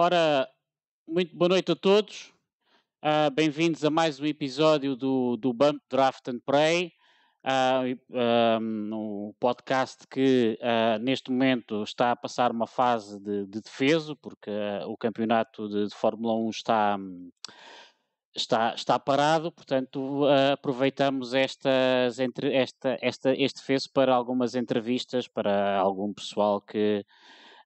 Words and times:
Ora, 0.00 0.48
muito 1.08 1.36
boa 1.36 1.48
noite 1.48 1.72
a 1.72 1.74
todos. 1.74 2.32
Uh, 3.02 3.34
Bem-vindos 3.34 3.84
a 3.84 3.90
mais 3.90 4.20
um 4.20 4.26
episódio 4.26 4.94
do, 4.94 5.36
do 5.36 5.52
Bump 5.52 5.82
Draft 5.90 6.28
and 6.28 6.38
Pray, 6.46 6.92
uh, 7.44 8.94
um 8.94 9.34
podcast 9.40 10.06
que 10.06 10.56
uh, 10.62 11.02
neste 11.02 11.32
momento 11.32 11.82
está 11.82 12.12
a 12.12 12.16
passar 12.16 12.52
uma 12.52 12.68
fase 12.68 13.18
de, 13.18 13.44
de 13.46 13.60
defeso, 13.60 14.14
porque 14.14 14.52
o 14.86 14.96
campeonato 14.96 15.68
de, 15.68 15.88
de, 15.88 15.94
Fórmula 15.96 16.32
1 16.46 16.50
está, 16.50 16.96
está, 18.36 18.74
está 18.74 19.00
parado, 19.00 19.50
portanto 19.50 20.26
aproveitamos 20.52 21.34
estas, 21.34 22.20
entre, 22.20 22.54
esta, 22.54 22.96
esta, 23.02 23.34
este 23.34 23.58
defeso 23.58 23.90
para 23.92 24.14
algumas 24.14 24.54
entrevistas 24.54 25.26
para 25.26 25.76
algum 25.76 26.14
pessoal 26.14 26.60
que 26.60 27.04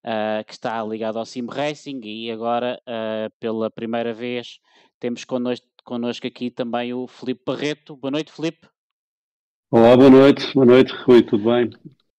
uh, 0.04 0.44
que 0.44 0.52
está 0.52 0.82
ligado 0.84 1.18
ao 1.18 1.24
Sim 1.24 1.46
Racing 1.46 2.00
e 2.04 2.30
agora, 2.30 2.80
uh, 2.82 3.32
pela 3.38 3.70
primeira 3.70 4.12
vez, 4.12 4.58
temos 4.98 5.24
connosco, 5.24 5.66
connosco 5.84 6.26
aqui 6.26 6.50
também 6.50 6.92
o 6.92 7.06
Felipe 7.06 7.42
Barreto. 7.46 7.96
Boa 7.96 8.10
noite, 8.10 8.32
Felipe. 8.32 8.68
Olá, 9.70 9.96
boa 9.96 10.10
noite. 10.10 10.52
Boa 10.54 10.66
noite, 10.66 10.92
Rui, 10.92 11.22
tudo 11.22 11.44
bem? 11.44 11.70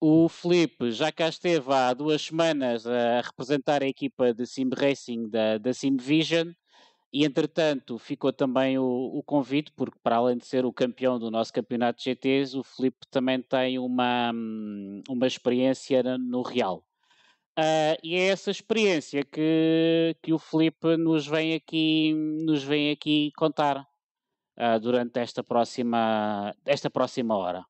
O 0.01 0.27
Felipe 0.27 0.91
já 0.91 1.11
cá 1.11 1.29
esteve 1.29 1.71
há 1.71 1.93
duas 1.93 2.21
semanas 2.21 2.85
a 2.85 3.21
representar 3.21 3.81
a 3.81 3.87
equipa 3.87 4.33
de 4.33 4.45
Sim 4.45 4.69
Racing 4.75 5.29
da, 5.29 5.57
da 5.57 5.73
Sim 5.73 5.95
Vision 5.95 6.51
e 7.13 7.23
entretanto 7.23 7.99
ficou 7.99 8.33
também 8.33 8.77
o, 8.79 8.83
o, 8.83 9.21
convite, 9.21 9.71
porque 9.77 9.97
para 10.01 10.15
além 10.15 10.35
de 10.35 10.47
ser 10.47 10.65
o 10.65 10.73
campeão 10.73 11.19
do 11.19 11.29
nosso 11.29 11.53
campeonato 11.53 11.99
de 11.99 12.09
GTs, 12.09 12.57
o 12.57 12.63
Felipe 12.63 13.05
também 13.11 13.39
tem 13.39 13.77
uma, 13.77 14.31
hum, 14.33 15.03
uma 15.07 15.27
experiência 15.27 16.01
no 16.17 16.41
Real. 16.41 16.83
Uh, 17.57 17.93
e 18.01 18.15
é 18.15 18.29
essa 18.29 18.49
experiência 18.49 19.23
que, 19.23 20.15
que 20.23 20.33
o 20.33 20.39
Felipe 20.39 20.97
nos 20.97 21.27
vem 21.27 21.53
aqui, 21.53 22.11
nos 22.43 22.63
vem 22.63 22.89
aqui 22.89 23.31
contar 23.37 23.87
uh, 24.57 24.79
durante 24.79 25.19
esta 25.19 25.43
próxima, 25.43 26.55
esta 26.65 26.89
próxima 26.89 27.37
hora. 27.37 27.63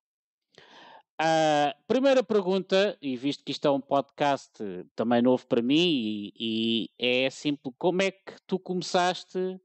Uh, 1.21 1.75
primeira 1.85 2.23
pergunta, 2.23 2.97
e 3.01 3.17
visto 3.17 3.43
que 3.43 3.51
isto 3.51 3.67
é 3.67 3.71
um 3.71 3.81
podcast 3.81 4.53
também 4.95 5.21
novo 5.21 5.45
para 5.47 5.61
mim, 5.61 6.31
e, 6.33 6.33
e 6.39 7.25
é 7.25 7.29
simples, 7.29 7.75
como 7.77 8.01
é 8.01 8.11
que 8.11 8.35
tu 8.47 8.57
começaste 8.57 9.59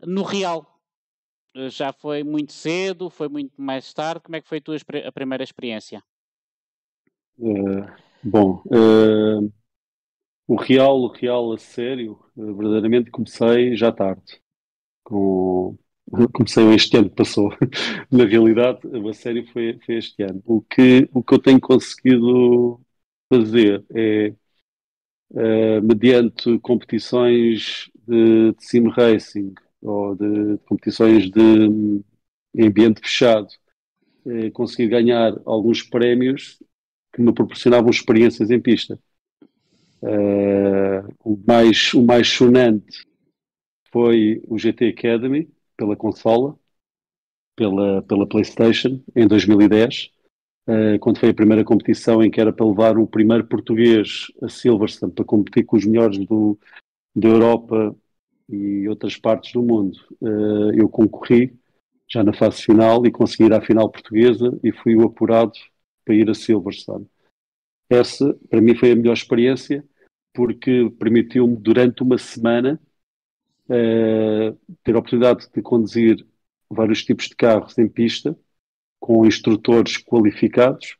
no 0.00 0.24
Real? 0.24 0.66
Já 1.70 1.92
foi 1.92 2.24
muito 2.24 2.52
cedo, 2.52 3.08
foi 3.08 3.28
muito 3.28 3.62
mais 3.62 3.94
tarde? 3.94 4.20
Como 4.22 4.34
é 4.34 4.40
que 4.40 4.48
foi 4.48 4.58
a 4.58 4.60
tua 4.60 4.76
a 5.06 5.12
primeira 5.12 5.44
experiência? 5.44 6.02
Uh, 7.38 8.05
Bom, 8.28 8.60
uh, 8.66 9.52
o 10.48 10.56
Real, 10.56 10.98
o 11.00 11.08
Real 11.08 11.52
a 11.52 11.58
sério, 11.58 12.18
uh, 12.36 12.56
verdadeiramente 12.56 13.10
comecei 13.10 13.76
já 13.76 13.92
tarde. 13.92 14.40
Com, 15.04 15.78
comecei 16.34 16.74
este 16.74 16.96
ano 16.96 17.10
que 17.10 17.16
passou. 17.16 17.50
Na 18.10 18.24
realidade, 18.24 18.80
a 18.84 19.14
sério 19.14 19.46
foi, 19.52 19.78
foi 19.86 19.96
este 19.98 20.22
ano. 20.24 20.42
O 20.44 20.60
que, 20.62 21.08
o 21.14 21.22
que 21.22 21.34
eu 21.34 21.38
tenho 21.38 21.60
conseguido 21.60 22.80
fazer 23.32 23.84
é, 23.94 24.34
uh, 25.30 25.82
mediante 25.82 26.58
competições 26.60 27.90
de, 28.06 28.52
de 28.52 28.64
sim 28.64 28.88
racing 28.88 29.54
ou 29.82 30.16
de, 30.16 30.56
de 30.56 30.58
competições 30.64 31.30
de, 31.30 31.68
de 32.54 32.66
ambiente 32.66 33.00
fechado, 33.00 33.48
conseguir 34.52 34.88
ganhar 34.88 35.40
alguns 35.44 35.84
prémios 35.84 36.58
que 37.16 37.22
me 37.22 37.32
proporcionavam 37.32 37.88
experiências 37.88 38.50
em 38.50 38.60
pista. 38.60 38.98
Uh, 40.02 41.08
o, 41.24 41.42
mais, 41.48 41.94
o 41.94 42.04
mais 42.04 42.28
sonante 42.28 43.06
foi 43.90 44.42
o 44.46 44.58
GT 44.58 44.88
Academy, 44.88 45.48
pela 45.78 45.96
consola, 45.96 46.54
pela, 47.56 48.02
pela 48.02 48.28
PlayStation, 48.28 49.02
em 49.16 49.26
2010, 49.26 50.10
uh, 50.68 50.70
eh, 50.70 50.98
quando 50.98 51.18
foi 51.18 51.30
a 51.30 51.34
primeira 51.34 51.64
competição 51.64 52.22
em 52.22 52.30
que 52.30 52.38
era 52.38 52.52
para 52.52 52.66
levar 52.66 52.98
o 52.98 53.06
primeiro 53.06 53.46
português 53.46 54.26
a 54.42 54.48
Silverstone 54.50 55.12
para 55.12 55.24
competir 55.24 55.64
com 55.64 55.78
os 55.78 55.86
melhores 55.86 56.18
do, 56.18 56.58
da 57.14 57.28
Europa 57.28 57.96
e 58.46 58.86
outras 58.86 59.16
partes 59.16 59.54
do 59.54 59.62
mundo. 59.62 59.98
Uh, 60.20 60.70
eu 60.78 60.86
concorri 60.86 61.58
já 62.06 62.22
na 62.22 62.34
fase 62.34 62.60
final 62.60 63.06
e 63.06 63.10
consegui 63.10 63.44
ir 63.44 63.54
à 63.54 63.60
final 63.62 63.88
portuguesa 63.88 64.60
e 64.62 64.70
fui 64.70 64.94
o 64.94 65.04
apurado 65.04 65.58
para 66.06 66.14
ir 66.14 66.30
a 66.30 66.34
Silverstone. 66.34 67.06
Essa, 67.90 68.32
para 68.48 68.60
mim, 68.60 68.76
foi 68.76 68.92
a 68.92 68.96
melhor 68.96 69.12
experiência, 69.12 69.84
porque 70.32 70.88
permitiu-me, 70.98 71.56
durante 71.56 72.02
uma 72.02 72.16
semana, 72.16 72.80
uh, 73.64 74.56
ter 74.84 74.94
a 74.94 74.98
oportunidade 74.98 75.48
de 75.52 75.60
conduzir 75.60 76.24
vários 76.70 77.04
tipos 77.04 77.26
de 77.26 77.34
carros 77.34 77.76
em 77.76 77.88
pista, 77.88 78.38
com 79.00 79.26
instrutores 79.26 79.98
qualificados 79.98 80.96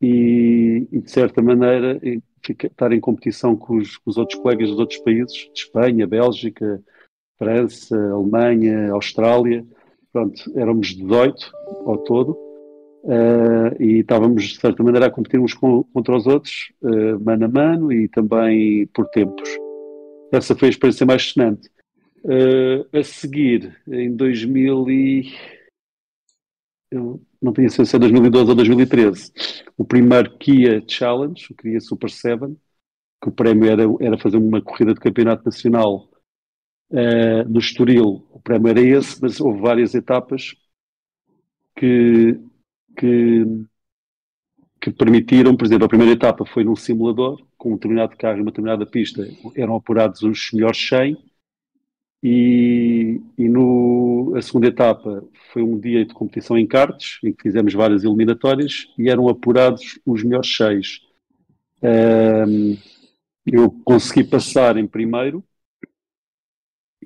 e, 0.00 0.86
e 0.90 1.00
de 1.00 1.10
certa 1.10 1.40
maneira, 1.40 2.00
estar 2.42 2.92
em 2.92 3.00
competição 3.00 3.56
com 3.56 3.76
os, 3.76 3.96
com 3.96 4.10
os 4.10 4.16
outros 4.16 4.40
colegas 4.40 4.68
dos 4.68 4.78
outros 4.78 4.98
países, 5.00 5.32
de 5.32 5.60
Espanha, 5.60 6.06
Bélgica, 6.06 6.82
França, 7.38 7.96
Alemanha, 8.12 8.92
Austrália. 8.92 9.66
Pronto, 10.12 10.42
éramos 10.56 10.94
18 10.94 11.52
ao 11.86 11.98
todo 11.98 12.49
Uh, 13.02 13.82
e 13.82 14.00
estávamos, 14.00 14.44
de 14.44 14.60
certa 14.60 14.82
maneira, 14.82 15.06
a 15.06 15.10
competir 15.10 15.40
uns 15.40 15.54
com, 15.54 15.84
contra 15.84 16.14
os 16.14 16.26
outros, 16.26 16.70
uh, 16.82 17.18
mano 17.18 17.46
a 17.46 17.48
mano 17.48 17.92
e 17.92 18.08
também 18.08 18.86
por 18.88 19.08
tempos. 19.08 19.48
Essa 20.30 20.54
foi 20.54 20.68
a 20.68 20.70
experiência 20.70 21.06
mais 21.06 21.22
sonante. 21.22 21.70
Uh, 22.22 22.86
a 22.96 23.02
seguir, 23.02 23.80
em 23.88 24.14
2000 24.14 24.90
e... 24.90 25.32
Eu 26.90 27.22
não 27.40 27.52
tenho 27.52 27.70
certeza 27.70 27.90
se 27.90 27.96
é 27.96 27.98
2012 28.00 28.50
ou 28.50 28.56
2013, 28.56 29.32
o 29.78 29.84
primeiro 29.84 30.36
Kia 30.36 30.82
Challenge, 30.86 31.46
o 31.50 31.54
Kia 31.54 31.80
Super 31.80 32.10
7, 32.10 32.54
que 33.22 33.28
o 33.28 33.32
prémio 33.32 33.70
era, 33.70 33.84
era 34.00 34.18
fazer 34.18 34.36
uma 34.36 34.60
corrida 34.60 34.92
de 34.92 35.00
campeonato 35.00 35.44
nacional 35.44 36.10
no 37.48 37.60
Estoril. 37.60 38.26
O 38.32 38.40
prémio 38.40 38.70
era 38.70 38.80
esse, 38.80 39.22
mas 39.22 39.40
houve 39.40 39.60
várias 39.60 39.94
etapas 39.94 40.56
que 41.76 42.40
que, 43.00 43.46
que 44.78 44.90
permitiram, 44.90 45.56
por 45.56 45.64
exemplo, 45.64 45.86
a 45.86 45.88
primeira 45.88 46.12
etapa 46.12 46.44
foi 46.44 46.64
num 46.64 46.76
simulador, 46.76 47.40
com 47.56 47.70
um 47.70 47.74
determinado 47.74 48.14
carro 48.16 48.38
e 48.38 48.40
uma 48.42 48.50
determinada 48.50 48.84
pista, 48.84 49.26
eram 49.56 49.74
apurados 49.74 50.22
os 50.22 50.50
melhores 50.52 50.78
100, 50.86 51.16
e, 52.22 53.18
e 53.38 53.48
no, 53.48 54.34
a 54.36 54.42
segunda 54.42 54.66
etapa 54.66 55.24
foi 55.50 55.62
um 55.62 55.80
dia 55.80 56.04
de 56.04 56.12
competição 56.12 56.58
em 56.58 56.66
karts, 56.66 57.18
em 57.24 57.32
que 57.32 57.42
fizemos 57.42 57.72
várias 57.72 58.04
eliminatórias, 58.04 58.86
e 58.98 59.08
eram 59.08 59.28
apurados 59.28 59.98
os 60.04 60.22
melhores 60.22 60.54
6. 60.54 61.00
Um, 61.82 62.76
eu 63.46 63.70
consegui 63.82 64.24
passar 64.24 64.76
em 64.76 64.86
primeiro, 64.86 65.42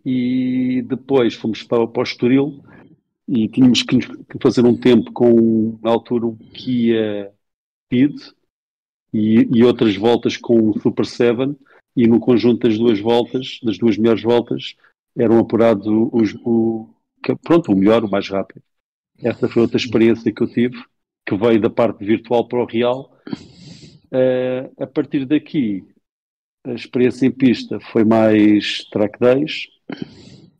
e 0.04 0.82
depois 0.82 1.34
fomos 1.34 1.62
para, 1.62 1.86
para 1.86 2.00
o 2.00 2.02
Estoril, 2.02 2.64
e 3.28 3.48
tínhamos 3.48 3.82
que, 3.82 3.98
fazer 4.40 4.64
um 4.64 4.76
tempo 4.76 5.12
com, 5.12 5.78
na 5.82 5.90
altura, 5.90 6.26
um 6.26 6.36
Kia 6.36 7.32
Speed 7.86 8.16
e, 9.12 9.48
e 9.52 9.64
outras 9.64 9.96
voltas 9.96 10.36
com 10.36 10.70
o 10.70 10.80
Super 10.80 11.06
7 11.06 11.56
e 11.96 12.06
no 12.06 12.20
conjunto 12.20 12.66
das 12.68 12.76
duas 12.76 13.00
voltas, 13.00 13.58
das 13.62 13.78
duas 13.78 13.96
melhores 13.96 14.22
voltas, 14.22 14.74
eram 15.16 15.38
apurados 15.38 15.86
os, 15.86 16.34
o, 16.44 16.88
pronto, 17.42 17.72
o 17.72 17.76
melhor, 17.76 18.04
o 18.04 18.10
mais 18.10 18.28
rápido. 18.28 18.62
Essa 19.22 19.48
foi 19.48 19.62
outra 19.62 19.76
experiência 19.76 20.32
que 20.32 20.42
eu 20.42 20.48
tive, 20.48 20.82
que 21.24 21.36
veio 21.36 21.60
da 21.60 21.70
parte 21.70 22.04
virtual 22.04 22.48
para 22.48 22.62
o 22.62 22.66
real. 22.66 23.16
Uh, 24.12 24.82
a 24.82 24.86
partir 24.86 25.24
daqui, 25.24 25.84
a 26.66 26.72
experiência 26.72 27.26
em 27.26 27.30
pista 27.30 27.78
foi 27.78 28.04
mais 28.04 28.84
track 28.90 29.18
days, 29.20 29.68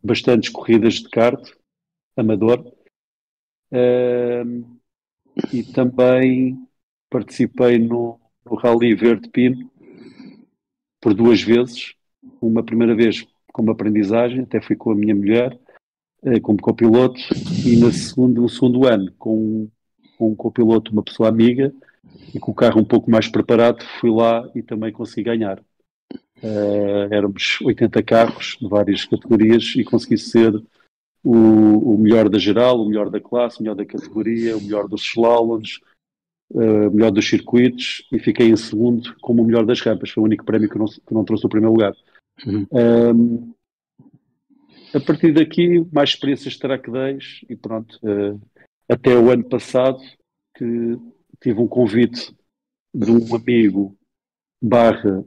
bastantes 0.01 0.49
corridas 0.49 0.95
de 0.95 1.09
kart, 1.09 1.51
amador. 2.15 2.59
Uh, 3.71 4.75
e 5.51 5.63
também 5.63 6.57
participei 7.09 7.77
no, 7.77 8.19
no 8.45 8.55
Rally 8.55 8.95
Verde 8.95 9.29
Pino 9.29 9.69
por 11.01 11.13
duas 11.13 11.41
vezes. 11.41 11.93
Uma 12.41 12.63
primeira 12.63 12.95
vez 12.95 13.25
como 13.51 13.71
aprendizagem, 13.71 14.41
até 14.41 14.61
fui 14.61 14.75
com 14.75 14.91
a 14.91 14.95
minha 14.95 15.15
mulher 15.15 15.57
uh, 16.23 16.41
como 16.41 16.61
copiloto, 16.61 17.19
e 17.65 17.75
no 17.77 17.91
segundo, 17.91 18.41
no 18.41 18.49
segundo 18.49 18.87
ano 18.87 19.11
com, 19.17 19.69
com 20.17 20.31
um 20.31 20.35
copiloto, 20.35 20.91
uma 20.91 21.03
pessoa 21.03 21.29
amiga, 21.29 21.73
e 22.33 22.39
com 22.39 22.51
o 22.51 22.55
carro 22.55 22.79
um 22.79 22.85
pouco 22.85 23.09
mais 23.09 23.27
preparado, 23.27 23.83
fui 23.99 24.11
lá 24.11 24.49
e 24.55 24.61
também 24.61 24.91
consegui 24.91 25.23
ganhar. 25.23 25.59
Uh, 26.43 27.07
éramos 27.11 27.59
80 27.61 28.03
carros 28.03 28.57
de 28.59 28.67
várias 28.67 29.05
categorias 29.05 29.73
e 29.75 29.83
consegui 29.83 30.17
ser 30.17 30.53
o, 31.25 31.95
o, 31.95 31.97
melhor 31.97 32.29
da 32.29 32.37
geral, 32.37 32.79
o 32.79 32.87
melhor 32.87 33.09
da 33.09 33.19
classe, 33.19 33.59
o 33.59 33.63
melhor 33.63 33.75
da 33.75 33.85
categoria, 33.85 34.55
o 34.55 34.61
melhor 34.61 34.87
dos 34.87 35.01
slaloms, 35.01 35.79
uh, 36.51 36.87
o 36.87 36.91
melhor 36.91 37.09
dos 37.09 37.27
circuitos 37.27 38.07
e 38.13 38.19
fiquei 38.19 38.47
em 38.47 38.55
segundo 38.55 39.15
como 39.21 39.41
o 39.41 39.45
melhor 39.45 39.65
das 39.65 39.81
rampas. 39.81 40.11
Foi 40.11 40.21
o 40.21 40.25
único 40.25 40.45
prémio 40.45 40.69
que 40.69 40.77
não, 40.77 40.85
que 40.85 41.13
não 41.13 41.25
trouxe 41.25 41.47
o 41.47 41.49
primeiro 41.49 41.73
lugar. 41.73 41.93
Uhum. 42.45 42.67
Um, 42.71 43.53
a 44.93 44.99
partir 44.99 45.33
daqui, 45.33 45.83
mais 45.91 46.11
experiências 46.11 46.53
de 46.53 46.59
track 46.59 46.91
days 46.91 47.41
e 47.49 47.55
pronto. 47.55 47.99
Uh, 48.03 48.39
até 48.87 49.17
o 49.17 49.31
ano 49.31 49.43
passado, 49.49 49.99
que 50.55 50.97
tive 51.41 51.59
um 51.59 51.67
convite 51.67 52.35
de 52.93 53.11
um 53.11 53.35
amigo 53.35 53.97
barra 54.61 55.25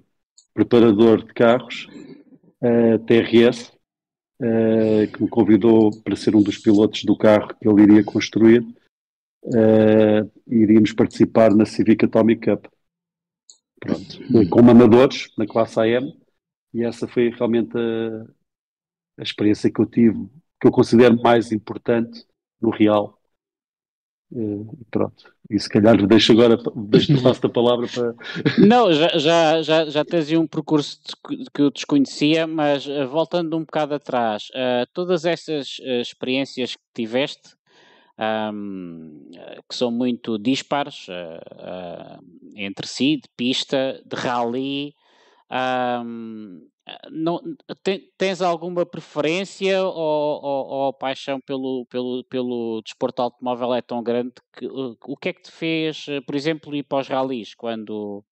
preparador 0.54 1.24
de 1.24 1.34
carros, 1.34 1.88
uh, 2.62 2.98
TRS, 3.04 3.72
uh, 4.40 5.12
que 5.12 5.22
me 5.22 5.28
convidou 5.28 5.90
para 6.02 6.16
ser 6.16 6.34
um 6.34 6.42
dos 6.42 6.58
pilotos 6.58 7.04
do 7.04 7.16
carro 7.16 7.48
que 7.48 7.68
ele 7.68 7.82
iria 7.82 8.04
construir. 8.04 8.62
Uh, 9.42 10.30
iríamos 10.46 10.92
participar 10.92 11.54
na 11.54 11.64
Civic 11.64 12.04
Atomic 12.04 12.46
Cup. 12.46 12.66
Pronto. 13.80 14.48
Como 14.50 14.70
amadores, 14.70 15.32
na 15.38 15.46
classe 15.46 15.78
AM, 15.80 16.12
e 16.74 16.84
essa 16.84 17.06
foi 17.06 17.30
realmente 17.30 17.76
a, 17.76 18.26
a 19.18 19.22
experiência 19.22 19.70
que 19.70 19.80
eu 19.80 19.86
tive, 19.86 20.28
que 20.60 20.66
eu 20.66 20.72
considero 20.72 21.20
mais 21.22 21.52
importante 21.52 22.26
no 22.60 22.70
real. 22.70 23.17
Uh, 24.30 24.66
pronto. 24.90 25.32
E 25.48 25.58
se 25.58 25.68
calhar 25.68 25.96
deixo 26.06 26.32
agora, 26.32 26.58
deixo 26.76 27.22
passo 27.22 27.46
a 27.46 27.48
palavra 27.48 27.86
para. 27.86 28.14
Não, 28.58 28.92
já, 28.92 29.08
já, 29.16 29.62
já, 29.62 29.84
já 29.86 30.04
tens 30.04 30.30
um 30.32 30.46
percurso 30.46 31.00
que 31.54 31.62
eu 31.62 31.70
desconhecia, 31.70 32.46
mas 32.46 32.86
uh, 32.86 33.08
voltando 33.08 33.56
um 33.56 33.60
bocado 33.60 33.94
atrás, 33.94 34.48
uh, 34.50 34.86
todas 34.92 35.24
essas 35.24 35.78
experiências 36.00 36.76
que 36.76 36.82
tiveste, 36.94 37.56
um, 38.52 39.30
que 39.68 39.74
são 39.74 39.90
muito 39.90 40.38
dispares 40.38 41.06
entre 42.54 42.86
si, 42.86 43.16
de 43.16 43.28
pista, 43.36 44.02
de 44.04 44.16
rally, 44.16 44.94
um, 46.04 46.66
não, 47.10 47.40
tens 48.16 48.40
alguma 48.40 48.86
preferência 48.86 49.82
ou, 49.82 50.42
ou, 50.42 50.66
ou, 50.66 50.92
paixão 50.92 51.40
pelo, 51.40 51.86
pelo, 51.86 52.24
pelo 52.24 52.82
desporto 52.82 53.22
automóvel 53.22 53.74
é 53.74 53.82
tão 53.82 54.02
grande 54.02 54.34
que 54.52 54.66
o 54.66 55.16
que 55.16 55.28
é 55.30 55.32
que 55.32 55.42
te 55.42 55.50
fez, 55.50 56.06
por 56.26 56.34
exemplo, 56.34 56.74
ir 56.74 56.82
para 56.82 57.00
os 57.00 57.08
ralis 57.08 57.54
quando 57.54 58.24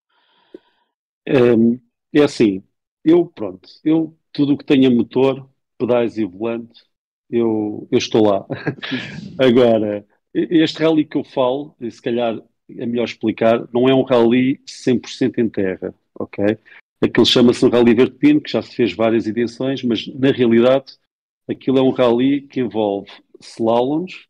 é 2.12 2.22
assim, 2.22 2.62
eu 3.04 3.26
pronto, 3.26 3.68
eu 3.84 4.16
tudo 4.32 4.54
o 4.54 4.58
que 4.58 4.64
tenha 4.64 4.90
motor, 4.90 5.48
pedais 5.78 6.16
e 6.18 6.24
volante, 6.24 6.82
eu, 7.30 7.88
eu 7.90 7.98
estou 7.98 8.26
lá. 8.26 8.46
Agora, 9.38 10.06
este 10.32 10.82
rally 10.82 11.04
que 11.04 11.16
eu 11.16 11.24
falo, 11.24 11.74
se 11.90 12.00
calhar 12.00 12.40
é 12.68 12.86
melhor 12.86 13.04
explicar, 13.04 13.66
não 13.72 13.88
é 13.88 13.94
um 13.94 14.02
rally 14.02 14.60
100% 14.66 15.38
em 15.38 15.48
terra, 15.48 15.94
ok? 16.14 16.58
Aquilo 17.00 17.26
chama-se 17.26 17.64
um 17.64 17.68
rally 17.68 17.94
vertepino, 17.94 18.40
que 18.40 18.50
já 18.50 18.62
se 18.62 18.74
fez 18.74 18.92
várias 18.92 19.26
edições, 19.26 19.82
mas 19.82 20.06
na 20.14 20.30
realidade 20.30 20.96
aquilo 21.48 21.78
é 21.78 21.82
um 21.82 21.90
rally 21.90 22.42
que 22.42 22.60
envolve 22.60 23.10
slaloms, 23.40 24.26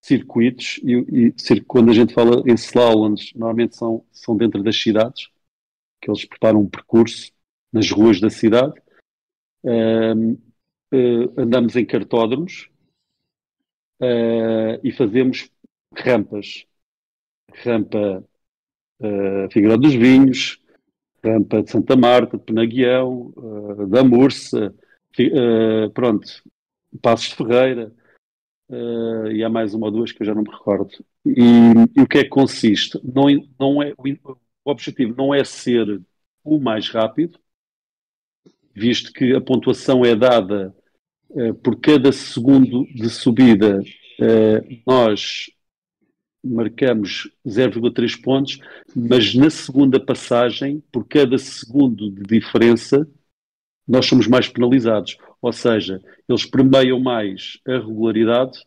circuitos, 0.00 0.80
e, 0.84 1.32
e 1.52 1.60
quando 1.62 1.90
a 1.90 1.94
gente 1.94 2.14
fala 2.14 2.42
em 2.46 2.54
slaloms, 2.54 3.32
normalmente 3.34 3.76
são, 3.76 4.04
são 4.12 4.36
dentro 4.36 4.62
das 4.62 4.80
cidades, 4.80 5.28
que 6.00 6.08
eles 6.08 6.24
preparam 6.24 6.60
um 6.60 6.68
percurso 6.68 7.32
nas 7.72 7.90
ruas 7.90 8.20
da 8.20 8.30
cidade. 8.30 8.74
Uh, 9.64 10.32
uh, 10.94 11.40
andamos 11.40 11.74
em 11.74 11.84
cartódromos 11.84 12.70
uh, 14.00 14.78
e 14.84 14.92
fazemos 14.92 15.50
rampas. 15.92 16.64
Rampa 17.52 18.24
uh, 19.00 19.50
Figueiró 19.50 19.76
dos 19.76 19.94
Vinhos, 19.94 20.62
Rampa 21.26 21.62
de 21.62 21.70
Santa 21.70 21.96
Marta, 21.96 22.38
de 22.38 22.44
Penaguião, 22.44 23.32
uh, 23.36 23.86
da 23.86 24.04
Mursa, 24.04 24.74
uh, 25.18 25.90
pronto, 25.90 26.26
Passos 27.02 27.28
de 27.28 27.34
Ferreira, 27.34 27.92
uh, 28.68 29.26
e 29.28 29.42
há 29.42 29.48
mais 29.48 29.74
uma 29.74 29.86
ou 29.86 29.92
duas 29.92 30.12
que 30.12 30.22
eu 30.22 30.26
já 30.26 30.34
não 30.34 30.42
me 30.42 30.50
recordo. 30.50 30.92
E, 31.24 31.42
e 31.96 32.00
o 32.00 32.06
que 32.06 32.18
é 32.18 32.22
que 32.22 32.30
consiste? 32.30 33.00
Não, 33.02 33.24
não 33.58 33.82
é, 33.82 33.92
o 33.98 34.70
objetivo 34.70 35.14
não 35.16 35.34
é 35.34 35.42
ser 35.42 36.00
o 36.44 36.60
mais 36.60 36.88
rápido, 36.88 37.38
visto 38.72 39.12
que 39.12 39.34
a 39.34 39.40
pontuação 39.40 40.04
é 40.04 40.14
dada 40.14 40.74
por 41.62 41.80
cada 41.80 42.12
segundo 42.12 42.84
de 42.94 43.10
subida, 43.10 43.82
nós 44.86 45.46
marcamos 46.46 47.30
0,3 47.46 48.20
pontos, 48.20 48.60
mas 48.94 49.34
na 49.34 49.50
segunda 49.50 49.98
passagem, 49.98 50.82
por 50.92 51.06
cada 51.06 51.38
segundo 51.38 52.10
de 52.10 52.22
diferença, 52.22 53.08
nós 53.86 54.06
somos 54.06 54.26
mais 54.26 54.48
penalizados. 54.48 55.16
Ou 55.40 55.52
seja, 55.52 56.02
eles 56.28 56.44
premiam 56.44 56.98
mais 56.98 57.58
a 57.66 57.72
regularidade 57.72 58.58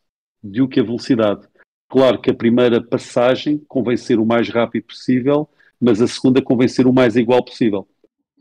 do 0.41 0.67
que 0.67 0.79
a 0.79 0.83
velocidade. 0.83 1.47
Claro 1.89 2.21
que 2.21 2.29
a 2.29 2.35
primeira 2.35 2.81
passagem 2.81 3.57
convém 3.67 3.97
ser 3.97 4.19
o 4.19 4.25
mais 4.25 4.49
rápido 4.49 4.83
possível, 4.83 5.49
mas 5.81 6.01
a 6.01 6.07
segunda 6.07 6.41
convém 6.41 6.67
ser 6.67 6.87
o 6.87 6.93
mais 6.93 7.15
igual 7.15 7.43
possível. 7.43 7.87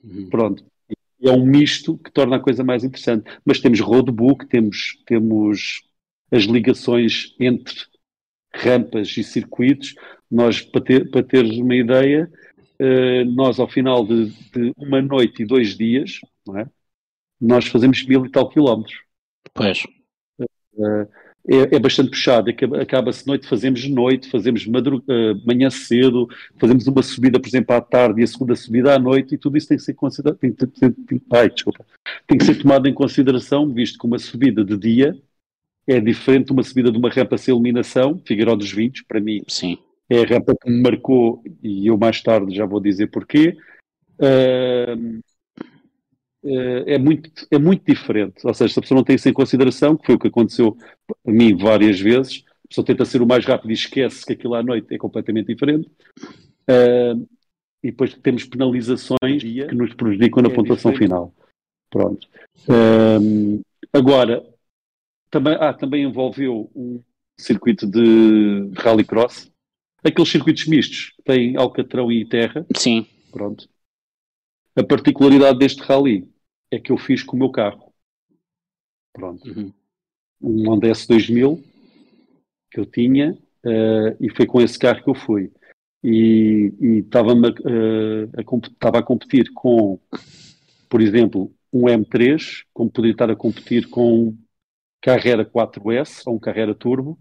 Uhum. 0.05 0.29
Pronto. 0.29 0.65
É 1.21 1.31
um 1.33 1.45
misto 1.45 1.99
que 1.99 2.13
torna 2.13 2.37
a 2.37 2.41
coisa 2.41 2.63
mais 2.63 2.85
interessante. 2.85 3.25
Mas 3.45 3.59
temos 3.59 3.81
roadbook, 3.81 4.47
temos, 4.47 5.03
temos 5.07 5.83
as 6.31 6.45
ligações 6.45 7.35
entre 7.41 7.75
rampas 8.59 9.17
e 9.17 9.23
circuitos, 9.23 9.95
nós, 10.31 10.61
para, 10.61 10.81
ter, 10.81 11.11
para 11.11 11.23
teres 11.23 11.57
uma 11.59 11.75
ideia, 11.75 12.31
uh, 12.81 13.25
nós 13.35 13.59
ao 13.59 13.69
final 13.69 14.05
de, 14.05 14.27
de, 14.53 14.73
uma 14.77 15.01
noite 15.01 15.43
e 15.43 15.47
dois 15.47 15.77
dias, 15.77 16.21
é? 16.57 16.67
nós 17.41 17.67
fazemos 17.67 18.05
mil 18.05 18.27
e 18.27 18.31
tal 18.31 18.49
quilómetros. 18.49 19.01
Pois. 19.55 19.85
Uh, 20.75 21.07
é, 21.51 21.77
é, 21.77 21.79
bastante 21.79 22.11
puxado, 22.11 22.51
acaba-se 22.79 23.27
noite, 23.27 23.49
fazemos 23.49 23.89
noite, 23.89 24.31
fazemos 24.31 24.67
manhã 25.47 25.71
cedo, 25.71 26.29
fazemos 26.61 26.87
uma 26.87 27.03
subida, 27.03 27.41
por 27.41 27.49
exemplo, 27.49 27.75
à 27.75 27.81
tarde 27.81 28.21
e 28.21 28.25
a 28.25 28.27
segunda 28.27 28.55
subida 28.55 28.95
à 28.95 28.99
noite, 28.99 29.35
e 29.35 29.39
tudo 29.39 29.57
isso 29.57 29.67
tem 29.67 29.79
que 29.79 29.83
ser 29.83 29.95
considerado, 29.95 30.37
tem, 30.37 30.53
tem, 30.53 30.69
tem, 30.69 31.23
ai, 31.33 31.49
desculpa, 31.49 31.87
tem 32.27 32.37
que 32.37 32.45
ser 32.45 32.57
tomado 32.57 32.87
em 32.87 32.93
consideração, 32.93 33.73
visto 33.73 33.99
que 33.99 34.07
uma 34.07 34.19
subida 34.19 34.63
de 34.63 34.77
dia 34.77 35.19
é 35.89 35.99
diferente 36.01 36.49
de 36.49 36.53
uma 36.53 36.63
subida 36.63 36.93
de 36.93 36.99
uma 36.99 37.09
rampa 37.09 37.39
sem 37.39 37.51
iluminação, 37.51 38.21
Figueiró 38.27 38.55
dos 38.55 38.71
Vinhos, 38.71 39.01
para 39.09 39.21
mim 39.21 39.43
Sim. 39.49 39.79
é 40.11 40.21
a 40.21 40.27
rampa 40.27 40.55
que 40.55 40.71
me 40.71 40.83
marcou 40.83 41.43
e 41.63 41.87
eu 41.87 41.97
mais 41.97 42.23
tarde 42.23 42.55
já 42.55 42.67
vou 42.67 42.79
dizer 42.79 43.07
porquê. 43.07 43.57
Uh, 44.21 45.19
uh, 46.45 46.85
é, 46.87 46.99
muito, 46.99 47.31
é 47.51 47.59
muito 47.59 47.91
diferente, 47.91 48.47
ou 48.47 48.53
seja, 48.53 48.75
se 48.75 48.79
a 48.79 48.83
pessoa 48.83 48.97
não 48.97 49.05
tem 49.05 49.17
isso 49.17 49.31
em 49.31 49.33
consideração, 49.33 49.97
que 49.97 50.05
foi 50.05 50.17
o 50.17 50.19
que 50.19 50.29
aconteceu 50.29 50.77
a 51.27 51.33
mim 51.33 51.57
várias 51.57 51.99
vezes, 51.99 52.45
a 52.67 52.69
pessoa 52.69 52.85
tenta 52.85 53.07
ser 53.07 53.23
o 53.23 53.27
mais 53.27 53.47
rápido 53.47 53.71
e 53.71 53.75
esquece 53.75 54.27
que 54.27 54.35
aquilo 54.35 54.57
à 54.57 54.63
noite 54.63 54.95
é 54.95 54.99
completamente 54.99 55.47
diferente. 55.47 55.89
Uh, 56.69 57.27
e 57.83 57.91
depois 57.91 58.13
temos 58.13 58.45
penalizações 58.45 59.43
que 59.43 59.75
nos 59.75 59.95
prejudicam 59.95 60.43
na 60.43 60.51
é 60.51 60.55
pontuação 60.55 60.91
diferente. 60.91 61.09
final. 61.09 61.33
Pronto. 61.89 62.29
agora, 63.95 64.45
também, 65.31 65.57
ah, 65.61 65.73
também 65.73 66.05
envolveu 66.05 66.71
um 66.75 67.03
circuito 67.39 67.87
de 67.87 68.71
rallycross. 68.77 69.51
Aqueles 70.03 70.31
circuitos 70.31 70.67
mistos 70.67 71.15
têm 71.25 71.57
alcatrão 71.57 72.11
e 72.11 72.25
terra. 72.25 72.67
Sim. 72.77 73.07
Pronto. 73.31 73.69
A 74.77 74.83
particularidade 74.83 75.59
deste 75.59 75.83
rally 75.83 76.29
é 76.71 76.79
que 76.79 76.93
eu 76.93 76.97
fiz 76.97 77.23
com 77.23 77.37
o 77.37 77.39
meu 77.39 77.51
carro. 77.51 77.93
Pronto. 79.13 79.49
Uhum. 79.49 79.73
Um 80.41 80.71
Honda 80.71 80.89
S2000 80.89 81.63
que 82.71 82.79
eu 82.79 82.87
tinha 82.87 83.33
uh, 83.65 84.17
e 84.21 84.31
foi 84.35 84.47
com 84.47 84.61
esse 84.61 84.79
carro 84.79 85.03
que 85.03 85.11
eu 85.11 85.15
fui. 85.15 85.51
E 86.03 86.73
estava 87.05 87.33
uh, 87.33 87.47
a, 88.37 88.97
a, 88.97 88.99
a 88.99 89.03
competir 89.03 89.51
com, 89.53 89.99
por 90.89 91.01
exemplo, 91.01 91.53
um 91.73 91.83
M3, 91.87 92.65
como 92.73 92.91
podia 92.91 93.11
estar 93.11 93.31
a 93.31 93.37
competir 93.37 93.89
com 93.89 94.37
Carrera 95.09 95.43
4S 95.43 96.23
ou 96.27 96.37
um 96.37 96.39
Carrera 96.39 96.75
Turbo, 96.75 97.19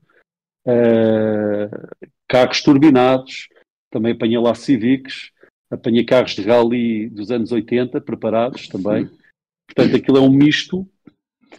uh, 0.68 1.88
carros 2.28 2.62
turbinados, 2.62 3.48
também 3.90 4.12
apanhei 4.12 4.38
lá 4.38 4.54
Civics, 4.54 5.32
apanhei 5.72 6.04
carros 6.04 6.36
de 6.36 6.42
rally 6.42 7.10
dos 7.10 7.32
anos 7.32 7.54
80 7.54 8.02
preparados 8.02 8.68
também. 8.68 9.10
Portanto, 9.66 9.96
aquilo 9.96 10.18
é 10.18 10.22
um 10.22 10.30
misto 10.30 10.86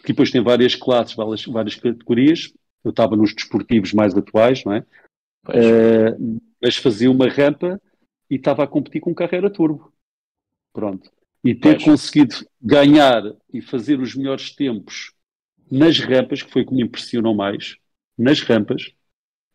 que 0.02 0.08
depois 0.08 0.30
tem 0.30 0.42
várias 0.42 0.74
classes, 0.74 1.14
várias, 1.14 1.46
várias 1.46 1.74
categorias. 1.76 2.52
Eu 2.84 2.90
estava 2.90 3.16
nos 3.16 3.34
desportivos 3.34 3.94
mais 3.94 4.14
atuais, 4.14 4.62
não 4.64 4.74
é? 4.74 4.80
Uh, 5.48 6.38
mas 6.62 6.76
fazia 6.76 7.10
uma 7.10 7.26
rampa 7.26 7.80
e 8.28 8.34
estava 8.34 8.64
a 8.64 8.66
competir 8.66 9.00
com 9.00 9.12
um 9.12 9.14
Carrera 9.14 9.48
Turbo. 9.48 9.90
Pronto. 10.74 11.10
E 11.42 11.54
ter 11.54 11.76
pois. 11.76 11.84
conseguido 11.84 12.34
ganhar 12.60 13.22
e 13.50 13.62
fazer 13.62 13.98
os 13.98 14.14
melhores 14.14 14.54
tempos 14.54 15.16
nas 15.70 15.98
rampas, 15.98 16.42
que 16.42 16.50
foi 16.50 16.62
o 16.62 16.66
que 16.66 16.74
me 16.74 16.82
impressionou 16.82 17.34
mais, 17.34 17.76
nas 18.16 18.40
rampas, 18.40 18.92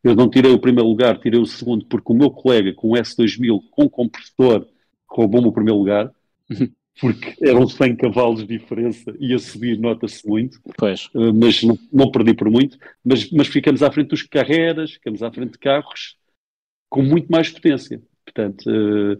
eu 0.03 0.15
não 0.15 0.29
tirei 0.29 0.51
o 0.51 0.59
primeiro 0.59 0.89
lugar, 0.89 1.19
tirei 1.19 1.39
o 1.39 1.45
segundo, 1.45 1.85
porque 1.85 2.11
o 2.11 2.15
meu 2.15 2.29
colega 2.29 2.73
com 2.73 2.91
o 2.91 2.95
S2000 2.95 3.61
com 3.71 3.89
compressor 3.89 4.67
roubou-me 5.09 5.47
o 5.47 5.53
primeiro 5.53 5.79
lugar. 5.79 6.11
Uhum. 6.49 6.69
porque 6.99 7.35
eram 7.41 7.67
100 7.67 7.95
cavalos 7.95 8.41
de 8.41 8.57
diferença 8.57 9.15
e 9.19 9.33
a 9.33 9.39
subir 9.39 9.79
nota-se 9.79 10.27
muito, 10.27 10.59
pois. 10.77 11.07
Uh, 11.07 11.33
mas 11.33 11.63
não, 11.63 11.77
não, 11.91 12.11
perdi 12.11 12.33
por 12.35 12.49
muito, 12.49 12.77
mas, 13.03 13.29
mas 13.31 13.47
ficamos 13.47 13.81
à 13.81 13.91
frente 13.91 14.09
dos 14.09 14.21
carreiras, 14.21 14.91
ficamos 14.91 15.23
à 15.23 15.31
frente 15.31 15.53
de 15.53 15.57
carros 15.57 16.17
com 16.89 17.01
muito 17.01 17.31
mais 17.31 17.49
potência. 17.49 18.01
Portanto, 18.23 18.69
uh, 18.69 19.17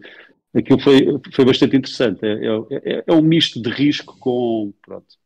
aquilo 0.56 0.78
foi, 0.78 1.06
foi 1.32 1.44
bastante 1.44 1.76
interessante. 1.76 2.24
É, 2.24 2.46
é, 2.46 2.98
é, 2.98 3.04
é, 3.06 3.12
um 3.12 3.22
misto 3.22 3.60
de 3.60 3.70
risco 3.70 4.16
com. 4.18 4.72
Pronto. 4.80 5.16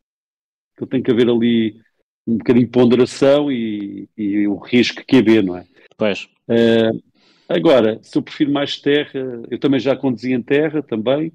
Que 0.79 0.85
tem 0.87 1.03
que 1.03 1.11
haver 1.11 1.29
ali 1.29 1.81
um 2.25 2.37
bocadinho 2.37 2.65
de 2.65 2.71
ponderação 2.71 3.51
e, 3.51 4.07
e 4.17 4.47
o 4.47 4.55
risco 4.55 5.03
que 5.05 5.17
haver, 5.17 5.43
não 5.43 5.57
é? 5.57 5.65
Pois. 5.97 6.29
Uh, 6.47 7.03
agora, 7.47 7.99
se 8.01 8.17
eu 8.17 8.21
prefiro 8.21 8.51
mais 8.51 8.77
terra, 8.79 9.43
eu 9.51 9.59
também 9.59 9.79
já 9.79 9.95
conduzi 9.95 10.31
em 10.31 10.41
terra 10.41 10.81
também. 10.81 11.33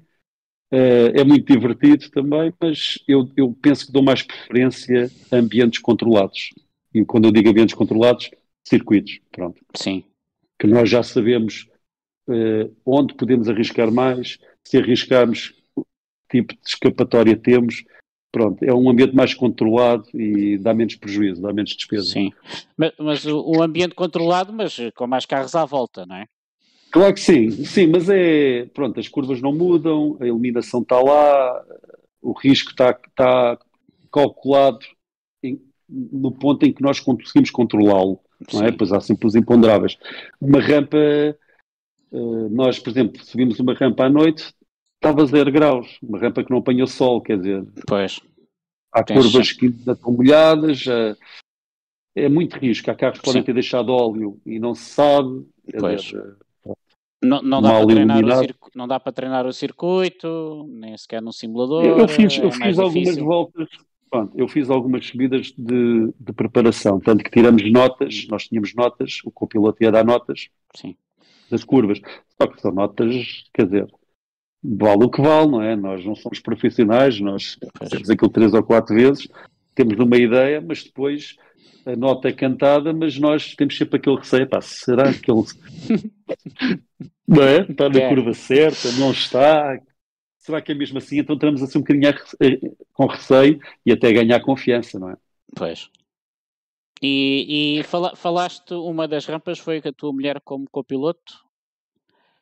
Uh, 0.73 1.13
é 1.13 1.23
muito 1.23 1.53
divertido 1.53 2.09
também, 2.09 2.51
mas 2.59 2.97
eu, 3.07 3.29
eu 3.37 3.55
penso 3.61 3.85
que 3.85 3.91
dou 3.91 4.01
mais 4.01 4.23
preferência 4.23 5.11
a 5.31 5.37
ambientes 5.37 5.79
controlados. 5.79 6.49
E 6.93 7.05
quando 7.05 7.25
eu 7.25 7.31
digo 7.31 7.49
ambientes 7.49 7.75
controlados, 7.75 8.31
circuitos, 8.63 9.19
pronto. 9.31 9.61
Sim. 9.75 10.03
Que 10.57 10.65
nós 10.65 10.89
já 10.89 11.03
sabemos 11.03 11.69
uh, 12.27 12.75
onde 12.85 13.13
podemos 13.13 13.47
arriscar 13.47 13.91
mais, 13.91 14.39
se 14.63 14.77
arriscarmos, 14.77 15.53
que 16.29 16.41
tipo 16.41 16.53
de 16.55 16.67
escapatória 16.67 17.37
temos. 17.37 17.83
Pronto, 18.35 18.61
é 18.65 18.73
um 18.73 18.89
ambiente 18.89 19.15
mais 19.15 19.33
controlado 19.33 20.09
e 20.13 20.57
dá 20.57 20.73
menos 20.73 20.93
prejuízo, 20.95 21.41
dá 21.41 21.53
menos 21.53 21.73
despesa. 21.73 22.11
Sim, 22.11 22.33
mas, 22.75 22.91
mas 22.99 23.25
o, 23.25 23.63
ambiente 23.63 23.95
controlado, 23.95 24.51
mas 24.51 24.77
com 24.93 25.07
mais 25.07 25.25
carros 25.25 25.55
à 25.55 25.63
volta, 25.63 26.05
não 26.05 26.17
é? 26.17 26.25
Claro 26.91 27.13
que 27.13 27.21
sim, 27.21 27.49
sim, 27.49 27.87
mas 27.87 28.09
é, 28.09 28.65
pronto, 28.73 28.99
as 28.99 29.07
curvas 29.07 29.41
não 29.41 29.53
mudam, 29.53 30.17
a 30.19 30.27
iluminação 30.27 30.81
está 30.81 30.99
lá, 30.99 31.63
o 32.21 32.33
risco 32.33 32.71
está, 32.71 32.89
está 32.89 33.57
calculado 34.11 34.79
em, 35.41 35.57
no 35.87 36.29
ponto 36.29 36.65
em 36.65 36.73
que 36.73 36.83
nós 36.83 36.99
conseguimos 36.99 37.51
controlá-lo, 37.51 38.19
não 38.51 38.65
é? 38.65 38.71
Pois 38.73 38.91
há 38.91 38.99
sempre 38.99 39.27
os 39.27 39.35
imponderáveis. 39.35 39.97
Uma 40.41 40.59
rampa 40.59 40.97
eh, 42.15 42.49
nós, 42.49 42.79
por 42.79 42.89
exemplo, 42.89 43.23
subimos 43.23 43.59
uma 43.59 43.73
rampa 43.73 44.05
à 44.05 44.09
noite, 44.09 44.53
estava 45.05 45.21
a 45.21 45.25
zero 45.25 45.51
graus, 45.51 45.99
uma 46.01 46.17
rampa 46.17 46.43
que 46.43 46.49
não 46.49 46.57
apanha 46.57 46.87
sol, 46.87 47.21
quer 47.21 47.37
dizer. 47.37 47.65
Pois. 47.87 48.19
Há 48.91 49.03
curvas 49.03 49.51
que 49.51 49.67
ainda 49.67 49.91
estão 49.91 50.11
molhadas, 50.11 50.85
eh, 50.87 51.15
é 52.15 52.29
muito 52.29 52.57
risco. 52.57 52.89
Há 52.89 52.95
carros 52.95 53.19
que 53.19 53.25
podem 53.25 53.43
ter 53.43 53.53
deixado 53.53 53.89
óleo 53.89 54.39
e 54.45 54.57
não 54.57 54.73
se 54.73 54.85
sabe. 54.85 55.45
Pois. 55.79 56.01
Dizer, 56.01 56.37
eh, 56.65 56.73
não, 57.23 57.41
não, 57.41 57.61
dá 57.61 57.71
para 57.71 57.87
treinar 57.87 58.23
o 58.23 58.39
circu... 58.39 58.71
não 58.75 58.87
dá 58.87 58.99
para 58.99 59.11
treinar 59.11 59.45
o 59.45 59.53
circuito, 59.53 60.65
nem 60.69 60.97
sequer 60.97 61.21
no 61.21 61.33
simulador. 61.33 61.85
Eu, 61.85 61.99
eu 61.99 62.07
fiz, 62.07 62.37
eu 62.37 62.49
é 62.49 62.51
fiz 62.51 62.79
algumas 62.79 63.17
voltas, 63.17 63.67
pronto, 64.09 64.31
eu 64.37 64.47
fiz 64.47 64.69
algumas 64.69 65.07
subidas 65.07 65.53
de, 65.57 66.13
de 66.19 66.33
preparação, 66.33 66.99
tanto 66.99 67.23
que 67.23 67.31
tiramos 67.31 67.69
notas, 67.71 68.27
nós 68.29 68.47
tínhamos 68.47 68.73
notas, 68.75 69.19
o 69.25 69.31
copiloto 69.31 69.83
ia 69.83 69.91
dar 69.91 70.05
notas. 70.05 70.49
Sim 70.75 70.95
das 71.49 71.63
curvas. 71.63 72.01
Só 72.41 72.47
que 72.47 72.61
são 72.61 72.71
notas, 72.71 73.43
quer 73.53 73.65
dizer, 73.65 73.87
vale 74.77 75.05
o 75.05 75.09
que 75.09 75.21
vale, 75.21 75.51
não 75.51 75.61
é? 75.61 75.75
Nós 75.75 76.03
não 76.05 76.15
somos 76.15 76.39
profissionais, 76.39 77.19
nós 77.19 77.57
fazemos 77.77 78.09
aquilo 78.09 78.31
três 78.31 78.53
ou 78.53 78.63
quatro 78.63 78.95
vezes, 78.95 79.27
temos 79.73 79.97
uma 79.99 80.17
ideia, 80.17 80.61
mas 80.61 80.83
depois 80.83 81.35
a 81.85 81.95
nota 81.95 82.29
é 82.29 82.33
cantada, 82.33 82.93
mas 82.93 83.17
nós 83.19 83.53
temos 83.55 83.77
sempre 83.77 83.97
aquele 83.97 84.17
receio, 84.17 84.49
pá, 84.49 84.59
será 84.61 85.13
que 85.13 85.29
ele 85.29 85.43
não 87.27 87.43
é? 87.43 87.61
está 87.61 87.89
na 87.89 87.99
é. 87.99 88.09
curva 88.09 88.33
certa, 88.33 88.91
não 88.93 89.11
está? 89.11 89.79
Será 90.39 90.61
que 90.61 90.71
é 90.71 90.75
mesmo 90.75 90.97
assim? 90.97 91.19
Então 91.19 91.35
entramos 91.35 91.61
assim 91.61 91.77
um 91.77 91.81
bocadinho 91.81 92.13
com 92.93 93.05
receio 93.05 93.59
e 93.85 93.91
até 93.91 94.11
ganhar 94.11 94.39
confiança, 94.41 94.99
não 94.99 95.11
é? 95.11 95.17
Pois. 95.55 95.89
E, 97.01 97.79
e 97.79 97.83
fala, 97.83 98.15
falaste, 98.15 98.73
uma 98.73 99.07
das 99.07 99.25
rampas 99.25 99.59
foi 99.59 99.77
a 99.77 99.93
tua 99.93 100.13
mulher 100.13 100.39
como 100.41 100.69
copiloto? 100.69 101.44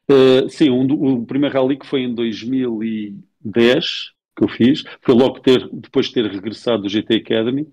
Uh, 0.10 0.50
sim, 0.50 0.70
um, 0.70 0.86
o 0.86 1.26
primeiro 1.26 1.56
rally 1.56 1.78
que 1.78 1.88
foi 1.88 2.02
em 2.02 2.14
2010 2.14 4.14
que 4.36 4.44
eu 4.44 4.48
fiz, 4.48 4.84
foi 5.02 5.14
logo 5.14 5.40
ter, 5.40 5.70
depois 5.72 6.08
de 6.08 6.14
ter 6.14 6.26
regressado 6.26 6.84
do 6.84 6.90
GT 6.90 7.16
Academy. 7.16 7.68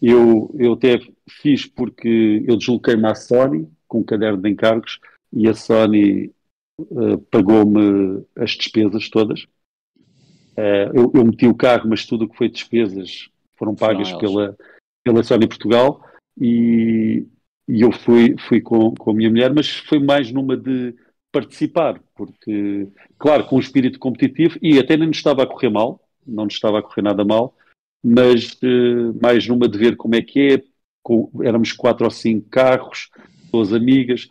Eu, 0.00 0.54
eu 0.58 0.74
até 0.74 1.00
fiz 1.28 1.66
porque 1.66 2.44
eu 2.46 2.56
desloquei-me 2.56 3.06
à 3.06 3.14
Sony 3.14 3.68
com 3.88 4.00
um 4.00 4.04
caderno 4.04 4.40
de 4.40 4.50
encargos 4.50 4.98
e 5.32 5.48
a 5.48 5.54
Sony 5.54 6.32
uh, 6.78 7.18
pagou-me 7.30 8.24
as 8.36 8.52
despesas 8.52 9.08
todas. 9.08 9.44
Uh, 10.56 10.90
eu, 10.92 11.12
eu, 11.14 11.24
meti 11.24 11.46
o 11.46 11.54
carro, 11.54 11.88
mas 11.88 12.04
tudo 12.04 12.24
o 12.24 12.28
que 12.28 12.36
foi 12.36 12.48
despesas 12.48 13.30
foram 13.56 13.74
pagas 13.74 14.12
pela, 14.12 14.56
pela 15.04 15.22
Sony 15.22 15.46
Portugal 15.46 16.04
e, 16.38 17.26
e 17.68 17.80
eu 17.80 17.92
fui, 17.92 18.34
fui 18.48 18.60
com, 18.60 18.92
com 18.94 19.12
a 19.12 19.14
minha 19.14 19.30
mulher, 19.30 19.54
mas 19.54 19.70
foi 19.70 19.98
mais 19.98 20.30
numa 20.32 20.56
de 20.56 20.94
participar, 21.32 22.00
porque, 22.14 22.88
claro, 23.18 23.44
com 23.46 23.56
um 23.56 23.60
espírito 23.60 23.98
competitivo, 23.98 24.58
e 24.60 24.78
até 24.78 24.96
nem 24.96 25.08
nos 25.08 25.16
estava 25.16 25.42
a 25.42 25.46
correr 25.46 25.70
mal, 25.70 26.00
não 26.26 26.44
nos 26.44 26.54
estava 26.54 26.78
a 26.78 26.82
correr 26.82 27.02
nada 27.02 27.24
mal, 27.24 27.56
mas 28.04 28.52
uh, 28.62 29.18
mais 29.20 29.46
numa 29.48 29.68
de 29.68 29.78
ver 29.78 29.96
como 29.96 30.14
é 30.14 30.22
que 30.22 30.54
é, 30.54 30.62
com, 31.02 31.30
éramos 31.42 31.72
quatro 31.72 32.04
ou 32.04 32.10
cinco 32.10 32.48
carros, 32.50 33.08
duas 33.50 33.72
amigas, 33.72 34.28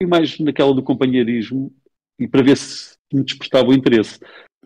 e 0.00 0.06
mais 0.06 0.38
naquela 0.38 0.72
do 0.72 0.82
companheirismo, 0.82 1.74
e 2.18 2.28
para 2.28 2.42
ver 2.42 2.56
se 2.56 2.96
me 3.12 3.24
despertava 3.24 3.68
o 3.68 3.74
interesse. 3.74 4.18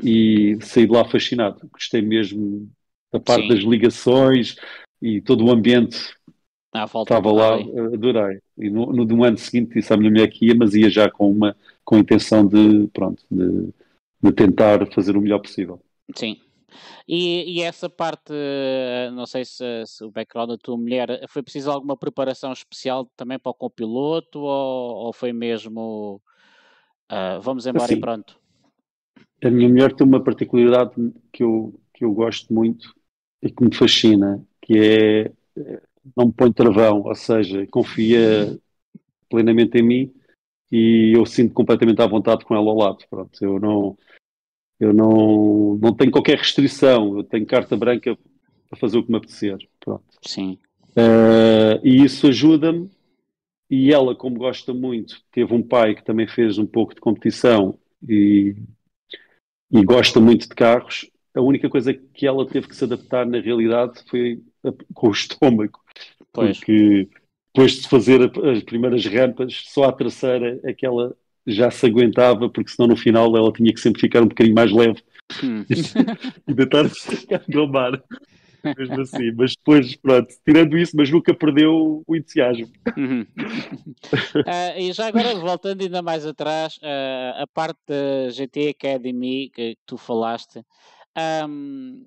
E 0.02 0.58
saí 0.60 0.86
de 0.86 0.92
lá 0.92 1.04
fascinado, 1.04 1.68
gostei 1.72 2.02
mesmo 2.02 2.70
da 3.12 3.18
parte 3.18 3.42
Sim. 3.42 3.48
das 3.48 3.64
ligações 3.64 4.56
e 5.00 5.20
todo 5.20 5.44
o 5.44 5.50
ambiente 5.50 6.17
à 6.72 6.84
volta 6.86 7.14
Estava 7.14 7.32
lá, 7.32 7.54
adorei. 7.54 8.40
E 8.56 8.68
no, 8.70 8.92
no, 8.92 9.04
no, 9.04 9.24
ano 9.24 9.38
seguinte 9.38 9.74
disse 9.74 9.92
à 9.92 9.96
minha 9.96 10.10
mulher 10.10 10.28
que 10.28 10.46
ia, 10.46 10.54
mas 10.54 10.74
ia 10.74 10.90
já 10.90 11.10
com 11.10 11.30
uma 11.30 11.56
com 11.84 11.96
a 11.96 11.98
intenção 11.98 12.46
de, 12.46 12.86
pronto, 12.88 13.22
de, 13.30 13.72
de 14.22 14.32
tentar 14.32 14.86
fazer 14.92 15.16
o 15.16 15.20
melhor 15.20 15.38
possível. 15.38 15.80
Sim. 16.14 16.36
E, 17.08 17.56
e, 17.56 17.62
essa 17.62 17.88
parte, 17.88 18.32
não 19.14 19.24
sei 19.24 19.44
se, 19.46 19.64
se, 19.86 20.04
o 20.04 20.10
background 20.10 20.50
da 20.50 20.58
tua 20.58 20.76
mulher, 20.76 21.24
foi 21.28 21.42
preciso 21.42 21.70
alguma 21.70 21.96
preparação 21.96 22.52
especial 22.52 23.06
também 23.16 23.38
para 23.38 23.50
o 23.50 23.54
copiloto 23.54 24.40
ou, 24.40 25.06
ou 25.06 25.12
foi 25.14 25.32
mesmo 25.32 26.20
uh, 27.10 27.40
vamos 27.40 27.66
embora 27.66 27.84
assim, 27.84 27.94
e 27.94 28.00
pronto? 28.00 28.38
A 29.42 29.50
minha 29.50 29.68
mulher 29.68 29.94
tem 29.94 30.06
uma 30.06 30.22
particularidade 30.22 30.92
que 31.32 31.42
eu, 31.42 31.80
que 31.94 32.04
eu 32.04 32.12
gosto 32.12 32.52
muito 32.52 32.94
e 33.42 33.50
que 33.50 33.64
me 33.64 33.74
fascina, 33.74 34.44
que 34.60 34.78
é 34.78 35.32
não 36.16 36.26
me 36.26 36.32
põe 36.32 36.52
travão, 36.52 37.02
ou 37.02 37.14
seja, 37.14 37.66
confia 37.68 38.58
plenamente 39.28 39.78
em 39.78 39.82
mim 39.82 40.14
e 40.70 41.12
eu 41.16 41.24
sinto 41.24 41.54
completamente 41.54 42.00
à 42.00 42.06
vontade 42.06 42.44
com 42.44 42.54
ela 42.54 42.70
ao 42.70 42.76
lado. 42.76 42.98
Pronto, 43.08 43.42
eu 43.42 43.58
não, 43.58 43.98
eu 44.78 44.92
não, 44.92 45.78
não 45.80 45.94
tenho 45.94 46.10
qualquer 46.10 46.38
restrição, 46.38 47.16
eu 47.16 47.24
tenho 47.24 47.46
carta 47.46 47.76
branca 47.76 48.16
para 48.68 48.78
fazer 48.78 48.98
o 48.98 49.04
que 49.04 49.10
me 49.10 49.16
apetecer. 49.16 49.58
Pronto. 49.80 50.04
Sim. 50.22 50.58
Uh, 50.90 51.80
e 51.82 52.04
isso 52.04 52.26
ajuda-me. 52.26 52.90
E 53.70 53.92
ela, 53.92 54.14
como 54.14 54.38
gosta 54.38 54.72
muito, 54.72 55.20
teve 55.30 55.52
um 55.52 55.62
pai 55.62 55.94
que 55.94 56.02
também 56.02 56.26
fez 56.26 56.56
um 56.56 56.66
pouco 56.66 56.94
de 56.94 57.00
competição 57.00 57.78
e, 58.06 58.56
e 59.70 59.84
gosta 59.84 60.20
muito 60.20 60.48
de 60.48 60.54
carros. 60.54 61.10
A 61.38 61.40
única 61.40 61.70
coisa 61.70 61.94
que 61.94 62.26
ela 62.26 62.44
teve 62.44 62.66
que 62.66 62.74
se 62.74 62.82
adaptar 62.82 63.24
na 63.24 63.38
realidade 63.38 64.02
foi 64.10 64.42
com 64.92 65.08
o 65.08 65.12
estômago. 65.12 65.78
Pois. 66.32 66.58
Porque 66.58 67.08
depois 67.54 67.72
de 67.80 67.88
fazer 67.88 68.20
as 68.44 68.62
primeiras 68.64 69.06
rampas, 69.06 69.62
só 69.66 69.84
a 69.84 69.92
terceira 69.92 70.58
é 70.64 70.72
que 70.72 70.84
ela 70.84 71.14
já 71.46 71.70
se 71.70 71.86
aguentava, 71.86 72.48
porque 72.50 72.70
senão 72.70 72.88
no 72.88 72.96
final 72.96 73.36
ela 73.36 73.52
tinha 73.52 73.72
que 73.72 73.80
sempre 73.80 74.00
ficar 74.00 74.20
um 74.20 74.28
bocadinho 74.28 74.54
mais 74.54 74.72
leve 74.72 75.00
hum. 75.42 75.64
e 76.48 76.54
tentar 76.54 76.88
se 76.90 77.32
acalmar. 77.32 78.02
Mesmo 78.76 79.00
assim, 79.00 79.30
mas 79.36 79.54
depois, 79.56 79.96
pronto, 79.96 80.34
tirando 80.44 80.76
isso, 80.76 80.96
mas 80.96 81.08
nunca 81.10 81.32
perdeu 81.32 82.02
o 82.06 82.16
entusiasmo. 82.16 82.68
Uhum. 82.96 83.22
uh, 83.22 84.74
e 84.78 84.92
já 84.92 85.06
agora, 85.06 85.34
voltando 85.36 85.82
ainda 85.82 86.02
mais 86.02 86.26
atrás, 86.26 86.76
uh, 86.78 87.42
a 87.42 87.46
parte 87.46 87.78
da 87.86 88.30
GT 88.30 88.70
Academy 88.70 89.50
que 89.54 89.76
tu 89.86 89.96
falaste, 89.96 90.64
um, 91.48 92.06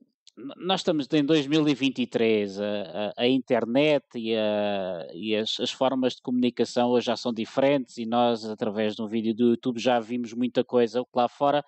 nós 0.58 0.80
estamos 0.80 1.08
em 1.12 1.24
2023, 1.24 2.60
a, 2.60 2.64
a, 2.66 3.24
a 3.24 3.28
internet 3.28 4.06
e, 4.16 4.36
a, 4.36 5.08
e 5.14 5.36
as, 5.36 5.60
as, 5.60 5.72
formas 5.72 6.16
de 6.16 6.22
comunicação 6.22 6.90
hoje 6.90 7.08
já 7.08 7.18
são 7.18 7.34
diferentes 7.34 7.98
e 7.98 8.06
nós, 8.06 8.46
através 8.46 8.96
de 8.96 9.02
um 9.02 9.08
vídeo 9.08 9.36
do 9.36 9.50
YouTube, 9.50 9.80
já 9.80 10.00
vimos 10.00 10.34
muita 10.34 10.64
coisa 10.64 11.06
lá 11.14 11.28
fora. 11.28 11.64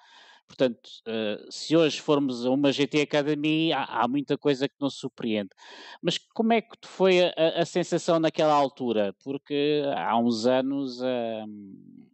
Portanto, 0.48 0.88
uh, 1.08 1.52
se 1.52 1.76
hoje 1.76 2.00
formos 2.00 2.46
a 2.46 2.52
uma 2.52 2.72
GT 2.72 3.02
Academy, 3.02 3.72
há, 3.74 3.84
há, 3.84 4.08
muita 4.08 4.38
coisa 4.38 4.68
que 4.68 4.76
não 4.80 4.90
surpreende. 4.90 5.50
Mas 6.02 6.18
como 6.18 6.54
é 6.54 6.62
que 6.62 6.76
foi 6.84 7.22
a, 7.22 7.62
a 7.62 7.66
sensação 7.66 8.20
naquela 8.20 8.54
altura? 8.54 9.16
Porque 9.24 9.84
há 9.96 10.18
uns 10.18 10.46
anos 10.46 11.00
uh, 11.02 11.48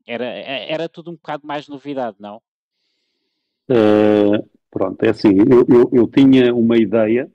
era, 0.05 0.25
era 0.25 0.87
tudo 0.87 1.11
um 1.11 1.15
bocado 1.15 1.45
mais 1.45 1.67
novidade, 1.67 2.17
não? 2.19 2.41
Uh, 3.69 4.49
Pronto, 4.71 5.03
é 5.03 5.09
assim, 5.09 5.29
eu, 5.39 5.65
eu, 5.67 5.89
eu 5.91 6.07
tinha 6.07 6.53
uma 6.53 6.77
ideia, 6.77 7.31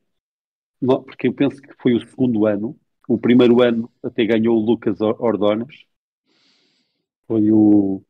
porque 0.80 1.28
eu 1.28 1.32
penso 1.32 1.60
que 1.60 1.72
foi 1.74 1.94
o 1.94 2.08
segundo 2.08 2.46
ano, 2.46 2.78
o 3.08 3.18
primeiro 3.18 3.60
ano 3.62 3.90
até 4.02 4.24
ganhou 4.24 4.56
o 4.56 4.64
Lucas 4.64 5.00
Ordonas, 5.00 5.84
foi 7.26 7.50
o, 7.50 8.02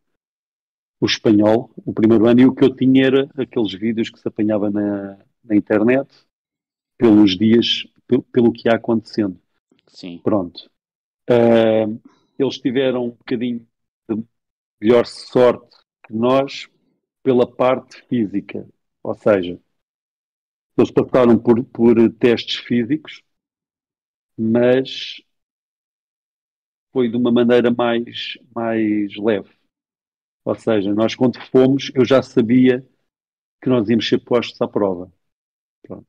o 1.01 1.07
espanhol, 1.07 1.71
o 1.85 1.93
primeiro 1.93 2.27
ano, 2.27 2.41
e 2.41 2.47
o 2.47 2.55
que 2.55 2.65
eu 2.65 2.75
tinha 2.75 3.07
era 3.07 3.31
aqueles 3.37 3.73
vídeos 3.73 4.11
que 4.11 4.19
se 4.19 4.29
apanhava 4.29 4.71
na, 4.71 5.19
na 5.43 5.57
internet, 5.57 6.09
pelos 6.97 7.37
dias, 7.37 7.87
pelo, 8.07 8.23
pelo 8.25 8.53
que 8.53 8.69
ia 8.69 8.75
acontecendo. 8.75 9.41
Sim. 9.89 10.21
Pronto. 10.23 10.71
Uh, 11.31 12.01
eles 12.39 12.59
tiveram 12.59 13.07
um 13.07 13.11
bocadinho 13.11 13.67
de 14.09 14.25
melhor 14.81 15.07
sorte 15.07 15.77
que 16.07 16.13
nós 16.13 16.69
pela 17.23 17.51
parte 17.51 18.03
física. 18.09 18.69
Ou 19.05 19.15
seja, 19.15 19.61
eles 20.79 20.91
passaram 20.93 21.37
por, 21.37 21.65
por 21.65 21.97
testes 22.13 22.57
físicos, 22.59 23.25
mas 24.37 25.21
foi 26.93 27.09
de 27.09 27.17
uma 27.17 27.33
maneira 27.33 27.71
mais, 27.71 28.39
mais 28.55 29.15
leve. 29.17 29.51
Ou 30.45 30.55
seja, 30.55 30.95
nós 30.95 31.15
quando 31.17 31.41
fomos, 31.51 31.93
eu 31.95 32.05
já 32.05 32.23
sabia 32.23 32.87
que 33.63 33.71
nós 33.71 33.89
íamos 33.91 34.09
ser 34.09 34.19
postos 34.21 34.61
à 34.63 34.69
prova. 34.69 35.13
Pronto. 35.83 36.07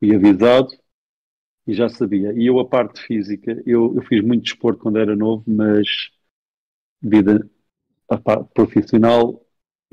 Fui 0.00 0.14
avisado 0.14 0.68
e 1.66 1.74
já 1.74 1.88
sabia. 1.88 2.32
E 2.34 2.46
eu, 2.46 2.58
a 2.60 2.68
parte 2.68 3.00
física, 3.02 3.62
eu, 3.66 3.94
eu 3.96 4.02
fiz 4.02 4.22
muito 4.24 4.44
desporto 4.44 4.80
quando 4.82 4.98
era 4.98 5.16
novo, 5.16 5.44
mas 5.46 5.86
vida 7.02 7.48
a 8.08 8.18
parte 8.18 8.52
profissional 8.54 9.43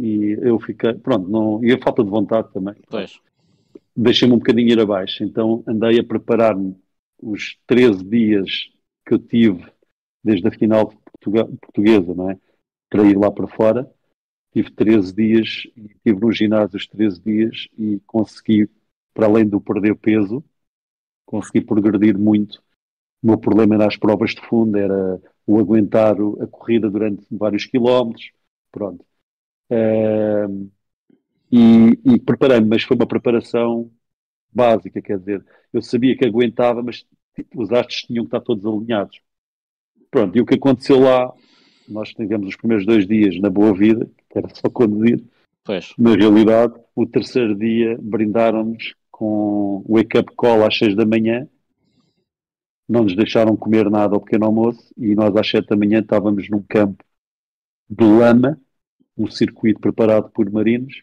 e 0.02 0.32
eu 0.42 0.60
fiquei, 0.60 0.94
pronto, 0.96 1.30
não, 1.30 1.64
e 1.64 1.72
a 1.72 1.78
falta 1.78 2.04
de 2.04 2.10
vontade 2.10 2.52
também. 2.52 2.76
Pois. 2.90 3.20
Deixei-me 3.96 4.34
um 4.34 4.40
bocadinho 4.40 4.70
ir 4.70 4.80
abaixo, 4.80 5.24
então 5.24 5.64
andei 5.68 6.00
a 6.00 6.04
preparar-me 6.04 6.76
os 7.22 7.58
13 7.68 8.04
dias 8.04 8.72
que 9.06 9.14
eu 9.14 9.20
tive 9.20 9.64
desde 10.24 10.48
a 10.48 10.52
final 10.52 10.92
portuguesa, 11.62 12.16
não 12.16 12.32
é? 12.32 12.40
Para 12.90 13.04
ir 13.04 13.18
lá 13.18 13.32
para 13.32 13.48
fora. 13.48 13.90
Tive 14.52 14.72
13 14.72 15.14
dias 15.14 15.48
estive 15.76 16.20
no 16.20 16.32
ginásio 16.32 16.78
os 16.78 16.88
13 16.88 17.22
dias 17.22 17.68
e 17.78 18.02
consegui, 18.06 18.70
para 19.14 19.28
além 19.28 19.48
do 19.48 19.62
perder 19.62 19.96
peso, 19.96 20.44
consegui 21.26 21.62
progredir 21.62 22.18
muito. 22.18 22.62
O 23.22 23.28
meu 23.28 23.38
problema 23.38 23.76
era 23.76 23.88
as 23.88 23.98
provas 23.98 24.32
de 24.32 24.42
fundo, 24.42 24.78
era 24.78 25.22
o 25.46 25.60
aguentar 25.60 26.16
a 26.42 26.48
corrida 26.48 26.90
durante 26.90 27.26
vários 27.30 27.66
quilómetros. 27.66 28.32
Pronto. 28.72 29.06
Uh, 29.72 30.70
e, 31.52 32.00
e 32.14 32.20
preparei-me, 32.20 32.68
mas 32.68 32.84
foi 32.84 32.96
uma 32.96 33.08
preparação 33.08 33.90
básica, 34.54 35.02
quer 35.02 35.18
dizer, 35.18 35.46
eu 35.72 35.82
sabia 35.82 36.16
que 36.16 36.26
aguentava, 36.26 36.84
mas 36.84 37.06
tipo, 37.36 37.62
os 37.62 37.72
astros 37.72 38.02
tinham 38.02 38.26
que 38.26 38.28
estar 38.28 38.42
todos 38.42 38.66
alinhados. 38.66 39.20
Pronto, 40.10 40.38
e 40.38 40.42
o 40.42 40.46
que 40.46 40.56
aconteceu 40.56 41.00
lá, 41.00 41.34
nós 41.88 42.10
tivemos 42.10 42.50
os 42.50 42.56
primeiros 42.56 42.86
dois 42.86 43.08
dias 43.08 43.40
na 43.40 43.50
boa 43.50 43.74
vida, 43.74 44.10
que 44.30 44.38
era 44.38 44.48
só 44.54 44.70
conduzir. 44.70 45.24
Pois. 45.64 45.94
Na 45.98 46.16
realidade, 46.16 46.74
o 46.96 47.06
terceiro 47.06 47.56
dia 47.56 47.98
brindaram-nos 48.02 48.96
com 49.10 49.86
wake-up 49.88 50.34
call 50.36 50.66
às 50.66 50.78
seis 50.78 50.96
da 50.96 51.06
manhã, 51.06 51.48
não 52.90 53.04
nos 53.04 53.16
deixaram 53.16 53.56
comer 53.56 53.90
nada 53.90 54.16
ao 54.16 54.22
pequeno 54.22 54.46
almoço 54.46 54.94
e 54.98 55.16
nós 55.16 55.34
às 55.36 55.50
sete 55.50 55.70
da 55.70 55.78
manhã 55.78 56.00
estávamos 56.00 56.50
num 56.50 56.62
campo 56.62 57.04
de 57.90 58.04
lama, 58.04 58.60
um 59.18 59.30
circuito 59.30 59.80
preparado 59.80 60.30
por 60.32 60.50
marinos, 60.50 61.02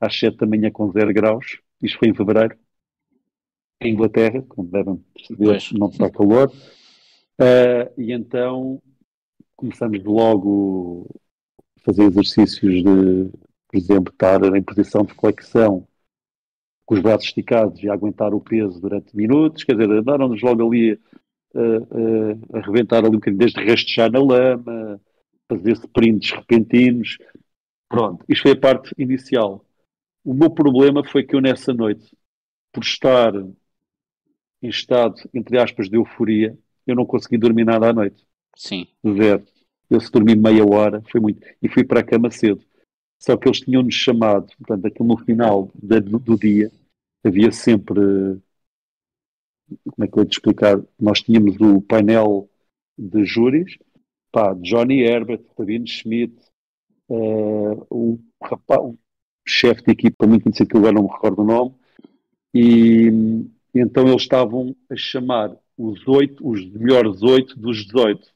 às 0.00 0.18
sete 0.18 0.38
da 0.38 0.46
manhã 0.46 0.70
com 0.70 0.90
zero 0.92 1.12
graus, 1.12 1.60
isto 1.82 1.98
foi 1.98 2.08
em 2.08 2.14
fevereiro, 2.14 2.56
em 3.80 3.92
Inglaterra, 3.92 4.42
como 4.48 4.68
devem 4.68 4.96
perceber, 5.14 5.46
pois. 5.46 5.72
não 5.72 5.88
está 5.88 6.10
calor, 6.10 6.48
uh, 6.48 8.00
e 8.00 8.12
então 8.12 8.80
começamos 9.56 10.02
logo 10.04 11.06
a 11.78 11.80
fazer 11.84 12.04
exercícios 12.04 12.82
de, 12.82 13.30
por 13.68 13.76
exemplo, 13.76 14.12
estar 14.12 14.42
em 14.56 14.62
posição 14.62 15.02
de 15.02 15.14
flexão, 15.14 15.86
com 16.86 16.94
os 16.94 17.00
braços 17.02 17.28
esticados 17.28 17.80
e 17.82 17.88
aguentar 17.88 18.34
o 18.34 18.40
peso 18.40 18.80
durante 18.80 19.16
minutos, 19.16 19.62
quer 19.62 19.76
dizer, 19.76 19.90
andaram-nos 19.92 20.42
logo 20.42 20.66
ali 20.66 20.98
a, 21.54 22.56
a, 22.56 22.58
a 22.58 22.60
reventar 22.62 22.98
ali 23.04 23.10
um 23.10 23.20
bocadinho, 23.20 23.38
desde 23.38 23.64
rastejar 23.64 24.10
na 24.10 24.18
lama, 24.18 25.00
fazer 25.50 25.72
sprints 25.72 26.30
repentinos. 26.30 27.18
Pronto, 27.88 28.24
isto 28.28 28.42
foi 28.42 28.52
a 28.52 28.60
parte 28.60 28.94
inicial. 28.96 29.64
O 30.24 30.32
meu 30.32 30.50
problema 30.50 31.04
foi 31.04 31.24
que 31.24 31.34
eu 31.34 31.40
nessa 31.40 31.74
noite, 31.74 32.16
por 32.72 32.84
estar 32.84 33.34
em 34.62 34.68
estado, 34.68 35.14
entre 35.34 35.58
aspas, 35.58 35.88
de 35.88 35.96
euforia, 35.96 36.56
eu 36.86 36.94
não 36.94 37.04
consegui 37.06 37.36
dormir 37.38 37.64
nada 37.64 37.88
à 37.88 37.92
noite. 37.92 38.24
Sim. 38.56 38.86
Zero. 39.04 39.44
Eu 39.88 40.00
se 40.00 40.10
dormi 40.10 40.36
meia 40.36 40.64
hora, 40.64 41.02
foi 41.10 41.20
muito. 41.20 41.44
E 41.60 41.68
fui 41.68 41.82
para 41.82 42.00
a 42.00 42.04
cama 42.04 42.30
cedo. 42.30 42.64
Só 43.18 43.36
que 43.36 43.48
eles 43.48 43.60
tinham-nos 43.60 43.94
chamado, 43.94 44.52
portanto, 44.58 44.86
aquilo 44.86 45.08
no 45.08 45.18
final 45.18 45.70
de, 45.74 46.00
do, 46.00 46.18
do, 46.18 46.38
dia, 46.38 46.70
havia 47.24 47.50
sempre. 47.50 48.00
Como 49.84 50.04
é 50.04 50.06
que 50.06 50.12
eu 50.12 50.16
vou 50.16 50.24
te 50.24 50.32
explicar? 50.32 50.80
Nós 50.98 51.20
tínhamos 51.22 51.56
o 51.60 51.80
painel 51.82 52.48
de 52.96 53.24
júris, 53.24 53.78
pá, 54.32 54.54
Johnny 54.54 55.02
Herbert, 55.02 55.42
Sabine 55.56 55.86
Schmidt, 55.86 56.34
uh, 57.08 57.86
um, 57.90 58.18
um 58.80 58.98
chefe 59.46 59.82
de 59.84 59.92
equipa 59.92 60.26
muito 60.26 60.44
conhecido 60.44 60.68
que 60.68 60.76
agora 60.76 60.92
não 60.92 61.04
me 61.04 61.08
recordo 61.10 61.42
o 61.42 61.44
nome, 61.44 61.74
e, 62.54 63.08
então 63.74 64.08
eles 64.08 64.22
estavam 64.22 64.74
a 64.90 64.96
chamar 64.96 65.56
os 65.76 66.06
oito, 66.08 66.46
os 66.48 66.64
melhores 66.72 67.22
oito 67.22 67.58
dos 67.58 67.86
18. 67.86 68.28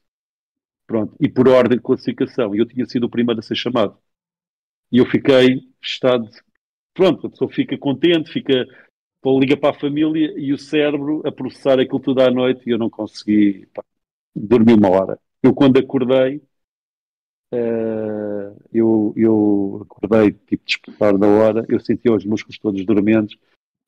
Pronto, 0.87 1.15
e 1.19 1.27
por 1.29 1.47
ordem 1.47 1.77
de 1.77 1.83
classificação. 1.83 2.55
E 2.55 2.59
eu 2.59 2.65
tinha 2.67 2.85
sido 2.85 3.05
o 3.05 3.09
primeiro 3.09 3.39
a 3.39 3.43
ser 3.43 3.55
chamado. 3.55 3.97
E 4.91 4.97
eu 4.99 5.05
fiquei 5.05 5.61
estado. 5.81 6.29
Pronto, 6.93 7.27
a 7.27 7.29
pessoa 7.29 7.51
fica 7.51 7.77
contente, 7.77 8.31
fica. 8.31 8.65
liga 9.39 9.57
para 9.57 9.75
a 9.75 9.79
família 9.79 10.33
e 10.37 10.53
o 10.53 10.57
cérebro 10.57 11.21
a 11.25 11.31
processar 11.31 11.79
aquilo 11.79 11.99
tudo 11.99 12.21
à 12.21 12.31
noite 12.31 12.63
e 12.67 12.71
eu 12.71 12.77
não 12.77 12.89
consegui 12.89 13.67
pá, 13.73 13.83
uma 14.35 14.89
hora. 14.89 15.19
Eu, 15.45 15.53
quando 15.53 15.77
acordei, 15.77 16.37
uh, 17.53 18.59
eu, 18.73 19.13
eu 19.15 19.85
acordei 19.85 20.31
tipo 20.31 20.65
despertar 20.65 21.15
da 21.19 21.27
hora, 21.27 21.63
eu 21.69 21.79
sentia 21.79 22.11
os 22.11 22.25
músculos 22.25 22.57
todos 22.57 22.83
dormentes, 22.83 23.37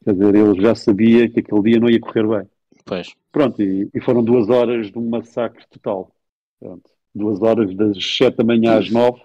quer 0.04 0.14
dizer, 0.14 0.36
eu 0.36 0.62
já 0.62 0.76
sabia 0.76 1.28
que 1.28 1.40
aquele 1.40 1.64
dia 1.64 1.80
não 1.80 1.90
ia 1.90 2.00
correr 2.00 2.28
bem. 2.28 2.50
Pois. 2.86 3.16
Pronto, 3.32 3.60
e, 3.60 3.90
e 3.92 4.00
foram 4.00 4.24
duas 4.24 4.50
horas 4.50 4.92
de 4.92 5.00
um 5.00 5.10
massacre 5.10 5.66
total. 5.68 6.12
Pronto. 6.60 6.92
Duas 7.16 7.42
horas 7.42 7.76
das 7.76 7.98
sete 8.06 8.38
da 8.38 8.44
manhã 8.44 8.78
às 8.78 8.92
nove. 8.92 9.20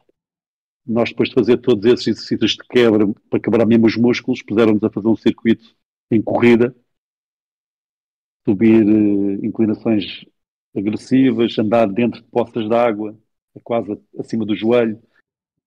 Nós, 0.87 1.11
depois 1.11 1.29
de 1.29 1.35
fazer 1.35 1.59
todos 1.59 1.85
esses 1.85 2.07
exercícios 2.07 2.53
de 2.53 2.65
quebra 2.67 3.07
para 3.29 3.41
quebrar 3.41 3.67
mesmo 3.67 3.87
os 3.87 3.97
músculos, 3.99 4.43
puseram-nos 4.43 4.83
a 4.83 4.89
fazer 4.89 5.07
um 5.07 5.17
circuito 5.17 5.77
em 6.11 6.23
corrida, 6.23 6.75
subir 8.47 8.87
uh, 8.87 9.45
inclinações 9.45 10.25
agressivas, 10.77 11.59
andar 11.59 11.87
dentro 11.87 12.21
de 12.21 12.29
poças 12.29 12.69
de 12.69 12.75
água, 12.75 13.17
quase 13.63 13.99
acima 14.19 14.45
do 14.47 14.55
joelho, 14.55 15.01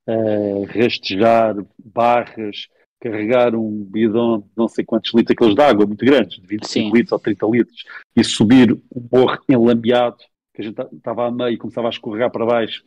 uh, 0.07 0.63
rastejar 0.65 1.55
barras, 1.77 2.67
carregar 2.99 3.55
um 3.55 3.83
bidão 3.83 4.39
de 4.39 4.47
não 4.55 4.67
sei 4.67 4.83
quantos 4.83 5.13
litros, 5.13 5.35
aqueles 5.35 5.55
de 5.55 5.61
água 5.61 5.85
muito 5.85 6.03
grandes, 6.03 6.39
de 6.39 6.47
25 6.47 6.67
Sim. 6.67 6.91
litros 6.91 7.11
ou 7.11 7.19
30 7.19 7.45
litros, 7.47 7.83
e 8.15 8.23
subir 8.23 8.71
um 8.73 9.07
morro 9.11 9.37
enlambeado, 9.47 10.17
que 10.53 10.61
a 10.61 10.65
gente 10.65 10.81
estava 10.95 11.27
a 11.27 11.31
meio 11.31 11.51
e 11.51 11.57
começava 11.57 11.87
a 11.87 11.91
escorregar 11.91 12.31
para 12.31 12.45
baixo, 12.45 12.83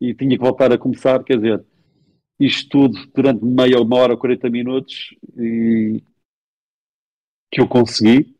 e 0.00 0.12
tinha 0.14 0.36
que 0.36 0.42
voltar 0.42 0.72
a 0.72 0.78
começar, 0.78 1.22
quer 1.24 1.36
dizer, 1.36 1.64
isto 2.38 2.68
tudo 2.68 2.98
durante 3.14 3.44
meia, 3.44 3.80
uma 3.80 3.96
hora, 3.96 4.16
40 4.16 4.50
minutos, 4.50 5.16
e 5.38 6.02
que 7.50 7.60
eu 7.60 7.68
consegui, 7.68 8.34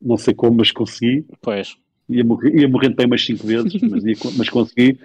não 0.00 0.16
sei 0.16 0.34
como, 0.34 0.56
mas 0.56 0.72
consegui. 0.72 1.26
Pois. 1.40 1.78
Ia, 2.08 2.24
morrer, 2.24 2.54
ia 2.60 2.68
morrendo 2.68 2.96
bem 2.96 3.06
umas 3.06 3.24
5 3.24 3.44
vezes, 3.46 3.80
mas, 3.82 4.04
ia, 4.04 4.14
mas 4.36 4.48
consegui. 4.48 4.98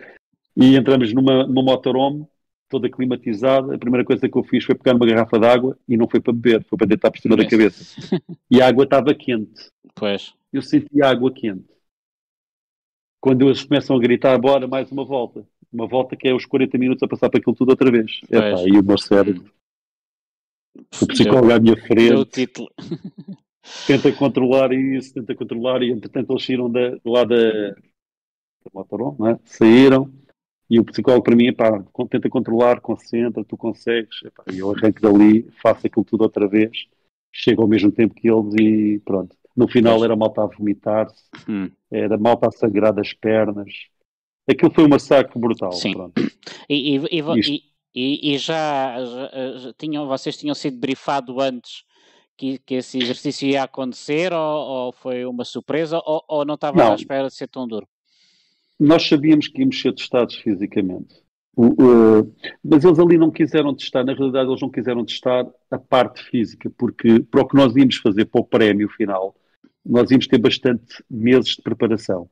E 0.55 0.75
entramos 0.75 1.13
numa, 1.13 1.45
numa 1.45 1.63
motorhome, 1.63 2.27
toda 2.67 2.89
climatizada. 2.89 3.75
A 3.75 3.77
primeira 3.77 4.05
coisa 4.05 4.27
que 4.27 4.38
eu 4.38 4.43
fiz 4.43 4.63
foi 4.63 4.75
pegar 4.75 4.95
uma 4.95 5.05
garrafa 5.05 5.39
de 5.39 5.45
água 5.45 5.77
e 5.88 5.97
não 5.97 6.07
foi 6.07 6.19
para 6.19 6.33
beber, 6.33 6.63
foi 6.65 6.77
para 6.77 6.88
deitar 6.88 7.12
por 7.12 7.19
cima 7.19 7.35
da 7.35 7.47
cabeça. 7.47 7.99
E 8.51 8.62
a 8.62 8.67
água 8.67 8.83
estava 8.83 9.13
quente. 9.13 9.69
Pois. 9.93 10.33
Eu 10.51 10.63
senti 10.63 11.03
a 11.03 11.09
água 11.09 11.31
quente. 11.31 11.69
Quando 13.21 13.45
eles 13.45 13.63
começam 13.63 13.95
a 13.95 13.99
gritar, 13.99 14.38
bora, 14.39 14.67
mais 14.67 14.91
uma 14.91 15.05
volta. 15.05 15.45
Uma 15.71 15.85
volta 15.85 16.15
que 16.15 16.27
é 16.27 16.33
os 16.33 16.45
40 16.45 16.77
minutos 16.79 17.03
a 17.03 17.07
passar 17.07 17.29
para 17.29 17.39
aquilo 17.39 17.55
tudo 17.55 17.69
outra 17.69 17.91
vez. 17.91 18.21
Epá, 18.29 18.63
e 18.65 18.71
o 18.71 18.83
meu 18.83 18.97
cérebro. 18.97 19.51
O 21.01 21.07
psicólogo 21.07 21.53
à 21.53 21.59
minha 21.59 21.77
frente. 21.77 22.09
Deu 22.09 22.19
o 22.19 22.25
título. 22.25 22.69
tenta 23.86 24.12
controlar 24.12 24.72
isso, 24.72 25.13
tenta 25.13 25.36
controlar, 25.36 25.82
e 25.82 25.91
entretanto 25.91 26.32
eles 26.32 26.45
saíram 26.45 26.69
da, 26.72 26.98
lá 27.06 27.24
da, 27.24 27.36
da 27.72 28.72
motorhome, 28.74 29.32
é? 29.32 29.39
saíram, 29.43 30.12
E 30.69 30.80
o 30.80 30.86
psicólogo 30.86 31.24
para 31.24 31.36
mim 31.36 31.48
é 31.48 31.52
pá, 31.52 31.84
tenta 32.10 32.30
controlar, 32.30 32.80
concentra, 32.80 33.43
tu 33.43 33.58
consegues. 33.58 34.22
Epá, 34.24 34.43
e 34.52 34.60
eu 34.60 34.72
arranco 34.72 35.02
dali, 35.02 35.50
faço 35.62 35.88
aquilo 35.88 36.06
tudo 36.06 36.22
outra 36.22 36.48
vez, 36.48 36.88
chego 37.32 37.62
ao 37.63 37.67
mesmo 37.67 37.91
tempo 37.91 38.13
que 38.13 38.30
eles 38.30 38.54
e 38.60 39.00
pronto. 39.04 39.36
No 39.56 39.67
final 39.67 40.04
era 40.06 40.15
malta 40.15 40.43
a 40.43 40.45
vomitar-se, 40.45 41.24
hum. 41.50 41.69
era 41.91 42.17
malta 42.17 42.48
a 42.48 42.52
sangrar 42.52 42.93
das 42.93 43.13
pernas. 43.13 43.74
Aquilo 44.48 44.72
foi 44.72 44.86
um 44.86 44.89
massacre 44.89 45.39
brutal. 45.39 45.72
Sim. 45.74 45.93
E, 46.69 46.98
e, 46.98 47.63
e, 47.93 48.34
e, 48.34 48.38
já, 48.38 49.04
já, 49.04 49.58
já, 49.58 49.74
tinham, 49.74 50.08
vocês 50.08 50.38
tinham 50.38 50.56
sido 50.56 50.78
briefado 50.78 51.41
antes 51.41 51.84
que, 52.39 52.58
que 52.60 52.75
esse 52.75 52.97
exercício 52.97 53.49
ia 53.49 53.63
acontecer 53.63 54.32
ou, 54.32 54.39
ou 54.39 54.91
foi 54.93 55.25
uma 55.25 55.43
surpresa 55.43 56.02
ou, 56.06 56.23
ou 56.25 56.45
não 56.45 56.56
estava 56.56 56.93
à 56.93 56.95
espera 56.95 57.28
de 57.28 57.36
ser 57.36 57.49
tão 57.49 57.67
duro? 57.67 57.86
Nós 58.80 59.06
sabíamos 59.06 59.49
que 59.49 59.60
íamos 59.60 59.80
ser 59.80 59.93
testados 59.93 60.36
fisicamente. 60.38 61.21
O, 61.54 61.67
uh, 61.73 62.36
mas 62.63 62.86
eles 62.86 62.97
ali 62.97 63.17
não 63.17 63.30
quiseram 63.30 63.75
testar, 63.75 64.06
na 64.06 64.13
realidade 64.13 64.49
eles 64.49 64.62
não 64.62 64.69
quiseram 64.69 65.04
testar 65.04 65.45
a 65.69 65.78
parte 65.78 66.23
física, 66.23 66.71
porque 66.78 67.19
para 67.19 67.41
o 67.41 67.47
que 67.47 67.58
nós 67.58 67.75
íamos 67.75 67.97
fazer 67.97 68.23
para 68.23 68.39
o 68.39 68.45
prémio 68.45 68.88
final, 68.88 69.36
nós 69.86 70.10
íamos 70.10 70.25
ter 70.25 70.38
bastante 70.38 71.04
meses 71.10 71.58
de 71.58 71.62
preparação. 71.62 72.30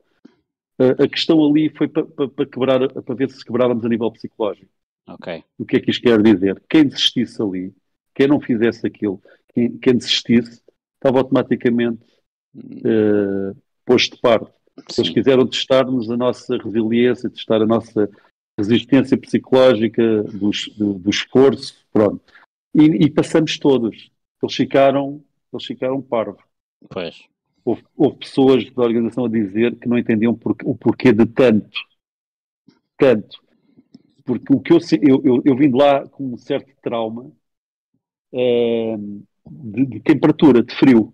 Uh, 0.80 1.02
a 1.02 1.08
questão 1.08 1.44
ali 1.44 1.68
foi 1.68 1.86
para, 1.86 2.06
para, 2.06 2.28
para, 2.28 2.46
quebrar, 2.46 2.88
para 2.88 3.14
ver 3.14 3.28
se 3.28 3.44
quebrávamos 3.44 3.84
a 3.84 3.88
nível 3.90 4.10
psicológico. 4.10 4.70
Okay. 5.06 5.44
O 5.58 5.66
que 5.66 5.76
é 5.76 5.80
que 5.80 5.90
isto 5.90 6.02
quer 6.02 6.22
dizer? 6.22 6.62
Quem 6.66 6.86
desistisse 6.86 7.42
ali, 7.42 7.74
quem 8.14 8.26
não 8.26 8.40
fizesse 8.40 8.86
aquilo, 8.86 9.20
quem, 9.52 9.78
quem 9.78 9.96
desistisse, 9.96 10.62
estava 10.94 11.18
automaticamente 11.18 12.04
uh, 12.56 13.56
posto 13.84 14.16
de 14.16 14.20
parte. 14.20 14.50
Sim. 14.90 15.02
Eles 15.02 15.12
quiseram 15.12 15.46
testar-nos 15.46 16.10
a 16.10 16.16
nossa 16.16 16.56
resiliência, 16.56 17.30
testar 17.30 17.62
a 17.62 17.66
nossa 17.66 18.08
resistência 18.58 19.16
psicológica 19.16 20.22
do, 20.24 20.50
do, 20.76 20.94
do 20.94 21.10
esforço, 21.10 21.86
pronto. 21.92 22.22
E, 22.74 22.84
e, 23.04 23.10
passamos 23.10 23.58
todos. 23.58 24.10
Eles 24.42 24.54
ficaram, 24.54 25.22
eles 25.52 25.64
ficaram 25.64 26.02
parvos. 26.02 26.42
Pois. 26.88 27.24
Houve, 27.64 27.84
houve, 27.96 28.18
pessoas 28.18 28.70
da 28.70 28.82
organização 28.82 29.24
a 29.24 29.28
dizer 29.28 29.76
que 29.76 29.88
não 29.88 29.98
entendiam 29.98 30.34
por, 30.34 30.56
o 30.64 30.74
porquê 30.76 31.12
de 31.12 31.26
tanto. 31.26 31.78
Tanto. 32.96 33.40
Porque 34.24 34.52
o 34.52 34.60
que 34.60 34.72
eu, 34.72 34.78
eu, 35.02 35.22
eu, 35.24 35.42
eu 35.44 35.56
vim 35.56 35.70
de 35.70 35.76
lá 35.76 36.06
com 36.08 36.34
um 36.34 36.36
certo 36.36 36.72
trauma 36.82 37.30
é, 38.32 38.96
de, 39.50 39.86
de 39.86 40.00
temperatura, 40.00 40.62
de 40.62 40.74
frio. 40.74 41.12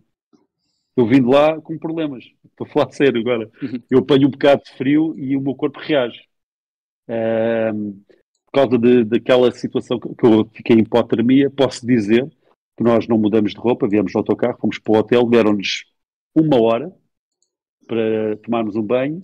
Eu 0.96 1.06
vim 1.06 1.20
de 1.20 1.28
lá 1.28 1.60
com 1.60 1.78
problemas. 1.78 2.24
Estou 2.44 2.66
a 2.66 2.70
falar 2.70 2.92
sério 2.92 3.20
agora. 3.20 3.50
Uhum. 3.62 3.82
Eu 3.90 3.98
apanho 3.98 4.28
um 4.28 4.30
bocado 4.30 4.62
de 4.64 4.76
frio 4.76 5.14
e 5.18 5.36
o 5.36 5.40
meu 5.40 5.54
corpo 5.54 5.80
reage. 5.80 6.20
Um, 7.08 8.02
por 8.46 8.52
causa 8.52 8.78
de, 8.78 9.04
daquela 9.04 9.50
situação 9.50 9.98
que, 9.98 10.24
eu 10.24 10.48
fiquei 10.54 10.76
em 10.76 10.80
hipotermia, 10.80 11.50
posso 11.50 11.84
dizer 11.84 12.24
que 12.76 12.84
nós 12.84 13.06
não 13.08 13.18
mudamos 13.18 13.52
de 13.52 13.58
roupa, 13.58 13.88
viemos 13.88 14.12
no 14.12 14.20
autocarro, 14.20 14.58
fomos 14.60 14.78
para 14.78 14.92
o 14.92 14.96
hotel, 14.98 15.26
deram-nos 15.28 15.84
uma 16.34 16.60
hora 16.60 16.92
para 17.86 18.36
tomarmos 18.38 18.76
um 18.76 18.82
banho, 18.82 19.22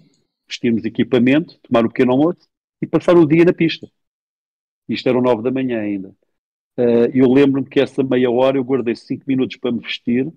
vestirmos 0.49 0.85
equipamento, 0.85 1.59
tomar 1.63 1.85
um 1.85 1.89
pequeno 1.89 2.13
almoço 2.13 2.49
e 2.83 2.87
passar 2.87 3.17
o 3.17 3.27
dia 3.27 3.45
na 3.45 3.53
pista. 3.53 3.89
Isto 4.89 5.09
era 5.09 5.21
nove 5.21 5.43
da 5.43 5.51
manhã 5.51 5.81
ainda. 5.81 6.15
Uh, 6.77 7.11
eu 7.13 7.31
lembro-me 7.31 7.69
que 7.69 7.81
essa 7.81 8.03
meia 8.03 8.31
hora 8.31 8.57
eu 8.57 8.65
guardei 8.65 8.95
cinco 8.95 9.25
minutos 9.27 9.57
para 9.57 9.73
me 9.73 9.81
vestir, 9.81 10.33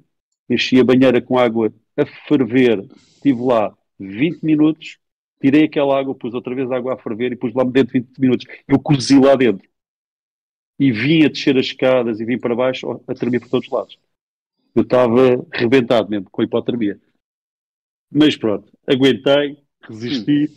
enchi 0.50 0.80
a 0.80 0.84
banheira 0.84 1.22
com 1.22 1.38
água 1.38 1.74
a 1.96 2.06
ferver, 2.06 2.80
estive 2.96 3.42
lá 3.42 3.76
20 4.00 4.44
minutos, 4.44 4.98
tirei 5.42 5.66
aquela 5.66 5.98
água, 5.98 6.16
pus 6.16 6.34
outra 6.34 6.54
vez 6.56 6.72
a 6.72 6.76
água 6.76 6.94
a 6.94 6.98
ferver 6.98 7.32
e 7.32 7.36
pus 7.36 7.54
lá 7.54 7.64
dentro 7.64 7.94
20 7.94 8.20
minutos. 8.20 8.46
Eu 8.68 8.80
cozi 8.80 9.20
lá 9.20 9.36
dentro. 9.36 9.68
E 10.80 10.92
vim 10.92 11.24
a 11.24 11.30
descer 11.30 11.58
as 11.58 11.68
escadas 11.68 12.20
e 12.20 12.26
vim 12.26 12.38
para 12.38 12.56
baixo 12.56 13.02
a 13.08 13.14
tremer 13.14 13.40
por 13.40 13.50
todos 13.50 13.68
os 13.68 13.72
lados. 13.72 14.00
Eu 14.76 14.82
estava 14.82 15.46
rebentado 15.54 16.10
mesmo, 16.10 16.30
com 16.32 16.42
a 16.42 16.46
hipotermia. 16.46 17.00
Mas 18.12 18.36
pronto, 18.36 18.72
aguentei, 18.88 19.58
resisti. 19.82 20.50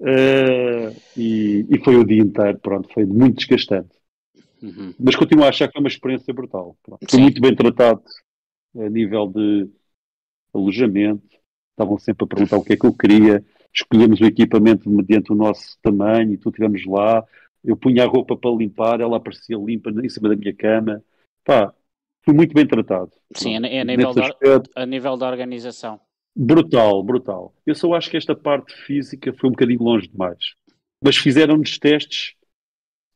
Uh, 0.00 0.90
e, 1.16 1.66
e, 1.70 1.78
foi 1.82 1.96
o 1.96 2.04
dia 2.04 2.20
inteiro, 2.20 2.58
pronto, 2.58 2.92
foi 2.92 3.04
muito 3.04 3.36
desgastante. 3.36 3.94
Uhum. 4.64 4.94
Mas 4.98 5.14
continuo 5.14 5.44
a 5.44 5.48
achar 5.48 5.66
que 5.66 5.74
foi 5.74 5.82
uma 5.82 5.88
experiência 5.88 6.32
brutal. 6.32 6.74
Foi 7.10 7.20
muito 7.20 7.40
bem 7.40 7.54
tratado 7.54 8.02
a 8.76 8.88
nível 8.88 9.26
de 9.28 9.68
alojamento, 10.54 11.36
estavam 11.70 11.98
sempre 11.98 12.24
a 12.24 12.28
perguntar 12.28 12.56
o 12.56 12.64
que 12.64 12.72
é 12.72 12.76
que 12.76 12.86
eu 12.86 12.94
queria, 12.94 13.44
escolhemos 13.72 14.20
o 14.20 14.24
equipamento 14.24 14.88
mediante 14.88 15.32
o 15.32 15.34
nosso 15.34 15.76
tamanho 15.82 16.32
e 16.32 16.38
tudo 16.38 16.54
estivemos 16.54 16.86
lá. 16.86 17.22
Eu 17.62 17.76
punha 17.76 18.04
a 18.04 18.06
roupa 18.06 18.36
para 18.36 18.50
limpar, 18.50 19.00
ela 19.00 19.18
aparecia 19.18 19.56
limpa 19.56 19.90
em 19.90 20.08
cima 20.08 20.28
da 20.28 20.36
minha 20.36 20.54
cama. 20.54 21.02
Pá, 21.44 21.74
fui 22.24 22.32
muito 22.32 22.54
bem 22.54 22.66
tratado. 22.66 23.10
Sim, 23.34 23.56
a, 23.56 23.58
a, 23.58 23.84
nível 23.84 24.14
da, 24.14 24.30
a 24.76 24.86
nível 24.86 25.16
da 25.16 25.28
organização. 25.28 26.00
Brutal, 26.34 27.02
brutal. 27.02 27.54
Eu 27.66 27.74
só 27.74 27.92
acho 27.94 28.10
que 28.10 28.16
esta 28.16 28.34
parte 28.34 28.74
física 28.86 29.32
foi 29.34 29.48
um 29.48 29.52
bocadinho 29.52 29.82
longe 29.82 30.08
demais. 30.08 30.54
Mas 31.02 31.16
fizeram-nos 31.16 31.78
testes 31.78 32.34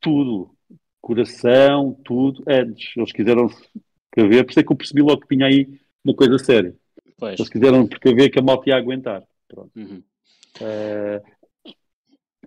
tudo. 0.00 0.57
Coração, 1.00 1.98
tudo, 2.04 2.42
antes. 2.46 2.96
Eles 2.96 3.12
quiseram 3.12 3.48
precaver, 4.10 4.44
por 4.44 4.50
isso 4.50 4.60
é 4.60 4.62
que 4.62 4.72
eu 4.72 4.76
percebi 4.76 5.02
logo 5.02 5.20
que 5.20 5.34
tinha 5.34 5.46
aí 5.46 5.80
uma 6.04 6.14
coisa 6.14 6.38
séria. 6.38 6.74
Pois. 7.16 7.38
Eles 7.38 7.50
quiseram 7.50 7.86
precaver 7.86 8.30
que 8.30 8.38
a 8.38 8.42
malta 8.42 8.68
ia 8.68 8.76
aguentar. 8.76 9.22
Pronto. 9.46 9.70
Uhum. 9.76 10.02
Uh... 10.60 11.38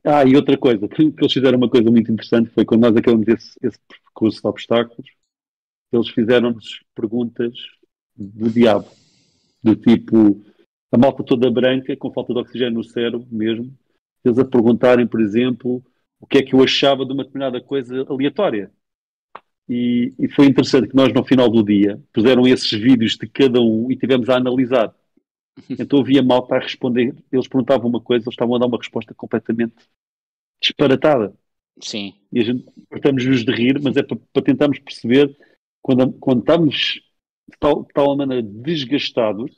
Ah, 0.04 0.26
e 0.26 0.36
outra 0.36 0.58
coisa, 0.58 0.88
que, 0.88 1.04
eles 1.04 1.34
fizeram 1.34 1.60
uma 1.60 1.70
coisa 1.70 1.92
muito 1.92 2.12
interessante 2.12 2.50
foi 2.50 2.66
quando 2.66 2.82
nós 2.82 2.96
acabamos 2.96 3.28
esse, 3.28 3.56
esse 3.62 3.78
percurso 3.88 4.42
de 4.42 4.48
obstáculos, 4.48 5.08
eles 5.92 6.10
fizeram-nos 6.10 6.80
perguntas 6.96 7.54
do 8.16 8.50
diabo, 8.50 8.88
do 9.64 9.76
tipo, 9.76 10.42
a 10.92 10.98
malta 10.98 11.24
toda 11.24 11.52
branca, 11.52 11.96
com 11.96 12.12
falta 12.12 12.34
de 12.34 12.40
oxigênio 12.40 12.80
no 12.80 12.84
cérebro 12.84 13.28
mesmo, 13.30 13.78
eles 14.26 14.40
a 14.40 14.46
perguntarem, 14.46 15.06
por 15.06 15.22
exemplo, 15.22 15.84
o 16.22 16.28
que 16.28 16.38
é 16.38 16.44
que 16.44 16.54
eu 16.54 16.64
achava 16.64 17.06
de 17.06 17.12
uma 17.12 17.24
determinada 17.24 17.60
coisa 17.60 18.06
aleatória. 18.08 18.72
E, 19.68 20.14
e, 20.18 20.28
foi 20.30 20.46
interessante 20.46 20.88
que 20.88 20.96
nós, 20.96 21.12
no 21.14 21.24
final 21.24 21.50
do 21.50 21.64
dia, 21.64 22.02
puseram 22.14 22.48
esses 22.48 22.72
vídeos 22.72 23.18
de 23.18 23.28
cada 23.28 23.60
um 23.60 23.92
e 23.92 23.98
tivemos 23.98 24.30
a 24.30 24.38
analisar. 24.38 24.96
Então 25.70 26.00
havia 26.00 26.24
malta 26.24 26.56
a 26.56 26.60
responder, 26.60 27.14
eles 27.30 27.48
perguntavam 27.48 27.90
uma 27.90 28.00
coisa, 28.00 28.24
eles 28.24 28.34
estavam 28.34 28.56
a 28.56 28.60
dar 28.60 28.68
uma 28.68 28.78
resposta 28.78 29.14
completamente 29.14 29.76
disparatada. 30.62 31.36
Sim. 31.82 32.14
E 32.32 32.40
a 32.40 32.44
gente 32.44 32.66
partamos-nos 32.90 33.44
de 33.44 33.52
rir, 33.52 33.80
mas 33.82 33.98
é 33.98 34.02
para, 34.02 34.18
para 34.32 34.42
tentarmos 34.42 34.80
perceber 34.80 35.36
quando, 35.82 36.14
quando 36.14 36.40
estamos 36.40 37.02
de 37.50 37.58
tal, 37.60 37.84
de 37.84 37.94
tal 37.94 38.16
maneira 38.16 38.42
desgastados 38.42 39.52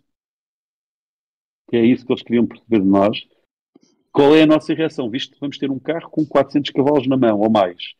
que 1.69 1.78
é 1.78 1.86
isso 1.86 2.06
que 2.06 2.12
eles 2.12 2.23
queriam 2.23 2.45
perceber 2.45 2.82
de 2.82 2.88
nós, 2.88 3.28
qual 4.13 4.36
é 4.36 4.43
a 4.43 4.47
nossa 4.47 4.73
reação? 4.73 5.10
Visto 5.10 5.34
que 5.34 5.39
vamos 5.41 5.58
ter 5.58 5.69
um 5.69 5.80
carro 5.80 6.10
com 6.10 6.23
400 6.23 6.71
cavalos 6.71 7.08
na 7.08 7.17
mão 7.17 7.39
ou 7.39 7.49
mais, 7.49 7.93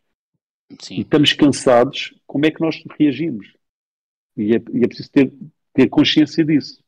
Sim. 0.80 0.96
e 0.96 1.02
estamos 1.02 1.34
cansados, 1.34 2.14
como 2.26 2.46
é 2.46 2.52
que 2.52 2.62
nós 2.62 2.82
reagimos? 2.98 3.52
E 4.38 4.56
é, 4.56 4.62
e 4.74 4.84
é 4.84 4.88
preciso 4.88 5.12
ter, 5.12 5.34
ter 5.74 5.90
consciência 5.90 6.46
disso. 6.46 6.82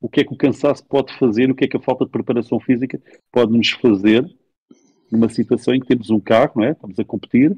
O 0.00 0.08
que 0.08 0.20
é 0.20 0.24
que 0.24 0.32
o 0.32 0.36
cansaço 0.36 0.84
pode 0.86 1.16
fazer, 1.18 1.50
o 1.50 1.54
que 1.54 1.64
é 1.64 1.68
que 1.68 1.76
a 1.76 1.80
falta 1.80 2.04
de 2.04 2.10
preparação 2.10 2.60
física 2.60 3.00
pode 3.32 3.56
nos 3.56 3.70
fazer 3.70 4.28
numa 5.10 5.28
situação 5.28 5.74
em 5.74 5.80
que 5.80 5.86
temos 5.86 6.10
um 6.10 6.20
carro, 6.20 6.52
não 6.56 6.64
é? 6.64 6.72
Estamos 6.72 6.98
a 6.98 7.04
competir 7.04 7.56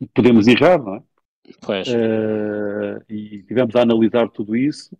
e 0.00 0.06
podemos 0.06 0.46
errar, 0.46 0.82
não 0.82 0.96
é? 0.96 1.02
Pois. 1.60 1.88
Uh, 1.88 3.02
e 3.08 3.42
tivemos 3.42 3.74
a 3.74 3.82
analisar 3.82 4.28
tudo 4.30 4.56
isso 4.56 4.96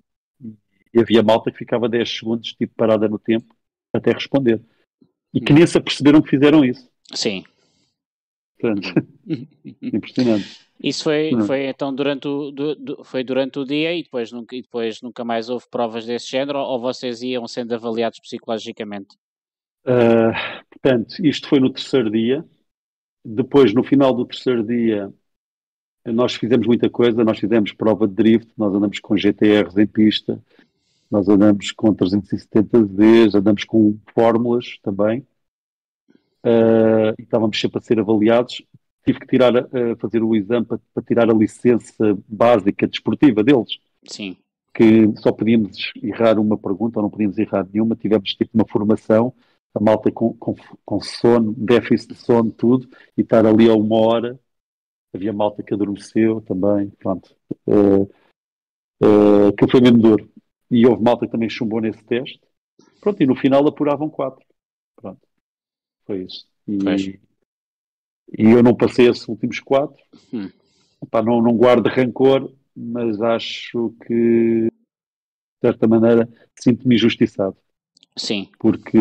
e 0.93 1.01
havia 1.01 1.23
malta 1.23 1.51
que 1.51 1.59
ficava 1.59 1.89
10 1.89 2.09
segundos, 2.09 2.53
tipo, 2.53 2.75
parada 2.75 3.09
no 3.09 3.19
tempo, 3.19 3.55
até 3.93 4.13
responder. 4.13 4.61
E 5.35 5.41
que 5.41 5.53
nem 5.53 5.67
se 5.67 5.77
aperceberam 5.77 6.23
que 6.23 6.31
fizeram 6.31 6.65
isso. 6.65 6.89
Sim. 7.13 7.45
Portanto, 8.59 9.07
impressionante. 9.83 10.65
Isso 10.83 11.05
foi, 11.05 11.31
foi 11.47 11.67
então 11.67 11.95
durante 11.95 12.29
o, 12.29 12.51
do, 12.51 13.05
foi 13.05 13.25
durante 13.25 13.59
o 13.59 13.65
dia 13.65 13.95
e 13.95 14.03
depois, 14.03 14.31
nunca, 14.31 14.55
e 14.55 14.63
depois 14.63 15.01
nunca 15.03 15.25
mais 15.25 15.49
houve 15.49 15.65
provas 15.71 16.05
desse 16.05 16.31
género 16.31 16.59
ou 16.59 16.81
vocês 16.81 17.23
iam 17.23 17.47
sendo 17.49 17.75
avaliados 17.75 18.21
psicologicamente? 18.21 19.17
Uh, 19.87 20.33
portanto, 20.71 21.15
isto 21.25 21.49
foi 21.49 21.59
no 21.59 21.71
terceiro 21.71 22.11
dia. 22.11 22.45
Depois, 23.25 23.73
no 23.73 23.83
final 23.83 24.13
do 24.15 24.27
terceiro 24.27 24.63
dia, 24.63 25.13
nós 26.05 26.35
fizemos 26.35 26.67
muita 26.67 26.91
coisa. 26.91 27.25
Nós 27.25 27.39
fizemos 27.39 27.73
prova 27.73 28.07
de 28.07 28.15
drift, 28.15 28.53
nós 28.57 28.75
andamos 28.75 29.01
com 29.01 29.17
GTRs 29.17 29.77
em 29.79 29.87
pista, 29.87 30.43
nós 31.15 31.29
andamos 31.29 31.71
com 31.71 31.95
370Ds, 31.95 33.37
andamos 33.37 33.63
com 33.63 33.97
fórmulas 34.13 34.79
também. 34.83 35.25
Uh, 36.45 37.15
e 37.17 37.23
estávamos 37.23 37.59
sempre 37.61 37.79
a 37.79 37.81
ser 37.81 38.01
avaliados. 38.01 38.61
Tive 39.05 39.21
que 39.21 39.27
tirar, 39.29 39.55
uh, 39.55 39.97
fazer 40.01 40.25
o 40.25 40.35
exame 40.35 40.67
para, 40.67 40.81
para, 40.93 41.03
tirar 41.05 41.31
a 41.31 41.33
licença 41.33 42.19
básica 42.27 42.89
desportiva 42.89 43.45
deles. 43.45 43.79
Sim. 44.09 44.37
Que 44.75 45.09
só 45.19 45.31
podíamos 45.31 45.93
errar 46.03 46.37
uma 46.37 46.59
pergunta 46.59 46.99
ou 46.99 47.05
não 47.05 47.11
podíamos 47.11 47.39
errar 47.39 47.65
nenhuma. 47.73 47.95
Tivemos 47.95 48.35
tipo 48.35 48.51
uma 48.53 48.67
formação 48.69 49.33
a 49.73 49.81
malta 49.81 50.11
com, 50.11 50.35
com, 50.35 50.57
com 50.85 51.01
sono, 51.01 51.53
déficit 51.57 52.15
de 52.15 52.17
sono, 52.17 52.51
tudo, 52.51 52.89
e 53.17 53.23
estar 53.23 53.47
ali 53.47 53.69
a 53.69 53.75
uma 53.75 54.01
hora. 54.01 54.41
Havia 55.15 55.33
malta 55.33 55.63
que 55.63 55.73
adormeceu 55.73 56.41
também, 56.41 56.91
pronto. 56.99 57.37
Uh, 57.69 58.03
uh, 59.01 59.53
que 59.57 59.71
foi 59.71 59.81
mesmo 59.81 59.99
duro. 59.99 60.34
E 60.71 60.87
houve 60.87 61.03
malta 61.03 61.27
que 61.27 61.33
também 61.33 61.49
chumbou 61.49 61.81
nesse 61.81 62.03
teste. 62.05 62.41
Pronto, 63.01 63.23
e 63.23 63.27
no 63.27 63.37
final 63.37 63.67
apuravam 63.67 64.09
quatro. 64.09 64.45
Pronto. 64.97 65.21
Foi 66.07 66.23
isso. 66.23 66.47
E, 66.67 67.21
e 68.39 68.51
eu 68.51 68.63
não 68.63 68.75
passei 68.75 69.09
esses 69.09 69.27
últimos 69.29 69.61
quatro. 69.61 70.03
Hum. 70.33 70.51
Epá, 71.03 71.23
não, 71.23 71.43
não 71.43 71.57
guardo 71.57 71.87
rancor, 71.87 72.51
mas 72.75 73.21
acho 73.21 73.95
que, 74.07 74.69
de 74.69 74.71
certa 75.61 75.87
maneira, 75.87 76.29
sinto-me 76.59 76.95
injustiçado. 76.95 77.57
Sim. 78.17 78.49
Porque, 78.59 78.99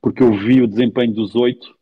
porque 0.00 0.22
eu 0.22 0.32
vi 0.32 0.62
o 0.62 0.68
desempenho 0.68 1.12
dos 1.12 1.34
oito, 1.34 1.76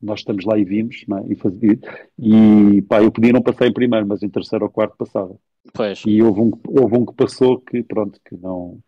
nós 0.00 0.20
estamos 0.20 0.44
lá 0.44 0.58
e 0.58 0.64
vimos, 0.64 0.96
é? 1.02 1.32
e, 1.32 1.34
fazia, 1.34 1.78
e 2.18 2.82
pá, 2.82 3.02
eu 3.02 3.10
podia 3.10 3.32
não 3.32 3.42
passar 3.42 3.66
em 3.66 3.72
primeiro, 3.72 4.06
mas 4.06 4.22
em 4.22 4.28
terceiro 4.28 4.66
ou 4.66 4.70
quarto 4.70 4.96
passava. 4.96 5.38
Pois. 5.72 6.02
E 6.06 6.22
houve 6.22 6.40
um, 6.40 6.50
houve 6.68 6.96
um 6.96 7.06
que 7.06 7.14
passou 7.14 7.58
que, 7.60 7.82
pronto, 7.82 8.20
que 8.24 8.36
não, 8.36 8.80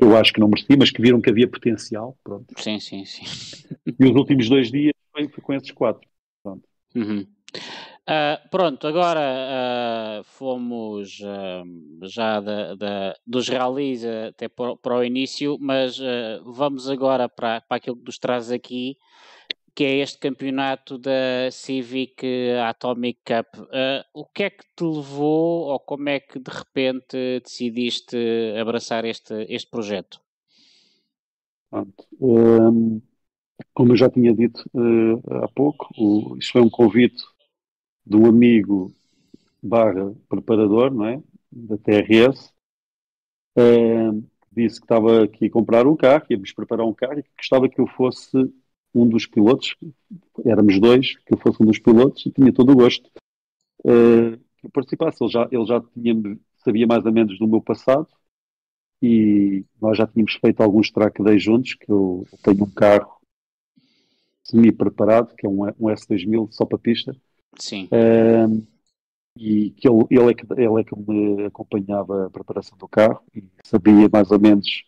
eu 0.00 0.16
acho 0.16 0.32
que 0.32 0.40
não 0.40 0.48
merecia, 0.48 0.76
mas 0.76 0.90
que 0.90 1.02
viram 1.02 1.20
que 1.20 1.30
havia 1.30 1.48
potencial. 1.48 2.16
Pronto. 2.22 2.46
Sim, 2.56 2.78
sim, 2.78 3.04
sim. 3.04 3.24
E 3.98 4.04
os 4.04 4.14
últimos 4.14 4.48
dois 4.48 4.70
dias 4.70 4.94
foi, 5.12 5.28
foi 5.28 5.42
com 5.42 5.52
esses 5.52 5.70
quatro. 5.70 6.08
Pronto. 6.42 6.68
Uhum. 6.94 7.26
Uh, 8.02 8.48
pronto, 8.50 8.84
agora 8.86 9.20
uh, 10.20 10.24
fomos 10.24 11.20
uh, 11.20 12.06
já 12.08 12.40
da, 12.40 12.74
da, 12.74 13.14
dos 13.24 13.48
rallies 13.48 14.04
até 14.04 14.48
para, 14.48 14.76
para, 14.76 14.96
o 14.96 15.04
início, 15.04 15.56
mas 15.60 16.00
vamos 16.44 16.90
agora 16.90 17.28
para, 17.28 17.60
para 17.60 17.76
aquilo 17.76 17.96
que 17.96 18.04
nos 18.04 18.18
traz 18.18 18.50
aqui, 18.50 18.96
que 19.74 19.84
é 19.84 19.98
este 19.98 20.18
campeonato 20.18 20.98
da 20.98 21.50
Civic 21.50 22.24
Atomic 22.68 23.20
Cup. 23.24 23.68
o 24.12 24.26
que 24.26 24.44
é 24.44 24.50
que 24.50 24.64
te 24.76 24.84
levou 24.84 25.68
ou 25.68 25.80
como 25.80 26.08
é 26.08 26.20
que 26.20 26.38
de 26.38 26.50
repente 26.50 27.40
decidiste 27.42 28.16
abraçar 28.60 29.04
este, 29.04 29.46
este 29.48 29.70
projeto? 29.70 30.20
Um, 32.20 33.00
como 33.72 33.92
eu 33.92 33.96
já 33.96 34.10
tinha 34.10 34.34
dito 34.34 34.62
há 35.42 35.48
pouco, 35.48 35.88
o, 35.96 36.36
isto 36.36 36.52
foi 36.52 36.60
um 36.60 36.68
convite 36.68 37.22
do 38.04 38.26
amigo 38.26 38.94
barra 39.62 40.14
preparador, 40.28 40.92
não 40.92 41.06
é? 41.06 41.22
Da 41.50 41.78
TRS, 41.78 42.52
uh, 43.56 44.22
disse 44.50 44.80
que 44.80 44.84
estava 44.84 45.24
aqui 45.24 45.46
a 45.46 45.50
comprar 45.50 45.86
um 45.86 45.96
carro, 45.96 46.26
íamos 46.28 46.52
preparar 46.52 46.84
um 46.84 46.92
carro 46.92 47.18
e 47.18 47.22
que 47.22 47.30
gostava 47.36 47.68
que 47.68 47.80
eu 47.80 47.86
fosse 47.86 48.36
um 48.94 49.08
dos 49.08 49.26
pilotos, 49.26 49.74
éramos 50.44 50.78
dois, 50.78 51.16
que 51.18 51.34
eu 51.34 51.38
fosse 51.38 51.62
um 51.62 51.66
dos 51.66 51.78
pilotos 51.78 52.26
e 52.26 52.30
tinha 52.30 52.52
todo 52.52 52.72
o 52.72 52.76
gosto 52.76 53.10
uh, 53.80 54.36
que 54.58 54.66
eu 54.66 54.70
participasse. 54.70 55.22
Ele 55.22 55.30
já, 55.30 55.48
ele 55.50 55.66
já 55.66 55.80
tinha, 55.80 56.38
sabia 56.64 56.86
mais 56.86 57.04
ou 57.04 57.12
menos 57.12 57.38
do 57.38 57.48
meu 57.48 57.60
passado 57.60 58.08
e 59.02 59.64
nós 59.80 59.98
já 59.98 60.06
tínhamos 60.06 60.34
feito 60.34 60.62
alguns 60.62 60.90
track 60.90 61.22
days 61.22 61.42
juntos, 61.42 61.74
que 61.74 61.90
eu 61.90 62.26
tenho 62.42 62.64
um 62.64 62.70
carro 62.70 63.20
semi-preparado, 64.44 65.34
que 65.34 65.46
é 65.46 65.48
um, 65.48 65.64
um 65.64 65.88
S2000 65.88 66.52
só 66.52 66.64
para 66.64 66.78
pista, 66.78 67.16
Sim. 67.58 67.88
Uh, 67.92 68.66
e 69.36 69.70
que 69.70 69.88
ele, 69.88 70.06
ele, 70.10 70.30
é 70.30 70.34
que, 70.34 70.46
ele 70.52 70.80
é 70.80 70.84
que 70.84 70.96
me 70.96 71.46
acompanhava 71.46 72.26
a 72.26 72.30
preparação 72.30 72.76
do 72.76 72.88
carro 72.88 73.22
e 73.34 73.44
sabia 73.64 74.08
mais 74.12 74.30
ou 74.30 74.38
menos, 74.38 74.84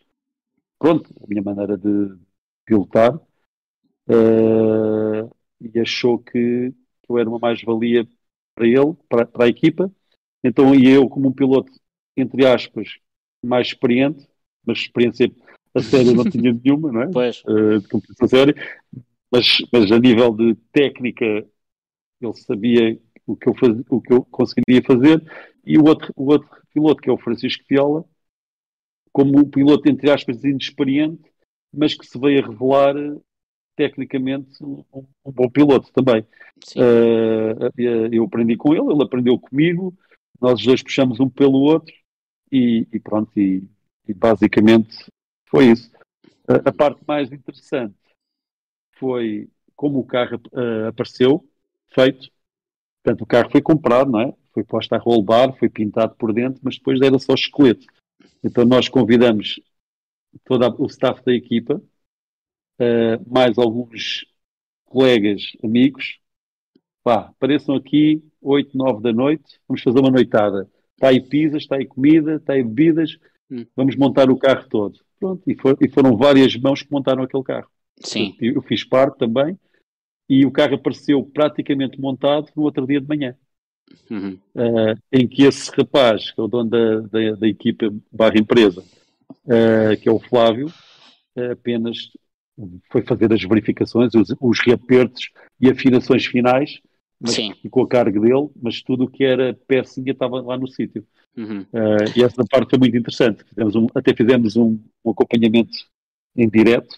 pronto, 0.78 1.14
a 1.22 1.26
minha 1.26 1.42
maneira 1.42 1.76
de 1.76 2.16
pilotar. 2.64 3.18
Uh, 4.08 5.30
e 5.60 5.80
achou 5.80 6.18
que 6.18 6.72
eu 7.08 7.18
era 7.18 7.28
uma 7.28 7.38
mais-valia 7.38 8.06
para 8.54 8.66
ele, 8.66 8.94
para, 9.08 9.26
para 9.26 9.44
a 9.46 9.48
equipa. 9.48 9.90
Então, 10.42 10.74
e 10.74 10.88
eu, 10.88 11.08
como 11.08 11.28
um 11.28 11.32
piloto, 11.32 11.72
entre 12.16 12.46
aspas, 12.46 12.98
mais 13.42 13.68
experiente, 13.68 14.26
mas 14.64 14.78
experiência 14.78 15.30
a 15.74 15.82
sério 15.82 16.14
não 16.14 16.24
tinha 16.24 16.52
nenhuma, 16.62 16.92
não 16.92 17.02
é? 17.02 17.10
Pois. 17.10 17.42
Uh, 17.44 17.80
de 17.80 17.88
competição 17.88 18.28
séria, 18.28 18.54
mas, 19.30 19.58
mas 19.72 19.90
a 19.90 19.98
nível 19.98 20.34
de 20.34 20.54
técnica 20.72 21.24
ele 21.24 22.34
sabia 22.34 22.98
o 23.26 23.36
que 23.36 23.48
eu, 23.48 23.54
faz, 23.54 23.74
o 23.88 24.00
que 24.00 24.12
eu 24.12 24.24
conseguiria 24.26 24.82
fazer, 24.84 25.22
e 25.64 25.78
o 25.78 25.84
outro, 25.84 26.12
o 26.14 26.30
outro 26.30 26.48
piloto, 26.72 27.02
que 27.02 27.08
é 27.08 27.12
o 27.12 27.18
Francisco 27.18 27.64
Viola, 27.68 28.04
como 29.12 29.38
um 29.38 29.48
piloto, 29.48 29.88
entre 29.88 30.10
aspas, 30.10 30.42
inexperiente, 30.44 31.22
mas 31.72 31.94
que 31.94 32.06
se 32.06 32.18
veio 32.18 32.44
a 32.44 32.48
revelar 32.48 32.94
tecnicamente 33.76 34.62
um, 34.62 34.84
um 34.92 35.32
bom 35.32 35.48
piloto 35.48 35.92
também. 35.92 36.26
Uh, 36.76 37.70
eu 38.12 38.24
aprendi 38.24 38.56
com 38.56 38.74
ele, 38.74 38.92
ele 38.92 39.02
aprendeu 39.02 39.38
comigo, 39.38 39.94
nós 40.40 40.62
dois 40.62 40.82
puxamos 40.82 41.20
um 41.20 41.28
pelo 41.28 41.58
outro 41.60 41.94
e, 42.50 42.86
e 42.92 43.00
pronto, 43.00 43.30
e, 43.38 43.64
e, 44.06 44.14
basicamente 44.14 45.06
foi 45.48 45.66
isso. 45.66 45.90
Uh, 46.48 46.62
a 46.64 46.72
parte 46.72 47.00
mais 47.06 47.32
interessante 47.32 47.94
foi 48.96 49.48
como 49.74 49.98
o 49.98 50.06
carro 50.06 50.40
uh, 50.52 50.88
apareceu, 50.88 51.44
feito. 51.88 52.30
Portanto, 53.02 53.22
o 53.22 53.26
carro 53.26 53.50
foi 53.50 53.60
comprado, 53.60 54.10
não 54.10 54.20
é? 54.20 54.34
Foi 54.52 54.64
posto 54.64 54.92
a 54.94 54.98
rollbar, 54.98 55.52
foi 55.58 55.68
pintado 55.68 56.14
por 56.14 56.32
dentro, 56.32 56.60
mas 56.62 56.76
depois 56.76 57.00
era 57.00 57.18
só 57.18 57.34
esqueleto. 57.34 57.86
Então 58.42 58.64
nós 58.64 58.88
convidamos 58.88 59.60
todo 60.44 60.82
o 60.82 60.86
staff 60.86 61.24
da 61.24 61.32
equipa, 61.32 61.82
uh, 62.80 63.32
mais 63.32 63.58
alguns 63.58 64.26
colegas, 64.84 65.42
amigos, 65.62 66.18
pá, 67.02 67.30
apareçam 67.36 67.74
aqui 67.74 68.22
8, 68.40 68.76
9 68.76 69.02
da 69.02 69.12
noite, 69.12 69.60
vamos 69.66 69.82
fazer 69.82 70.00
uma 70.00 70.10
noitada. 70.10 70.68
Está 70.94 71.08
aí 71.08 71.20
pizzas, 71.20 71.62
está 71.62 71.76
aí 71.76 71.86
comida, 71.86 72.36
está 72.36 72.52
aí 72.52 72.62
bebidas, 72.62 73.18
hum. 73.50 73.66
vamos 73.74 73.96
montar 73.96 74.30
o 74.30 74.38
carro 74.38 74.68
todo. 74.68 75.00
Pronto, 75.18 75.42
e, 75.46 75.54
for, 75.56 75.76
e, 75.80 75.88
foram 75.88 76.16
várias 76.16 76.54
mãos 76.56 76.82
que 76.82 76.92
montaram 76.92 77.22
aquele 77.22 77.42
carro. 77.42 77.68
Sim. 78.00 78.36
Eu, 78.40 78.54
eu 78.54 78.62
fiz 78.62 78.84
parte 78.84 79.18
também, 79.18 79.58
e 80.28 80.46
o 80.46 80.50
carro 80.50 80.74
apareceu 80.74 81.22
praticamente 81.24 82.00
montado 82.00 82.48
no 82.56 82.62
outro 82.62 82.86
dia 82.86 83.00
de 83.00 83.08
manhã. 83.08 83.36
Uhum. 84.10 84.38
Uh, 84.54 84.98
em 85.12 85.28
que 85.28 85.42
esse 85.44 85.70
rapaz, 85.76 86.30
que 86.30 86.40
é 86.40 86.42
o 86.42 86.48
dono 86.48 86.70
da, 86.70 87.00
da, 87.00 87.32
da 87.36 87.48
equipa 87.48 87.92
barra 88.10 88.38
empresa, 88.38 88.82
uh, 89.44 90.00
que 90.00 90.08
é 90.08 90.12
o 90.12 90.18
Flávio, 90.18 90.68
uh, 91.36 91.52
apenas 91.52 92.10
foi 92.90 93.02
fazer 93.02 93.32
as 93.32 93.42
verificações, 93.42 94.14
os, 94.14 94.34
os 94.40 94.60
reapertos 94.60 95.30
e 95.60 95.70
afinações 95.70 96.24
finais, 96.26 96.80
mas 97.20 97.32
Sim. 97.32 97.54
ficou 97.60 97.84
a 97.84 97.88
cargo 97.88 98.20
dele, 98.20 98.48
mas 98.60 98.82
tudo 98.82 99.04
o 99.04 99.10
que 99.10 99.24
era 99.24 99.54
pecinha 99.66 100.12
estava 100.12 100.40
lá 100.40 100.58
no 100.58 100.68
sítio. 100.68 101.06
Uhum. 101.36 101.66
e 102.16 102.22
essa 102.22 102.44
parte 102.48 102.70
foi 102.70 102.78
muito 102.78 102.96
interessante. 102.96 103.44
Fizemos 103.44 103.74
um, 103.74 103.86
até 103.94 104.14
fizemos 104.14 104.56
um, 104.56 104.78
um 105.04 105.10
acompanhamento 105.10 105.76
em 106.36 106.48
direto 106.48 106.96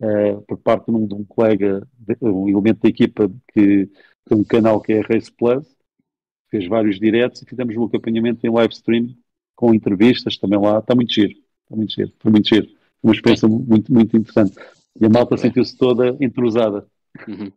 uh, 0.00 0.42
por 0.42 0.58
parte 0.58 0.86
de 0.86 0.92
um, 0.92 1.06
de 1.06 1.14
um, 1.14 1.24
colega, 1.24 1.86
um 2.20 2.48
elemento 2.48 2.80
da 2.82 2.88
equipa 2.88 3.30
que 3.52 3.88
tem 4.24 4.38
um 4.38 4.44
canal 4.44 4.80
que 4.80 4.92
é 4.92 5.00
Race 5.00 5.30
Plus, 5.30 5.66
fez 6.50 6.66
vários 6.66 6.98
diretos 6.98 7.42
e 7.42 7.46
fizemos 7.46 7.76
um 7.76 7.84
acompanhamento 7.84 8.46
em 8.46 8.50
live 8.50 8.72
stream 8.72 9.14
com 9.54 9.74
entrevistas 9.74 10.36
também 10.36 10.58
lá. 10.58 10.78
Está 10.78 10.94
muito 10.94 11.12
giro, 11.12 11.32
está 11.32 11.76
muito 11.76 11.92
giro, 11.92 12.12
foi 12.18 12.30
muito 12.30 12.48
giro. 12.48 12.68
Uma 13.04 13.12
experiência 13.12 13.46
muito, 13.46 13.92
muito 13.92 14.16
interessante. 14.16 14.56
E 14.98 15.04
a 15.04 15.10
malta 15.10 15.36
sentiu-se 15.36 15.76
toda 15.76 16.16
entrosada. 16.20 16.86
Uhum. 17.28 17.52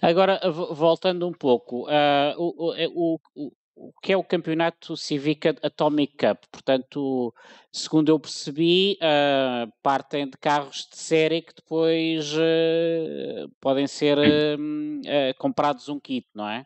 Agora, 0.00 0.40
voltando 0.50 1.26
um 1.26 1.32
pouco, 1.32 1.86
uh, 1.88 2.34
o, 2.38 2.72
o, 2.94 3.20
o, 3.34 3.52
o 3.76 3.92
que 4.00 4.12
é 4.12 4.16
o 4.16 4.22
campeonato 4.22 4.96
Civic 4.96 5.48
Atomic 5.62 6.16
Cup. 6.16 6.44
Portanto, 6.50 7.34
segundo 7.72 8.08
eu 8.10 8.20
percebi, 8.20 8.96
uh, 9.00 9.70
partem 9.82 10.26
de 10.26 10.38
carros 10.38 10.88
de 10.90 10.96
série 10.96 11.42
que 11.42 11.54
depois 11.54 12.32
uh, 12.34 13.50
podem 13.60 13.86
ser 13.86 14.16
uh, 14.16 15.38
comprados 15.38 15.88
um 15.88 15.98
kit, 15.98 16.26
não 16.34 16.48
é? 16.48 16.64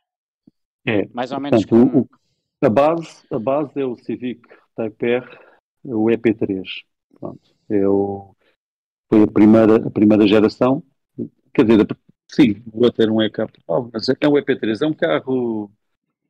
É. 0.87 1.09
Mais 1.13 1.33
ou 1.33 1.41
menos. 1.41 1.65
Portanto, 1.65 1.91
como... 1.93 2.09
a, 2.61 2.69
base, 2.69 3.23
a 3.33 3.39
base 3.39 3.81
é 3.81 3.85
o 3.87 3.97
Civic 3.97 4.43
Type 4.77 5.07
R, 5.07 5.39
o 5.85 6.07
EP3. 6.07 6.63
Pronto. 7.19 7.58
É 7.69 7.87
o, 7.87 8.35
foi 9.09 9.23
a 9.23 9.27
primeira, 9.27 9.77
a 9.87 9.91
primeira 9.91 10.27
geração. 10.27 10.83
Quer 11.53 11.65
dizer, 11.65 11.87
sim, 12.29 12.63
o 12.73 12.85
outro 12.85 13.03
era 13.03 13.13
um 13.13 13.23
EK, 13.23 13.39
mas 13.93 14.09
é 14.09 14.29
um 14.29 14.37
EP3. 14.37 14.83
É 14.83 14.87
um 14.87 14.95
carro 14.95 15.71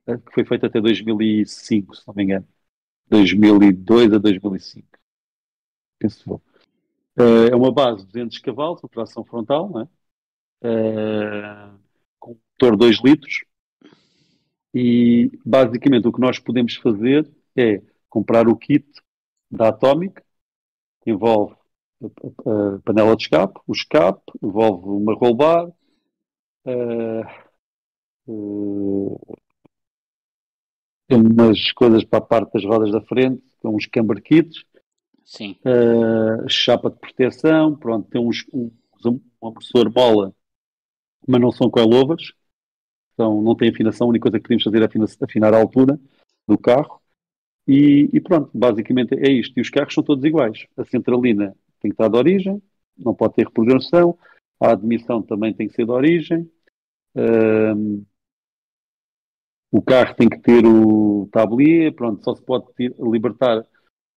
que 0.06 0.32
foi 0.32 0.44
feito 0.44 0.66
até 0.66 0.80
2005, 0.80 1.96
se 1.96 2.06
não 2.06 2.14
me 2.14 2.24
engano. 2.24 2.46
2002 3.08 4.12
a 4.12 4.18
2005. 4.18 4.86
Penso 5.98 6.30
eu. 6.30 6.42
Eh, 7.18 7.50
é 7.52 7.56
uma 7.56 7.72
base 7.72 8.06
de 8.06 8.12
200 8.12 8.38
cavalos, 8.38 8.80
tração 8.90 9.24
frontal, 9.24 9.70
né? 9.72 9.88
com 12.18 12.36
motor 12.60 12.76
2 12.76 13.02
litros. 13.02 13.44
E 14.74 15.30
basicamente 15.44 16.06
o 16.06 16.12
que 16.12 16.20
nós 16.20 16.38
podemos 16.38 16.76
fazer 16.76 17.28
é 17.56 17.82
comprar 18.08 18.48
o 18.48 18.56
kit 18.56 18.86
da 19.50 19.68
Atomic, 19.68 20.22
envolve 21.10 21.54
a, 22.02 22.06
a 22.06 22.78
panela 22.84 23.16
de 23.16 23.22
escape, 23.24 23.60
o 23.66 23.72
escape, 23.72 24.22
envolve 24.42 24.88
uma 24.88 25.14
rollbar, 25.14 25.68
uh, 26.66 27.24
uh, 28.26 29.38
tem 31.06 31.18
umas 31.18 31.72
coisas 31.72 32.04
para 32.04 32.18
a 32.18 32.22
parte 32.22 32.52
das 32.52 32.64
rodas 32.64 32.92
da 32.92 33.00
frente, 33.00 33.42
tem 33.60 33.70
uns 33.70 33.86
camber 33.86 34.22
kits, 34.22 34.64
Sim. 35.28 35.58
Uh, 35.62 36.48
chapa 36.48 36.88
de 36.88 36.96
proteção, 36.96 37.76
pronto, 37.76 38.08
tem 38.08 38.18
uns, 38.18 38.46
um, 38.50 38.70
um 39.04 39.20
amortecedor 39.42 39.90
bola, 39.90 40.34
mas 41.26 41.38
não 41.38 41.52
são 41.52 41.68
coilovers, 41.68 42.32
então 43.12 43.42
não 43.42 43.54
tem 43.54 43.68
afinação, 43.68 44.06
a 44.06 44.10
única 44.10 44.22
coisa 44.22 44.38
que 44.38 44.44
podemos 44.44 44.64
fazer 44.64 44.80
é 44.80 45.24
afinar 45.24 45.52
a 45.52 45.58
altura 45.58 46.00
do 46.46 46.56
carro. 46.56 47.02
E, 47.68 48.08
e, 48.14 48.20
pronto, 48.20 48.50
basicamente 48.54 49.14
é 49.14 49.30
isto. 49.30 49.52
E 49.58 49.60
os 49.60 49.68
carros 49.68 49.92
são 49.92 50.02
todos 50.02 50.24
iguais. 50.24 50.66
A 50.74 50.84
centralina 50.86 51.54
tem 51.80 51.90
que 51.90 51.94
estar 51.94 52.08
de 52.08 52.16
origem, 52.16 52.62
não 52.96 53.14
pode 53.14 53.34
ter 53.34 53.44
reprogramação. 53.44 54.18
A 54.58 54.72
admissão 54.72 55.22
também 55.22 55.52
tem 55.52 55.68
que 55.68 55.74
ser 55.74 55.84
de 55.84 55.90
origem. 55.90 56.50
Um, 57.14 58.04
o 59.70 59.82
carro 59.82 60.14
tem 60.14 60.30
que 60.30 60.38
ter 60.38 60.64
o 60.64 61.28
tablier, 61.30 61.92
pronto, 61.92 62.24
só 62.24 62.34
se 62.34 62.42
pode 62.42 62.66
libertar, 62.98 63.62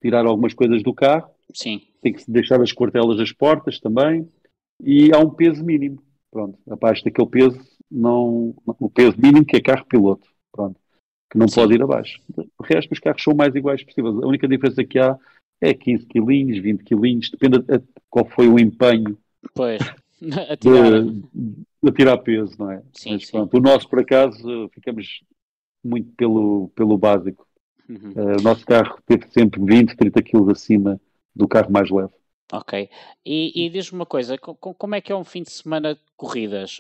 tirar 0.01 0.25
algumas 0.25 0.53
coisas 0.53 0.81
do 0.81 0.93
carro. 0.93 1.29
Sim. 1.53 1.81
Tem 2.01 2.13
que 2.13 2.21
se 2.21 2.31
deixar 2.31 2.61
as 2.61 2.71
cortelas 2.71 3.17
das 3.17 3.33
portas 3.33 3.81
também. 3.81 4.29
E 4.81 5.13
há 5.13 5.19
um 5.19 5.29
peso 5.29 5.63
mínimo. 5.63 6.01
Pronto, 6.31 6.57
abaixo 6.69 7.03
daquele 7.03 7.27
peso, 7.27 7.59
não, 7.91 8.55
o 8.65 8.89
peso 8.89 9.17
mínimo 9.19 9.45
que 9.45 9.57
é 9.57 9.61
carro 9.61 9.85
piloto. 9.85 10.25
Que 11.31 11.37
não 11.37 11.47
Sim. 11.47 11.55
pode 11.55 11.73
ir 11.73 11.81
abaixo. 11.81 12.19
O 12.59 12.63
resto, 12.63 12.91
os 12.91 12.99
carros 12.99 13.23
são 13.23 13.33
o 13.33 13.37
mais 13.37 13.55
iguais 13.55 13.83
possíveis. 13.83 14.15
A 14.15 14.27
única 14.27 14.47
diferença 14.47 14.83
que 14.83 14.99
há 14.99 15.17
é 15.61 15.73
15 15.73 16.05
quilinhos, 16.05 16.59
20 16.59 16.83
quilinhos, 16.83 17.29
depende 17.29 17.59
de 17.59 17.81
qual 18.09 18.25
foi 18.25 18.47
o 18.47 18.59
empenho. 18.59 19.17
Pois, 19.55 19.81
a 20.49 20.57
tirar, 20.57 21.01
de, 21.01 21.23
de 21.83 21.91
tirar 21.91 22.17
peso, 22.17 22.55
não 22.59 22.71
é? 22.71 22.83
Sim, 22.93 23.13
Mas, 23.13 23.25
sim. 23.25 23.31
Pronto, 23.31 23.57
o 23.57 23.61
nosso, 23.61 23.89
por 23.89 23.99
acaso, 23.99 24.69
ficamos 24.73 25.23
muito 25.83 26.11
pelo, 26.15 26.69
pelo 26.75 26.97
básico. 26.97 27.47
Uhum. 27.89 28.11
Uh, 28.15 28.39
o 28.39 28.43
nosso 28.43 28.65
carro 28.65 28.99
teve 29.05 29.27
sempre 29.31 29.63
20, 29.63 29.95
30 29.95 30.21
quilos 30.21 30.49
acima 30.49 30.99
do 31.35 31.47
carro 31.47 31.71
mais 31.71 31.89
leve. 31.89 32.13
Ok. 32.51 32.89
E, 33.25 33.65
e 33.65 33.69
diz-me 33.69 33.99
uma 33.99 34.05
coisa, 34.05 34.37
como 34.37 34.93
é 34.93 34.99
que 34.99 35.11
é 35.11 35.15
um 35.15 35.23
fim 35.23 35.41
de 35.41 35.51
semana 35.51 35.95
de 35.95 36.01
corridas? 36.17 36.77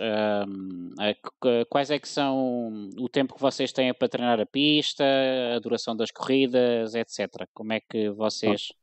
quais 1.69 1.89
é 1.89 1.97
que 1.97 2.07
são 2.09 2.89
o 2.99 3.07
tempo 3.07 3.33
que 3.33 3.41
vocês 3.41 3.71
têm 3.71 3.93
para 3.93 4.09
treinar 4.09 4.39
a 4.39 4.45
pista, 4.45 5.03
a 5.55 5.59
duração 5.59 5.95
das 5.95 6.11
corridas, 6.11 6.93
etc. 6.93 7.47
Como 7.53 7.71
é 7.71 7.79
que 7.79 8.09
vocês... 8.09 8.73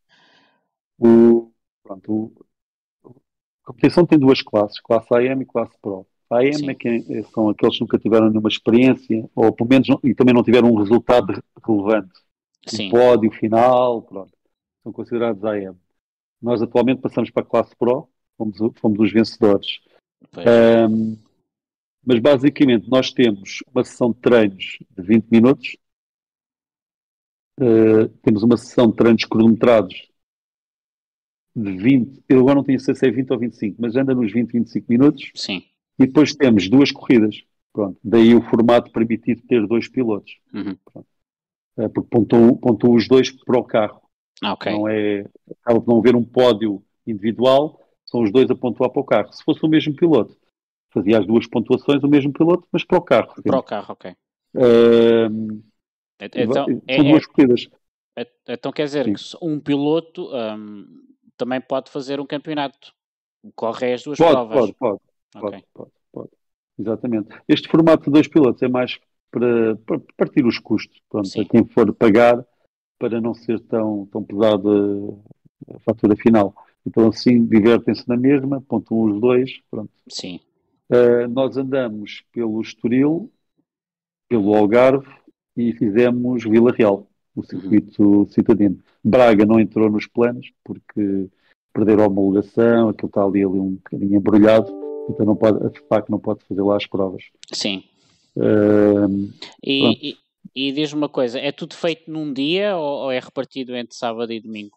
O, 0.98 1.52
pronto, 1.84 2.12
o, 2.12 3.16
a 3.64 3.72
competição 3.72 4.06
tem 4.06 4.18
duas 4.18 4.42
classes, 4.42 4.80
classe 4.80 5.14
AM 5.14 5.42
e 5.42 5.46
classe 5.46 5.76
Pro. 5.80 6.06
A 6.30 6.38
AM 6.38 6.70
é 6.70 6.74
que 6.74 6.88
é, 6.88 7.22
são 7.34 7.50
aqueles 7.50 7.76
que 7.76 7.82
nunca 7.82 7.98
tiveram 7.98 8.28
nenhuma 8.28 8.48
experiência, 8.48 9.28
ou 9.34 9.52
pelo 9.52 9.68
menos 9.68 9.88
e 10.02 10.14
também 10.14 10.34
não 10.34 10.42
tiveram 10.42 10.70
um 10.70 10.76
resultado 10.76 11.40
relevante. 11.64 12.18
Sim. 12.66 12.88
Um 12.88 12.90
pódio 12.90 13.30
final, 13.30 14.02
pronto. 14.02 14.32
São 14.82 14.92
considerados 14.92 15.44
AM. 15.44 15.76
Nós 16.40 16.62
atualmente 16.62 17.00
passamos 17.00 17.30
para 17.30 17.42
a 17.42 17.46
classe 17.46 17.74
Pro, 17.76 18.08
fomos, 18.36 18.58
fomos 18.76 19.00
os 19.00 19.12
vencedores. 19.12 19.80
Um, 20.90 21.18
mas 22.04 22.20
basicamente 22.20 22.88
nós 22.88 23.12
temos 23.12 23.58
uma 23.72 23.84
sessão 23.84 24.12
de 24.12 24.18
treinos 24.18 24.78
de 24.90 25.02
20 25.02 25.26
minutos, 25.30 25.76
uh, 27.60 28.08
temos 28.22 28.42
uma 28.42 28.56
sessão 28.56 28.88
de 28.88 28.96
treinos 28.96 29.24
cronometrados 29.24 30.08
de 31.54 31.76
20, 31.76 32.22
eu 32.28 32.40
agora 32.40 32.56
não 32.56 32.64
tenho 32.64 32.78
certeza 32.78 33.00
se 33.00 33.08
é 33.08 33.10
20 33.10 33.30
ou 33.32 33.38
25, 33.38 33.76
mas 33.80 33.96
anda 33.96 34.14
nos 34.14 34.32
20, 34.32 34.52
25 34.52 34.86
minutos. 34.88 35.30
Sim. 35.34 35.64
E 35.98 36.06
depois 36.06 36.34
temos 36.34 36.68
duas 36.68 36.92
corridas. 36.92 37.42
Pronto. 37.72 37.98
Daí 38.02 38.34
o 38.34 38.42
formato 38.42 38.90
permitido 38.92 39.42
ter 39.42 39.66
dois 39.66 39.88
pilotos. 39.88 40.38
Uhum. 40.54 40.76
Uh, 41.76 41.90
porque 41.90 42.08
pontuam, 42.08 42.56
pontuam 42.56 42.94
os 42.94 43.08
dois 43.08 43.30
para 43.30 43.58
o 43.58 43.64
carro. 43.64 44.07
Ah, 44.42 44.52
okay. 44.52 44.72
Não 44.72 44.88
é, 44.88 45.24
acaba 45.62 45.80
por 45.80 45.92
não 45.92 45.98
haver 45.98 46.14
um 46.14 46.24
pódio 46.24 46.82
individual, 47.06 47.80
são 48.04 48.22
os 48.22 48.32
dois 48.32 48.50
a 48.50 48.54
pontuar 48.54 48.90
para 48.90 49.00
o 49.00 49.04
carro. 49.04 49.32
Se 49.32 49.42
fosse 49.42 49.64
o 49.64 49.68
mesmo 49.68 49.94
piloto, 49.94 50.36
fazia 50.92 51.18
as 51.18 51.26
duas 51.26 51.46
pontuações 51.46 52.02
o 52.02 52.08
mesmo 52.08 52.32
piloto, 52.32 52.66
mas 52.72 52.84
para 52.84 52.98
o 52.98 53.02
carro. 53.02 53.42
Para 53.42 53.58
o 53.58 53.62
carro, 53.62 53.92
ok. 53.92 54.12
Uh, 54.54 55.62
então, 56.20 56.52
são 56.52 56.82
é, 56.86 57.02
duas 57.02 57.22
é, 57.22 57.26
corridas. 57.26 57.68
É, 58.16 58.26
então 58.48 58.72
quer 58.72 58.84
dizer 58.84 59.04
Sim. 59.04 59.14
que 59.14 59.44
um 59.44 59.60
piloto 59.60 60.28
um, 60.34 60.86
também 61.36 61.60
pode 61.60 61.90
fazer 61.90 62.20
um 62.20 62.26
campeonato. 62.26 62.92
Corre 63.54 63.92
as 63.92 64.02
duas 64.02 64.18
pode, 64.18 64.32
provas. 64.32 64.58
Pode, 64.72 64.74
pode, 64.78 65.00
okay. 65.36 65.64
pode, 65.72 65.90
pode, 65.90 65.90
pode. 66.12 66.30
Exatamente. 66.78 67.28
Este 67.48 67.68
formato 67.68 68.04
de 68.04 68.10
dois 68.10 68.26
pilotos 68.26 68.62
é 68.62 68.68
mais 68.68 68.98
para, 69.30 69.76
para 69.76 70.00
partir 70.16 70.44
os 70.44 70.58
custos. 70.58 71.00
Pronto, 71.08 71.30
para 71.30 71.44
quem 71.44 71.64
for 71.66 71.94
pagar 71.94 72.44
para 72.98 73.20
não 73.20 73.34
ser 73.34 73.60
tão, 73.60 74.06
tão 74.10 74.22
pesada 74.22 74.68
a 75.74 75.78
fatura 75.80 76.16
final. 76.16 76.54
Então 76.86 77.08
assim 77.08 77.44
divertem-se 77.44 78.08
na 78.08 78.16
mesma, 78.16 78.60
pontuam 78.60 79.12
os 79.12 79.20
dois, 79.20 79.60
pronto. 79.70 79.92
Sim. 80.08 80.40
Uh, 80.90 81.28
nós 81.28 81.56
andamos 81.56 82.22
pelo 82.32 82.60
Estoril, 82.60 83.30
pelo 84.28 84.54
Algarve 84.54 85.06
e 85.56 85.72
fizemos 85.72 86.44
Vila 86.44 86.72
Real, 86.72 87.06
o 87.36 87.42
circuito 87.42 88.02
uhum. 88.02 88.26
citadino. 88.26 88.78
Braga 89.04 89.44
não 89.44 89.60
entrou 89.60 89.90
nos 89.90 90.06
planos 90.06 90.50
porque 90.64 91.28
perderam 91.72 92.04
a 92.04 92.06
homologação, 92.06 92.88
aquilo 92.88 93.08
está 93.08 93.22
ali, 93.22 93.44
ali 93.44 93.58
um 93.58 93.74
bocadinho 93.74 94.16
embrulhado, 94.16 94.72
então 95.10 95.26
não 95.26 95.36
pode, 95.36 95.64
a 95.64 95.70
FPAC 95.70 96.10
não 96.10 96.18
pode 96.18 96.44
fazer 96.44 96.62
lá 96.62 96.76
as 96.76 96.86
provas. 96.86 97.24
Sim. 97.52 97.84
Uh, 98.36 99.30
e, 99.62 100.10
e 100.10 100.16
diz-me 100.72 100.98
uma 100.98 101.08
coisa, 101.08 101.38
é 101.38 101.52
tudo 101.52 101.74
feito 101.74 102.10
num 102.10 102.32
dia 102.32 102.76
ou, 102.76 103.04
ou 103.04 103.12
é 103.12 103.18
repartido 103.18 103.76
entre 103.76 103.94
sábado 103.94 104.32
e 104.32 104.40
domingo? 104.40 104.76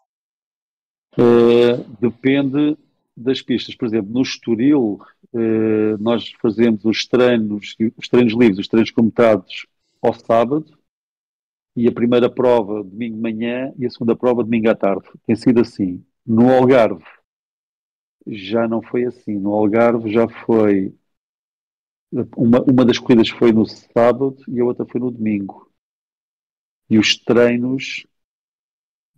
Uh, 1.18 1.84
depende 2.00 2.78
das 3.16 3.42
pistas. 3.42 3.76
Por 3.76 3.86
exemplo, 3.86 4.14
no 4.14 4.22
Estoril, 4.22 5.00
uh, 5.34 5.98
nós 6.00 6.32
fazemos 6.42 6.86
os 6.86 7.06
treinos, 7.06 7.76
os 7.98 8.08
treinos 8.08 8.34
livres, 8.34 8.60
os 8.60 8.68
treinos 8.68 8.92
comutados 8.92 9.66
ao 10.02 10.14
sábado, 10.14 10.78
e 11.76 11.88
a 11.88 11.92
primeira 11.92 12.30
prova 12.30 12.84
domingo 12.84 13.16
de 13.16 13.22
manhã 13.22 13.74
e 13.78 13.86
a 13.86 13.90
segunda 13.90 14.16
prova 14.16 14.44
domingo 14.44 14.70
à 14.70 14.76
tarde. 14.76 15.08
Tem 15.26 15.36
sido 15.36 15.62
assim. 15.62 16.04
No 16.26 16.52
Algarve 16.52 17.06
já 18.28 18.68
não 18.68 18.82
foi 18.82 19.06
assim. 19.06 19.38
No 19.40 19.54
Algarve 19.54 20.12
já 20.12 20.28
foi 20.28 20.94
uma, 22.36 22.62
uma 22.62 22.86
das 22.86 23.00
corridas 23.00 23.30
foi 23.30 23.52
no 23.54 23.66
sábado 23.66 24.38
e 24.48 24.60
a 24.60 24.66
outra 24.66 24.86
foi 24.86 25.00
no 25.00 25.12
domingo. 25.12 25.71
E 26.92 27.00
os 27.00 27.16
treinos, 27.16 28.06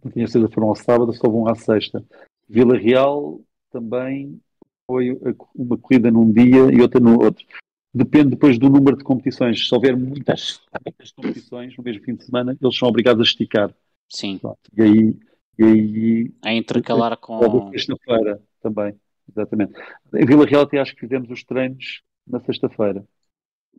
não 0.04 0.12
tinha 0.12 0.28
certeza, 0.28 0.54
foram 0.54 0.70
ao 0.70 0.76
sábado, 0.76 1.12
só 1.12 1.28
vão 1.28 1.48
à 1.48 1.56
sexta. 1.56 2.06
Vila 2.48 2.78
Real 2.78 3.42
também 3.72 4.40
foi 4.86 5.20
uma 5.56 5.76
corrida 5.76 6.12
num 6.12 6.32
dia 6.32 6.72
e 6.72 6.80
outra 6.80 7.00
no 7.00 7.20
outro. 7.20 7.44
Depende 7.92 8.30
depois 8.30 8.60
do 8.60 8.70
número 8.70 8.96
de 8.96 9.04
competições. 9.04 9.68
Se 9.68 9.74
houver 9.74 9.98
muitas, 9.98 10.62
muitas 10.86 11.12
competições 11.14 11.76
no 11.76 11.84
mesmo 11.84 12.04
fim 12.04 12.14
de 12.14 12.24
semana, 12.24 12.56
eles 12.62 12.78
são 12.78 12.88
obrigados 12.88 13.22
a 13.22 13.24
esticar. 13.24 13.74
Sim. 14.08 14.40
E 14.78 14.82
aí. 14.84 15.18
E 15.58 15.64
aí 15.64 16.32
a 16.44 16.54
intercalar 16.54 17.18
com. 17.18 17.72
Sexta-feira 17.72 18.40
também, 18.62 18.96
exatamente. 19.28 19.74
Em 20.14 20.26
Vila 20.28 20.46
Real, 20.46 20.62
até 20.62 20.80
acho 20.80 20.94
que 20.94 21.02
fizemos 21.02 21.28
os 21.32 21.44
treinos 21.44 22.04
na 22.28 22.40
sexta-feira. 22.40 23.04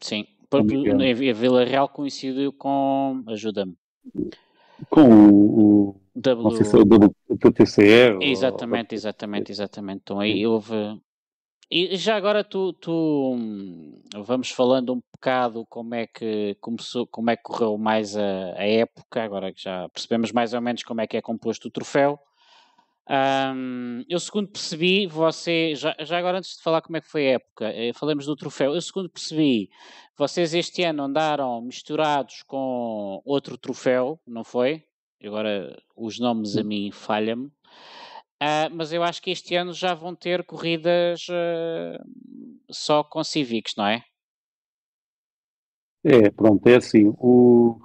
Sim, 0.03 0.27
a 0.53 1.33
Vila 1.33 1.65
Real 1.65 1.89
coincidiu 1.89 2.53
com. 2.53 3.23
Ajuda-me. 3.29 3.77
Com 4.91 5.03
o. 5.03 5.89
o 5.89 6.01
w... 6.15 6.43
Não 6.43 6.51
sei 6.51 6.65
se 6.65 6.77
é 6.77 6.79
o 6.79 6.83
WTCR. 6.83 8.19
Exatamente, 8.23 8.95
ou... 8.95 8.97
exatamente, 8.97 9.53
exatamente. 9.53 10.01
Então 10.03 10.21
aí 10.21 10.47
houve. 10.47 10.75
E 11.71 11.97
já 11.97 12.17
agora 12.17 12.45
tu, 12.45 12.73
tu 12.75 13.37
vamos 14.25 14.51
falando 14.51 14.93
um 14.93 15.03
bocado 15.13 15.67
como 15.67 15.95
é 15.95 16.07
que 16.07 16.57
começou, 16.61 17.07
como 17.07 17.31
é 17.31 17.37
que 17.37 17.43
correu 17.43 17.77
mais 17.79 18.17
a, 18.17 18.55
a 18.57 18.65
época, 18.65 19.23
agora 19.23 19.53
que 19.53 19.63
já 19.63 19.89
percebemos 19.89 20.31
mais 20.31 20.53
ou 20.53 20.61
menos 20.61 20.83
como 20.83 21.01
é 21.01 21.07
que 21.07 21.17
é 21.17 21.23
composto 21.23 21.69
o 21.69 21.71
troféu. 21.71 22.19
Um, 23.09 24.03
eu, 24.09 24.19
segundo 24.19 24.49
percebi, 24.49 25.07
você. 25.07 25.75
Já, 25.75 25.95
já, 26.01 26.19
agora, 26.19 26.39
antes 26.39 26.57
de 26.57 26.63
falar 26.63 26.81
como 26.81 26.97
é 26.97 27.01
que 27.01 27.09
foi 27.09 27.29
a 27.29 27.33
época, 27.33 27.67
eh, 27.67 27.93
falamos 27.93 28.25
do 28.27 28.35
troféu. 28.35 28.75
Eu, 28.75 28.81
segundo 28.81 29.11
percebi, 29.11 29.69
vocês 30.17 30.55
este 30.55 30.83
ano 30.85 31.03
andaram 31.03 31.61
misturados 31.61 32.43
com 32.47 33.21
outro 33.25 33.59
troféu, 33.59 34.19
não 34.27 34.43
foi? 34.43 34.85
Agora, 35.23 35.77
os 35.97 36.19
nomes 36.19 36.57
a 36.57 36.65
mim 36.65 36.91
falham-me. 36.93 37.47
Uh, 38.43 38.69
mas 38.73 38.93
eu 38.93 39.03
acho 39.03 39.23
que 39.23 39.31
este 39.31 39.55
ano 39.55 39.73
já 39.73 39.95
vão 39.95 40.15
ter 40.15 40.45
corridas 40.45 41.27
uh, 41.29 42.05
só 42.71 43.03
com 43.05 43.23
Civics, 43.25 43.75
não 43.77 43.87
é? 43.87 44.05
É, 46.05 46.31
pronto, 46.31 46.67
é 46.67 46.77
assim. 46.77 47.09
O... 47.19 47.79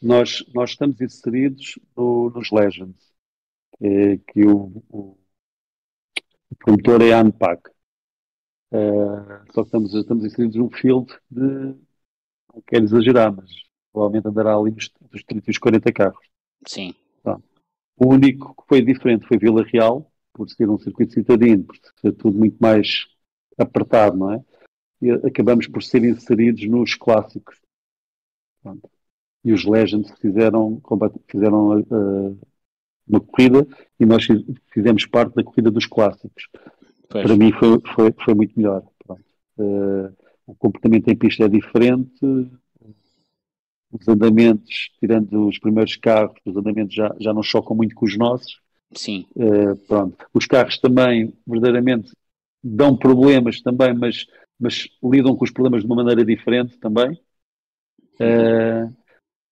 Nós, 0.00 0.44
nós 0.54 0.70
estamos 0.70 1.00
inseridos 1.00 1.78
no, 1.96 2.30
nos 2.30 2.50
Legends 2.50 3.09
é 3.80 4.18
que 4.18 4.44
o, 4.46 4.82
o, 4.88 5.18
O 6.50 6.56
promotor 6.58 7.02
é 7.02 7.12
a 7.12 7.20
ANPAC. 7.20 7.70
Uh, 8.72 9.52
só 9.52 9.62
que 9.62 9.68
estamos, 9.68 9.94
estamos 9.94 10.24
inseridos 10.24 10.56
num 10.56 10.70
field 10.70 11.12
de, 11.30 11.40
não 11.40 12.62
quero 12.66 12.84
exagerar, 12.84 13.34
mas 13.34 13.50
provavelmente 13.92 14.28
andará 14.28 14.54
ali 14.54 14.70
dos, 14.70 14.90
dos 15.10 15.24
30 15.24 15.44
e 15.48 15.50
os 15.50 15.58
40 15.58 15.92
carros. 15.92 16.28
Sim. 16.66 16.94
O 18.02 18.14
único 18.14 18.54
que 18.54 18.66
foi 18.66 18.80
diferente 18.80 19.26
foi 19.26 19.36
Vila 19.36 19.62
Real, 19.62 20.10
por 20.32 20.48
ser 20.48 20.70
um 20.70 20.78
circuito 20.78 21.12
citadino, 21.12 21.64
por 21.64 21.76
ser 22.00 22.12
tudo 22.12 22.38
muito 22.38 22.56
mais 22.58 23.06
apertado, 23.58 24.16
não 24.16 24.32
é? 24.32 24.44
E 25.02 25.10
acabamos 25.10 25.66
por 25.66 25.82
ser 25.82 26.02
inseridos 26.04 26.66
nos 26.66 26.94
clássicos. 26.94 27.60
Pronto. 28.62 28.88
E 29.44 29.52
os 29.52 29.66
Legends 29.66 30.10
fizeram, 30.18 30.80
fizeram 31.28 31.80
uh, 31.80 32.40
uma 33.10 33.20
corrida 33.20 33.66
e 33.98 34.06
nós 34.06 34.26
fizemos 34.72 35.06
parte 35.06 35.34
da 35.34 35.44
corrida 35.44 35.70
dos 35.70 35.86
clássicos. 35.86 36.48
Pois. 37.08 37.24
Para 37.24 37.36
mim 37.36 37.52
foi, 37.52 37.80
foi, 37.94 38.14
foi 38.24 38.34
muito 38.34 38.54
melhor. 38.56 38.82
Uh, 39.58 40.14
o 40.46 40.54
comportamento 40.54 41.08
em 41.08 41.16
pista 41.16 41.44
é 41.44 41.48
diferente, 41.48 42.18
os 43.92 44.08
andamentos, 44.08 44.90
tirando 45.00 45.48
os 45.48 45.58
primeiros 45.58 45.96
carros, 45.96 46.38
os 46.44 46.56
andamentos 46.56 46.94
já, 46.94 47.14
já 47.20 47.34
não 47.34 47.42
chocam 47.42 47.76
muito 47.76 47.94
com 47.94 48.04
os 48.04 48.16
nossos. 48.16 48.60
Sim. 48.92 49.26
Uh, 49.34 49.76
pronto. 49.86 50.16
Os 50.32 50.46
carros 50.46 50.78
também, 50.78 51.32
verdadeiramente, 51.46 52.12
dão 52.62 52.96
problemas 52.96 53.60
também, 53.60 53.94
mas, 53.94 54.26
mas 54.58 54.88
lidam 55.02 55.36
com 55.36 55.44
os 55.44 55.50
problemas 55.50 55.82
de 55.82 55.86
uma 55.86 55.96
maneira 55.96 56.24
diferente 56.24 56.78
também. 56.78 57.20
Uh, 58.14 58.94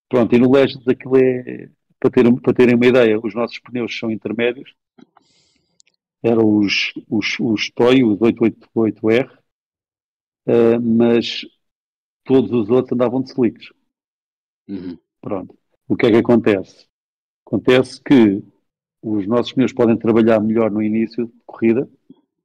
pronto, 0.08 0.34
e 0.34 0.38
no 0.38 0.52
Legends 0.52 0.86
aquilo 0.86 1.16
é, 1.16 1.68
para, 2.00 2.10
ter, 2.10 2.40
para 2.40 2.54
terem 2.54 2.74
uma 2.74 2.86
ideia, 2.86 3.18
os 3.18 3.34
nossos 3.34 3.58
pneus 3.58 3.96
são 3.96 4.10
intermédios. 4.10 4.74
Eram 6.22 6.58
os, 6.58 6.92
os, 7.08 7.38
os 7.38 7.70
Toy, 7.70 8.02
os 8.04 8.18
888R, 8.18 9.30
uh, 9.30 9.38
eh, 10.46 10.78
mas 10.78 11.42
todos 12.24 12.50
os 12.50 12.68
outros 12.70 12.92
andavam 12.92 13.22
de 13.22 13.30
slicks. 13.30 13.72
Uhum. 14.68 14.98
Pronto. 15.20 15.56
O 15.88 15.96
que 15.96 16.06
é 16.06 16.10
que 16.10 16.16
acontece? 16.16 16.86
Acontece 17.46 18.00
que 18.02 18.42
os 19.02 19.26
nossos 19.26 19.52
pneus 19.52 19.72
podem 19.72 19.96
trabalhar 19.96 20.40
melhor 20.40 20.70
no 20.70 20.82
início 20.82 21.26
de 21.26 21.32
corrida, 21.46 21.88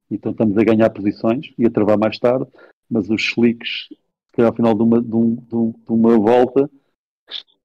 então 0.10 0.32
estamos 0.32 0.58
a 0.58 0.64
ganhar 0.64 0.90
posições 0.92 1.54
e 1.58 1.66
a 1.66 1.72
travar 1.72 1.98
mais 1.98 2.18
tarde, 2.20 2.46
mas 2.90 3.10
os 3.10 3.22
slicks, 3.22 3.90
que 4.32 4.42
ao 4.42 4.54
final 4.54 4.74
de 4.76 4.84
uma, 4.84 5.02
de, 5.02 5.16
um, 5.16 5.36
de, 5.36 5.56
um, 5.56 5.72
de 5.72 5.92
uma 5.92 6.18
volta, 6.18 6.70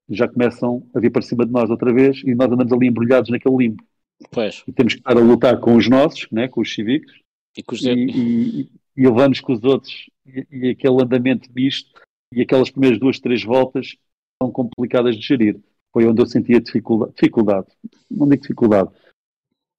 já 0.09 0.27
começam 0.27 0.83
a 0.93 0.99
vir 0.99 1.11
para 1.11 1.21
cima 1.21 1.45
de 1.45 1.51
nós 1.51 1.69
outra 1.69 1.93
vez 1.93 2.21
e 2.23 2.33
nós 2.35 2.51
andamos 2.51 2.71
ali 2.71 2.87
embrulhados 2.87 3.29
naquele 3.29 3.57
limbo. 3.57 3.83
Pois. 4.31 4.63
E 4.67 4.71
temos 4.71 4.93
que 4.93 4.99
estar 4.99 5.17
a 5.17 5.21
lutar 5.21 5.59
com 5.59 5.75
os 5.75 5.87
nossos, 5.87 6.27
né, 6.31 6.47
com 6.47 6.61
os 6.61 6.73
cívicos, 6.73 7.21
e, 7.57 7.63
com 7.63 7.75
os 7.75 7.81
e, 7.83 7.91
e, 7.91 8.71
e 8.97 9.07
levamos 9.07 9.39
com 9.39 9.53
os 9.53 9.63
outros 9.63 10.09
e, 10.25 10.45
e 10.51 10.69
aquele 10.69 11.01
andamento 11.01 11.49
misto 11.53 11.89
e 12.33 12.41
aquelas 12.41 12.69
primeiras 12.69 12.99
duas, 12.99 13.19
três 13.19 13.43
voltas 13.43 13.95
são 14.41 14.51
complicadas 14.51 15.15
de 15.15 15.21
gerir. 15.21 15.59
Foi 15.91 16.05
onde 16.05 16.21
eu 16.21 16.25
sentia 16.25 16.61
dificuldade, 16.61 17.13
dificuldade. 17.13 17.67
Não 18.09 18.27
digo 18.27 18.41
dificuldade. 18.41 18.89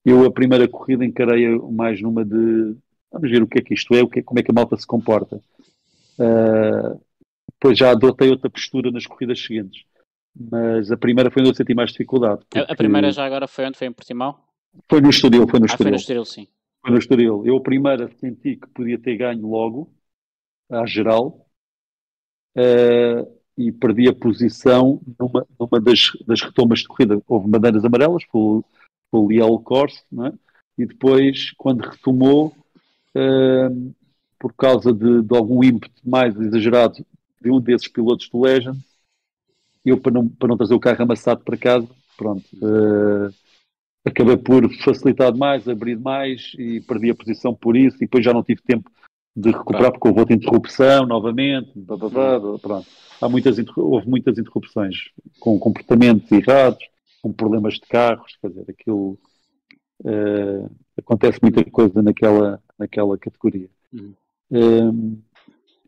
Eu, 0.05 0.25
a 0.25 0.33
primeira 0.33 0.67
corrida, 0.67 1.05
encarei 1.05 1.47
mais 1.59 2.01
numa 2.01 2.25
de 2.25 2.77
vamos 3.13 3.31
ver 3.31 3.43
o 3.43 3.47
que 3.47 3.59
é 3.59 3.63
que 3.63 3.75
isto 3.75 3.95
é, 3.95 4.03
o 4.03 4.09
que 4.09 4.21
é, 4.21 4.23
como 4.23 4.41
é 4.41 4.43
que 4.43 4.51
a 4.51 4.55
malta 4.55 4.77
se 4.77 4.87
comporta. 4.87 5.43
Uh, 6.19 7.01
depois 7.53 7.79
já 7.79 7.91
adotei 7.91 8.31
outra 8.31 8.49
postura 8.49 8.91
nas 8.91 9.07
corridas 9.07 9.41
seguintes. 9.41 9.85
Mas 10.41 10.91
a 10.91 10.97
primeira 10.97 11.31
foi 11.31 11.43
onde 11.43 11.51
eu 11.51 11.55
senti 11.55 11.75
mais 11.75 11.91
dificuldade. 11.91 12.43
A 12.55 12.75
primeira 12.75 13.13
já 13.13 13.27
agora 13.27 13.47
foi 13.47 13.67
onde? 13.67 13.77
Foi 13.77 13.87
em 13.87 13.93
Portimão? 13.93 14.39
Foi 14.89 15.01
no 15.01 15.11
Estoril, 15.11 15.47
foi 15.47 15.61
no 15.61 15.67
ah, 15.67 15.77
Foi 15.77 15.91
no 15.91 15.97
Estoril, 15.97 16.25
sim. 16.25 16.49
Foi 16.81 16.93
no 16.93 16.99
Estoril. 16.99 17.43
Eu 17.45 17.57
a 17.57 17.63
primeira 17.63 18.09
senti 18.19 18.57
que 18.57 18.67
podia 18.69 18.99
ter 18.99 19.17
ganho 19.17 19.47
logo, 19.47 19.93
à 20.71 20.87
geral. 20.87 21.47
Uh, 22.57 23.41
e 23.61 23.71
perdi 23.71 24.09
a 24.09 24.15
posição 24.15 25.01
numa, 25.19 25.47
numa 25.59 25.81
das, 25.81 26.13
das 26.27 26.41
retomas 26.41 26.81
de 26.81 26.89
corrida. 26.89 27.21
Houve 27.29 27.49
bandeiras 27.49 27.85
amarelas, 27.85 28.25
foi, 28.25 28.63
foi 29.11 29.21
o 29.21 29.31
Yellow 29.31 29.61
Course, 29.61 30.03
é? 30.25 30.33
e 30.79 30.87
depois, 30.87 31.53
quando 31.59 31.83
retomou, 31.83 32.55
uh, 33.15 33.95
por 34.39 34.55
causa 34.55 34.95
de, 34.95 35.23
de, 35.23 35.37
algum 35.37 35.63
ímpeto 35.63 36.01
mais 36.03 36.35
exagerado 36.41 37.05
de 37.41 37.51
um 37.51 37.61
desses 37.61 37.87
pilotos 37.87 38.31
do 38.31 38.41
Legend, 38.41 38.81
eu, 39.85 39.99
para 39.99 40.13
não, 40.13 40.29
para 40.29 40.49
não 40.49 40.57
trazer 40.57 40.75
o 40.75 40.81
carro 40.81 41.03
amassado 41.03 41.43
para 41.43 41.57
casa, 41.57 41.89
pronto, 42.17 42.45
uh, 42.57 43.33
acabei 44.05 44.37
por 44.37 44.71
facilitar 44.83 45.35
mais, 45.37 45.69
abrir 45.69 45.99
mais 45.99 46.53
e 46.59 46.81
perdi 46.81 47.11
a 47.11 47.15
posição 47.15 47.55
por 47.55 47.77
isso, 47.77 47.97
e 47.97 48.01
depois 48.01 48.25
já 48.25 48.33
não 48.33 48.43
tive 48.43 48.61
tempo 48.63 48.91
de 49.35 49.51
recuperar, 49.51 49.93
porque 49.93 50.09
houve 50.09 50.21
outra 50.21 50.35
interrupção 50.35 51.07
novamente, 51.07 51.71
blá, 51.75 51.97
blá, 51.97 52.39
blá, 52.39 52.59
pronto 52.59 52.87
há 53.21 53.29
muitas, 53.29 53.57
houve 53.77 54.09
muitas 54.09 54.39
interrupções 54.39 55.11
com 55.39 55.59
comportamentos 55.59 56.31
errados, 56.33 56.83
com 57.23 57.33
problemas 57.33 57.75
de 57.75 57.81
carros, 57.83 58.37
quer 58.41 58.49
dizer, 58.49 58.65
aquilo 58.69 59.19
uh, 60.05 60.71
acontece 60.99 61.39
muita 61.43 61.63
coisa 61.71 62.01
naquela, 62.01 62.63
naquela 62.79 63.19
categoria. 63.19 63.69
Uhum. 63.93 64.15
Um, 64.51 65.23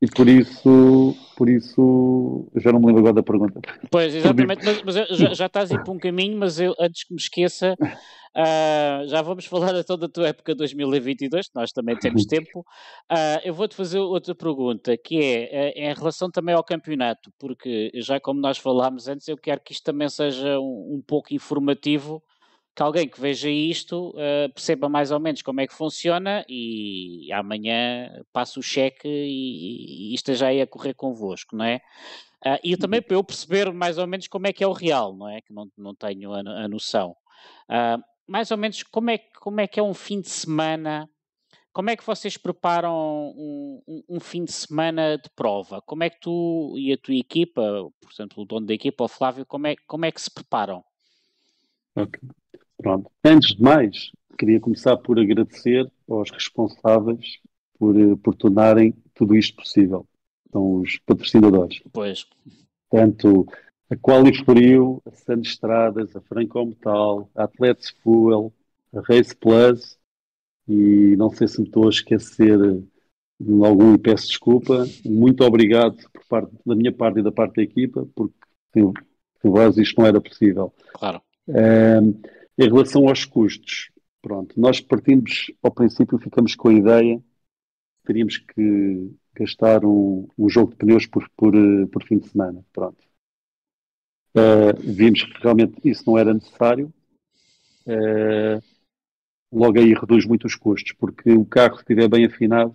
e 0.03 0.07
por 0.09 0.29
isso, 0.29 1.15
por 1.37 1.49
isso, 1.49 2.51
já 2.57 2.73
não 2.73 2.81
me 2.81 2.87
lembro 2.87 2.99
agora 3.03 3.15
da 3.15 3.23
pergunta. 3.23 3.61
Pois, 3.89 4.13
exatamente, 4.13 4.65
mas, 4.65 4.83
mas 4.83 4.95
já, 5.17 5.33
já, 5.33 5.47
estás 5.47 5.71
aí 5.71 5.79
para 5.81 5.93
um 5.93 5.99
caminho, 5.99 6.37
mas 6.37 6.59
eu, 6.59 6.75
antes 6.81 7.05
que 7.05 7.15
me 7.15 7.21
esqueça, 7.21 7.77
uh, 7.81 9.07
já 9.07 9.23
vamos 9.23 9.47
falar 9.47 9.79
então 9.79 9.97
da 9.97 10.09
tua 10.09 10.27
época 10.27 10.57
2022, 10.57 11.47
nós 11.55 11.71
também 11.71 11.97
temos 11.97 12.27
tempo. 12.27 12.67
Uh, 13.09 13.39
eu 13.45 13.55
vou-te 13.55 13.77
fazer 13.77 14.01
outra 14.01 14.35
pergunta, 14.35 14.97
que 14.97 15.21
é 15.23 15.73
uh, 15.77 15.81
em 15.81 15.95
relação 15.95 16.29
também 16.29 16.57
ao 16.57 16.65
campeonato, 16.65 17.31
porque 17.39 17.93
já 17.95 18.19
como 18.19 18.41
nós 18.41 18.59
falámos 18.59 19.07
antes, 19.07 19.29
eu 19.29 19.37
quero 19.37 19.61
que 19.61 19.73
isto 19.73 19.85
também 19.85 20.09
seja 20.09 20.59
um, 20.59 20.97
um 20.97 21.03
pouco 21.07 21.33
informativo 21.33 22.21
que 22.75 22.83
alguém 22.83 23.09
que 23.09 23.21
veja 23.21 23.51
isto 23.51 24.11
uh, 24.11 24.53
perceba 24.55 24.89
mais 24.89 25.11
ou 25.11 25.21
menos 25.21 25.43
como 25.43 25.61
é 25.61 25.67
que 25.67 25.75
funciona 25.75 26.45
e 26.49 27.31
amanhã 27.33 28.11
passe 28.33 28.59
o 28.59 28.63
cheque 28.63 29.07
e, 29.07 30.13
e 30.13 30.15
esteja 30.15 30.47
aí 30.47 30.61
a 30.61 30.67
correr 30.67 30.95
convosco, 30.95 31.55
não 31.55 31.65
é? 31.65 31.83
Uh, 32.45 32.59
e 32.65 32.77
também 32.77 33.03
para 33.03 33.17
eu 33.17 33.23
perceber 33.23 33.73
mais 33.73 33.99
ou 33.99 34.07
menos 34.07 34.27
como 34.27 34.47
é 34.47 34.53
que 34.53 34.65
é 34.65 34.67
o 34.67 34.73
real, 34.73 35.15
não 35.15 35.29
é? 35.29 35.41
Que 35.43 35.53
não, 35.53 35.71
não 35.77 35.95
tenho 35.95 36.33
a, 36.33 36.41
a 36.41 36.69
noção. 36.69 37.15
Uh, 37.69 38.03
mais 38.27 38.51
ou 38.51 38.57
menos 38.57 38.83
como 38.85 39.11
é, 39.11 39.19
como 39.19 39.61
é 39.61 39.67
que 39.67 39.79
é 39.79 39.83
um 39.83 39.95
fim 39.95 40.21
de 40.21 40.31
semana 40.31 41.09
como 41.73 41.89
é 41.89 41.97
que 41.97 42.05
vocês 42.05 42.37
preparam 42.37 42.95
um, 43.35 43.83
um, 43.89 44.03
um, 44.17 44.21
fim 44.21 44.45
de 44.45 44.53
semana 44.53 45.17
de 45.17 45.31
prova? 45.31 45.81
Como 45.81 46.05
é 46.05 46.11
que 46.11 46.21
tu 46.21 46.75
e 46.77 46.93
a 46.93 46.99
tua 46.99 47.15
equipa, 47.15 47.63
por 47.99 48.13
exemplo, 48.13 48.43
o 48.43 48.47
dono 48.47 48.67
da 48.67 48.75
equipa, 48.75 49.05
o 49.05 49.09
Flávio, 49.09 49.47
como 49.47 49.67
é, 49.67 49.77
como 49.87 50.05
é 50.05 50.13
que 50.13 50.21
se 50.21 50.31
preparam? 50.31 50.85
Ok. 51.97 52.21
Pronto. 52.83 53.11
Antes 53.25 53.55
de 53.55 53.63
mais, 53.63 54.11
queria 54.37 54.59
começar 54.59 54.97
por 54.97 55.19
agradecer 55.19 55.91
aos 56.09 56.31
responsáveis 56.31 57.39
por, 57.79 57.99
eh, 57.99 58.17
por 58.23 58.35
tornarem 58.35 58.93
tudo 59.15 59.37
isto 59.37 59.57
possível. 59.57 60.07
São 60.51 60.81
os 60.81 60.99
patrocinadores. 61.07 61.81
Pois. 61.93 62.27
Tanto 62.91 63.47
a 63.89 63.97
Qualifrio, 63.97 65.01
a 65.07 65.13
San 65.13 65.41
Estradas, 65.41 66.15
a 66.17 66.21
Franco 66.21 66.65
Metal, 66.65 67.31
a 67.35 67.45
Atletes 67.45 67.91
Fuel, 68.03 68.53
a 68.93 69.01
Race 69.01 69.35
Plus 69.37 69.97
e 70.69 71.17
não 71.17 71.31
sei 71.31 71.47
se 71.47 71.61
me 71.61 71.67
estou 71.67 71.87
a 71.87 71.91
esquecer 71.91 72.59
de 73.41 73.65
algum 73.65 73.95
e 73.95 73.99
peço 73.99 74.27
desculpa. 74.27 74.85
Muito 75.05 75.45
obrigado 75.45 75.97
por 76.13 76.25
parte 76.29 76.53
da 76.65 76.75
minha 76.75 76.93
parte 76.93 77.21
e 77.21 77.23
da 77.23 77.33
parte 77.33 77.57
da 77.57 77.63
equipa, 77.63 78.07
porque 78.15 78.35
sem, 78.73 78.93
sem 79.41 79.51
vós 79.51 79.77
isto 79.77 80.01
não 80.01 80.07
era 80.07 80.21
possível. 80.21 80.73
Claro. 80.95 81.21
Um, 81.49 82.21
em 82.59 82.65
relação 82.65 83.09
aos 83.09 83.25
custos, 83.25 83.91
pronto, 84.21 84.59
nós 84.59 84.81
partimos, 84.81 85.51
ao 85.63 85.71
princípio, 85.71 86.19
ficamos 86.19 86.55
com 86.55 86.69
a 86.69 86.75
ideia 86.75 87.19
que 87.19 88.07
teríamos 88.07 88.39
que 88.39 89.11
gastar 89.35 89.85
um, 89.85 90.29
um 90.37 90.49
jogo 90.49 90.73
de 90.73 90.77
pneus 90.77 91.07
por, 91.07 91.29
por, 91.37 91.53
por 91.91 92.03
fim 92.05 92.19
de 92.19 92.29
semana. 92.29 92.65
Pronto. 92.73 92.99
Uh, 94.35 94.79
vimos 94.81 95.23
que 95.25 95.43
realmente 95.43 95.81
isso 95.85 96.05
não 96.07 96.19
era 96.19 96.33
necessário. 96.33 96.93
Uh, 97.87 98.63
logo 99.51 99.79
aí 99.79 99.93
reduz 99.93 100.25
muito 100.25 100.47
os 100.47 100.55
custos, 100.55 100.93
porque 100.93 101.31
o 101.33 101.45
carro, 101.45 101.77
se 101.77 101.83
estiver 101.83 102.09
bem 102.09 102.25
afinado, 102.25 102.75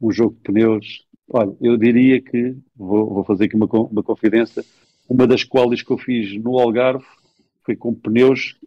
um 0.00 0.10
jogo 0.10 0.34
de 0.36 0.42
pneus. 0.42 1.06
Olha, 1.28 1.56
eu 1.60 1.76
diria 1.76 2.20
que, 2.20 2.56
vou, 2.74 3.08
vou 3.14 3.24
fazer 3.24 3.44
aqui 3.44 3.56
uma, 3.56 3.66
uma 3.66 4.02
confidência, 4.02 4.64
uma 5.08 5.26
das 5.26 5.44
quales 5.44 5.82
que 5.82 5.90
eu 5.90 5.98
fiz 5.98 6.36
no 6.42 6.58
Algarve 6.58 7.04
foi 7.64 7.76
com 7.76 7.94
pneus 7.94 8.58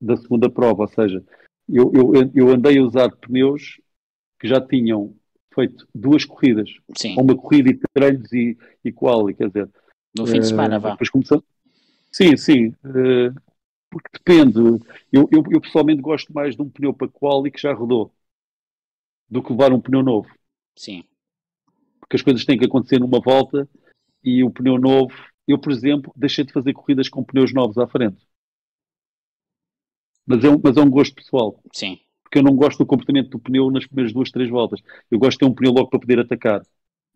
da 0.00 0.16
segunda 0.16 0.48
prova, 0.50 0.82
ou 0.82 0.88
seja, 0.88 1.24
eu, 1.68 1.92
eu, 1.94 2.30
eu 2.34 2.48
andei 2.50 2.78
a 2.78 2.82
usar 2.82 3.10
pneus 3.16 3.80
que 4.38 4.48
já 4.48 4.60
tinham 4.60 5.14
feito 5.54 5.86
duas 5.94 6.24
corridas, 6.24 6.70
Sim. 6.96 7.16
uma 7.18 7.36
corrida 7.36 7.70
e 7.70 7.80
treinos 7.92 8.32
e, 8.32 8.56
e 8.84 8.92
quali, 8.92 9.34
quer 9.34 9.48
dizer. 9.48 9.68
No 10.16 10.26
fim 10.26 10.40
de 10.40 10.46
semana, 10.46 10.78
uh, 10.78 10.80
vá. 10.80 10.90
Depois 10.92 11.10
começou... 11.10 11.42
Sim, 12.10 12.36
sim, 12.36 12.68
uh, 12.68 13.34
porque 13.90 14.08
depende. 14.12 14.58
Eu, 15.12 15.28
eu, 15.32 15.42
eu, 15.50 15.60
pessoalmente 15.60 16.00
gosto 16.00 16.32
mais 16.32 16.56
de 16.56 16.62
um 16.62 16.70
pneu 16.70 16.94
para 16.94 17.08
quali 17.08 17.50
que 17.50 17.60
já 17.60 17.72
rodou. 17.72 18.12
do 19.28 19.42
que 19.42 19.52
levar 19.52 19.72
um 19.72 19.80
pneu 19.80 20.02
novo. 20.02 20.28
Sim. 20.76 21.04
Porque 22.00 22.16
as 22.16 22.22
coisas 22.22 22.44
têm 22.44 22.58
que 22.58 22.64
acontecer 22.64 22.98
numa 22.98 23.20
volta 23.20 23.68
e 24.22 24.42
o 24.42 24.50
pneu 24.50 24.78
novo. 24.78 25.12
Eu, 25.46 25.58
por 25.58 25.72
exemplo, 25.72 26.12
deixei 26.16 26.44
de 26.44 26.52
fazer 26.52 26.72
corridas 26.72 27.08
com 27.08 27.24
pneus 27.24 27.52
novos 27.52 27.78
à 27.78 27.86
frente. 27.86 28.26
Mas 30.28 30.44
é 30.44 30.50
um, 30.50 30.60
mas 30.62 30.76
é 30.76 30.80
um 30.82 30.90
gosto 30.90 31.14
pessoal. 31.14 31.58
Sim. 31.72 31.98
Porque 32.22 32.38
eu 32.38 32.42
não 32.42 32.54
gosto 32.54 32.78
do 32.78 32.86
comportamento 32.86 33.30
do 33.30 33.38
pneu 33.38 33.70
nas 33.70 33.86
primeiras 33.86 34.12
duas, 34.12 34.30
três 34.30 34.50
voltas. 34.50 34.82
Eu 35.10 35.18
gosto 35.18 35.32
de 35.32 35.38
ter 35.38 35.44
um 35.46 35.54
pneu 35.54 35.72
logo 35.72 35.88
para 35.88 35.98
poder 35.98 36.20
atacar. 36.20 36.62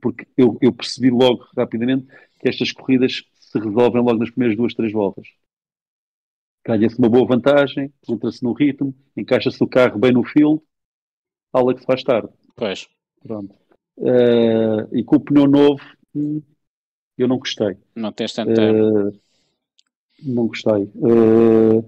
Porque 0.00 0.26
eu, 0.34 0.56
eu 0.62 0.72
percebi 0.72 1.10
logo, 1.10 1.46
rapidamente, 1.54 2.06
que 2.40 2.48
estas 2.48 2.72
corridas 2.72 3.22
se 3.38 3.58
resolvem 3.58 4.02
logo 4.02 4.18
nas 4.18 4.30
primeiras 4.30 4.56
duas, 4.56 4.72
três 4.72 4.90
voltas. 4.90 5.28
Ganha-se 6.64 6.98
uma 6.98 7.10
boa 7.10 7.26
vantagem, 7.26 7.92
entra-se 8.08 8.42
no 8.42 8.54
ritmo, 8.54 8.94
encaixa-se 9.14 9.62
o 9.62 9.68
carro 9.68 9.98
bem 9.98 10.12
no 10.12 10.24
field, 10.24 10.62
aula 11.52 11.74
que 11.74 11.80
se 11.80 11.86
faz 11.86 12.02
tarde. 12.02 12.30
Pois. 12.56 12.88
Pronto. 13.22 13.54
Uh, 13.98 14.88
e 14.96 15.04
com 15.04 15.16
o 15.16 15.20
pneu 15.20 15.46
novo, 15.46 15.82
hum, 16.14 16.40
eu 17.18 17.28
não 17.28 17.38
gostei. 17.38 17.76
Não 17.94 18.10
tens 18.10 18.32
tanto 18.32 18.54
tempo. 18.54 19.08
Uh, 19.08 19.20
não 20.22 20.46
gostei. 20.46 20.90
Uh, 20.94 21.84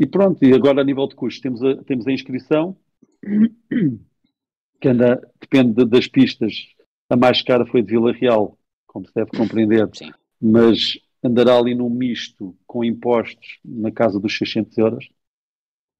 e 0.00 0.06
pronto, 0.06 0.42
e 0.42 0.54
agora 0.54 0.80
a 0.80 0.84
nível 0.84 1.06
de 1.06 1.14
custos, 1.14 1.42
temos 1.42 1.62
a, 1.62 1.76
temos 1.84 2.06
a 2.06 2.12
inscrição, 2.12 2.74
que 4.80 4.88
anda, 4.88 5.20
depende 5.38 5.84
das 5.84 6.08
pistas. 6.08 6.54
A 7.10 7.16
mais 7.16 7.42
cara 7.42 7.66
foi 7.66 7.82
de 7.82 7.90
Vila 7.90 8.10
Real, 8.10 8.58
como 8.86 9.06
se 9.06 9.12
deve 9.14 9.30
compreender. 9.32 9.90
Sim. 9.92 10.10
Mas 10.40 10.98
andará 11.22 11.58
ali 11.58 11.74
num 11.74 11.90
misto 11.90 12.56
com 12.66 12.82
impostos 12.82 13.58
na 13.62 13.90
casa 13.90 14.18
dos 14.18 14.38
600 14.38 14.78
euros, 14.78 15.10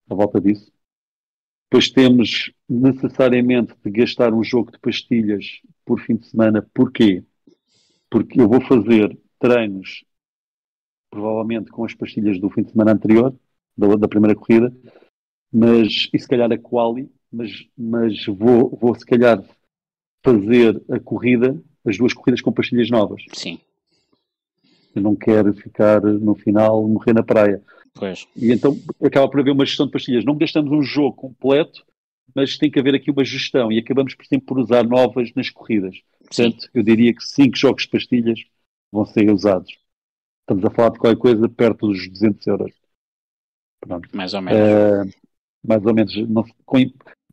à 0.09 0.15
volta 0.15 0.41
disso. 0.41 0.73
Depois 1.71 1.91
temos 1.91 2.51
necessariamente 2.67 3.75
de 3.85 3.91
gastar 3.91 4.33
um 4.33 4.43
jogo 4.43 4.73
de 4.73 4.79
pastilhas 4.79 5.61
por 5.85 6.01
fim 6.01 6.17
de 6.17 6.27
semana. 6.27 6.67
Porquê? 6.73 7.23
Porque 8.09 8.41
eu 8.41 8.49
vou 8.49 8.63
fazer 8.63 9.17
treinos, 9.39 10.05
provavelmente 11.11 11.71
com 11.71 11.85
as 11.85 11.95
pastilhas 11.95 12.41
do 12.41 12.49
fim 12.49 12.63
de 12.63 12.71
semana 12.71 12.93
anterior, 12.93 13.39
da, 13.81 13.97
da 13.97 14.09
primeira 14.09 14.37
corrida, 14.37 14.73
mas, 15.53 16.09
e 16.13 16.19
se 16.19 16.29
calhar 16.29 16.51
a 16.53 16.59
quali, 16.59 17.11
mas, 17.33 17.67
mas 17.77 18.27
vou, 18.27 18.77
vou 18.81 18.95
se 18.95 19.05
calhar 19.05 19.43
fazer 20.23 20.83
a 20.91 21.01
corrida, 21.01 21.61
as 21.85 21.97
duas 21.97 22.13
corridas 22.13 22.41
com 22.41 22.53
pastilhas 22.53 22.91
novas. 22.91 23.25
Sim. 23.33 23.59
Eu 24.95 25.03
não 25.03 25.17
quero 25.17 25.53
ficar 25.55 26.03
no 26.03 26.35
final, 26.35 26.87
morrer 26.87 27.13
na 27.13 27.23
praia. 27.23 27.63
Pois. 27.95 28.27
E 28.37 28.53
então 28.53 28.77
acaba 29.03 29.29
por 29.29 29.41
haver 29.41 29.53
uma 29.53 29.65
gestão 29.65 29.87
de 29.87 29.93
pastilhas. 29.93 30.25
Não 30.25 30.37
gastamos 30.37 30.71
um 30.71 30.83
jogo 30.83 31.17
completo, 31.17 31.85
mas 32.35 32.59
tem 32.59 32.71
que 32.71 32.79
haver 32.79 32.95
aqui 32.95 33.11
uma 33.11 33.25
gestão 33.25 33.73
e 33.73 33.79
acabamos 33.79 34.15
por 34.15 34.27
sempre 34.27 34.47
por 34.47 34.59
usar 34.59 34.85
novas 34.85 35.33
nas 35.35 35.51
corridas. 35.51 36.01
Portanto, 36.19 36.63
Sim. 36.63 36.69
eu 36.75 36.83
diria 36.83 37.15
que 37.15 37.25
cinco 37.25 37.57
jogos 37.57 37.85
de 37.85 37.91
pastilhas 37.91 38.41
vão 38.93 39.05
ser 39.05 39.31
usados. 39.31 39.79
Estamos 40.41 40.65
a 40.65 40.71
falar 40.71 40.91
de 40.91 40.99
qualquer 40.99 41.21
coisa 41.21 41.49
perto 41.49 41.89
dos 41.89 42.09
200 42.09 42.47
euros. 42.47 42.80
Pronto. 43.81 44.09
Mais 44.15 44.35
ou 44.35 44.43
menos. 44.43 44.61
Uh, 44.61 45.21
mais 45.67 45.85
ou 45.85 45.95
menos. 45.95 46.17
Não, 46.29 46.45
com, 46.65 46.79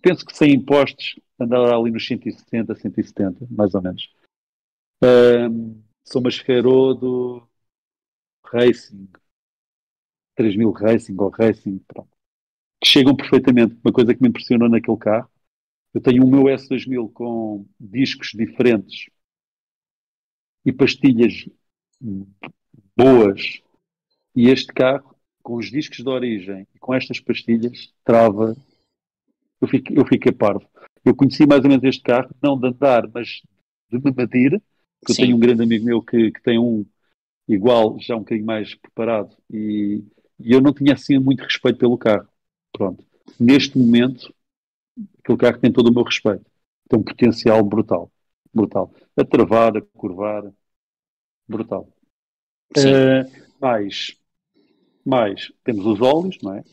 penso 0.02 0.26
que 0.26 0.36
sem 0.36 0.54
impostos 0.54 1.20
andará 1.40 1.76
ali 1.76 1.92
nos 1.92 2.06
160, 2.06 2.76
170, 2.76 3.48
mais 3.50 3.76
ou 3.76 3.82
menos. 3.82 4.10
Uh, 5.04 5.84
sou 6.04 6.22
Mascarodo 6.22 7.48
Racing, 8.46 9.10
3000 10.36 10.72
Racing 10.72 11.16
ou 11.20 11.30
Racing, 11.30 11.80
pronto. 11.80 12.10
Que 12.82 12.88
chegam 12.88 13.16
perfeitamente. 13.16 13.78
Uma 13.84 13.94
coisa 13.94 14.14
que 14.14 14.22
me 14.22 14.30
impressionou 14.30 14.70
naquele 14.70 14.98
carro. 14.98 15.30
Eu 15.94 16.02
tenho 16.02 16.24
o 16.24 16.30
meu 16.30 16.44
S2000 16.44 17.12
com 17.12 17.66
discos 17.80 18.32
diferentes 18.34 19.10
e 20.64 20.72
pastilhas 20.72 21.50
boas. 22.96 23.62
E 24.36 24.50
este 24.50 24.72
carro 24.74 25.17
com 25.48 25.56
os 25.56 25.72
discos 25.72 26.00
de 26.00 26.10
origem 26.10 26.68
e 26.76 26.78
com 26.78 26.94
estas 26.94 27.22
pastilhas, 27.22 27.94
trava. 28.04 28.54
Eu 29.62 29.68
fiquei, 29.70 29.98
eu 29.98 30.06
fiquei 30.06 30.34
parvo. 30.34 30.68
Eu 31.06 31.16
conheci 31.16 31.48
mais 31.48 31.64
ou 31.64 31.70
menos 31.70 31.86
este 31.86 32.04
carro, 32.04 32.30
não 32.44 32.60
de 32.60 32.68
andar, 32.68 33.10
mas 33.14 33.42
de 33.90 33.98
me 33.98 34.14
medir, 34.14 34.62
porque 35.00 35.14
eu 35.14 35.16
tenho 35.16 35.38
um 35.38 35.40
grande 35.40 35.64
amigo 35.64 35.86
meu 35.86 36.02
que, 36.02 36.34
que 36.34 36.44
tem 36.44 36.60
um 36.60 36.86
igual, 37.48 37.98
já 37.98 38.18
um 38.18 38.20
bocadinho 38.20 38.46
mais 38.46 38.76
preparado, 38.76 39.38
e, 39.50 40.04
e 40.38 40.52
eu 40.52 40.60
não 40.60 40.74
tinha 40.74 40.94
assim 40.94 41.18
muito 41.18 41.46
respeito 41.46 41.80
pelo 41.80 41.98
carro. 41.98 42.28
Pronto. 42.74 43.02
Neste 43.40 43.78
momento, 43.78 44.36
aquele 45.24 45.38
carro 45.38 45.60
tem 45.60 45.72
todo 45.72 45.88
o 45.88 45.94
meu 45.94 46.04
respeito. 46.04 46.46
Tem 46.90 47.00
um 47.00 47.04
potencial 47.04 47.64
brutal. 47.64 48.12
Brutal. 48.54 48.94
A 49.16 49.24
travar, 49.24 49.78
a 49.78 49.82
curvar. 49.82 50.44
Brutal. 51.48 51.88
Uh, 52.78 53.24
mais, 53.62 54.18
mais 55.08 55.52
temos 55.64 55.86
os 55.86 56.02
óleos, 56.02 56.38
não 56.44 56.54
é? 56.54 56.64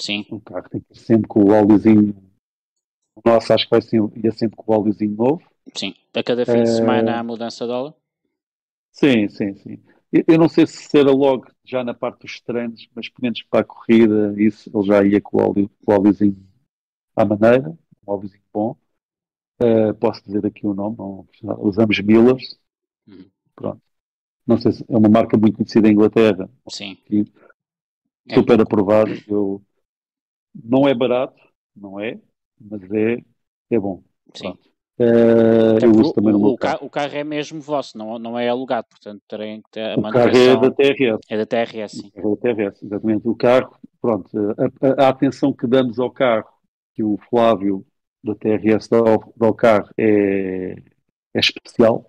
Sim. 0.00 0.24
O 0.30 0.40
carro 0.40 0.68
tem 0.68 0.80
que 0.80 0.92
ir 0.92 0.98
sempre 0.98 1.28
com 1.28 1.44
o 1.44 1.52
óleozinho. 1.52 2.14
O 3.16 3.20
nosso 3.24 3.52
acho 3.52 3.64
que 3.64 3.70
vai 3.70 3.82
ser, 3.82 4.00
ia 4.16 4.32
sempre 4.32 4.56
com 4.56 4.72
o 4.72 4.74
óleozinho 4.74 5.14
novo. 5.14 5.42
Sim. 5.74 5.94
A 6.14 6.22
cada 6.22 6.44
fim 6.44 6.62
de 6.62 6.68
semana 6.68 7.18
há 7.18 7.22
mudança 7.22 7.64
de 7.64 7.72
óleo? 7.72 7.94
Sim, 8.90 9.28
sim, 9.28 9.54
sim. 9.56 9.82
Eu, 10.12 10.38
não 10.38 10.48
sei 10.48 10.66
se 10.66 10.84
será 10.84 11.10
logo 11.10 11.46
já 11.64 11.82
na 11.82 11.92
parte 11.92 12.20
dos 12.20 12.40
treinos, 12.40 12.88
mas 12.94 13.08
pelo 13.08 13.24
menos 13.24 13.42
para 13.42 13.60
a 13.60 13.64
corrida, 13.64 14.34
isso 14.40 14.70
ele 14.72 14.86
já 14.86 15.04
ia 15.04 15.20
com 15.20 15.38
o, 15.38 15.40
óleo, 15.42 15.70
com 15.84 15.92
o 15.92 15.94
óleozinho 15.96 16.36
à 17.16 17.24
maneira, 17.24 17.70
um 17.70 18.12
óleozinho 18.12 18.42
bom. 18.52 18.76
Uh, 19.60 19.94
posso 19.94 20.22
dizer 20.24 20.46
aqui 20.46 20.66
o 20.66 20.74
nome, 20.74 20.96
não, 20.96 21.26
usamos 21.58 21.98
Millers. 22.00 22.58
Uhum. 23.06 23.28
Pronto. 23.56 23.80
Não 24.46 24.58
sei 24.58 24.72
se 24.72 24.84
é 24.88 24.96
uma 24.96 25.08
marca 25.08 25.36
muito 25.36 25.56
conhecida 25.56 25.88
em 25.88 25.92
Inglaterra. 25.92 26.48
Sim. 26.68 26.96
Que, 27.06 27.24
é. 28.28 28.34
super 28.34 28.60
aprovado. 28.60 29.12
Eu, 29.28 29.62
não 30.54 30.86
é 30.86 30.94
barato, 30.94 31.40
não 31.74 31.98
é, 31.98 32.20
mas 32.60 32.82
é, 32.92 33.18
é 33.70 33.78
bom. 33.78 34.02
Sim. 34.34 34.56
Uh, 34.96 35.82
eu 35.82 35.90
uso 35.90 36.12
também 36.12 36.32
o, 36.32 36.52
o, 36.52 36.56
carro, 36.56 36.86
o 36.86 36.90
carro 36.90 37.16
é 37.16 37.24
mesmo 37.24 37.60
vosso, 37.60 37.98
não, 37.98 38.16
não 38.16 38.38
é 38.38 38.48
alugado, 38.48 38.86
portanto 38.88 39.20
terem 39.26 39.60
que 39.60 39.70
ter 39.72 39.90
a 39.90 39.98
O 39.98 40.02
carro 40.02 40.28
é 40.28 40.56
da 40.56 40.70
TRS. 40.70 41.18
É 41.28 41.36
da 41.36 41.46
TRS, 41.46 41.92
sim. 41.96 42.12
É 42.14 42.22
da 42.22 42.36
TRS, 42.36 42.84
exatamente. 42.84 43.28
O 43.28 43.34
carro, 43.34 43.76
pronto, 44.00 44.30
a, 44.36 45.02
a, 45.02 45.06
a, 45.06 45.08
atenção 45.08 45.52
que 45.52 45.66
damos 45.66 45.98
ao 45.98 46.12
carro, 46.12 46.48
que 46.94 47.02
o 47.02 47.18
Flávio 47.28 47.84
da 48.22 48.36
TRS 48.36 48.88
dá 48.88 48.98
ao, 48.98 49.34
ao 49.40 49.54
carro 49.54 49.88
é, 49.98 50.76
é 51.34 51.40
especial. 51.40 52.08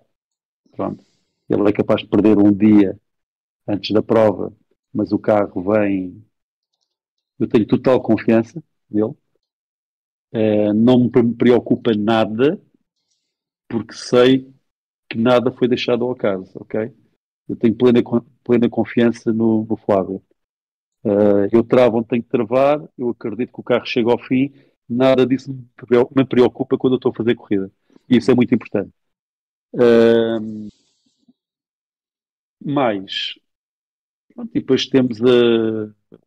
Pronto. 0.76 1.03
Ele 1.49 1.68
é 1.68 1.74
capaz 1.74 2.01
de 2.01 2.07
perder 2.07 2.38
um 2.38 2.51
dia 2.51 2.99
antes 3.68 3.91
da 3.91 4.03
prova 4.03 4.53
mas 4.96 5.12
o 5.12 5.20
carro 5.20 5.62
vem. 5.62 6.26
Eu 7.38 7.48
tenho 7.48 7.68
total 7.68 8.02
confiança 8.02 8.64
nele. 8.89 9.14
Uh, 10.34 10.74
não 10.74 11.00
me 11.00 11.36
preocupa 11.36 11.93
nada, 11.93 12.60
porque 13.68 13.93
sei 13.93 14.54
que 15.10 15.18
nada 15.18 15.52
foi 15.52 15.68
deixado 15.68 16.06
ao 16.06 16.12
acaso, 16.12 16.52
ok? 16.56 16.93
Eu 17.48 17.56
tenho 17.56 17.76
plena, 17.76 18.02
plena 18.43 18.70
confiança 18.70 19.34
no, 19.34 19.66
no 19.66 19.78
Flávio. 19.78 20.24
Uh, 21.04 21.48
eu 21.52 21.64
travo 21.64 22.00
onde 22.00 22.08
tenho 22.08 22.24
que 22.24 22.30
travar, 22.30 22.82
eu 22.98 23.10
acredito 23.10 23.54
que 23.54 23.60
o 23.60 23.64
carro 23.64 23.86
chega 23.86 24.12
ao 24.12 24.20
fim, 24.20 24.54
nada 24.89 25.26
disso 25.26 25.52
me 26.16 26.26
preocupa 26.26 26.78
quando 26.78 26.93
eu 26.93 26.98
estou 26.98 27.12
a 27.12 27.16
fazer 27.16 27.36
corrida. 27.36 27.72
E 28.10 28.18
isso 28.18 28.32
é 28.32 28.36
muito 28.36 28.54
importante. 28.56 28.91
Uh, 29.74 30.70
mais, 32.64 33.36
Pronto, 34.36 34.52
e 34.54 34.60
depois 34.60 34.86
temos 34.86 35.22
a, 35.22 36.18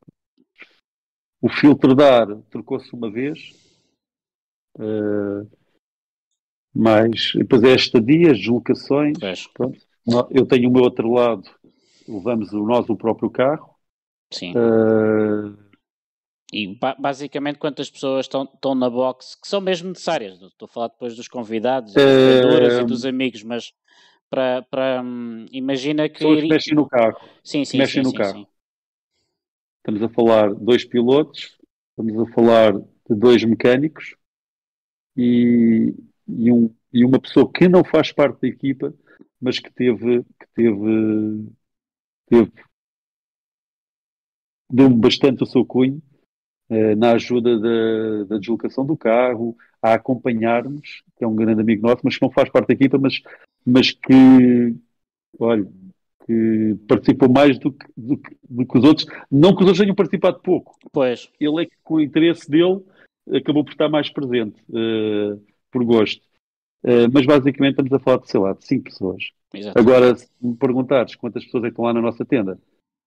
o 1.42 1.48
filtro 1.48 1.94
de 1.94 2.02
ar, 2.02 2.26
trocou-se 2.50 2.92
uma 2.94 3.10
vez. 3.10 3.38
Uh, 4.76 5.48
mas 6.74 7.32
depois 7.34 7.62
é 7.62 7.74
esta 7.74 8.00
dia, 8.00 8.32
as 8.32 8.38
deslocações. 8.38 9.18
Pronto. 9.52 9.78
Eu 10.30 10.46
tenho 10.46 10.70
o 10.70 10.72
meu 10.72 10.82
outro 10.82 11.12
lado, 11.12 11.44
levamos 12.08 12.50
nós 12.52 12.88
o 12.88 12.96
próprio 12.96 13.30
carro. 13.30 13.74
Sim. 14.32 14.52
Uh, 14.52 15.68
e 16.52 16.78
basicamente 16.98 17.58
quantas 17.58 17.90
pessoas 17.90 18.24
estão, 18.24 18.44
estão 18.44 18.74
na 18.74 18.88
box 18.88 19.38
que 19.40 19.46
são 19.46 19.60
mesmo 19.60 19.88
necessárias? 19.88 20.40
Estou 20.40 20.64
a 20.64 20.68
falar 20.68 20.88
depois 20.88 21.14
dos 21.14 21.28
convidados, 21.28 21.92
das 21.92 22.04
uh, 22.04 22.80
e 22.80 22.84
dos 22.86 23.04
amigos, 23.04 23.42
mas 23.42 23.72
para, 24.30 24.62
para 24.62 25.02
hum, 25.02 25.46
imagina 25.52 26.08
que. 26.08 26.18
Pessoas 26.18 26.44
mexem 26.44 26.74
no 26.74 26.88
carro. 26.88 27.18
Sim, 27.42 27.64
sim. 27.64 27.78
Mexem 27.78 28.02
sim, 28.02 28.06
no 28.06 28.10
sim, 28.10 28.16
carro. 28.16 28.38
Sim. 28.38 28.46
Estamos 29.78 30.02
a 30.02 30.08
falar 30.10 30.54
de 30.54 30.64
dois 30.64 30.84
pilotos, 30.84 31.56
estamos 31.90 32.28
a 32.28 32.32
falar 32.32 32.72
de 32.78 33.14
dois 33.16 33.42
mecânicos 33.42 34.16
e, 35.16 35.94
e, 36.28 36.52
um, 36.52 36.74
e 36.92 37.04
uma 37.04 37.18
pessoa 37.18 37.50
que 37.50 37.68
não 37.68 37.82
faz 37.82 38.12
parte 38.12 38.42
da 38.42 38.48
equipa, 38.48 38.92
mas 39.40 39.58
que 39.58 39.72
teve, 39.72 40.22
que 40.38 40.46
teve, 40.54 41.48
teve 42.26 42.52
deu 44.70 44.90
bastante 44.90 45.42
o 45.42 45.46
seu 45.46 45.64
cunho 45.64 46.02
eh, 46.68 46.94
na 46.94 47.12
ajuda 47.12 47.58
da, 47.58 48.24
da 48.24 48.38
deslocação 48.38 48.84
do 48.84 48.96
carro, 48.96 49.56
a 49.90 49.94
acompanhar-nos, 49.94 51.02
que 51.16 51.24
é 51.24 51.26
um 51.26 51.34
grande 51.34 51.60
amigo 51.60 51.86
nosso, 51.86 52.00
mas 52.04 52.16
que 52.16 52.22
não 52.22 52.30
faz 52.30 52.48
parte 52.50 52.68
da 52.68 52.74
equipa, 52.74 52.98
mas, 52.98 53.20
mas 53.64 53.90
que, 53.90 54.74
olha, 55.38 55.66
que 56.26 56.76
participou 56.86 57.28
mais 57.28 57.58
do 57.58 57.72
que, 57.72 57.86
do, 57.96 58.18
que, 58.18 58.36
do 58.48 58.66
que 58.66 58.78
os 58.78 58.84
outros. 58.84 59.06
Não 59.30 59.54
que 59.54 59.62
os 59.62 59.66
outros 59.68 59.78
tenham 59.78 59.94
participado 59.94 60.40
pouco. 60.40 60.76
Pois. 60.92 61.30
Ele 61.40 61.62
é 61.62 61.66
que, 61.66 61.76
com 61.82 61.94
o 61.94 62.00
interesse 62.00 62.50
dele, 62.50 62.84
acabou 63.34 63.64
por 63.64 63.72
estar 63.72 63.88
mais 63.88 64.10
presente, 64.10 64.60
uh, 64.68 65.42
por 65.70 65.84
gosto. 65.84 66.22
Uh, 66.84 67.10
mas 67.12 67.26
basicamente 67.26 67.72
estamos 67.72 67.92
a 67.92 67.98
falar 67.98 68.18
de, 68.18 68.30
sei 68.30 68.40
lá, 68.40 68.52
de 68.52 68.64
5 68.64 68.84
pessoas. 68.84 69.24
Exatamente. 69.54 69.78
Agora, 69.78 70.14
se 70.14 70.28
me 70.40 70.56
perguntares 70.56 71.16
quantas 71.16 71.44
pessoas 71.44 71.64
é 71.64 71.66
que 71.68 71.72
estão 71.72 71.84
lá 71.86 71.94
na 71.94 72.02
nossa 72.02 72.24
tenda, 72.24 72.56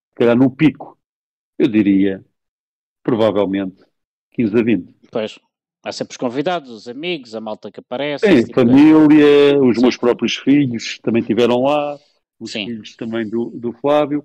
se 0.10 0.16
calhar 0.16 0.36
no 0.36 0.50
pico, 0.50 0.98
eu 1.60 1.68
diria 1.68 2.26
provavelmente 3.04 3.84
15 4.32 4.58
a 4.58 4.64
20. 4.64 4.96
Pois. 5.12 5.40
Há 5.84 5.92
sempre 5.92 6.12
os 6.12 6.18
convidados, 6.18 6.70
os 6.70 6.88
amigos, 6.88 7.34
a 7.34 7.42
malta 7.42 7.72
que 7.72 7.80
aparece. 7.80 8.28
Sim, 8.28 8.44
tipo 8.44 8.54
família, 8.54 9.54
de... 9.54 9.58
os 9.58 9.78
meus 9.80 9.98
próprios 9.98 10.36
filhos 10.36 11.00
também 11.02 11.22
estiveram 11.22 11.64
lá, 11.64 11.98
os 12.40 12.52
Sim. 12.52 12.68
filhos 12.68 12.96
também 12.96 13.28
do, 13.28 13.50
do 13.50 13.74
Flávio. 13.74 14.24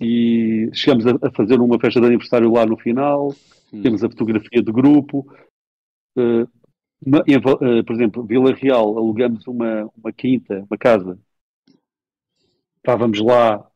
E 0.00 0.70
chegamos 0.72 1.06
a, 1.06 1.12
a, 1.22 1.30
fazer 1.30 1.60
uma 1.60 1.78
festa 1.78 2.00
de 2.00 2.06
aniversário 2.06 2.50
lá 2.50 2.64
no 2.64 2.78
final. 2.78 3.34
Hum. 3.72 3.82
Temos 3.82 4.02
a 4.02 4.08
fotografia 4.08 4.62
do 4.62 4.72
grupo. 4.72 5.26
Uh, 6.16 6.48
uma, 7.04 7.20
uh, 7.20 7.84
por 7.84 7.94
exemplo, 7.94 8.24
Vila 8.24 8.54
Real, 8.54 8.96
alugamos 8.96 9.46
uma, 9.46 9.90
uma 9.96 10.12
quinta, 10.12 10.64
uma 10.68 10.78
casa. 10.78 11.18
Estávamos 12.78 13.20
lá, 13.20 13.66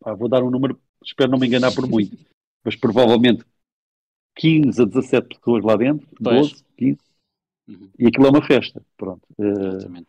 pá, 0.00 0.14
vou 0.14 0.28
dar 0.28 0.42
um 0.42 0.50
número, 0.50 0.80
espero 1.04 1.30
não 1.30 1.38
me 1.38 1.46
enganar 1.46 1.74
por 1.74 1.86
muito, 1.86 2.16
mas 2.64 2.76
provavelmente 2.76 3.44
15 4.40 4.82
a 4.82 4.84
17 4.86 5.28
pessoas 5.28 5.62
lá 5.62 5.76
dentro, 5.76 6.08
pois. 6.22 6.50
12, 6.50 6.64
15, 6.78 6.98
uhum. 7.68 7.90
e 7.98 8.06
aquilo 8.06 8.26
é 8.26 8.30
uma 8.30 8.42
festa. 8.42 8.82
Pronto. 8.96 9.22
Uh, 9.38 10.04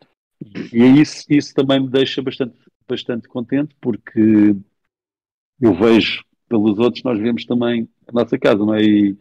e 0.72 0.82
é 0.82 0.86
isso, 0.86 1.24
isso 1.28 1.54
também 1.54 1.80
me 1.80 1.88
deixa 1.88 2.22
bastante, 2.22 2.56
bastante 2.88 3.28
contente, 3.28 3.76
porque 3.78 4.56
eu 5.60 5.74
vejo 5.74 6.24
pelos 6.48 6.78
outros, 6.78 7.04
nós 7.04 7.18
vemos 7.18 7.44
também 7.44 7.86
a 8.08 8.12
nossa 8.12 8.38
casa, 8.38 8.64
não 8.64 8.74
é? 8.74 8.82
E, 8.82 9.16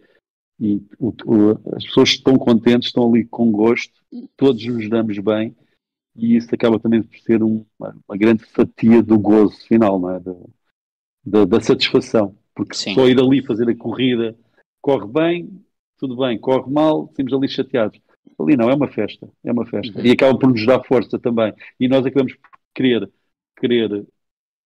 e 0.59 0.82
o, 0.97 1.09
o, 1.26 1.76
as 1.76 1.84
pessoas 1.84 2.09
estão 2.09 2.38
contentes, 2.38 2.88
estão 2.88 3.09
ali 3.09 3.26
com 3.26 3.51
gosto, 3.51 3.93
todos 4.38 4.66
nos 4.66 4.89
damos 4.89 5.20
bem, 5.20 5.53
e 6.16 6.38
isso 6.38 6.53
acaba 6.55 6.80
também 6.80 7.03
por 7.03 7.18
ser 7.20 7.43
um, 7.43 7.66
uma, 7.78 7.97
uma, 8.07 8.18
grande 8.18 8.45
fatia 8.45 9.03
do 9.03 9.20
gozo 9.20 9.57
final, 9.68 9.99
não 9.99 10.09
é? 10.09 10.20
Da, 10.22 10.36
da, 11.26 11.45
da 11.45 11.62
satisfação, 11.62 12.38
porque 12.55 12.76
Sim. 12.76 12.93
só 12.93 13.07
ir 13.07 13.20
ali 13.20 13.45
fazer 13.45 13.70
a 13.70 13.76
corrida 13.76 14.38
corre 14.82 15.08
bem, 15.08 15.64
tudo 15.98 16.18
bem, 16.18 16.38
corre 16.38 16.70
mal, 16.72 17.06
estamos 17.06 17.32
ali 17.34 17.48
chateados. 17.48 18.00
Ali 18.40 18.58
não, 18.58 18.70
é 18.70 18.74
uma 18.74 18.88
festa, 18.88 19.30
é 19.44 19.52
uma 19.52 19.66
festa. 19.66 20.00
Uhum. 20.00 20.06
E 20.06 20.12
acaba 20.12 20.38
por 20.38 20.50
nos 20.50 20.66
dar 20.66 20.84
força 20.84 21.20
também. 21.20 21.54
E 21.80 21.88
nós 21.88 22.06
acabamos 22.06 22.34
por 22.34 22.50
querer, 22.74 23.10
querer 23.60 24.06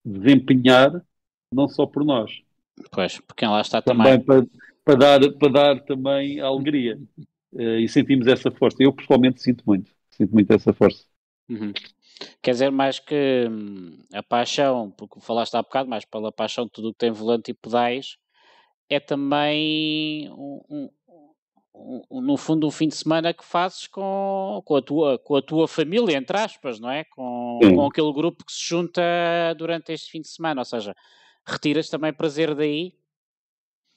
desempenhar, 0.03 1.03
não 1.51 1.68
só 1.68 1.86
por 1.86 2.05
nós. 2.05 2.32
Pois, 2.91 3.20
porque 3.20 3.45
lá 3.45 3.61
está 3.61 3.82
também. 3.82 4.20
também 4.20 4.26
para, 4.26 4.45
para, 4.84 4.95
dar, 4.95 5.34
para 5.34 5.51
dar 5.51 5.80
também 5.84 6.39
a 6.39 6.45
alegria. 6.45 6.99
Uh, 7.53 7.80
e 7.80 7.88
sentimos 7.88 8.28
essa 8.28 8.51
força. 8.51 8.78
Eu 8.80 8.93
pessoalmente 8.93 9.41
sinto 9.41 9.63
muito, 9.66 9.91
sinto 10.09 10.32
muito 10.32 10.51
essa 10.51 10.74
força. 10.74 11.03
Uhum. 11.49 11.74
Quer 12.41 12.51
dizer, 12.51 12.72
mais 12.72 12.99
que 12.99 13.47
hum, 13.49 13.99
a 14.13 14.24
paixão, 14.24 14.91
porque 14.91 15.20
falaste 15.20 15.55
há 15.55 15.61
bocado, 15.61 15.89
mais 15.89 16.05
pela 16.05 16.32
paixão 16.32 16.66
de 16.66 16.72
tudo 16.72 16.89
o 16.89 16.93
que 16.93 16.99
tem 16.99 17.11
volante 17.11 17.51
e 17.51 17.53
pedais, 17.53 18.18
é 18.89 18.99
também 18.99 20.29
um, 20.31 20.61
um, 20.69 22.21
no 22.21 22.38
fundo 22.38 22.67
um 22.67 22.71
fim 22.71 22.88
de 22.88 22.95
semana 22.95 23.33
que 23.33 23.43
fazes 23.43 23.88
com, 23.88 24.61
com, 24.65 24.75
a, 24.75 24.81
tua, 24.81 25.19
com 25.19 25.36
a 25.36 25.41
tua 25.41 25.67
família, 25.67 26.17
entre 26.17 26.38
aspas, 26.38 26.79
não 26.79 26.89
é? 26.89 27.03
Com, 27.03 27.59
com 27.61 27.86
aquele 27.86 28.13
grupo 28.13 28.45
que 28.45 28.51
se 28.51 28.63
junta 28.65 29.01
durante 29.57 29.91
este 29.91 30.11
fim 30.11 30.21
de 30.21 30.27
semana, 30.27 30.61
ou 30.61 30.65
seja, 30.65 30.95
retiras 31.45 31.89
também 31.89 32.13
prazer 32.13 32.55
daí? 32.55 32.93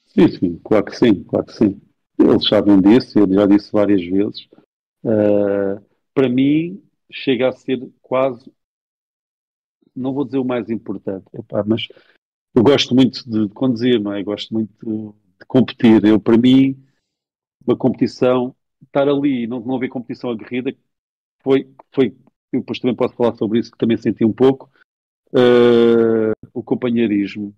Sim, 0.05 0.27
sim, 0.27 0.59
claro 0.63 0.85
que 0.85 0.95
sim, 0.95 1.23
claro 1.23 1.45
que 1.45 1.53
sim. 1.53 1.81
Eles 2.17 2.47
sabem 2.47 2.81
disso, 2.81 3.19
eu 3.19 3.33
já 3.33 3.45
disse 3.45 3.71
várias 3.71 4.03
vezes. 4.03 4.47
Uh, 5.03 5.81
para 6.13 6.27
mim, 6.27 6.83
chega 7.11 7.49
a 7.49 7.51
ser 7.51 7.79
quase, 8.01 8.51
não 9.95 10.13
vou 10.13 10.25
dizer 10.25 10.39
o 10.39 10.45
mais 10.45 10.69
importante, 10.69 11.25
epá, 11.33 11.63
mas 11.65 11.87
eu 12.53 12.63
gosto 12.63 12.95
muito 12.95 13.29
de 13.29 13.47
conduzir, 13.53 13.99
não 13.99 14.13
é? 14.13 14.21
Eu 14.21 14.25
gosto 14.25 14.53
muito 14.53 15.15
de 15.39 15.45
competir. 15.47 16.03
Eu, 16.03 16.19
para 16.19 16.37
mim, 16.37 16.81
uma 17.65 17.75
competição, 17.75 18.55
estar 18.83 19.07
ali 19.07 19.43
e 19.43 19.47
não, 19.47 19.59
não 19.59 19.75
haver 19.75 19.89
competição 19.89 20.29
aguerrida, 20.29 20.75
foi, 21.43 21.69
foi, 21.93 22.15
eu 22.51 22.59
depois 22.61 22.79
também 22.79 22.95
posso 22.95 23.15
falar 23.15 23.35
sobre 23.35 23.59
isso, 23.59 23.71
que 23.71 23.77
também 23.77 23.97
senti 23.97 24.25
um 24.25 24.33
pouco, 24.33 24.69
uh, 25.33 26.33
o 26.53 26.63
companheirismo. 26.63 27.55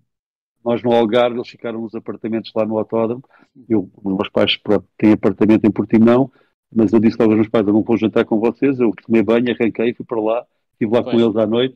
Nós 0.63 0.83
no 0.83 0.91
Algarve, 0.91 1.37
eles 1.37 1.49
ficaram 1.49 1.81
nos 1.81 1.95
apartamentos 1.95 2.51
lá 2.55 2.65
no 2.65 2.77
autódromo. 2.77 3.23
Eu, 3.67 3.89
os 4.03 4.13
meus 4.13 4.29
pais 4.29 4.59
têm 4.97 5.13
apartamento 5.13 5.65
em 5.65 5.71
Portimão, 5.71 6.31
mas 6.71 6.93
eu 6.93 6.99
disse 6.99 7.17
logo 7.19 7.31
aos 7.31 7.39
meus 7.39 7.49
pais, 7.49 7.65
eu 7.65 7.73
não 7.73 7.81
vou 7.81 7.97
jantar 7.97 8.25
com 8.25 8.39
vocês, 8.39 8.79
eu 8.79 8.91
tomei 9.03 9.23
banho, 9.23 9.51
arranquei, 9.51 9.93
fui 9.93 10.05
para 10.05 10.21
lá, 10.21 10.45
estive 10.73 10.93
lá 10.93 11.01
pois. 11.01 11.15
com 11.15 11.21
eles 11.21 11.35
à 11.35 11.47
noite 11.47 11.75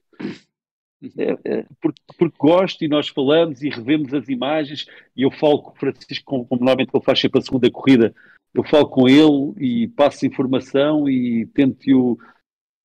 porque, 1.82 2.02
porque, 2.18 2.38
gosto 2.38 2.84
e 2.84 2.88
nós 2.88 3.08
falamos 3.08 3.62
e 3.62 3.70
revemos 3.70 4.14
as 4.14 4.28
imagens 4.30 4.86
e 5.16 5.24
eu 5.24 5.32
falo 5.32 5.62
com 5.62 5.72
o 5.72 5.76
Francisco, 5.76 6.26
como, 6.26 6.46
como 6.46 6.62
normalmente 6.62 6.92
ele 6.94 7.04
faz 7.04 7.20
sempre 7.20 7.40
a 7.40 7.42
segunda 7.42 7.70
corrida, 7.70 8.14
eu 8.54 8.64
falo 8.64 8.88
com 8.88 9.08
ele 9.08 9.54
e 9.60 9.88
passo 9.90 10.26
informação 10.26 11.10
e 11.10 11.46
tento-o 11.48 12.18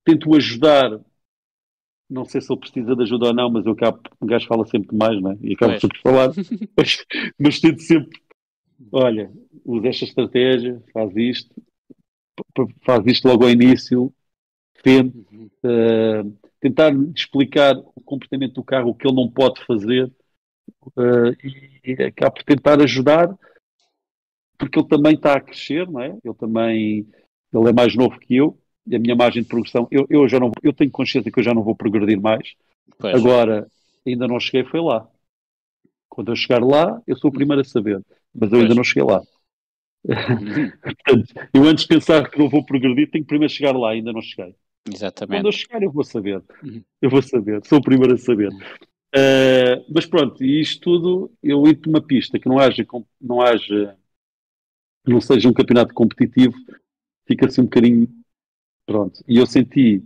tento 0.05 0.35
ajudar. 0.35 1.01
Não 2.09 2.25
sei 2.25 2.41
se 2.41 2.53
ele 2.53 2.59
precisa 2.59 2.97
de 2.97 3.03
ajuda 3.03 3.27
ou 3.27 3.35
não, 3.35 3.49
mas 3.49 3.65
eu 3.65 3.73
acabo, 3.73 4.01
o 4.19 4.27
gajo 4.27 4.49
fala 4.49 4.67
sempre 4.67 4.97
mais, 4.97 5.21
não 5.23 5.31
é? 5.31 5.39
E 5.41 5.55
acabo 5.55 5.79
sempre 5.79 6.01
por 6.01 6.11
falar, 6.11 6.33
mas, 6.77 7.05
mas 7.39 7.61
tento 7.61 7.81
sempre, 7.83 8.21
olha, 8.91 9.31
usa 9.65 9.89
esta 9.89 10.05
estratégia, 10.05 10.83
faz 10.93 11.17
isto, 11.17 11.55
faz 12.85 13.07
isto 13.07 13.29
logo 13.29 13.45
ao 13.45 13.51
início, 13.51 14.13
defende, 14.75 15.25
uh, 15.63 16.37
tentar 16.61 16.93
explicar 17.17 17.77
o 17.77 18.01
comportamento 18.01 18.55
do 18.55 18.65
carro, 18.65 18.91
o 18.91 18.95
que 18.95 19.07
ele 19.07 19.17
não 19.17 19.31
pode 19.31 19.65
fazer, 19.65 20.13
uh, 20.97 21.33
e, 21.43 21.81
e 21.85 22.03
acaba 22.03 22.33
por 22.33 22.45
tentar 22.45 22.81
ajudar, 22.83 23.35
porque 24.59 24.79
ele 24.79 24.89
também 24.89 25.15
está 25.15 25.35
a 25.35 25.41
crescer, 25.41 25.89
não 25.89 26.01
é? 26.01 26.17
Ele 26.23 26.35
também 26.35 27.07
ele 27.53 27.69
é 27.69 27.73
mais 27.73 27.97
novo 27.97 28.19
que 28.19 28.37
eu, 28.37 28.59
e 28.87 28.95
a 28.95 28.99
minha 28.99 29.17
margem 29.17 29.43
de 29.43 29.49
progressão, 29.49 29.89
eu, 29.91 30.07
eu 30.09 30.29
já 30.29 30.39
não 30.39 30.51
eu 30.63 30.73
tenho 30.73 30.91
consciência 30.91 31.31
que 31.31 31.41
eu 31.41 31.45
já 31.45 31.55
não 31.55 31.63
vou 31.63 31.75
progredir 31.75 32.21
mais. 32.21 32.55
Pois. 32.99 33.15
Agora, 33.15 33.67
ainda 34.07 34.27
não 34.29 34.39
cheguei, 34.39 34.65
foi 34.65 34.81
lá. 34.81 35.09
Quando 36.09 36.31
eu 36.31 36.37
chegar 36.37 36.63
lá, 36.63 37.01
eu 37.07 37.17
sou 37.17 37.31
o 37.31 37.33
primeiro 37.33 37.63
a 37.63 37.65
saber, 37.65 38.05
mas 38.35 38.51
eu 38.53 38.59
pois. 38.59 38.63
ainda 38.63 38.75
não 38.75 38.85
cheguei 38.85 39.05
lá. 39.05 39.23
Portanto, 40.83 41.35
eu 41.55 41.65
antes 41.65 41.85
de 41.85 41.89
pensar 41.89 42.29
que 42.31 42.39
não 42.39 42.49
vou 42.49 42.65
progredir, 42.65 43.11
tenho 43.11 43.25
que 43.25 43.29
primeiro 43.29 43.53
chegar 43.53 43.77
lá, 43.77 43.91
ainda 43.91 44.13
não 44.13 44.23
cheguei. 44.23 44.55
Exatamente. 44.87 45.39
Quando 45.39 45.49
eu 45.49 45.53
chegar, 45.53 45.83
eu 45.83 45.91
vou 45.91 46.05
saber. 46.05 46.43
Uhum. 46.63 46.83
Eu 47.01 47.11
vou 47.11 47.23
saber. 47.23 47.65
Sou 47.65 47.79
o 47.79 47.83
primeiro 47.83 48.15
a 48.15 48.19
saber. 48.19 48.51
Uh, 48.51 49.85
mas 49.93 50.07
pronto, 50.07 50.43
e 50.45 50.61
isto 50.61 50.81
tudo, 50.83 51.33
eu 51.43 51.67
ir 51.67 51.81
uma 51.87 52.01
pista 52.01 52.39
que 52.39 52.49
não 52.49 52.59
haja, 52.59 52.87
não 53.21 53.41
haja, 53.41 53.99
não 55.05 55.21
seja 55.21 55.49
um 55.49 55.53
campeonato 55.53 55.93
competitivo, 55.93 56.55
fica 57.27 57.47
assim 57.47 57.63
um 57.63 57.65
bocadinho. 57.65 58.09
Pronto. 58.87 59.23
E 59.27 59.39
eu 59.39 59.47
senti, 59.47 60.05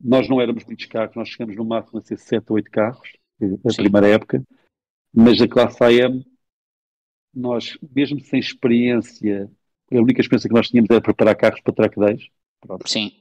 nós 0.00 0.28
não 0.28 0.40
éramos 0.40 0.64
muitos 0.64 0.86
carros, 0.86 1.16
nós 1.16 1.28
chegamos 1.28 1.56
no 1.56 1.64
máximo 1.64 1.98
a 1.98 2.02
ser 2.02 2.18
7 2.18 2.50
ou 2.50 2.56
8 2.56 2.70
carros, 2.70 3.08
a 3.64 3.70
Sim. 3.70 3.82
primeira 3.82 4.08
época, 4.08 4.44
mas 5.12 5.40
a 5.40 5.48
classe 5.48 5.82
AM, 5.82 6.24
nós, 7.34 7.76
mesmo 7.94 8.20
sem 8.20 8.38
experiência, 8.38 9.50
a 9.90 9.96
única 9.96 10.20
experiência 10.20 10.48
que 10.48 10.54
nós 10.54 10.68
tínhamos 10.68 10.90
era 10.90 11.00
preparar 11.00 11.34
carros 11.36 11.60
para 11.60 11.74
track 11.74 11.98
days. 11.98 12.28
Pronto. 12.60 12.88
Sim. 12.88 13.12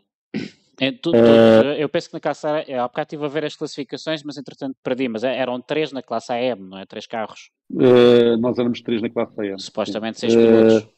É, 0.79 0.91
tu, 0.91 1.11
tu, 1.11 1.17
uh, 1.17 1.73
eu 1.77 1.89
penso 1.89 2.07
que 2.07 2.13
na 2.13 2.19
classe 2.21 2.47
A, 2.47 2.83
há 2.83 2.87
bocado 2.87 3.07
estive 3.07 3.25
a 3.25 3.27
ver 3.27 3.45
as 3.45 3.55
classificações, 3.55 4.23
mas 4.23 4.37
entretanto 4.37 4.77
perdi, 4.81 5.09
mas 5.09 5.23
é, 5.25 5.37
eram 5.37 5.59
três 5.59 5.91
na 5.91 6.01
classe 6.01 6.31
AM, 6.31 6.69
não 6.69 6.77
é? 6.77 6.85
Três 6.85 7.05
carros. 7.05 7.51
Uh, 7.69 8.37
nós 8.39 8.57
éramos 8.57 8.81
três 8.81 9.01
na 9.01 9.09
classe 9.09 9.33
AM. 9.39 9.59
Supostamente 9.59 10.19
seis 10.19 10.33
pilotos. 10.33 10.83
Uh, 10.83 10.89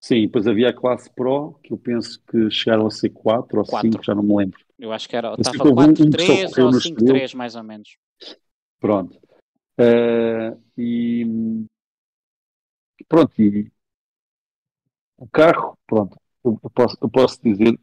sim, 0.00 0.22
depois 0.22 0.46
havia 0.46 0.68
a 0.68 0.72
classe 0.72 1.10
Pro, 1.12 1.58
que 1.64 1.72
eu 1.72 1.78
penso 1.78 2.22
que 2.30 2.48
chegaram 2.50 2.86
a 2.86 2.90
ser 2.90 3.10
quatro 3.10 3.58
ou 3.58 3.66
quatro. 3.66 3.90
cinco, 3.90 4.04
já 4.04 4.14
não 4.14 4.22
me 4.22 4.36
lembro. 4.36 4.60
Eu 4.78 4.92
acho 4.92 5.08
que 5.08 5.16
era, 5.16 5.34
estava 5.36 5.58
4-3 5.58 6.58
um, 6.58 6.64
ou 6.66 6.70
5-3 6.70 7.34
mais 7.34 7.56
ou 7.56 7.64
menos. 7.64 7.96
Pronto. 8.78 9.18
e 10.76 11.26
pronto, 13.08 13.32
e 13.40 13.68
o 15.16 15.26
carro, 15.26 15.76
pronto, 15.84 16.16
eu 16.44 16.70
posso, 16.72 16.96
eu 17.02 17.08
posso 17.08 17.42
dizer 17.42 17.76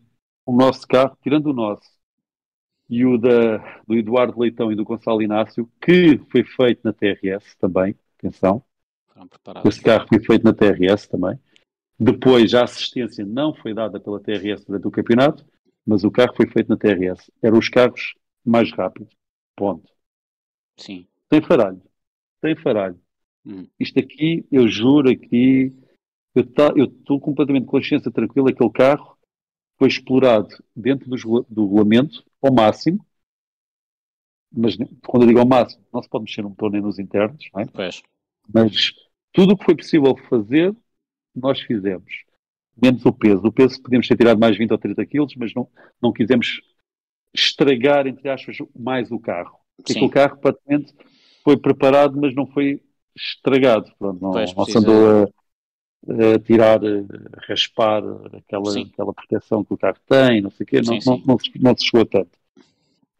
o 0.45 0.55
nosso 0.55 0.87
carro, 0.87 1.17
tirando 1.21 1.47
o 1.47 1.53
nosso 1.53 1.95
e 2.89 3.05
o 3.05 3.17
da, 3.17 3.57
do 3.87 3.95
Eduardo 3.95 4.39
Leitão 4.39 4.71
e 4.71 4.75
do 4.75 4.83
Gonçalo 4.83 5.21
Inácio, 5.21 5.69
que 5.81 6.19
foi 6.31 6.43
feito 6.43 6.81
na 6.83 6.93
TRS 6.93 7.55
também, 7.57 7.95
atenção. 8.19 8.63
Esse 9.65 9.81
carro 9.81 10.07
foi 10.07 10.19
feito 10.19 10.43
na 10.43 10.53
TRS 10.53 11.07
também. 11.07 11.39
Depois, 11.97 12.53
a 12.53 12.63
assistência 12.63 13.25
não 13.25 13.53
foi 13.53 13.73
dada 13.73 13.99
pela 13.99 14.19
TRS 14.19 14.65
durante 14.65 14.87
o 14.87 14.91
campeonato, 14.91 15.45
mas 15.85 16.03
o 16.03 16.11
carro 16.11 16.35
foi 16.35 16.47
feito 16.47 16.69
na 16.69 16.77
TRS. 16.77 17.31
Eram 17.41 17.57
os 17.57 17.69
carros 17.69 18.13
mais 18.43 18.71
rápidos. 18.71 19.15
Ponto. 19.55 19.89
Sim. 20.77 21.07
Sem 21.31 21.41
faralho. 21.41 21.81
Sem 22.41 22.55
faralho. 22.55 22.99
Hum. 23.45 23.65
Isto 23.79 23.99
aqui, 23.99 24.45
eu 24.51 24.67
juro 24.67 25.09
aqui, 25.09 25.73
eu 26.35 26.43
estou 26.85 27.19
completamente 27.19 27.65
com 27.65 27.71
consciência 27.71 28.11
tranquila, 28.11 28.49
aquele 28.49 28.71
carro 28.71 29.14
foi 29.77 29.87
explorado 29.87 30.49
dentro 30.75 31.09
do, 31.09 31.45
do 31.49 31.65
regulamento 31.65 32.23
ao 32.41 32.53
máximo, 32.53 33.05
mas 34.51 34.77
quando 35.05 35.23
eu 35.23 35.27
digo 35.27 35.39
ao 35.39 35.47
máximo, 35.47 35.83
não 35.93 36.01
se 36.01 36.09
pode 36.09 36.23
mexer 36.23 36.41
no 36.41 36.49
motor 36.49 36.71
nem 36.71 36.81
nos 36.81 36.97
internos, 36.97 37.49
não 37.53 37.61
é? 37.61 37.65
Pois. 37.65 38.01
Mas 38.51 38.93
tudo 39.33 39.53
o 39.53 39.57
que 39.57 39.65
foi 39.65 39.75
possível 39.75 40.15
fazer, 40.29 40.73
nós 41.35 41.59
fizemos. 41.59 42.23
Menos 42.81 43.05
o 43.05 43.11
peso. 43.11 43.41
O 43.45 43.51
peso 43.51 43.81
podíamos 43.81 44.07
ter 44.07 44.15
tirado 44.15 44.39
mais 44.39 44.57
20 44.57 44.71
ou 44.71 44.77
30 44.77 45.05
quilos, 45.05 45.35
mas 45.35 45.53
não, 45.53 45.67
não 46.01 46.13
quisemos 46.13 46.61
estragar, 47.33 48.07
entre 48.07 48.29
aspas, 48.29 48.57
mais 48.73 49.11
o 49.11 49.19
carro. 49.19 49.59
Porque 49.75 49.99
o 49.99 50.09
carro, 50.09 50.37
praticamente, 50.37 50.93
foi 51.43 51.57
preparado, 51.57 52.19
mas 52.19 52.33
não 52.33 52.47
foi 52.47 52.81
estragado. 53.15 53.91
Pronto, 53.99 54.21
não, 54.21 54.31
pois, 54.31 54.53
não 54.55 54.65
andou 54.77 55.23
a, 55.23 55.27
a, 56.07 56.39
tirar, 56.39 56.79
raspar 57.47 58.03
aquela, 58.33 58.79
aquela 58.79 59.13
proteção 59.13 59.63
que 59.63 59.73
o 59.73 59.77
carro 59.77 59.97
tem, 60.07 60.41
não 60.41 60.51
sei 60.51 60.63
o 60.63 60.67
quê, 60.67 60.83
sim, 60.83 60.91
não, 60.91 61.01
sim. 61.01 61.09
Não, 61.09 61.17
não, 61.25 61.39
se, 61.39 61.51
não 61.59 61.77
se 61.77 61.85
chegou 61.85 62.05
tanto. 62.05 62.37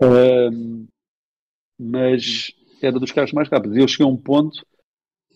Um, 0.01 0.87
mas 1.79 2.51
era 2.81 2.99
dos 2.99 3.11
carros 3.11 3.31
mais 3.33 3.49
rápidos. 3.49 3.77
E 3.77 3.81
eu 3.81 3.87
cheguei 3.87 4.05
a 4.05 4.09
um 4.09 4.17
ponto, 4.17 4.65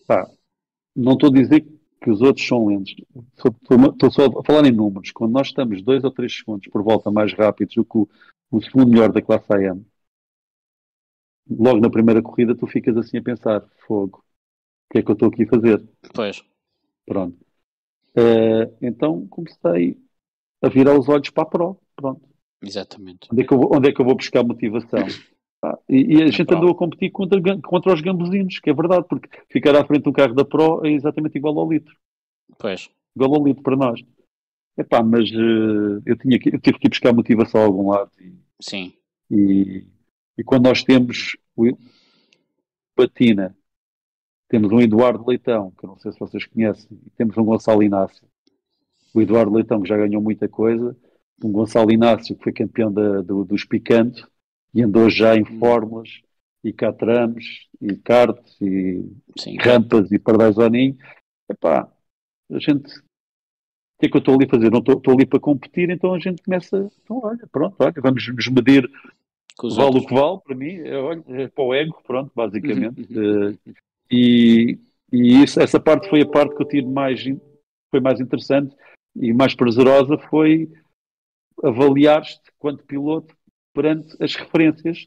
pá, 0.06 0.28
não 0.94 1.12
estou 1.12 1.30
a 1.30 1.32
dizer 1.32 1.66
que 2.02 2.10
os 2.10 2.22
outros 2.22 2.46
são 2.46 2.66
lentos, 2.66 2.94
estou 3.36 4.10
só 4.10 4.26
a 4.26 4.44
falar 4.44 4.66
em 4.66 4.72
números. 4.72 5.10
Quando 5.10 5.32
nós 5.32 5.48
estamos 5.48 5.82
dois 5.82 6.02
ou 6.02 6.10
três 6.10 6.34
segundos 6.36 6.66
por 6.68 6.82
volta 6.82 7.10
mais 7.10 7.32
rápidos 7.32 7.74
do 7.74 7.84
que 7.84 7.98
o, 7.98 8.08
o 8.50 8.62
segundo 8.62 8.90
melhor 8.90 9.12
da 9.12 9.20
classe 9.20 9.52
AM, 9.52 9.84
logo 11.48 11.80
na 11.80 11.90
primeira 11.90 12.22
corrida 12.22 12.54
tu 12.54 12.66
ficas 12.66 12.96
assim 12.96 13.18
a 13.18 13.22
pensar, 13.22 13.62
fogo, 13.86 14.18
o 14.18 14.92
que 14.92 14.98
é 14.98 15.02
que 15.02 15.10
eu 15.10 15.14
estou 15.14 15.28
aqui 15.28 15.42
a 15.42 15.48
fazer? 15.48 15.88
Pois. 16.14 16.42
Pronto. 17.06 17.36
Uh, 18.16 18.76
então 18.80 19.26
comecei 19.28 19.96
a 20.62 20.68
virar 20.68 20.98
os 20.98 21.08
olhos 21.08 21.30
para 21.30 21.42
a 21.42 21.46
Pro. 21.46 21.80
Pronto. 21.96 22.28
Exatamente. 22.62 23.28
Onde 23.32 23.42
é 23.42 23.46
que 23.46 23.52
eu 23.52 23.58
vou, 23.58 23.70
onde 23.74 23.88
é 23.88 23.92
que 23.92 24.00
eu 24.00 24.04
vou 24.04 24.16
buscar 24.16 24.44
motivação? 24.44 25.00
Ah, 25.62 25.78
e, 25.86 26.16
e, 26.16 26.22
a 26.22 26.26
gente 26.28 26.54
andou 26.54 26.70
a 26.70 26.74
competir 26.74 27.10
contra, 27.10 27.38
contra 27.60 27.92
os 27.92 28.00
gambuzinos, 28.00 28.58
que 28.60 28.70
é 28.70 28.72
verdade, 28.72 29.04
porque 29.06 29.28
ficar 29.50 29.76
à 29.76 29.84
frente 29.84 30.04
do 30.04 30.12
carro 30.14 30.32
da 30.32 30.42
Pro 30.42 30.80
é 30.86 30.90
exatamente 30.90 31.36
igual 31.36 31.58
ao 31.58 31.70
litro. 31.70 31.94
Pois. 32.58 32.88
Igual 33.14 33.34
ao 33.34 33.44
litro 33.44 33.62
para 33.62 33.76
nós. 33.76 34.00
Epá, 34.78 35.02
mas 35.02 35.30
uh, 35.32 36.00
eu, 36.06 36.16
tinha 36.16 36.38
que, 36.38 36.54
eu 36.54 36.58
tive 36.58 36.78
que 36.78 36.86
ir 36.86 36.88
buscar 36.88 37.12
motivação 37.12 37.60
a 37.60 37.64
algum 37.64 37.90
lado. 37.90 38.10
E, 38.18 38.34
Sim. 38.58 38.94
E, 39.30 39.86
e 40.38 40.42
quando 40.42 40.64
nós 40.64 40.82
temos 40.82 41.36
Patina, 42.96 43.54
temos 44.50 44.72
um 44.72 44.80
Eduardo 44.80 45.24
Leitão, 45.26 45.70
que 45.78 45.84
eu 45.84 45.88
não 45.88 45.98
sei 45.98 46.10
se 46.10 46.18
vocês 46.18 46.44
conhecem, 46.44 46.98
e 47.06 47.10
temos 47.10 47.38
um 47.38 47.44
Gonçalo 47.44 47.84
Inácio. 47.84 48.26
O 49.14 49.20
Eduardo 49.20 49.54
Leitão, 49.54 49.80
que 49.80 49.88
já 49.88 49.96
ganhou 49.96 50.20
muita 50.20 50.48
coisa, 50.48 50.94
um 51.42 51.52
Gonçalo 51.52 51.92
Inácio, 51.92 52.36
que 52.36 52.42
foi 52.42 52.52
campeão 52.52 52.92
da, 52.92 53.22
do, 53.22 53.44
dos 53.44 53.64
Picantes, 53.64 54.26
e 54.74 54.82
andou 54.82 55.08
já 55.08 55.36
em 55.36 55.42
hum. 55.42 55.58
fórmulas, 55.60 56.20
e 56.64 56.72
catramos, 56.72 57.68
e 57.80 57.94
karts, 57.96 58.60
e 58.60 59.08
Sim. 59.38 59.56
rampas, 59.58 60.10
e 60.10 60.18
pardais 60.18 60.58
ao 60.58 60.68
ninho. 60.68 60.96
Epá, 61.48 61.88
a 62.50 62.58
gente 62.58 62.90
o 62.90 64.00
que 64.00 64.06
é 64.06 64.08
que 64.08 64.16
eu 64.16 64.20
estou 64.20 64.34
ali 64.34 64.46
a 64.46 64.48
fazer? 64.48 64.70
Não 64.70 64.78
estou, 64.78 64.96
estou 64.96 65.14
ali 65.14 65.26
para 65.26 65.38
competir, 65.38 65.90
então 65.90 66.14
a 66.14 66.18
gente 66.18 66.42
começa, 66.42 66.90
então 67.04 67.20
olha, 67.22 67.46
pronto, 67.52 67.76
olha, 67.78 67.92
vamos 68.02 68.26
nos 68.26 68.48
medir 68.48 68.90
vale 69.62 69.82
outros. 69.82 70.04
o 70.04 70.06
que 70.06 70.14
vale, 70.14 70.38
para 70.42 70.56
mim, 70.56 70.74
é, 70.76 70.96
olha, 70.96 71.22
é 71.28 71.48
para 71.48 71.64
o 71.64 71.74
ego, 71.74 72.02
pronto, 72.06 72.32
basicamente. 72.34 73.02
uh, 73.02 73.58
e 74.10 74.78
e 75.12 75.42
isso, 75.42 75.60
essa 75.60 75.80
parte 75.80 76.08
foi 76.08 76.22
a 76.22 76.28
parte 76.28 76.54
que 76.54 76.62
eu 76.62 76.68
tive 76.68 76.86
mais, 76.86 77.22
foi 77.90 78.00
mais 78.00 78.20
interessante 78.20 78.74
e 79.16 79.32
mais 79.32 79.54
prazerosa, 79.54 80.16
foi 80.16 80.70
avaliar-te, 81.62 82.40
quanto 82.58 82.84
piloto, 82.84 83.36
perante 83.74 84.16
as 84.22 84.34
referências 84.34 85.04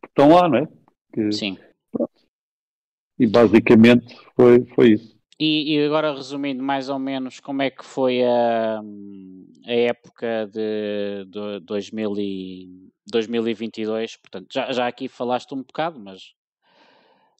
que 0.00 0.08
estão 0.08 0.34
lá, 0.34 0.48
não 0.48 0.58
é? 0.58 0.68
Que, 1.12 1.32
Sim. 1.32 1.58
Pronto. 1.90 2.12
E 3.18 3.26
basicamente 3.26 4.14
foi, 4.36 4.64
foi 4.74 4.92
isso. 4.92 5.18
E, 5.38 5.74
e, 5.74 5.86
agora 5.86 6.12
resumindo 6.12 6.62
mais 6.62 6.90
ou 6.90 6.98
menos 6.98 7.40
como 7.40 7.62
é 7.62 7.70
que 7.70 7.82
foi 7.82 8.22
a, 8.22 8.80
a 9.64 9.72
época 9.72 10.46
de, 10.52 11.24
de 11.24 11.60
2000 11.60 12.14
e, 12.18 12.90
2022, 13.10 14.18
portanto, 14.18 14.48
já, 14.52 14.70
já 14.70 14.86
aqui 14.86 15.08
falaste 15.08 15.54
um 15.54 15.62
bocado, 15.62 15.98
mas 15.98 16.34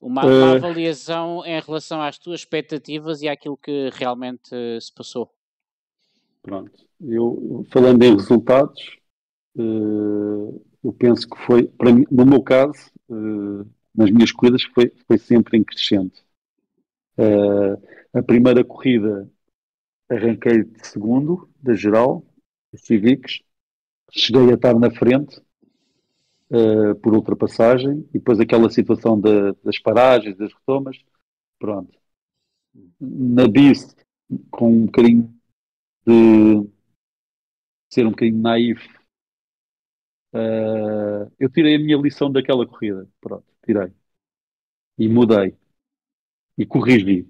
uma, 0.01 0.24
uma 0.24 0.53
uh... 0.53 0.57
avaliação 0.57 1.44
em 1.44 1.61
relação 1.61 2.01
às 2.01 2.18
tuas 2.18 2.40
expectativas 2.40 3.22
e 3.22 3.28
àquilo 3.28 3.57
que 3.57 3.90
realmente 3.92 4.51
se 4.80 4.92
passou. 4.92 5.30
Pronto, 6.42 6.72
eu 7.01 7.66
falando 7.70 8.03
em 8.03 8.14
resultados, 8.14 8.98
uh, 9.57 10.64
eu 10.82 10.92
penso 10.94 11.28
que 11.28 11.38
foi, 11.44 11.68
para 11.68 11.92
mim, 11.92 12.05
no 12.11 12.24
meu 12.24 12.42
caso, 12.42 12.90
uh, 13.11 13.68
nas 13.94 14.11
minhas 14.11 14.32
corridas, 14.32 14.62
foi, 14.62 14.90
foi 15.07 15.18
sempre 15.18 15.59
em 15.59 15.64
crescente. 15.64 16.22
A 18.14 18.22
primeira 18.22 18.64
corrida 18.64 19.30
arranquei 20.09 20.64
de 20.64 20.86
segundo, 20.86 21.51
da 21.62 21.74
geral, 21.74 22.24
Civics. 22.74 23.40
Cheguei 24.11 24.51
a 24.51 24.55
estar 24.55 24.74
na 24.74 24.90
frente 24.90 25.40
uh, 26.51 26.94
por 26.96 27.14
ultrapassagem 27.14 28.07
e 28.11 28.18
depois 28.18 28.40
aquela 28.40 28.70
situação 28.70 29.20
de, 29.20 29.53
das 29.64 29.78
paragens, 29.78 30.36
das 30.36 30.53
retomas. 30.53 30.98
Pronto. 31.59 31.98
Na 33.01 33.48
bis, 33.48 33.94
com 34.51 34.70
um 34.70 34.86
bocadinho 34.86 35.34
de 36.07 36.68
ser 37.92 38.07
um 38.07 38.11
bocadinho 38.11 38.40
naif, 38.40 38.86
uh, 40.34 41.30
eu 41.38 41.51
tirei 41.51 41.76
a 41.76 41.78
minha 41.78 41.96
lição 41.96 42.30
daquela 42.30 42.66
corrida. 42.66 43.09
Pronto, 43.20 43.44
tirei. 43.64 43.92
E 44.98 45.09
mudei 45.09 45.57
e 46.57 46.66
corrigi. 46.66 47.26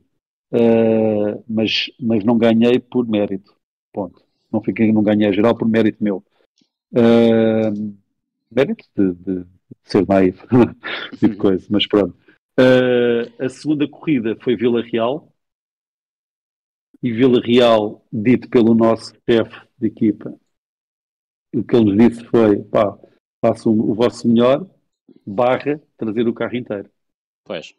Uh, 0.52 1.44
mas, 1.48 1.86
mas 2.00 2.24
não 2.24 2.36
ganhei 2.36 2.80
por 2.80 3.06
mérito. 3.06 3.56
Ponto. 3.92 4.24
Não, 4.52 4.60
fiquei, 4.60 4.92
não 4.92 5.02
ganhei 5.02 5.28
a 5.28 5.32
geral 5.32 5.56
por 5.56 5.68
mérito 5.68 6.02
meu. 6.02 6.24
Uh, 6.92 7.96
mérito 8.50 8.84
de, 8.96 9.14
de, 9.14 9.46
ser 9.84 10.06
naivo 10.06 10.44
e 11.22 11.28
de 11.28 11.36
coisa, 11.36 11.66
mas 11.70 11.86
pronto. 11.86 12.16
Uh, 12.58 13.42
a 13.42 13.48
segunda 13.48 13.88
corrida 13.88 14.36
foi 14.42 14.56
Vila 14.56 14.82
Real. 14.82 15.32
E 17.02 17.10
Vila 17.12 17.40
Real, 17.40 18.04
dito 18.12 18.48
pelo 18.50 18.74
nosso 18.74 19.14
chefe 19.28 19.66
de 19.78 19.86
equipa, 19.86 20.38
o 21.54 21.64
que 21.64 21.74
ele 21.74 21.94
nos 21.94 21.96
disse 21.96 22.24
foi: 22.26 22.62
pá, 22.64 22.98
façam 23.40 23.72
o 23.72 23.94
vosso 23.94 24.28
melhor, 24.28 24.68
barra, 25.26 25.80
trazer 25.96 26.28
o 26.28 26.34
carro 26.34 26.56
inteiro. 26.56 26.90
Pois. 27.44 27.74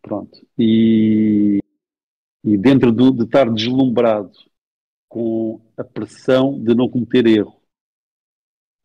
Pronto. 0.00 0.46
E, 0.58 1.58
e 2.44 2.56
dentro 2.56 2.90
do, 2.90 3.12
de 3.12 3.24
estar 3.24 3.52
deslumbrado 3.52 4.32
com 5.08 5.60
a 5.76 5.84
pressão 5.84 6.58
de 6.62 6.74
não 6.74 6.88
cometer 6.88 7.26
erro 7.26 7.55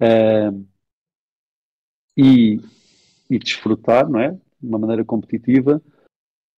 uh, 0.01 0.67
e, 2.17 2.59
e 3.29 3.39
desfrutar, 3.39 4.09
não 4.09 4.19
é? 4.19 4.31
De 4.31 4.67
uma 4.67 4.79
maneira 4.79 5.05
competitiva, 5.05 5.81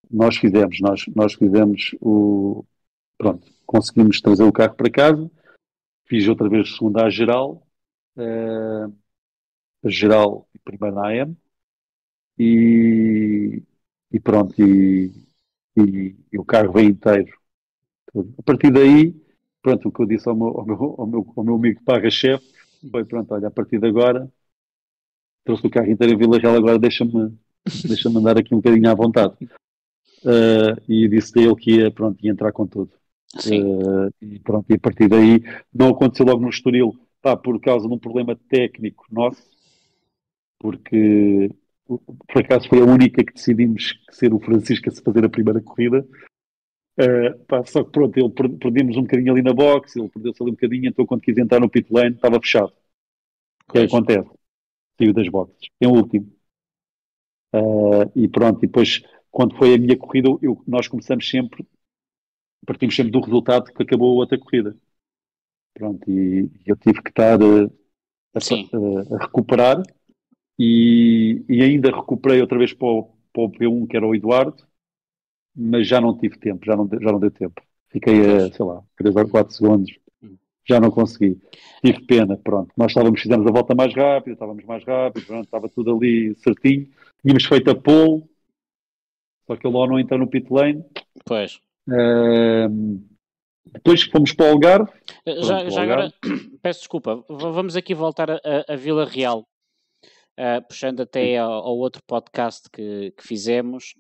nós 0.10 0.38
fizemos, 0.38 0.80
nós, 0.80 1.06
nós 1.16 1.34
fizemos 1.34 1.96
o. 2.02 2.66
Pronto, 3.18 3.48
conseguimos 3.66 4.22
trazer 4.22 4.44
o 4.44 4.52
carro 4.52 4.76
para 4.76 4.91
casa, 4.91 5.32
fiz 6.06 6.28
outra 6.28 6.50
vez 6.50 6.76
segunda 6.76 7.06
à 7.06 7.10
geral, 7.10 7.66
uh, 8.18 8.94
a 9.84 9.89
geral 9.89 10.48
e 10.54 10.60
primeiro 10.60 10.96
na 10.96 11.08
AM, 11.08 11.38
e, 12.38 13.64
e 14.12 14.20
pronto, 14.20 14.54
e, 14.62 15.12
e, 15.78 16.16
e, 16.32 16.38
o 16.39 16.46
carro 16.46 16.74
vem 16.74 16.89
inteiro. 16.89 17.34
A 18.38 18.44
partir 18.44 18.72
daí, 18.72 19.16
pronto, 19.62 19.88
o 19.88 19.91
que 19.91 20.02
eu 20.02 20.06
disse 20.06 20.28
ao 20.28 20.36
meu, 20.36 20.48
ao 20.48 20.66
meu, 20.66 20.96
ao 20.98 21.08
meu, 21.08 21.34
ao 21.36 21.44
meu 21.44 21.56
amigo 21.56 21.84
Parra-chefe 21.84 22.53
foi, 22.90 23.06
pronto, 23.06 23.34
olha, 23.34 23.48
a 23.48 23.52
partir 23.52 23.80
de 23.80 23.88
agora, 23.88 24.32
trouxe 25.44 25.68
o 25.68 25.70
carro 25.70 25.90
inteiro 25.90 26.14
em 26.14 26.18
Vila 26.18 26.40
Real, 26.40 26.56
agora 26.56 26.80
deixa-me 26.80 27.38
deixa 27.88 28.10
andar 28.10 28.38
aqui 28.38 28.54
um 28.54 28.58
bocadinho 28.58 28.90
à 28.90 28.94
vontade. 28.94 29.36
Uh, 30.24 30.80
e 30.88 31.08
disse 31.08 31.38
a 31.38 31.42
ele 31.42 31.56
que 31.56 31.72
ia, 31.78 31.92
pronto, 31.92 32.24
ia 32.24 32.32
entrar 32.32 32.52
com 32.52 32.66
tudo. 32.66 32.92
Uh, 33.36 34.14
e 34.22 34.40
pronto, 34.40 34.70
e 34.70 34.76
a 34.76 34.80
partir 34.80 35.08
daí, 35.08 35.44
não 35.74 35.90
aconteceu 35.90 36.26
logo 36.26 36.42
no 36.42 36.50
Estoril, 36.50 36.94
pá, 37.22 37.36
por 37.36 37.60
causa 37.60 37.88
de 37.88 37.94
um 37.94 38.00
problema 38.00 38.36
técnico 38.48 39.06
nosso, 39.12 39.44
porque 40.60 41.52
por 41.86 42.42
acaso 42.42 42.70
foi 42.70 42.80
a 42.80 42.86
única 42.86 43.24
que 43.24 43.34
decidimos 43.34 44.00
ser 44.12 44.34
o 44.34 44.40
Francisco 44.40 44.90
a 44.90 44.92
se 44.92 45.02
fazer 45.02 45.26
a 45.26 45.30
primeira 45.30 45.62
corrida. 45.62 46.08
Uh, 47.00 47.38
pá, 47.46 47.66
só 47.66 47.84
que 47.84 47.91
pronto, 47.91 48.18
ele 48.18 48.58
perdemos 48.60 48.96
um 48.98 49.02
bocadinho 49.02 49.32
ali 49.34 49.41
na 49.41 49.54
box, 49.54 49.96
ele 49.96 50.10
perdeu-se 50.10 50.41
ali 50.44 50.52
um 50.52 50.56
bocadinho, 50.56 50.88
então 50.88 51.06
quando 51.06 51.22
quis 51.22 51.38
entrar 51.38 51.60
no 51.60 51.70
pit 51.70 51.91
lane 51.91 52.16
estava 52.16 52.39
fechado. 52.39 52.72
O 53.68 53.74
que 53.74 53.80
acontece? 53.80 54.30
Saiu 54.98 55.14
das 55.14 55.28
boxes. 55.28 55.70
É 55.80 55.88
o 55.88 55.91
último. 55.91 56.32
Uh, 57.56 58.12
e 58.16 58.28
pronto, 58.28 58.64
e 58.64 58.68
depois 58.68 59.02
quando 59.34 59.58
foi 59.58 59.74
a 59.74 59.78
minha 59.80 59.98
corrida, 59.98 60.30
eu, 60.44 60.62
nós 60.68 60.88
começamos 60.88 61.28
sempre, 61.28 61.66
partimos 62.66 62.96
sempre 62.96 63.12
do 63.12 63.20
resultado 63.20 63.74
que 63.74 63.84
acabou 63.84 64.12
a 64.12 64.22
outra 64.22 64.38
corrida. 64.38 64.78
Pronto, 65.74 66.10
e 66.10 66.52
eu 66.68 66.78
tive 66.78 67.02
que 67.02 67.10
estar 67.10 67.41
uh, 67.41 67.66
a, 68.36 68.38
a, 68.38 69.16
a, 69.16 69.24
recuperar 69.26 69.82
e, 70.60 71.44
e, 71.50 71.64
ainda 71.64 71.89
recuperei 71.89 72.41
outra 72.41 72.60
vez 72.60 72.74
para 72.74 72.88
o, 72.88 73.04
para 73.34 73.44
o 73.44 73.52
P1, 73.52 73.88
que 73.88 73.98
era 73.98 74.08
o 74.08 74.14
Eduardo, 74.14 74.68
mas 75.56 75.88
já 75.88 76.01
não 76.01 76.18
tive 76.18 76.38
tempo, 76.38 76.66
já 76.66 76.76
não, 76.76 76.88
já 76.88 77.12
não 77.12 77.20
deu 77.20 77.32
tempo. 77.32 77.62
Fiquei 77.89 78.22
a, 78.22 78.51
sei 78.51 78.66
lá, 78.66 78.82
3 78.97 79.16
ou 79.16 79.30
4 79.30 79.54
segundos, 79.54 79.97
hum. 80.22 80.36
já 80.68 80.80
não 80.80 80.89
consegui. 80.89 81.39
Tive 81.84 82.01
pena, 82.06 82.38
pronto. 82.38 82.72
Nós 82.76 82.91
estávamos, 82.91 83.22
fizemos 83.22 83.45
a 83.45 83.51
volta 83.51 83.76
mais 83.76 83.93
rápida, 83.93 84.34
estávamos 84.34 84.64
mais 84.66 84.84
rápido, 84.84 85.26
pronto, 85.26 85.45
estava 85.45 85.70
tudo 85.70 85.95
ali 85.95 86.36
certinho. 86.36 86.88
Tínhamos 87.22 87.45
feito 87.45 87.70
a 87.70 87.76
pole, 87.76 88.24
só 89.45 89.56
que 89.56 89.68
ele 89.68 89.78
lá 89.78 89.88
não 89.88 89.99
entra 89.99 90.18
no 90.18 90.28
pit 90.28 90.51
lane. 90.51 90.84
Pois. 91.26 91.62
Uh, 91.88 92.99
depois 93.66 94.04
fomos 94.04 94.34
para 94.34 94.47
o 94.47 94.49
Algarve. 94.49 94.91
Já, 95.28 95.70
já 95.70 95.84
agora, 95.84 96.14
peço 96.62 96.80
desculpa, 96.80 97.24
vamos 97.30 97.76
aqui 97.76 97.93
voltar 97.93 98.32
a, 98.32 98.39
a 98.68 98.76
Vila 98.76 99.06
Real, 99.06 99.45
uh, 100.39 100.68
puxando 100.68 101.01
até 101.01 101.38
ao, 101.38 101.51
ao, 101.51 101.78
outro 101.78 102.01
podcast 102.08 102.70
que, 102.72 103.12
que 103.12 103.28
fizemos. 103.28 103.95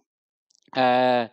Uh, 0.75 1.29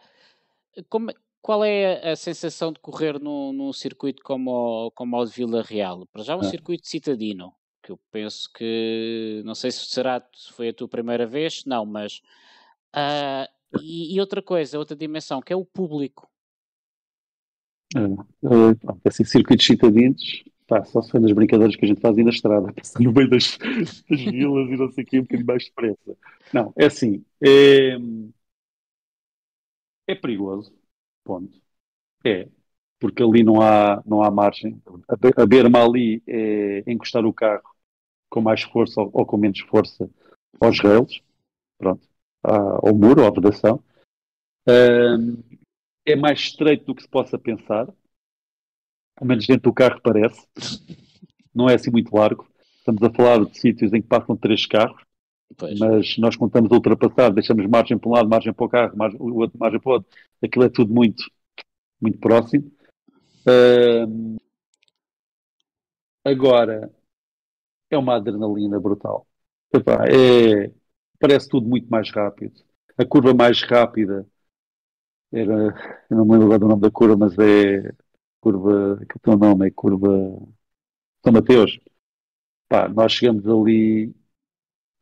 como, 0.88 1.10
qual 1.42 1.64
é 1.64 2.10
a, 2.10 2.16
sensação 2.16 2.72
de 2.72 2.80
correr 2.80 3.18
num, 3.18 3.52
num 3.52 3.72
circuito 3.72 4.22
como 4.22 4.50
o, 4.86 4.90
como 4.90 5.16
o 5.16 5.24
de 5.24 5.32
Vila 5.32 5.62
Real? 5.62 6.06
Para 6.12 6.22
já 6.22 6.36
um 6.36 6.40
ah. 6.40 6.44
circuito 6.44 6.86
citadino, 6.86 7.52
que 7.82 7.92
eu 7.92 7.98
penso 8.10 8.50
que, 8.52 9.42
não 9.44 9.54
sei 9.54 9.70
se 9.70 9.86
será, 9.86 10.22
se 10.34 10.52
foi 10.52 10.68
a 10.68 10.74
tua 10.74 10.88
primeira 10.88 11.26
vez, 11.26 11.64
não, 11.64 11.84
mas... 11.86 12.20
Uh, 12.94 13.46
e, 13.82 14.14
e, 14.14 14.20
outra 14.20 14.42
coisa, 14.42 14.78
outra 14.78 14.96
dimensão, 14.96 15.40
que 15.40 15.52
é 15.52 15.56
o 15.56 15.64
público. 15.64 16.28
É, 17.96 18.00
é, 18.00 19.08
assim, 19.08 19.24
circuitos 19.24 19.66
citadinos, 19.66 20.44
pá, 20.66 20.84
só 20.84 21.02
se 21.02 21.10
foi 21.10 21.20
nas 21.20 21.32
brincadeiras 21.32 21.76
que 21.76 21.84
a 21.84 21.88
gente 21.88 22.00
faz 22.00 22.16
aí 22.16 22.24
na 22.24 22.30
estrada, 22.30 22.72
no 23.00 23.12
meio 23.12 23.30
das, 23.30 23.58
das 23.58 24.04
vilas 24.08 24.68
e 24.68 24.76
não 24.76 24.90
sei 24.90 25.04
o 25.04 25.06
que, 25.06 25.18
um 25.18 25.22
bocadinho 25.22 25.46
mais 25.46 25.64
depressa. 25.64 26.16
Não, 26.52 26.72
é 26.76 26.86
assim, 26.86 27.24
é, 27.40 27.96
é 30.10 30.14
perigoso, 30.14 30.72
ponto. 31.24 31.60
É, 32.24 32.48
porque 32.98 33.22
ali 33.22 33.42
não 33.42 33.60
há, 33.62 34.02
não 34.04 34.22
há 34.22 34.30
margem. 34.30 34.80
A, 35.08 35.46
berma 35.46 35.82
ali 35.82 36.22
é 36.26 36.84
encostar 36.90 37.24
o 37.24 37.32
carro 37.32 37.62
com 38.28 38.40
mais 38.40 38.62
força 38.62 39.00
ou, 39.00 39.26
com 39.26 39.36
menos 39.36 39.60
força 39.60 40.08
aos 40.60 40.78
rails, 40.80 41.22
pronto, 41.78 42.06
ao 42.42 42.94
muro, 42.94 43.24
à 43.24 43.30
vedação. 43.30 43.82
É 46.06 46.14
mais 46.14 46.40
estreito 46.40 46.84
do 46.84 46.94
que 46.94 47.02
se 47.02 47.08
possa 47.08 47.38
pensar, 47.38 47.86
pelo 49.16 49.28
menos 49.28 49.46
dentro 49.46 49.70
do 49.70 49.74
carro 49.74 50.00
parece, 50.02 50.46
não 51.54 51.68
é 51.68 51.74
assim 51.74 51.90
muito 51.90 52.14
largo. 52.14 52.46
Estamos 52.78 53.02
a 53.02 53.10
falar 53.10 53.44
de 53.44 53.58
sítios 53.58 53.92
em 53.92 54.00
que 54.00 54.08
passam 54.08 54.36
três 54.36 54.66
carros, 54.66 55.02
Pois. 55.56 55.78
Mas 55.78 56.16
nós 56.18 56.36
contamos 56.36 56.70
ultrapassar, 56.70 57.30
deixamos 57.30 57.66
margem 57.66 57.98
para 57.98 58.08
um 58.08 58.12
lado, 58.12 58.28
margem 58.28 58.52
para 58.52 58.64
o 58.64 58.68
carro, 58.68 58.96
margem, 58.96 59.20
o 59.20 59.34
outro 59.36 59.58
margem 59.58 59.80
para 59.80 59.90
o 59.90 59.92
outro. 59.94 60.08
Aquilo 60.42 60.64
é 60.64 60.68
tudo 60.68 60.92
muito, 60.92 61.22
muito 62.00 62.18
próximo. 62.18 62.70
Uh, 63.46 64.38
agora, 66.24 66.90
é 67.90 67.98
uma 67.98 68.16
adrenalina 68.16 68.80
brutal. 68.80 69.26
Epá, 69.72 70.06
é, 70.08 70.72
parece 71.18 71.48
tudo 71.48 71.68
muito 71.68 71.88
mais 71.88 72.10
rápido. 72.10 72.54
A 72.98 73.04
curva 73.04 73.34
mais 73.34 73.62
rápida 73.62 74.26
era, 75.32 75.74
eu 76.10 76.16
não 76.16 76.24
me 76.24 76.36
lembro 76.38 76.58
do 76.58 76.68
nome 76.68 76.82
da 76.82 76.90
curva, 76.90 77.16
mas 77.16 77.38
é 77.38 77.92
curva, 78.40 78.98
que 79.08 79.18
tem 79.20 79.36
nome, 79.36 79.68
é 79.68 79.70
curva 79.70 80.08
São 81.24 81.32
Mateus. 81.32 81.78
Nós 82.94 83.12
chegamos 83.12 83.46
ali 83.46 84.14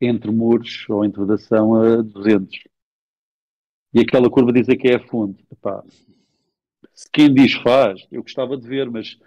entre 0.01 0.31
muros 0.31 0.85
ou 0.89 1.03
entre 1.03 1.21
vedação 1.21 1.75
a 1.75 2.01
200. 2.01 2.63
E 3.93 4.01
aquela 4.01 4.29
curva 4.29 4.53
dizer 4.53 4.77
que 4.77 4.87
é 4.87 4.95
a 4.95 5.07
fundo. 5.07 5.37
Epá, 5.51 5.83
se 6.93 7.09
quem 7.11 7.33
diz 7.33 7.53
faz, 7.55 8.05
eu 8.11 8.21
gostava 8.21 8.57
de 8.57 8.67
ver, 8.67 8.89
mas, 8.89 9.17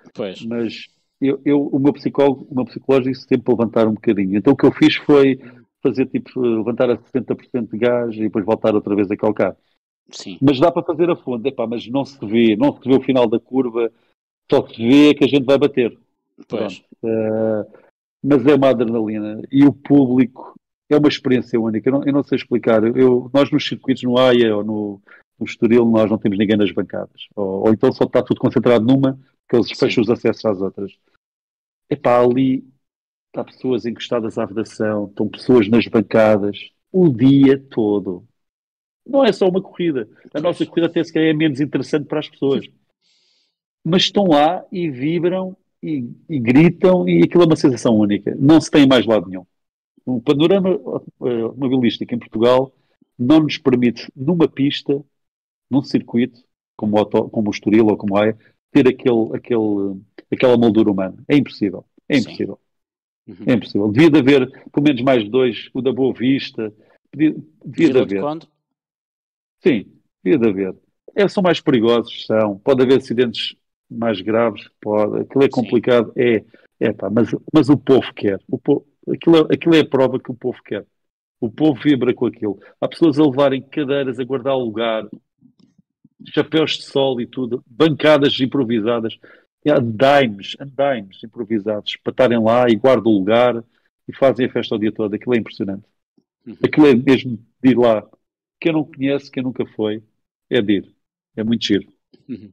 mas 0.47 0.87
eu, 1.21 1.41
eu, 1.45 1.67
o 1.67 1.79
meu 1.79 1.93
psicólogo, 1.93 2.47
o 2.51 2.55
meu 2.55 3.01
disse 3.01 3.23
sempre 3.23 3.45
para 3.45 3.55
levantar 3.55 3.89
um 3.89 3.95
bocadinho. 3.95 4.37
Então 4.37 4.53
o 4.53 4.57
que 4.57 4.67
eu 4.67 4.73
fiz 4.73 4.97
foi 4.97 5.41
fazer 5.83 6.07
tipo 6.07 6.41
levantar 6.41 6.91
a 6.91 6.97
60% 6.97 7.71
de 7.71 7.79
gás 7.79 8.15
e 8.15 8.21
depois 8.21 8.45
voltar 8.45 8.75
outra 8.75 8.95
vez 8.95 9.11
a 9.11 9.17
calcar. 9.17 9.57
Sim. 10.11 10.39
Mas 10.41 10.61
dá 10.61 10.71
para 10.71 10.83
fazer 10.83 11.11
a 11.11 11.17
fundo, 11.17 11.47
epá, 11.47 11.67
mas 11.67 11.87
não 11.89 12.05
se 12.05 12.25
vê, 12.25 12.57
não 12.57 12.73
se 12.73 12.89
vê 12.89 12.95
o 12.95 13.03
final 13.03 13.27
da 13.27 13.41
curva, 13.41 13.91
só 14.51 14.67
se 14.67 14.77
vê 14.77 15.15
que 15.15 15.25
a 15.25 15.29
gente 15.29 15.45
vai 15.45 15.59
bater. 15.59 15.97
Pois. 16.49 16.85
Uh, 17.03 17.67
mas 18.23 18.47
é 18.47 18.55
uma 18.55 18.69
adrenalina 18.69 19.43
e 19.51 19.65
o 19.65 19.73
público 19.73 20.55
é 20.95 20.99
uma 20.99 21.09
experiência 21.09 21.61
única. 21.61 21.89
Eu 21.89 21.93
não, 21.93 22.05
eu 22.05 22.13
não 22.13 22.23
sei 22.23 22.37
explicar. 22.37 22.85
Eu, 22.85 23.31
nós 23.33 23.51
nos 23.51 23.67
circuitos 23.67 24.03
no 24.03 24.19
AIA 24.19 24.57
ou 24.57 24.65
no, 24.65 25.03
no 25.39 25.47
Estoril, 25.47 25.85
nós 25.87 26.11
não 26.11 26.19
temos 26.19 26.39
ninguém 26.39 26.57
nas 26.57 26.73
bancadas. 26.73 27.27
Ou, 27.35 27.67
ou, 27.67 27.73
então 27.73 27.93
só 27.93 28.05
está 28.05 28.23
tudo 28.23 28.41
concentrado 28.41 28.85
numa, 28.85 29.19
que 29.49 29.57
eles 29.57 29.71
fecham 29.73 30.03
os 30.03 30.11
acessos 30.11 30.45
às 30.45 30.61
outras. 30.61 30.93
Epá, 31.91 32.21
ali 32.21 32.65
está 33.29 33.45
pessoas 33.45 33.87
encostadas 33.87 34.39
à 34.39 34.45
vedação, 34.45 35.07
estão 35.07 35.29
pessoas 35.29 35.69
nas 35.69 35.87
bancadas 35.87 36.71
o 36.93 37.09
dia 37.09 37.59
todo. 37.59 38.27
Não 39.07 39.25
é 39.25 39.33
só 39.33 39.49
uma 39.49 39.63
corrida. 39.63 40.09
A 40.35 40.41
nossa 40.41 40.65
corrida 40.67 40.87
até 40.87 41.03
se 41.03 41.19
é 41.19 41.33
menos 41.33 41.61
interessante 41.61 42.07
para 42.07 42.21
as 42.21 42.29
pessoas. 42.29 42.69
Mas 43.85 44.03
estão 44.03 44.27
lá 44.27 44.65
e 44.71 44.89
vibram 44.91 45.57
e, 45.83 46.09
e 46.29 46.39
gritam 46.39 47.09
e 47.09 47.25
aquilo 47.25 47.43
é 47.43 47.47
uma 47.47 47.57
sensação 47.57 47.97
única. 47.97 48.37
Não 48.39 48.61
se 48.61 48.71
tem 48.71 48.87
mais 48.87 49.05
lado 49.05 49.29
nenhum. 49.29 49.45
O 50.05 50.21
panorama 50.21 50.71
eh, 50.71 51.43
automobilístico 51.43 52.15
em 52.15 52.19
Portugal 52.19 52.73
não 53.19 53.41
nos 53.41 53.59
permite, 53.59 54.11
numa 54.17 54.49
pista, 54.49 55.03
num 55.71 55.83
circuito, 55.83 56.41
como 56.77 56.99
o, 57.01 57.07
como 57.31 57.49
o 57.49 57.51
Estoril 57.51 57.87
ou 57.87 57.97
como 57.97 58.17
a 58.17 58.23
AIA, 58.23 58.39
ter 58.73 58.89
aquele, 58.89 59.37
aquele, 59.37 60.01
aquela 60.31 60.57
moldura 60.57 60.91
humana. 60.91 61.17
É 61.29 61.37
impossível. 61.37 61.85
É 62.09 62.19
impossível. 62.19 62.59
Uhum. 63.27 63.45
É 63.47 63.53
impossível. 63.53 63.93
Devia 63.93 64.11
de 64.11 64.19
haver 64.19 64.51
pelo 64.73 64.85
menos 64.85 65.03
mais 65.03 65.29
dois, 65.29 65.71
o 65.73 65.81
da 65.81 65.93
Boa 65.93 66.13
Vista. 66.13 66.73
Devia, 67.15 67.37
devia 67.65 67.93
de 67.93 67.99
haver. 67.99 68.21
Quando? 68.21 68.49
Sim, 69.63 69.93
devia 70.25 70.39
de 70.39 70.49
haver. 70.49 70.77
É, 71.15 71.29
são 71.29 71.43
mais 71.43 71.61
perigosos, 71.61 72.27
são. 72.27 72.59
Pode 72.59 72.83
haver 72.83 72.99
acidentes 72.99 73.55
mais 73.89 74.21
graves, 74.21 74.69
pode. 74.81 75.21
Aquilo 75.21 75.45
é 75.45 75.49
complicado, 75.49 76.13
Sim. 76.15 76.21
é. 76.21 76.45
É 76.81 76.93
pá, 76.93 77.09
mas, 77.09 77.31
mas 77.55 77.69
o 77.69 77.77
povo 77.77 78.13
quer. 78.13 78.41
O 78.51 78.59
povo, 78.59 78.85
aquilo, 79.11 79.37
é, 79.39 79.55
aquilo 79.55 79.75
é 79.75 79.81
a 79.81 79.89
prova 79.89 80.19
que 80.19 80.31
o 80.31 80.35
povo 80.35 80.63
quer. 80.63 80.87
O 81.41 81.51
povo 81.51 81.81
vibra 81.81 82.15
com 82.15 82.27
aquilo. 82.27 82.61
Há 82.81 82.89
pessoas 82.89 83.19
a 83.19 83.25
levarem 83.25 83.63
cadeiras, 83.63 84.19
a 84.19 84.25
guardar 84.25 84.57
lugar, 84.57 85.09
chapéus 86.29 86.79
de 86.79 86.85
sol 86.85 87.21
e 87.21 87.27
tudo, 87.27 87.65
bancadas 87.67 88.39
improvisadas, 88.41 89.19
andames, 89.67 90.57
andames 90.61 91.23
improvisados 91.23 91.97
para 91.97 92.13
estarem 92.13 92.43
lá 92.43 92.69
e 92.69 92.77
guardam 92.77 93.13
o 93.13 93.19
lugar 93.19 93.65
e 94.07 94.15
fazem 94.15 94.47
a 94.47 94.53
festa 94.53 94.75
o 94.75 94.79
dia 94.79 94.93
todo. 94.93 95.15
Aquilo 95.15 95.35
é 95.35 95.39
impressionante. 95.39 95.85
Uhum. 96.47 96.57
Aquilo 96.65 96.87
é 96.87 96.95
mesmo 96.95 97.39
de 97.63 97.71
ir 97.71 97.79
lá. 97.79 98.09
Quem 98.61 98.73
não 98.73 98.85
conhece, 98.85 99.31
quem 99.31 99.43
nunca 99.43 99.67
foi, 99.67 100.03
é 100.49 100.61
de 100.61 100.75
ir. 100.75 100.95
É 101.37 101.43
muito 101.43 101.65
giro. 101.65 101.93
Uhum. 102.29 102.53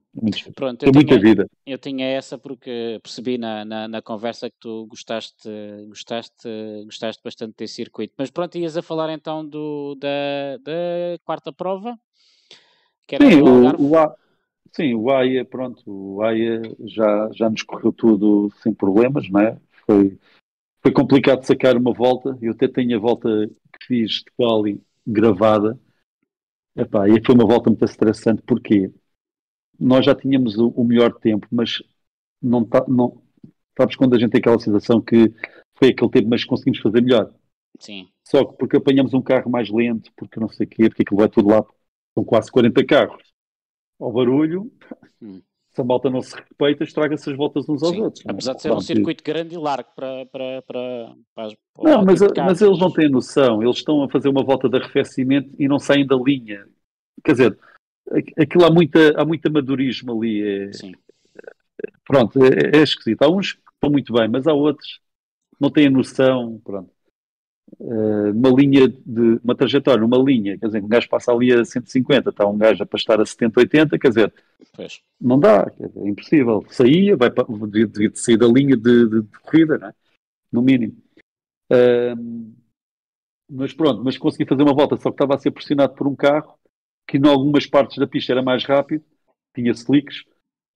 Pronto, 0.55 0.80
Tem 0.80 0.91
muita 0.93 1.18
tinha, 1.18 1.22
vida. 1.22 1.49
Eu 1.66 1.78
tinha 1.78 2.05
essa 2.07 2.38
porque 2.38 2.99
percebi 3.01 3.38
na, 3.38 3.64
na, 3.64 3.88
na, 3.88 4.01
conversa 4.01 4.49
que 4.49 4.55
tu 4.60 4.86
gostaste, 4.88 5.49
gostaste, 5.88 6.49
gostaste 6.86 7.22
bastante 7.24 7.55
desse 7.57 7.76
circuito. 7.76 8.14
Mas 8.18 8.30
pronto, 8.32 8.57
ias 8.57 8.76
a 8.78 8.82
falar 8.82 9.12
então 9.12 9.45
do, 9.45 9.95
da, 9.95 10.57
da 10.64 11.20
quarta 11.24 11.53
prova? 11.53 11.97
Que 13.07 13.16
era 13.16 13.26
sim, 13.26 13.41
o, 13.41 13.89
o, 13.89 13.97
a, 13.97 14.16
sim, 14.72 14.93
o 14.93 15.10
AIA, 15.10 15.45
pronto, 15.45 15.82
o 15.86 16.22
AIA 16.22 16.62
já, 16.86 17.30
já 17.34 17.49
nos 17.49 17.64
correu 17.64 17.91
tudo 17.91 18.51
sem 18.62 18.74
problemas, 18.74 19.30
não 19.30 19.41
é? 19.41 19.57
Foi, 19.86 20.18
foi 20.82 20.91
complicado 20.91 21.43
sacar 21.43 21.78
uma 21.78 21.93
volta. 21.93 22.38
Eu 22.41 22.51
até 22.53 22.68
tenho 22.68 22.97
a 22.97 22.99
volta 22.99 23.30
que 23.47 23.86
fiz 23.86 24.12
de 24.12 24.32
quali 24.36 24.82
gravada. 25.05 25.80
Epá, 26.76 27.10
e 27.10 27.24
foi 27.24 27.36
uma 27.36 27.45
volta 27.45 27.70
muito 27.70 27.84
estressante. 27.86 28.41
Porquê? 28.41 28.91
Nós 29.80 30.05
já 30.05 30.13
tínhamos 30.13 30.57
o, 30.57 30.69
o 30.69 30.84
melhor 30.84 31.13
tempo, 31.13 31.47
mas 31.51 31.82
não, 32.41 32.65
tá, 32.65 32.84
não 32.88 33.21
sabes 33.77 33.95
quando 33.95 34.15
a 34.15 34.19
gente 34.19 34.32
tem 34.32 34.39
aquela 34.39 34.59
sensação 34.59 35.01
que 35.01 35.34
foi 35.77 35.89
aquele 35.89 36.11
tempo, 36.11 36.27
mas 36.30 36.43
conseguimos 36.43 36.80
fazer 36.80 37.01
melhor. 37.01 37.34
Sim. 37.80 38.09
Só 38.27 38.43
que 38.43 38.57
porque 38.57 38.77
apanhamos 38.77 39.13
um 39.13 39.21
carro 39.21 39.49
mais 39.49 39.69
lento, 39.69 40.11
porque 40.17 40.39
não 40.39 40.49
sei 40.49 40.65
o 40.65 40.69
quê, 40.69 40.89
porque 40.89 41.03
aquilo 41.03 41.19
vai 41.19 41.30
tudo 41.30 41.49
lá, 41.49 41.65
são 42.13 42.23
quase 42.23 42.51
40 42.51 42.86
carros. 42.86 43.23
ao 43.99 44.11
barulho, 44.11 44.71
hum. 45.21 45.41
se 45.69 45.82
a 45.82 45.84
malta 45.84 46.09
não 46.09 46.21
se 46.21 46.36
respeita, 46.36 46.84
estraga-se 46.84 47.30
as 47.30 47.38
voltas 47.38 47.67
uns 47.69 47.82
aos 47.82 47.91
Sim. 47.91 48.01
outros. 48.01 48.25
É? 48.25 48.32
Apesar 48.32 48.53
de 48.53 48.61
ser 48.61 48.71
um 48.73 48.82
circuito 48.82 49.23
grande 49.23 49.55
e 49.55 49.57
largo 49.57 49.89
para, 49.95 50.25
para, 50.25 50.61
para, 50.63 51.15
para, 51.34 51.49
Não, 51.84 52.03
mas, 52.03 52.19
mas 52.21 52.61
eles 52.61 52.80
não 52.80 52.91
têm 52.91 53.09
noção. 53.09 53.63
Eles 53.63 53.77
estão 53.77 54.03
a 54.03 54.09
fazer 54.09 54.27
uma 54.27 54.43
volta 54.43 54.67
de 54.67 54.77
arrefecimento 54.77 55.55
e 55.57 55.67
não 55.67 55.80
saem 55.80 56.05
da 56.05 56.17
linha. 56.17 56.67
Quer 57.23 57.32
dizer, 57.32 57.59
aquilo 58.38 58.66
há, 58.66 58.72
muita, 58.72 59.20
há 59.20 59.26
muito 59.26 59.47
amadorismo 59.47 60.18
ali. 60.18 60.41
É, 60.41 60.74
Sim. 60.74 60.93
Pronto, 62.05 62.43
é, 62.43 62.78
é 62.78 62.82
esquisito. 62.82 63.22
Há 63.22 63.30
uns 63.30 63.53
que 63.53 63.62
estão 63.74 63.89
muito 63.89 64.12
bem, 64.14 64.28
mas 64.28 64.47
há 64.47 64.53
outros 64.53 64.99
que 65.49 65.57
não 65.62 65.70
têm 65.70 65.89
noção. 65.89 66.60
Pronto. 66.64 66.91
Uh, 67.80 68.32
uma 68.32 68.49
linha 68.49 68.88
de 68.88 69.39
uma 69.43 69.55
trajetória, 69.55 70.03
uma 70.03 70.18
linha, 70.18 70.57
quer 70.57 70.66
dizer, 70.66 70.84
um 70.84 70.88
gajo 70.88 71.07
passa 71.07 71.32
ali 71.32 71.53
a 71.53 71.64
150, 71.64 72.32
está 72.32 72.47
um 72.47 72.57
gajo 72.57 72.82
a 72.82 72.86
pastar 72.86 73.22
a 73.22 73.26
70, 73.26 73.60
80, 73.60 73.99
quer 73.99 74.07
dizer, 74.07 74.34
pois. 74.76 74.99
não 75.22 75.39
dá, 75.39 75.66
dizer, 75.66 75.91
é 75.95 76.10
impossível. 76.10 76.66
Saía, 76.70 77.16
vai 77.16 77.30
para, 77.30 77.45
devia, 77.68 78.12
sair 78.16 78.38
da 78.38 78.47
linha 78.47 78.76
de, 78.76 79.07
de, 79.07 79.22
de 79.22 79.39
corrida, 79.43 79.80
é? 79.84 79.93
no 80.51 80.64
mínimo. 80.64 80.97
Uh, 81.72 82.55
mas 83.47 83.72
pronto, 83.72 84.03
mas 84.03 84.18
consegui 84.18 84.49
fazer 84.49 84.64
uma 84.64 84.74
volta, 84.74 84.97
só 84.97 85.10
que 85.12 85.16
estava 85.16 85.36
a 85.36 85.39
ser 85.39 85.51
pressionado 85.51 85.93
por 85.93 86.07
um 86.07 86.16
carro 86.16 86.59
que 87.10 87.18
em 87.18 87.28
algumas 87.28 87.66
partes 87.66 87.97
da 87.97 88.05
pista 88.05 88.32
era 88.32 88.43
mais 88.43 88.64
rápido, 88.64 89.03
tinha 89.55 89.72
slicks, 89.72 90.24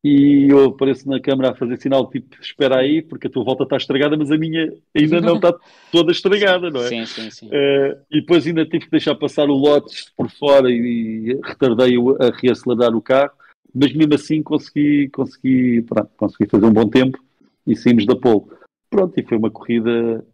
e 0.03 0.47
eu 0.49 0.65
apareço 0.65 1.07
na 1.07 1.19
câmara 1.19 1.51
a 1.51 1.55
fazer 1.55 1.79
sinal 1.79 2.09
tipo, 2.09 2.35
espera 2.41 2.79
aí, 2.79 3.03
porque 3.03 3.27
a 3.27 3.29
tua 3.29 3.43
volta 3.43 3.63
está 3.63 3.77
estragada, 3.77 4.17
mas 4.17 4.31
a 4.31 4.37
minha 4.37 4.73
ainda 4.95 5.21
não 5.21 5.35
está 5.35 5.53
toda 5.91 6.11
estragada, 6.11 6.71
não 6.71 6.81
é? 6.81 6.87
Sim, 6.87 7.05
sim, 7.05 7.29
sim. 7.29 7.47
Uh, 7.47 8.01
e 8.09 8.19
depois 8.19 8.47
ainda 8.47 8.65
tive 8.65 8.85
que 8.85 8.91
deixar 8.91 9.13
passar 9.13 9.47
o 9.47 9.53
lotes 9.53 10.11
por 10.17 10.29
fora 10.31 10.71
e, 10.71 10.73
e 10.73 11.39
retardei 11.43 11.95
a 12.19 12.35
reacelerar 12.35 12.95
o 12.95 13.01
carro, 13.01 13.31
mas 13.73 13.93
mesmo 13.93 14.15
assim 14.15 14.41
consegui, 14.41 15.09
consegui, 15.09 15.83
pronto, 15.83 16.11
consegui 16.17 16.49
fazer 16.49 16.65
um 16.65 16.73
bom 16.73 16.89
tempo 16.89 17.23
e 17.65 17.75
saímos 17.75 18.07
da 18.07 18.15
pole. 18.15 18.45
Pronto, 18.89 19.17
e 19.19 19.23
foi 19.23 19.37
uma 19.37 19.51
corrida 19.51 20.25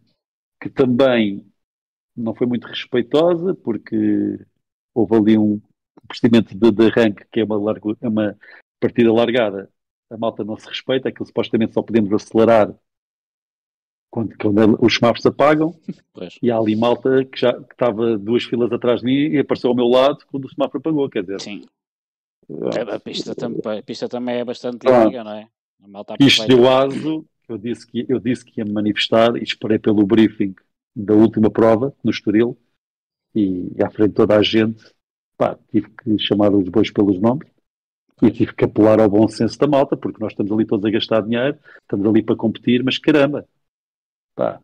que 0.60 0.70
também 0.70 1.46
não 2.16 2.34
foi 2.34 2.46
muito 2.46 2.66
respeitosa, 2.66 3.54
porque 3.54 4.40
houve 4.94 5.14
ali 5.14 5.38
um 5.38 5.60
procedimento 6.06 6.56
de, 6.56 6.70
de 6.70 6.86
arranque 6.86 7.24
que 7.30 7.40
é 7.40 7.44
uma, 7.44 7.56
largo, 7.56 7.96
é 8.00 8.08
uma 8.08 8.36
partida 8.78 9.12
largada, 9.12 9.70
a 10.10 10.16
malta 10.16 10.44
não 10.44 10.56
se 10.56 10.68
respeita, 10.68 11.08
aquilo 11.08 11.26
supostamente 11.26 11.74
só 11.74 11.82
podemos 11.82 12.12
acelerar 12.12 12.74
quando, 14.10 14.36
quando 14.36 14.84
os 14.84 14.94
semáforos 14.94 15.24
apagam, 15.24 15.74
pois. 16.12 16.36
e 16.42 16.50
há 16.50 16.58
ali 16.58 16.74
malta 16.74 17.24
que 17.24 17.38
já 17.38 17.52
que 17.52 17.72
estava 17.72 18.18
duas 18.18 18.42
filas 18.42 18.72
atrás 18.72 19.00
de 19.00 19.06
mim 19.06 19.34
e 19.34 19.38
apareceu 19.38 19.70
ao 19.70 19.76
meu 19.76 19.86
lado 19.86 20.18
quando 20.26 20.46
o 20.46 20.50
semáforo 20.50 20.78
apagou, 20.78 21.08
quer 21.08 21.22
dizer. 21.22 21.40
Sim. 21.40 21.64
É, 22.76 22.94
a, 22.94 22.98
pista 22.98 23.34
tam, 23.34 23.54
a 23.64 23.82
pista 23.82 24.08
também 24.08 24.36
é 24.36 24.44
bastante 24.44 24.84
larga, 24.84 25.22
não 25.22 25.32
é? 25.32 25.48
Isto 26.18 26.48
deu 26.48 26.68
aso, 26.68 27.24
eu 27.48 27.56
disse, 27.56 27.86
que, 27.86 28.04
eu 28.08 28.18
disse 28.18 28.44
que 28.44 28.60
ia 28.60 28.64
me 28.64 28.72
manifestar 28.72 29.36
e 29.36 29.42
esperei 29.42 29.78
pelo 29.78 30.04
briefing 30.04 30.54
da 30.94 31.14
última 31.14 31.50
prova 31.50 31.94
no 32.02 32.10
Estoril 32.10 32.58
e, 33.34 33.72
e 33.76 33.82
à 33.82 33.88
frente 33.88 34.10
de 34.10 34.16
toda 34.16 34.36
a 34.36 34.42
gente 34.42 34.84
pá, 35.40 35.58
tive 35.70 35.88
que 35.88 36.18
chamar 36.18 36.54
os 36.54 36.68
bois 36.68 36.90
pelos 36.90 37.18
nomes 37.18 37.48
e 38.22 38.30
tive 38.30 38.54
que 38.54 38.66
apelar 38.66 39.00
ao 39.00 39.08
bom 39.08 39.26
senso 39.26 39.58
da 39.58 39.66
malta, 39.66 39.96
porque 39.96 40.20
nós 40.20 40.32
estamos 40.32 40.52
ali 40.52 40.66
todos 40.66 40.84
a 40.84 40.90
gastar 40.90 41.22
dinheiro, 41.22 41.56
estamos 41.80 42.06
ali 42.06 42.22
para 42.22 42.36
competir, 42.36 42.84
mas 42.84 42.98
caramba, 42.98 43.48
pá, 44.36 44.60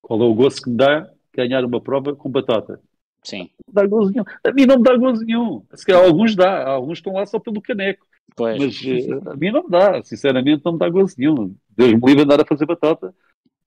qual 0.00 0.22
é 0.22 0.24
o 0.24 0.34
gosto 0.34 0.62
que 0.62 0.70
me 0.70 0.76
dá 0.76 1.10
ganhar 1.34 1.64
uma 1.64 1.80
prova 1.80 2.14
com 2.14 2.30
batata? 2.30 2.80
Sim. 3.24 3.50
Não 3.66 3.74
dá 3.74 3.84
gozo 3.84 4.12
nenhum. 4.12 4.24
A 4.44 4.52
mim 4.52 4.64
não 4.64 4.76
me 4.76 4.84
dá 4.84 4.96
gozo 4.96 5.24
nenhum. 5.24 5.64
Se 5.74 5.84
calhar 5.84 6.04
alguns 6.04 6.36
dá, 6.36 6.64
alguns 6.64 6.98
estão 6.98 7.14
lá 7.14 7.26
só 7.26 7.40
pelo 7.40 7.60
caneco. 7.60 8.06
Pois. 8.36 8.62
Mas 8.62 8.80
uh, 8.84 9.30
a 9.30 9.36
mim 9.36 9.50
não 9.50 9.64
me 9.64 9.70
dá, 9.70 10.00
sinceramente 10.04 10.62
não 10.64 10.74
me 10.74 10.78
dá 10.78 10.88
gozo 10.88 11.16
nenhum. 11.18 11.52
Deus 11.76 11.94
me 11.94 12.00
livre 12.06 12.22
andar 12.22 12.40
a 12.40 12.46
fazer 12.46 12.66
batata 12.66 13.12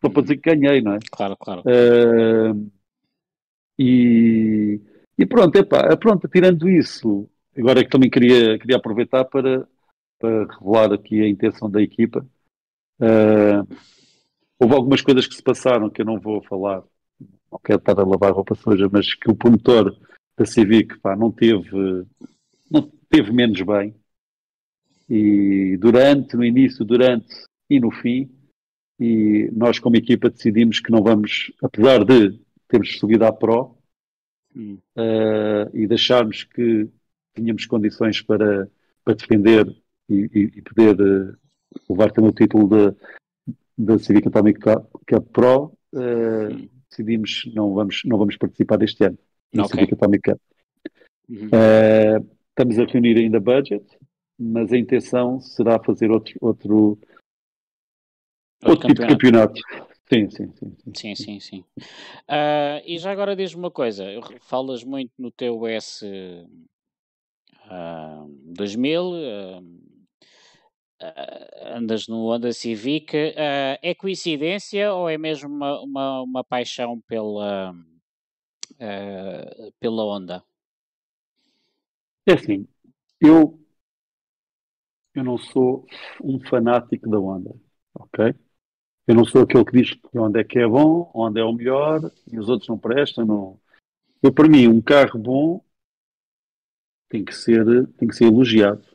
só 0.02 0.10
para 0.10 0.22
dizer 0.22 0.38
que 0.38 0.56
ganhei, 0.56 0.82
não 0.82 0.94
é? 0.94 1.00
Claro, 1.12 1.36
claro. 1.36 1.64
Uh, 1.66 2.72
e, 3.78 4.80
e 5.20 5.26
pronto, 5.26 5.56
epá, 5.56 5.96
pronto, 5.98 6.28
tirando 6.28 6.68
isso, 6.68 7.30
Agora 7.60 7.82
é 7.82 7.84
que 7.84 7.90
também 7.90 8.10
queria, 8.10 8.58
queria 8.58 8.78
aproveitar 8.78 9.26
para, 9.26 9.68
para 10.18 10.46
revelar 10.46 10.94
aqui 10.94 11.22
a 11.22 11.28
intenção 11.28 11.70
da 11.70 11.82
equipa. 11.82 12.26
Uh, 13.00 13.68
houve 14.58 14.74
algumas 14.74 15.02
coisas 15.02 15.28
que 15.28 15.36
se 15.36 15.44
passaram 15.44 15.90
que 15.90 16.02
eu 16.02 16.06
não 16.06 16.20
vou 16.20 16.42
falar, 16.44 16.84
não 17.52 17.60
quero 17.64 17.80
estar 17.80 18.00
a 18.00 18.06
lavar 18.06 18.32
roupa 18.32 18.56
suja, 18.56 18.90
mas 18.92 19.14
que 19.14 19.30
o 19.30 19.36
promotor 19.36 19.96
da 20.38 20.46
Civic 20.46 21.00
pá, 21.00 21.16
não 21.16 21.32
teve 21.32 22.06
não 22.72 22.90
teve 23.10 23.32
menos 23.34 23.62
bem. 23.62 23.96
E 25.10 25.76
durante, 25.78 26.38
no 26.38 26.46
início, 26.46 26.86
durante 26.86 27.36
e 27.70 27.80
no 27.80 27.92
fim, 27.92 28.30
e 29.00 29.50
nós 29.52 29.80
como 29.80 29.96
equipa 29.96 30.30
decidimos 30.30 30.80
que 30.80 30.92
não 30.92 31.02
vamos, 31.02 31.52
apesar 31.64 32.06
de 32.06 32.40
termos 32.68 32.98
subido 33.00 33.26
à 33.26 33.34
Pro 33.34 33.79
hum. 34.56 34.78
uh, 34.98 35.70
e 35.74 35.88
deixarmos 35.88 36.44
que 36.44 36.90
tínhamos 37.36 37.66
condições 37.66 38.22
para, 38.22 38.70
para 39.04 39.16
defender 39.16 39.68
e, 40.10 40.30
e, 40.34 40.40
e 40.58 40.62
poder 40.62 41.00
uh, 41.00 41.38
levar 41.90 42.12
também 42.12 42.30
o 42.30 42.34
título 42.34 42.96
da, 43.78 43.98
Civic 44.00 44.28
Atomic 44.28 44.60
Cup 44.60 45.28
Pro, 45.32 45.74
uh, 45.94 46.70
decidimos 46.90 47.50
não 47.54 47.74
vamos, 47.74 48.02
não 48.06 48.18
vamos 48.18 48.38
participar 48.38 48.78
deste 48.78 49.06
ano 49.06 49.18
na 49.54 49.66
okay. 49.66 49.80
Civic 49.80 49.94
Atomic 49.94 50.32
Cup. 50.32 50.42
Uhum. 51.30 51.48
Uh, 51.48 52.30
estamos 52.50 52.80
a 52.80 52.86
reunir 52.86 53.18
ainda 53.18 53.40
budget, 53.40 53.86
mas 54.38 54.72
a 54.74 54.78
intenção 54.78 55.40
será 55.40 55.82
fazer 55.84 56.10
outro, 56.10 56.34
outro, 56.42 56.76
outro, 56.76 57.08
outro 58.66 58.88
tipo 58.88 59.02
de 59.02 59.08
campeonato. 59.08 59.62
Sim, 60.12 60.30
sim, 60.30 60.52
sim. 60.58 60.76
Sim, 60.94 61.16
sim, 61.16 61.40
sim. 61.40 61.64
Uh, 62.30 62.82
e 62.86 62.98
já 63.00 63.12
agora 63.12 63.36
diz-me 63.36 63.62
uma 63.62 63.72
coisa, 63.72 64.06
falas 64.42 64.84
muito 64.84 65.12
no 65.20 65.32
teu 65.32 65.68
S 65.68 66.06
2000, 68.56 69.04
uh, 69.14 69.62
andas 71.76 72.08
no 72.08 72.28
Honda 72.30 72.52
Civic, 72.54 73.16
é 73.82 73.94
coincidência 73.96 74.94
ou 74.94 75.10
é 75.10 75.18
mesmo 75.18 75.50
uma, 75.50 75.82
uma, 75.82 76.22
uma 76.22 76.44
paixão 76.44 77.00
pela, 77.08 77.74
pela 79.80 80.04
Honda? 80.06 80.44
É 82.26 82.34
assim, 82.34 82.66
eu, 83.22 83.60
eu 85.14 85.24
não 85.24 85.38
sou 85.38 85.86
um 86.24 86.40
fanático 86.40 87.10
da 87.10 87.20
Honda, 87.20 87.54
ok? 87.94 88.34
Eu 89.10 89.16
não 89.16 89.26
sou 89.26 89.42
aquele 89.42 89.66
que 89.66 89.72
diz 89.72 90.00
onde 90.14 90.40
é 90.40 90.44
que 90.44 90.60
é 90.60 90.68
bom, 90.68 91.10
onde 91.16 91.40
é 91.40 91.44
o 91.44 91.52
melhor 91.52 92.12
e 92.32 92.38
os 92.38 92.48
outros 92.48 92.70
não 92.70 92.78
prestam. 92.78 93.26
Não. 93.26 93.60
Eu, 94.22 94.32
para 94.32 94.48
mim, 94.48 94.68
um 94.68 94.80
carro 94.80 95.18
bom 95.18 95.66
tem 97.10 97.26
que 97.26 97.34
ser, 97.34 97.88
tem 97.98 98.08
que 98.08 98.16
ser 98.16 98.26
elogiado. 98.26 98.86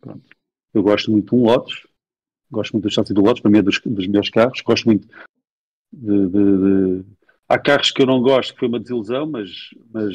Pronto. 0.00 0.24
Eu 0.72 0.84
gosto 0.84 1.10
muito 1.10 1.30
de 1.30 1.34
um 1.34 1.46
Lotus, 1.46 1.84
gosto 2.48 2.74
muito 2.74 2.84
do 2.84 2.92
chassi 2.92 3.12
do 3.12 3.22
Lotus, 3.22 3.40
para 3.40 3.50
mim 3.50 3.58
é 3.58 3.62
dos, 3.62 3.80
dos 3.80 4.06
melhores 4.06 4.30
carros, 4.30 4.60
gosto 4.60 4.84
muito 4.84 5.08
de, 5.92 6.28
de, 6.28 7.02
de, 7.02 7.04
Há 7.48 7.58
carros 7.58 7.90
que 7.90 8.02
eu 8.02 8.06
não 8.06 8.22
gosto, 8.22 8.54
que 8.54 8.60
foi 8.60 8.68
uma 8.68 8.78
desilusão, 8.78 9.26
mas, 9.26 9.50
mas 9.92 10.14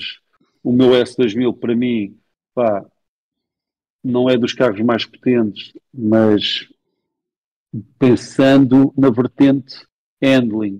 o 0.64 0.72
meu 0.72 0.92
S2000 0.92 1.60
para 1.60 1.76
mim, 1.76 2.18
pá, 2.54 2.90
não 4.02 4.30
é 4.30 4.38
dos 4.38 4.54
carros 4.54 4.80
mais 4.80 5.06
potentes, 5.06 5.74
mas 5.94 6.70
pensando 7.98 8.94
na 8.98 9.10
vertente 9.10 9.86
handling, 10.22 10.80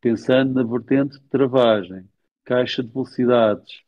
pensando 0.00 0.54
na 0.54 0.62
vertente 0.62 1.18
de 1.18 1.28
travagem, 1.28 2.08
caixa 2.44 2.82
de 2.82 2.90
velocidades, 2.90 3.82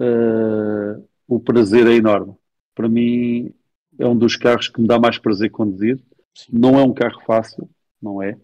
uh, 0.00 1.08
o 1.26 1.40
prazer 1.40 1.86
é 1.86 1.94
enorme. 1.94 2.34
Para 2.74 2.88
mim, 2.88 3.54
é 3.98 4.06
um 4.06 4.16
dos 4.16 4.36
carros 4.36 4.68
que 4.68 4.80
me 4.80 4.86
dá 4.86 4.98
mais 4.98 5.18
prazer 5.18 5.50
conduzir. 5.50 6.02
Sim. 6.34 6.50
Não 6.52 6.78
é 6.78 6.82
um 6.82 6.92
carro 6.92 7.20
fácil, 7.26 7.68
não 8.00 8.22
é. 8.22 8.38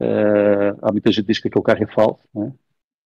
Uh, 0.00 0.76
há 0.82 0.92
muita 0.92 1.10
gente 1.10 1.24
que 1.24 1.32
diz 1.32 1.40
que 1.40 1.48
aquele 1.48 1.64
carro 1.64 1.82
é 1.82 1.94
falso, 1.94 2.22
não 2.34 2.48
é? 2.48 2.52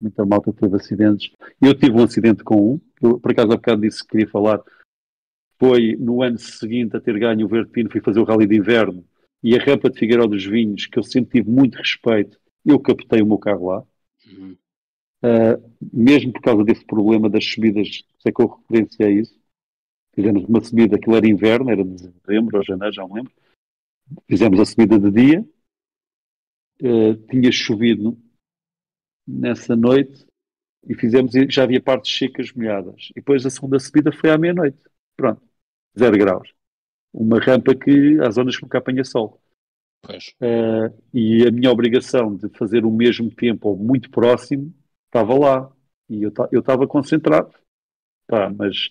Muita 0.00 0.24
malta 0.24 0.52
teve 0.52 0.76
acidentes. 0.76 1.30
Eu 1.60 1.74
tive 1.74 1.92
um 1.92 2.04
acidente 2.04 2.44
com 2.44 2.74
um, 2.74 2.80
eu, 3.02 3.18
por 3.18 3.32
acaso 3.32 3.52
há 3.52 3.56
bocado 3.56 3.82
disse 3.82 4.02
que 4.02 4.10
queria 4.10 4.28
falar. 4.28 4.60
Foi 5.58 5.96
no 5.96 6.22
ano 6.22 6.38
seguinte 6.38 6.96
a 6.96 7.00
ter 7.00 7.18
ganho 7.18 7.46
o 7.46 7.48
Verde 7.48 7.70
Pino, 7.70 7.90
fui 7.90 8.00
fazer 8.00 8.20
o 8.20 8.24
Rally 8.24 8.46
de 8.46 8.56
Inverno 8.56 9.04
e 9.42 9.56
a 9.56 9.62
rampa 9.62 9.90
de 9.90 9.98
Figueiró 9.98 10.26
dos 10.26 10.44
Vinhos, 10.44 10.86
que 10.86 10.98
eu 10.98 11.02
sempre 11.02 11.40
tive 11.40 11.50
muito 11.50 11.76
respeito, 11.76 12.38
eu 12.64 12.78
captei 12.78 13.22
o 13.22 13.26
meu 13.26 13.38
carro 13.38 13.66
lá. 13.66 13.84
Uhum. 14.26 14.56
Uh, 15.22 15.74
mesmo 15.92 16.32
por 16.32 16.42
causa 16.42 16.64
desse 16.64 16.84
problema 16.84 17.28
das 17.28 17.44
subidas, 17.44 18.04
sei 18.20 18.32
que 18.32 18.40
eu 18.40 18.46
referência 18.46 19.06
a 19.06 19.10
isso. 19.10 19.38
Fizemos 20.14 20.44
uma 20.44 20.60
subida, 20.60 20.96
aquilo 20.96 21.16
era 21.16 21.28
inverno, 21.28 21.70
era 21.70 21.84
de 21.84 21.90
dezembro 21.90 22.56
ou 22.56 22.64
janeiro, 22.64 22.94
já 22.94 23.02
não 23.02 23.14
lembro. 23.14 23.32
Fizemos 24.26 24.60
a 24.60 24.64
subida 24.64 24.98
de 24.98 25.10
dia, 25.10 25.48
uh, 26.82 27.14
tinha 27.30 27.50
chovido 27.52 28.18
nessa 29.26 29.76
noite 29.76 30.26
e 30.86 30.94
fizemos, 30.94 31.32
já 31.50 31.64
havia 31.64 31.82
partes 31.82 32.16
secas 32.16 32.52
molhadas. 32.52 33.10
E 33.10 33.14
depois 33.14 33.44
a 33.44 33.50
segunda 33.50 33.78
subida 33.78 34.10
foi 34.12 34.30
à 34.30 34.38
meia-noite. 34.38 34.78
pronto, 35.16 35.42
zero 35.96 36.18
graus. 36.18 36.52
Uma 37.12 37.38
rampa 37.38 37.74
que 37.74 38.18
há 38.20 38.30
zonas 38.30 38.56
que 38.56 38.62
nunca 38.62 38.78
apanha 38.78 39.04
sol. 39.04 39.40
Uh, 40.06 40.94
e 41.12 41.46
a 41.46 41.50
minha 41.50 41.70
obrigação 41.70 42.34
de 42.36 42.48
fazer 42.50 42.84
o 42.84 42.90
mesmo 42.90 43.30
tempo 43.30 43.68
ou 43.68 43.76
muito 43.76 44.10
próximo 44.10 44.72
estava 45.06 45.38
lá. 45.38 45.72
E 46.08 46.22
eu 46.22 46.60
estava 46.60 46.86
concentrado. 46.86 47.52
Pá, 48.26 48.50
mas 48.50 48.90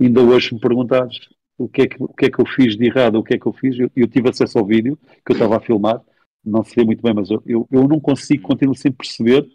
ainda 0.00 0.20
hoje 0.20 0.54
me 0.54 0.60
perguntares 0.60 1.28
o 1.56 1.68
que, 1.68 1.82
é 1.82 1.88
que, 1.88 2.02
o 2.02 2.08
que 2.08 2.26
é 2.26 2.30
que 2.30 2.40
eu 2.40 2.46
fiz 2.46 2.76
de 2.76 2.86
errado, 2.86 3.16
o 3.16 3.22
que 3.22 3.34
é 3.34 3.38
que 3.38 3.46
eu 3.46 3.52
fiz, 3.52 3.78
eu, 3.78 3.90
eu 3.94 4.08
tive 4.08 4.28
acesso 4.28 4.58
ao 4.58 4.66
vídeo 4.66 4.98
que 5.24 5.32
eu 5.32 5.34
estava 5.34 5.56
a 5.56 5.60
filmar, 5.60 6.02
não 6.44 6.64
se 6.64 6.74
vê 6.74 6.84
muito 6.84 7.02
bem, 7.02 7.14
mas 7.14 7.30
eu, 7.30 7.42
eu, 7.46 7.68
eu 7.70 7.88
não 7.88 8.00
consigo, 8.00 8.42
continuo 8.42 8.74
sem 8.74 8.92
perceber, 8.92 9.46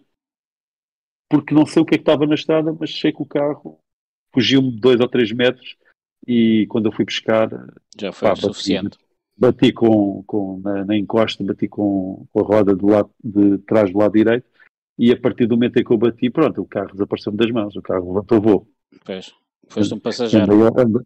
porque 1.30 1.54
não 1.54 1.66
sei 1.66 1.82
o 1.82 1.86
que 1.86 1.96
é 1.96 1.98
que 1.98 2.02
estava 2.02 2.26
na 2.26 2.36
estrada, 2.36 2.76
mas 2.78 2.98
sei 2.98 3.12
que 3.12 3.22
o 3.22 3.26
carro 3.26 3.80
fugiu-me 4.34 4.72
dois 4.80 5.00
ou 5.00 5.08
três 5.08 5.32
metros 5.32 5.78
e 6.28 6.66
quando 6.68 6.88
eu 6.88 6.92
fui 6.92 7.06
pescar 7.06 7.50
já 8.00 8.12
foi 8.12 8.30
pá, 8.30 8.34
o 8.34 8.38
suficiente. 8.38 8.98
Bati, 9.38 9.72
com, 9.72 10.22
com 10.28 10.60
na, 10.60 10.84
na, 10.84 10.98
encosta, 10.98 11.44
bati 11.44 11.68
com, 11.68 12.28
a 12.36 12.42
roda 12.42 12.76
do 12.76 12.88
lado 12.88 13.10
de 13.24 13.58
trás 13.60 13.92
do 13.92 13.98
lado 13.98 14.12
direito 14.12 14.46
e 14.98 15.12
a 15.14 15.18
partir 15.18 15.48
do 15.48 15.56
momento 15.56 15.78
em 15.78 15.84
que 15.84 15.92
eu 15.92 15.98
bati, 15.98 16.30
pronto, 16.30 16.62
o 16.62 16.66
carro 16.66 16.92
desapareceu-me 16.92 17.38
das 17.38 17.50
mãos, 17.52 17.76
o 17.76 17.82
carro 17.82 18.08
levantou 18.08 18.42
voo. 18.42 18.68
Pois, 19.06 19.34
foste 19.70 19.94
um 19.94 20.00
passageiro. 20.00 20.52
Andei, 20.52 20.84
andei, 20.84 21.02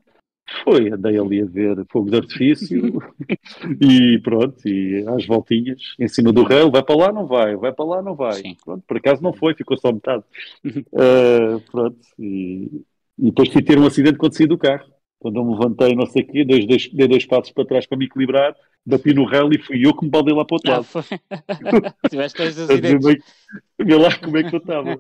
foi, 0.63 0.91
andei 0.91 1.17
ali 1.17 1.41
a 1.41 1.45
ver 1.45 1.85
fogo 1.89 2.09
de 2.09 2.17
artifício 2.17 2.99
e 3.79 4.19
pronto, 4.19 4.67
e 4.67 5.05
às 5.07 5.25
voltinhas, 5.25 5.95
em 5.99 6.07
cima 6.07 6.31
do 6.31 6.43
rail, 6.43 6.69
vai 6.69 6.83
para 6.83 6.95
lá, 6.95 7.11
não 7.11 7.25
vai, 7.25 7.55
vai 7.55 7.71
para 7.71 7.85
lá, 7.85 8.01
não 8.01 8.15
vai. 8.15 8.41
Pronto, 8.63 8.83
por 8.85 8.97
acaso 8.97 9.23
não 9.23 9.33
foi, 9.33 9.55
ficou 9.55 9.77
só 9.77 9.91
metade. 9.91 10.23
Uh, 10.65 11.59
pronto, 11.71 11.97
e, 12.19 12.83
e 13.17 13.25
depois 13.25 13.49
fui 13.49 13.61
ter 13.61 13.79
um 13.79 13.85
acidente 13.85 14.17
quando 14.17 14.35
saí 14.35 14.47
do 14.47 14.57
carro. 14.57 14.92
Quando 15.23 15.37
eu 15.37 15.45
me 15.45 15.53
levantei, 15.53 15.95
não 15.95 16.05
sei 16.05 16.21
o 16.21 16.27
quê, 16.27 16.43
dei 16.43 16.67
dois, 16.67 16.89
dei 16.89 17.07
dois 17.07 17.25
passos 17.25 17.53
para 17.53 17.65
trás 17.65 17.85
para 17.85 17.97
me 17.97 18.07
equilibrar, 18.07 18.53
bati 18.85 19.13
no 19.13 19.23
rail 19.23 19.49
e 19.53 19.57
fui 19.57 19.87
eu 19.87 19.95
que 19.95 20.03
me 20.03 20.11
baldei 20.11 20.35
lá 20.35 20.43
para 20.43 20.55
o 20.55 20.57
outro 20.57 20.69
lado. 20.69 20.87
Ah, 20.95 21.95
Tiveste 22.11 22.37
dois 22.39 22.59
acidentes. 22.59 23.23
Vê 23.79 23.95
lá 23.95 24.13
como 24.19 24.37
é 24.37 24.43
que 24.43 24.53
eu 24.53 24.59
estava. 24.59 24.99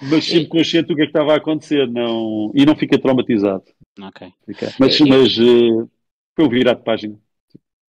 Mas 0.00 0.24
sempre 0.24 0.48
consciente 0.48 0.88
do 0.88 0.96
que 0.96 1.02
é 1.02 1.04
que 1.04 1.10
estava 1.10 1.34
a 1.34 1.36
acontecer 1.36 1.86
não... 1.86 2.50
e 2.54 2.64
não 2.64 2.74
fica 2.74 2.98
traumatizado. 2.98 3.64
Ok. 4.00 4.32
Fica. 4.46 4.72
Mas, 4.80 4.98
e, 4.98 5.04
mas 5.04 5.36
uh, 5.36 5.90
foi 6.34 6.46
o 6.46 6.48
virar 6.48 6.72
de 6.72 6.82
página. 6.82 7.18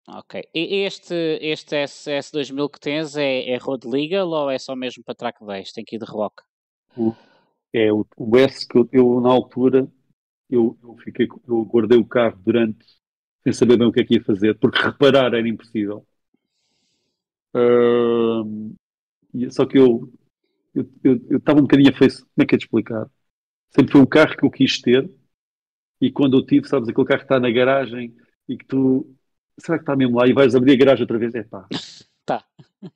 Ok. 0.09 0.43
E 0.53 0.83
este, 0.83 1.15
este 1.41 1.77
SS2000 1.85 2.69
que 2.69 2.79
tens 2.81 3.15
é, 3.15 3.49
é 3.49 3.55
road 3.55 3.87
legal 3.87 4.27
ou 4.27 4.51
é 4.51 4.59
só 4.59 4.75
mesmo 4.75 5.05
para 5.05 5.15
track 5.15 5.45
10? 5.45 5.71
Tem 5.71 5.85
que 5.85 5.95
ir 5.95 5.99
de 5.99 6.05
rock? 6.05 6.43
É 7.71 7.93
o, 7.93 8.05
o 8.17 8.37
S 8.37 8.67
que 8.67 8.77
eu, 8.77 8.89
eu, 8.91 9.21
na 9.21 9.29
altura 9.29 9.87
eu, 10.49 10.77
eu, 10.81 10.97
fiquei, 10.97 11.27
eu 11.47 11.65
guardei 11.65 11.97
o 11.97 12.05
carro 12.05 12.39
durante 12.43 12.85
sem 13.43 13.53
saber 13.53 13.77
bem 13.77 13.87
o 13.87 13.91
que 13.91 14.01
é 14.01 14.03
que 14.03 14.15
ia 14.15 14.23
fazer, 14.23 14.57
porque 14.57 14.81
reparar 14.81 15.33
era 15.33 15.47
impossível. 15.47 16.05
Uh, 17.55 18.75
só 19.49 19.65
que 19.65 19.77
eu 19.77 20.11
eu 21.03 21.37
estava 21.37 21.59
um 21.59 21.63
bocadinho 21.63 21.89
a 21.89 21.97
face, 21.97 22.21
como 22.21 22.43
é 22.43 22.45
que 22.45 22.55
é 22.55 22.57
de 22.57 22.63
explicar? 22.65 23.09
Sempre 23.71 23.91
foi 23.91 24.01
um 24.01 24.05
carro 24.05 24.37
que 24.37 24.45
eu 24.45 24.51
quis 24.51 24.79
ter 24.81 25.09
e 26.01 26.11
quando 26.11 26.37
eu 26.37 26.45
tive, 26.45 26.67
sabes, 26.67 26.87
aquele 26.87 27.07
carro 27.07 27.19
que 27.19 27.25
está 27.25 27.39
na 27.39 27.51
garagem 27.51 28.15
e 28.47 28.57
que 28.57 28.65
tu, 28.65 29.15
será 29.57 29.77
que 29.77 29.83
está 29.83 29.95
mesmo 29.95 30.17
lá 30.17 30.27
e 30.27 30.33
vais 30.33 30.55
abrir 30.55 30.73
a 30.73 30.77
garagem 30.77 31.03
outra 31.03 31.17
vez? 31.17 31.35
É 31.35 31.43
pá. 31.43 31.67
Tá. 32.25 32.45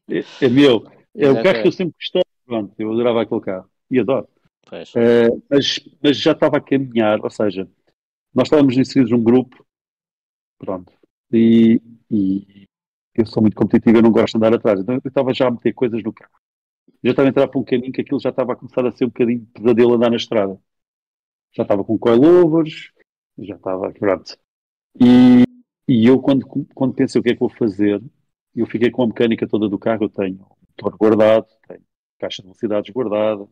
É, 0.10 0.46
é 0.46 0.50
meu. 0.50 0.86
É 1.16 1.30
o 1.30 1.44
carro 1.44 1.62
que 1.62 1.68
eu 1.68 1.72
sempre 1.72 1.96
gostei. 2.00 2.24
Pronto, 2.46 2.74
eu 2.78 2.92
adorava 2.92 3.22
aquele 3.22 3.42
carro 3.42 3.70
e 3.90 4.00
adoro. 4.00 4.28
Uh, 4.96 5.44
mas, 5.50 5.80
mas 6.02 6.18
já 6.18 6.32
estava 6.32 6.58
a 6.58 6.62
caminhar, 6.62 7.20
ou 7.22 7.30
seja, 7.30 7.70
nós 8.34 8.48
estávamos 8.48 8.78
inseridos 8.78 9.12
num 9.12 9.24
grupo, 9.24 9.66
pronto, 10.58 10.92
e, 11.32 11.82
e 12.10 12.66
eu 13.16 13.26
sou 13.26 13.42
muito 13.42 13.56
competitivo, 13.56 13.98
eu 13.98 14.02
não 14.02 14.12
gosto 14.12 14.34
de 14.34 14.38
andar 14.38 14.56
atrás, 14.56 14.80
então 14.80 14.96
eu 14.96 15.02
estava 15.06 15.34
já 15.34 15.48
a 15.48 15.52
meter 15.52 15.74
coisas 15.74 16.02
no 16.04 16.14
carro 16.14 16.44
já 17.04 17.12
estava 17.12 17.28
a 17.28 17.32
entrar 17.32 17.48
para 17.48 17.60
um 17.60 17.64
caminho 17.64 17.92
que 17.92 18.02
aquilo 18.02 18.20
já 18.20 18.30
estava 18.30 18.54
a 18.54 18.56
começar 18.56 18.86
a 18.86 18.92
ser 18.92 19.06
um 19.06 19.10
bocadinho 19.10 19.46
pesadelo 19.54 19.94
andar 19.96 20.10
na 20.10 20.16
estrada. 20.16 20.60
Já 21.52 21.64
estava 21.64 21.84
com 21.84 22.00
coilovers, 22.00 22.92
já 23.38 23.56
estava, 23.56 23.92
pronto. 23.92 24.38
E, 25.00 25.44
e 25.88 26.08
eu, 26.08 26.20
quando, 26.22 26.48
quando 26.74 26.94
pensei 26.94 27.20
o 27.20 27.24
que 27.24 27.32
é 27.32 27.34
que 27.34 27.40
vou 27.40 27.50
fazer, 27.50 28.02
eu 28.56 28.66
fiquei 28.66 28.90
com 28.90 29.04
a 29.04 29.08
mecânica 29.08 29.48
toda 29.48 29.68
do 29.68 29.78
carro. 29.78 30.06
Eu 30.06 30.10
tenho 30.10 30.48
motor 30.62 30.98
guardado, 30.98 31.48
tenho 31.68 31.82
caixa 32.18 32.42
de 32.42 32.48
velocidades 32.48 32.94
guardada, 32.94 33.48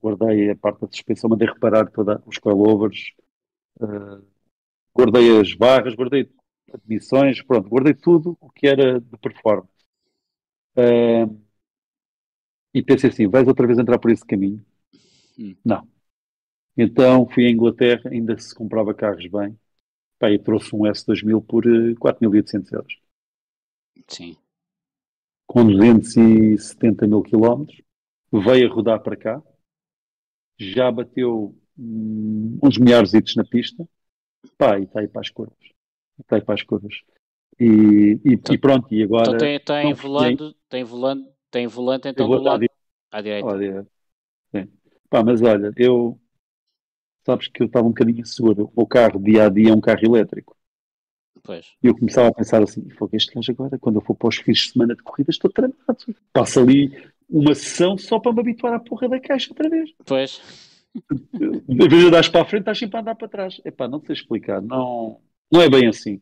guardei 0.00 0.50
a 0.50 0.56
parte 0.56 0.80
da 0.80 0.86
suspensão, 0.86 1.30
mandei 1.30 1.48
reparar 1.48 1.90
todos 1.90 2.20
os 2.26 2.38
coilovers, 2.38 3.12
uh, 3.80 4.24
guardei 4.94 5.40
as 5.40 5.54
barras, 5.54 5.94
guardei 5.94 6.30
admissões, 6.72 7.42
pronto, 7.42 7.68
guardei 7.68 7.94
tudo 7.94 8.36
o 8.40 8.50
que 8.50 8.66
era 8.66 9.00
de 9.00 9.16
performance. 9.18 9.72
Uh, 10.76 11.38
e 12.72 12.82
pensei 12.82 13.10
assim, 13.10 13.26
vais 13.26 13.48
outra 13.48 13.66
vez 13.66 13.78
entrar 13.78 13.98
por 13.98 14.10
esse 14.10 14.24
caminho? 14.24 14.64
Hum. 15.38 15.56
Não. 15.64 15.88
Então 16.76 17.26
fui 17.28 17.46
à 17.46 17.50
Inglaterra, 17.50 18.10
ainda 18.10 18.38
se 18.38 18.54
comprava 18.54 18.94
carros 18.94 19.26
bem, 19.26 19.58
pá, 20.18 20.30
e 20.30 20.38
trouxe 20.38 20.74
um 20.74 20.82
S2000 20.82 21.44
por 21.44 21.64
4.800 21.64 22.72
eh, 22.72 22.76
euros. 22.76 22.98
Sim. 24.06 24.36
Com 25.46 25.66
270 25.66 27.06
mil 27.06 27.22
quilómetros, 27.22 27.82
veio 28.32 28.70
a 28.70 28.74
rodar 28.74 29.02
para 29.02 29.16
cá, 29.16 29.42
já 30.58 30.90
bateu 30.90 31.54
hum, 31.78 32.58
uns 32.62 32.78
milhares 32.78 33.10
de 33.10 33.36
na 33.36 33.44
pista, 33.44 33.88
pá, 34.56 34.78
e 34.78 34.84
está 34.84 35.00
aí 35.00 35.08
para 35.08 35.20
as 35.20 35.30
curvas. 35.30 35.56
Está 36.18 36.36
aí 36.36 36.42
para 36.42 36.54
as 36.54 36.62
curvas. 36.62 36.94
E, 37.58 38.20
e, 38.24 38.32
então, 38.34 38.54
e 38.54 38.58
pronto, 38.58 38.92
e 38.92 39.02
agora... 39.02 39.28
Então 39.28 39.38
tem, 39.38 39.60
tem, 39.60 39.94
volando, 39.94 40.54
tem 40.68 40.84
volando 40.84 41.38
tem 41.50 41.66
volante 41.66 42.08
então 42.08 42.28
do 42.28 42.42
lado 42.42 42.66
à 43.10 43.20
direita. 43.20 43.48
À 43.48 43.56
direita. 43.56 43.90
Sim. 44.54 44.68
Pá, 45.08 45.22
mas 45.22 45.40
olha, 45.42 45.72
eu 45.76 46.20
sabes 47.24 47.48
que 47.48 47.62
eu 47.62 47.66
estava 47.66 47.86
um 47.86 47.90
bocadinho 47.90 48.24
seguro. 48.24 48.70
O 48.74 48.86
carro 48.86 49.22
dia 49.22 49.46
a 49.46 49.48
dia 49.48 49.70
é 49.70 49.74
um 49.74 49.80
carro 49.80 50.00
elétrico. 50.02 50.56
Pois. 51.42 51.66
E 51.82 51.86
eu 51.86 51.96
começava 51.96 52.28
a 52.28 52.32
pensar 52.32 52.62
assim, 52.62 52.88
foi 52.90 53.08
este 53.12 53.34
gajo 53.34 53.52
agora, 53.52 53.78
quando 53.78 53.96
eu 53.96 54.02
for 54.02 54.14
para 54.14 54.28
os 54.28 54.36
fins 54.36 54.58
de 54.58 54.72
semana 54.72 54.94
de 54.94 55.02
corrida, 55.02 55.30
estou 55.30 55.50
tramado. 55.50 55.78
Passa 56.32 56.60
ali 56.60 56.90
uma 57.28 57.54
sessão 57.54 57.96
só 57.98 58.18
para 58.18 58.32
me 58.32 58.40
habituar 58.40 58.74
à 58.74 58.80
porra 58.80 59.08
da 59.08 59.20
caixa 59.20 59.50
outra 59.50 59.68
vez. 59.68 59.90
Pois. 60.04 60.40
Em 61.68 61.88
vez 61.88 62.02
de 62.02 62.06
andares 62.08 62.28
para 62.28 62.42
a 62.42 62.44
frente, 62.44 62.62
estás 62.62 62.78
sempre 62.78 62.96
a 62.96 63.00
andar 63.00 63.14
para 63.14 63.28
trás. 63.28 63.60
Epá, 63.64 63.86
não 63.86 64.00
sei 64.00 64.14
explicar. 64.14 64.62
Não, 64.62 65.20
não 65.52 65.60
é 65.60 65.68
bem 65.68 65.86
assim. 65.86 66.20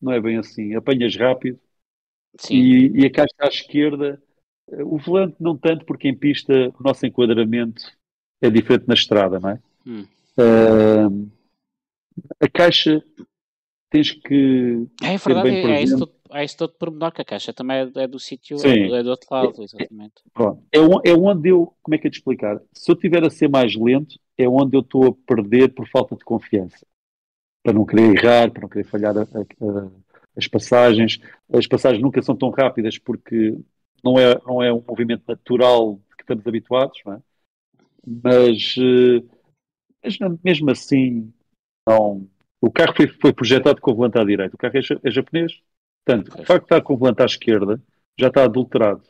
Não 0.00 0.12
é 0.12 0.20
bem 0.20 0.36
assim. 0.36 0.74
Apanhas 0.74 1.16
rápido 1.16 1.58
e, 2.50 2.90
e, 2.94 3.06
a 3.06 3.10
caixa 3.10 3.34
à 3.40 3.46
esquerda 3.46 4.22
o 4.70 4.98
volante 4.98 5.36
não 5.40 5.56
tanto, 5.56 5.84
porque 5.84 6.08
em 6.08 6.14
pista 6.14 6.52
o 6.78 6.82
nosso 6.82 7.06
enquadramento 7.06 7.82
é 8.40 8.50
diferente 8.50 8.86
na 8.86 8.94
estrada, 8.94 9.40
não 9.40 9.50
é? 9.50 9.60
Hum. 9.86 10.06
Uh, 10.38 11.30
a 12.40 12.48
caixa 12.48 13.02
tens 13.90 14.12
que. 14.12 14.86
É 15.02 15.16
verdade, 15.16 15.48
é, 15.48 15.70
é, 15.70 15.82
isso 15.82 15.98
todo, 15.98 16.12
é 16.32 16.44
isso 16.44 16.56
todo 16.56 16.72
pormenor, 16.74 17.12
que 17.12 17.22
a 17.22 17.24
caixa 17.24 17.52
também 17.52 17.78
é, 17.78 18.02
é 18.02 18.06
do 18.06 18.18
sítio, 18.18 18.56
é, 18.64 18.98
é, 18.98 19.02
do 19.02 19.10
outro 19.10 19.28
lado, 19.30 19.62
exatamente. 19.62 20.14
É, 20.72 21.10
é 21.10 21.14
onde 21.14 21.48
eu, 21.48 21.74
como 21.82 21.94
é 21.94 21.98
que 21.98 22.06
é 22.06 22.10
de 22.10 22.16
explicar? 22.16 22.60
Se 22.72 22.90
eu 22.90 22.94
estiver 22.94 23.24
a 23.24 23.30
ser 23.30 23.48
mais 23.48 23.74
lento, 23.74 24.18
é 24.36 24.48
onde 24.48 24.76
eu 24.76 24.80
estou 24.80 25.06
a 25.06 25.14
perder 25.26 25.74
por 25.74 25.88
falta 25.88 26.16
de 26.16 26.24
confiança. 26.24 26.86
Para 27.62 27.72
não 27.72 27.84
querer 27.84 28.16
errar, 28.16 28.50
para 28.50 28.62
não 28.62 28.68
querer 28.68 28.84
falhar 28.84 29.16
a, 29.16 29.22
a, 29.22 29.24
a, 29.24 29.90
as 30.36 30.46
passagens. 30.46 31.18
As 31.52 31.66
passagens 31.66 32.02
nunca 32.02 32.22
são 32.22 32.36
tão 32.36 32.50
rápidas 32.50 32.98
porque 32.98 33.58
não 34.02 34.18
é, 34.18 34.40
não 34.46 34.62
é 34.62 34.72
um 34.72 34.82
movimento 34.86 35.24
natural 35.26 35.96
que 36.16 36.22
estamos 36.22 36.46
habituados, 36.46 37.00
não 37.04 37.14
é? 37.14 37.20
mas, 38.08 38.74
eh, 38.78 39.22
mas 40.02 40.18
mesmo 40.42 40.70
assim, 40.70 41.32
não. 41.86 42.28
O 42.60 42.70
carro 42.70 42.94
foi, 42.96 43.08
foi 43.08 43.32
projetado 43.32 43.80
com 43.80 43.92
o 43.92 43.94
volante 43.94 44.18
à 44.18 44.24
direita, 44.24 44.54
o 44.54 44.58
carro 44.58 44.76
é, 44.76 45.08
é 45.08 45.10
japonês. 45.10 45.60
Portanto, 46.04 46.28
o 46.28 46.44
facto 46.44 46.60
de 46.60 46.64
estar 46.64 46.80
com 46.82 46.94
o 46.94 46.96
volante 46.96 47.22
à 47.22 47.26
esquerda 47.26 47.82
já 48.18 48.28
está 48.28 48.44
adulterado. 48.44 49.02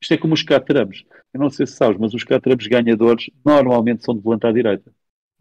Isto 0.00 0.14
é 0.14 0.18
como 0.18 0.34
os 0.34 0.42
Caterhams. 0.42 1.04
Eu 1.32 1.40
não 1.40 1.48
sei 1.48 1.66
se 1.66 1.74
sabes, 1.74 1.98
mas 1.98 2.12
os 2.12 2.24
Caterhams 2.24 2.66
ganhadores 2.66 3.30
normalmente 3.44 4.04
são 4.04 4.14
de 4.14 4.20
volante 4.20 4.46
à 4.46 4.52
direita. 4.52 4.92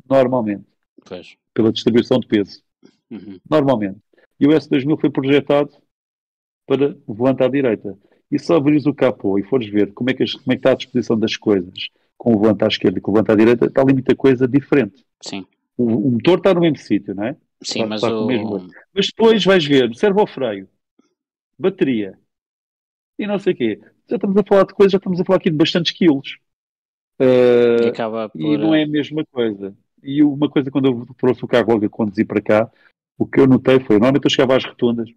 Normalmente. 0.10 0.66
Pois. 1.06 1.36
Pela 1.53 1.72
distribuição 1.72 2.20
de 2.20 2.28
peso. 2.28 2.64
Uhum. 3.10 3.40
Normalmente. 3.49 3.99
E 4.40 4.48
o 4.48 4.52
S2000 4.52 4.99
foi 4.99 5.10
projetado 5.10 5.72
para 6.66 6.95
o 7.06 7.14
volante 7.14 7.44
à 7.44 7.48
direita. 7.48 7.98
E 8.32 8.40
só 8.40 8.56
abris 8.56 8.86
o 8.86 8.94
capô 8.94 9.38
e 9.38 9.44
fores 9.44 9.68
ver 9.68 9.94
como 9.94 10.10
é, 10.10 10.14
que, 10.14 10.24
como 10.32 10.45
é 10.48 10.56
que 10.56 10.60
está 10.60 10.72
a 10.72 10.76
disposição 10.76 11.20
das 11.20 11.36
coisas 11.36 11.90
com 12.18 12.36
o 12.36 12.38
volante 12.38 12.64
à 12.64 12.68
esquerda 12.68 12.99
e 12.99 13.02
com 13.02 13.12
o 13.12 13.14
volante 13.16 13.32
à 13.32 13.36
direita, 13.36 13.66
está 13.66 13.82
ali 13.82 13.94
muita 13.94 14.16
coisa 14.16 14.48
diferente. 14.48 15.03
Sim. 15.22 15.45
O, 15.82 16.08
o 16.08 16.12
motor 16.12 16.38
está 16.38 16.53
no 16.53 16.62
mesmo 16.62 16.78
sítio, 16.78 17.16
não 17.16 17.26
é? 17.26 17.34
Sim, 17.64 17.80
está, 17.80 17.88
mas 17.88 18.03
está 18.03 18.16
o... 18.16 18.28
Mesmo... 18.28 18.68
Mas 18.94 19.08
depois 19.08 19.44
vais 19.44 19.66
ver, 19.66 19.95
servo 19.95 20.26
freio, 20.28 20.70
bateria 21.58 22.18
e 23.18 23.28
não 23.28 23.40
sei 23.40 23.53
o 23.53 23.56
quê. 23.56 23.80
Já 24.08 24.16
estamos 24.16 24.38
a 24.38 24.44
falar 24.44 24.66
de 24.66 24.74
coisas, 24.74 24.91
já 24.91 24.98
estamos 24.98 25.20
a 25.20 25.26
falar 25.26 25.38
aqui 25.38 25.49
de 25.49 25.58
bastantes 25.58 25.91
quilos. 25.91 26.38
Uh, 27.20 27.88
e, 27.88 27.91
por... 28.30 28.41
e, 28.41 28.58
não 28.58 28.74
é 28.74 28.84
a 28.84 28.88
mesma 28.88 29.24
coisa. 29.26 29.76
E 30.03 30.24
uma 30.24 30.49
coisa, 30.49 30.72
quando 30.72 30.88
eu 30.88 31.16
trouxe 31.16 31.45
o 31.45 31.48
carro 31.48 31.72
logo 31.72 31.86
a 31.86 31.90
conduzir 31.90 32.26
para 32.26 32.41
cá, 32.41 32.72
o 33.18 33.26
que 33.26 33.40
eu 33.40 33.48
notei 33.48 33.80
foi, 33.80 33.98
normalmente 33.98 34.26
eu 34.26 34.30
chegava 34.32 34.56
às 34.56 34.66
rotundas 34.66 35.10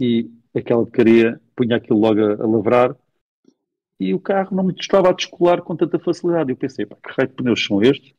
e 0.00 0.30
aquela 0.54 0.84
porcaria 0.84 1.40
punha 1.56 1.76
aquilo 1.76 1.98
logo 1.98 2.20
a, 2.20 2.34
a 2.34 2.46
lavrar 2.46 2.96
e 3.98 4.14
o 4.14 4.20
carro 4.20 4.56
não 4.56 4.64
me 4.64 4.74
estava 4.78 5.10
a 5.10 5.12
descolar 5.12 5.62
com 5.62 5.76
tanta 5.76 5.98
facilidade. 5.98 6.50
Eu 6.50 6.56
pensei, 6.56 6.86
pá, 6.86 6.96
que 6.96 7.12
raio 7.12 7.28
de 7.28 7.34
pneus 7.34 7.64
são 7.64 7.82
estes? 7.82 8.14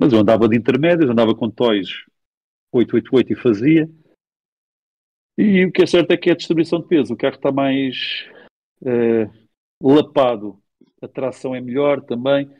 Mas 0.00 0.14
eu 0.14 0.20
andava 0.20 0.48
de 0.48 0.56
intermédios, 0.56 1.10
andava 1.10 1.34
com 1.34 1.50
toys 1.50 2.06
888 2.72 3.32
e 3.34 3.36
fazia. 3.36 3.90
E 5.36 5.66
o 5.66 5.70
que 5.70 5.82
é 5.82 5.86
certo 5.86 6.10
é 6.12 6.16
que 6.16 6.30
é 6.30 6.32
a 6.32 6.36
distribuição 6.36 6.80
de 6.80 6.88
peso. 6.88 7.12
O 7.12 7.16
carro 7.18 7.34
está 7.34 7.52
mais 7.52 8.26
uh, 8.80 9.30
lapado, 9.82 10.58
a 11.02 11.06
tração 11.06 11.54
é 11.54 11.60
melhor 11.60 12.00
também. 12.00 12.50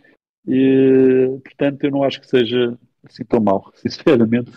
E, 0.47 1.41
portanto, 1.43 1.83
eu 1.85 1.91
não 1.91 2.03
acho 2.03 2.21
que 2.21 2.27
seja 2.27 2.79
assim 3.05 3.25
tão 3.25 3.41
mal, 3.41 3.73
sinceramente. 3.77 4.51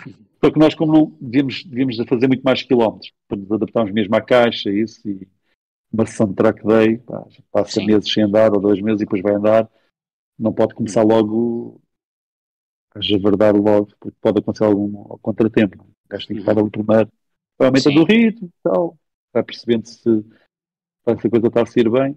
Só 0.43 0.51
que 0.51 0.59
nós, 0.59 0.75
como 0.75 0.91
não 0.91 1.17
devíamos, 1.21 1.63
devíamos 1.63 1.95
fazer 2.05 2.27
muito 2.27 2.43
mais 2.43 2.63
quilómetros 2.63 3.13
para 3.29 3.37
nos 3.37 3.49
adaptarmos 3.49 3.93
mesmo 3.93 4.13
à 4.13 4.21
caixa, 4.21 4.69
isso, 4.69 5.07
e 5.07 5.25
uma 5.89 6.05
sessão 6.05 6.27
de 6.27 6.35
track 6.35 6.67
day, 6.67 6.97
pá, 6.97 7.25
passa 7.49 7.79
Sim. 7.79 7.85
meses 7.85 8.11
sem 8.11 8.23
andar, 8.23 8.51
ou 8.51 8.59
dois 8.59 8.81
meses 8.81 9.01
e 9.01 9.05
depois 9.05 9.21
vai 9.21 9.35
andar, 9.35 9.69
não 10.37 10.51
pode 10.51 10.73
começar 10.73 11.03
logo 11.03 11.81
a 12.95 13.01
javardar 13.01 13.55
logo, 13.55 13.87
porque 13.99 14.15
pode 14.21 14.39
acontecer 14.39 14.65
algum 14.65 15.17
contratempo. 15.19 15.83
O 15.83 16.09
gajo 16.09 16.27
tem 16.27 16.37
que 16.37 16.41
estar 16.41 16.57
ali 16.57 16.69
primeiro, 16.69 17.11
vai 17.57 17.67
aumentando 17.67 18.01
o 18.01 18.05
ritmo 18.05 18.47
e 18.47 18.63
tal, 18.63 18.97
vai 19.33 19.43
percebendo 19.43 19.87
se, 19.87 19.99
se 19.99 20.27
a 21.05 21.29
coisa 21.29 21.47
está 21.47 21.61
a 21.61 21.65
sair 21.65 21.89
bem. 21.89 22.15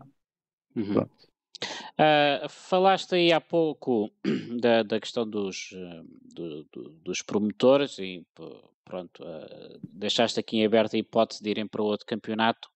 Uhum. 0.75 1.07
Uh, 1.99 2.49
falaste 2.51 3.15
aí 3.15 3.33
há 3.33 3.41
pouco 3.41 4.11
da, 4.61 4.83
da 4.83 5.01
questão 5.01 5.29
dos, 5.29 5.71
do, 6.35 6.65
do, 6.65 6.91
dos 7.03 7.23
promotores 7.23 7.99
e 7.99 8.27
pronto, 8.85 9.23
uh, 9.25 9.81
deixaste 9.83 10.39
aqui 10.39 10.59
em 10.59 10.67
aberto 10.67 10.95
a 10.95 10.99
hipótese 10.99 11.43
de 11.43 11.51
irem 11.51 11.67
para 11.67 11.83
outro 11.83 12.07
campeonato. 12.07 12.69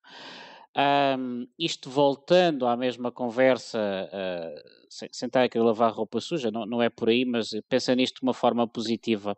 Um, 0.77 1.49
isto 1.59 1.91
voltando 1.91 2.67
à 2.67 2.77
mesma 2.77 3.11
conversa, 3.11 3.79
uh, 3.79 4.87
sem, 4.89 5.09
sem 5.13 5.27
estar 5.27 5.43
a 5.43 5.49
querer 5.49 5.65
lavar 5.65 5.93
roupa 5.93 6.21
suja, 6.21 6.51
não, 6.51 6.65
não 6.65 6.81
é 6.81 6.89
por 6.89 7.09
aí, 7.09 7.25
mas 7.25 7.51
pensa 7.69 7.95
nisto 7.95 8.17
de 8.17 8.23
uma 8.23 8.35
forma 8.35 8.67
positiva. 8.69 9.37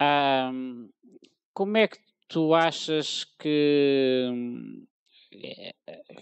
Um, 0.00 0.88
como 1.52 1.76
é 1.76 1.88
que 1.88 1.98
tu 2.28 2.54
achas 2.54 3.24
que 3.38 4.30
eh, 5.32 5.74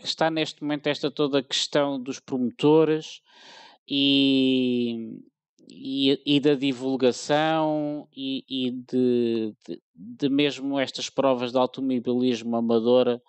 está 0.02 0.30
neste 0.30 0.62
momento 0.62 0.86
esta 0.86 1.10
toda 1.10 1.38
a 1.38 1.42
questão 1.42 2.00
dos 2.00 2.18
promotores 2.18 3.20
e, 3.88 5.20
e, 5.68 6.20
e 6.24 6.40
da 6.40 6.54
divulgação 6.54 8.08
e, 8.14 8.44
e 8.48 8.70
de, 8.70 9.54
de, 9.66 9.82
de, 9.94 10.28
mesmo 10.28 10.78
estas 10.78 11.08
provas 11.10 11.52
de 11.52 11.58
automobilismo 11.58 12.56
amadora 12.56 13.22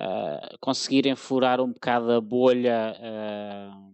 uh, 0.00 0.58
conseguirem 0.60 1.14
furar 1.14 1.60
um 1.60 1.72
bocado 1.72 2.12
a 2.12 2.20
bolha 2.20 2.96
uh, 2.98 3.92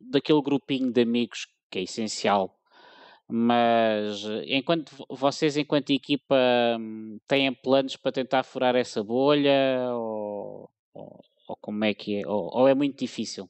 daquele 0.00 0.42
grupinho 0.42 0.92
de 0.92 1.02
amigos 1.02 1.46
que 1.70 1.78
é 1.78 1.82
essencial. 1.82 2.54
Mas 3.30 4.24
enquanto 4.46 4.90
vocês, 5.10 5.56
enquanto 5.56 5.90
equipa, 5.90 6.34
têm 7.26 7.52
planos 7.52 7.94
para 7.94 8.12
tentar 8.12 8.42
furar 8.42 8.74
essa 8.74 9.04
bolha 9.04 9.90
ou, 9.92 10.70
ou, 10.94 11.20
ou 11.46 11.56
como 11.60 11.84
é 11.84 11.92
que 11.92 12.20
é? 12.22 12.26
Ou, 12.26 12.50
ou 12.54 12.68
é 12.68 12.74
muito 12.74 12.98
difícil? 12.98 13.48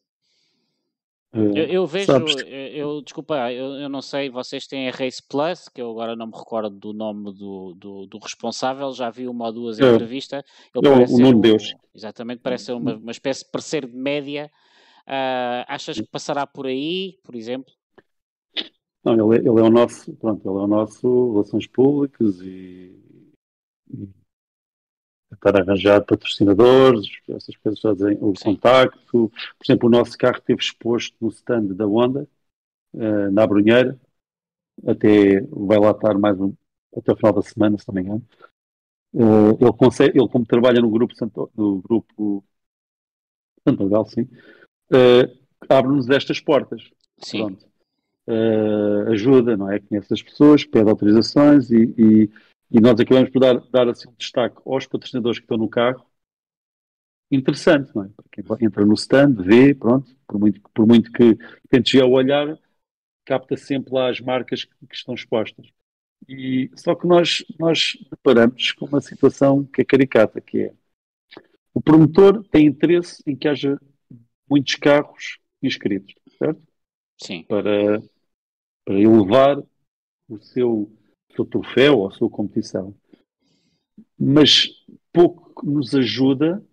Eu, 1.39 1.65
eu, 1.65 1.87
vejo, 1.87 2.13
eu, 2.13 2.47
eu, 2.47 3.03
desculpa, 3.03 3.53
eu, 3.53 3.75
eu 3.75 3.89
não 3.89 4.03
sei, 4.03 4.31
vocês 4.31 4.67
têm 4.67 4.89
a 4.89 4.93
Race 4.93 5.23
Plus, 5.23 5.69
que 5.69 5.81
eu 5.81 5.91
agora 5.91 6.15
não 6.15 6.27
me 6.27 6.37
recordo 6.37 6.71
do 6.71 6.93
nome 6.93 7.33
do, 7.33 7.75
do, 7.75 8.07
do 8.07 8.19
responsável, 8.19 8.93
já 8.93 9.11
vi 9.11 9.29
uma 9.29 9.47
ou 9.47 9.53
duas 9.53 9.79
é, 9.79 9.95
entrevistas. 9.95 10.43
Ele 10.75 10.89
parece 10.89 11.15
o 11.15 11.19
nome 11.19 11.41
Deus. 11.41 11.75
Exatamente, 11.95 12.41
parece 12.43 12.67
ser 12.67 12.73
uma, 12.73 12.97
uma 12.97 13.11
espécie 13.11 13.45
de 13.45 13.51
parceiro 13.51 13.89
de 13.89 13.97
média. 13.97 14.51
Uh, 15.07 15.65
achas 15.67 15.99
que 15.99 16.07
passará 16.07 16.47
por 16.47 16.67
aí, 16.67 17.19
por 17.25 17.35
exemplo? 17.35 17.73
Não, 19.03 19.33
ele, 19.33 19.49
ele 19.49 19.61
é 19.61 19.63
o 19.63 19.71
nosso, 19.71 20.13
pronto, 20.17 20.49
ele 20.49 20.59
é 20.59 20.63
o 20.63 20.67
nosso 20.67 21.33
Relações 21.33 21.67
Públicas 21.67 22.41
e, 22.43 22.95
e 23.91 24.09
tentar 25.31 25.61
arranjar 25.61 26.05
patrocinadores, 26.05 27.07
essas 27.29 27.57
coisas 27.57 27.81
fazem 27.81 28.19
o 28.21 28.35
Sim. 28.37 28.55
contacto. 28.55 29.31
Por 29.31 29.65
exemplo, 29.65 29.89
o 29.89 29.93
nosso 29.93 30.17
carro 30.17 30.39
esteve 30.39 30.61
exposto 30.61 31.15
no 31.21 31.29
stand 31.29 31.75
da 31.75 31.87
Honda, 31.87 32.29
uh, 32.95 33.31
na 33.31 33.47
Brunheira, 33.47 33.99
até 34.87 35.41
vai 35.51 35.79
lá 35.79 35.91
estar 35.91 36.19
mais 36.19 36.39
um, 36.41 36.55
até 36.97 37.13
o 37.13 37.17
final 37.17 37.33
da 37.33 37.43
semana, 37.43 37.79
se 37.79 37.87
não 37.89 37.95
me 37.95 38.01
engano. 38.03 38.25
Uh, 39.13 39.57
ele, 39.61 39.73
consegue, 39.73 40.19
ele, 40.19 40.29
como 40.29 40.47
trabalha 40.47 40.81
no 40.81 40.91
grupo, 40.91 41.15
Santo, 41.15 41.51
no 41.57 41.81
grupo 41.81 42.45
Santo 43.67 44.07
sim, 44.07 44.23
uh, 44.23 45.39
abre-nos 45.69 46.09
estas 46.09 46.41
portas. 46.41 46.83
Sim. 47.19 47.57
Uh, 48.27 49.11
ajuda, 49.11 49.57
não 49.57 49.71
é? 49.71 49.81
Conhece 49.81 50.13
as 50.13 50.23
pessoas, 50.23 50.65
pede 50.65 50.91
autorizações 50.91 51.71
e, 51.71 51.95
e, 51.97 52.31
e 52.71 52.81
nós 52.81 52.99
acabamos 53.01 53.31
por 53.31 53.41
dar, 53.41 53.59
dar 53.71 53.89
assim 53.89 54.09
um 54.09 54.15
destaque 54.17 54.61
aos 54.65 54.87
patrocinadores 54.87 55.39
que 55.39 55.45
estão 55.45 55.57
no 55.57 55.69
carro. 55.69 56.05
Interessante, 57.31 57.91
não 57.95 58.05
é? 58.05 58.11
Quem 58.33 58.45
entra 58.63 58.85
no 58.85 58.95
stand, 58.95 59.35
vê, 59.35 59.75
pronto, 59.75 60.11
por 60.27 60.39
muito, 60.41 60.61
por 60.75 60.87
muito 60.87 61.13
que 61.13 61.37
tente 61.69 61.99
já 61.99 62.07
olhar, 62.07 62.59
capta 63.25 63.57
sempre 63.57 63.93
lá 63.93 64.11
as 64.11 64.21
marcas 64.21 64.65
que, 64.65 64.87
que 64.87 64.95
estão 64.95 65.15
expostas. 65.15 65.67
E, 66.27 66.71
só 66.75 66.95
que 66.95 67.07
nós, 67.07 67.45
nós 67.59 67.97
deparamos 68.11 68.73
com 68.73 68.87
uma 68.87 69.01
situação 69.01 69.65
que 69.65 69.83
é 69.83 69.85
caricata, 69.85 70.41
que 70.41 70.63
é 70.63 70.75
o 71.73 71.81
promotor 71.81 72.43
tem 72.49 72.67
interesse 72.67 73.23
em 73.27 73.37
que 73.37 73.47
haja 73.47 73.79
muitos 74.51 74.75
carros 74.75 75.39
inscritos, 75.63 76.15
certo? 76.39 76.61
Sim. 77.23 77.45
Para, 77.45 78.03
para 78.85 78.99
elevar 78.99 79.63
o 80.29 80.39
seu, 80.41 80.91
seu 81.39 81.45
troféu 81.45 81.99
ou 81.99 82.09
a 82.09 82.11
sua 82.11 82.29
competição. 82.29 82.95
Mas 84.19 84.69
pouco 85.13 85.65
nos 85.65 85.95
ajuda 85.95 86.65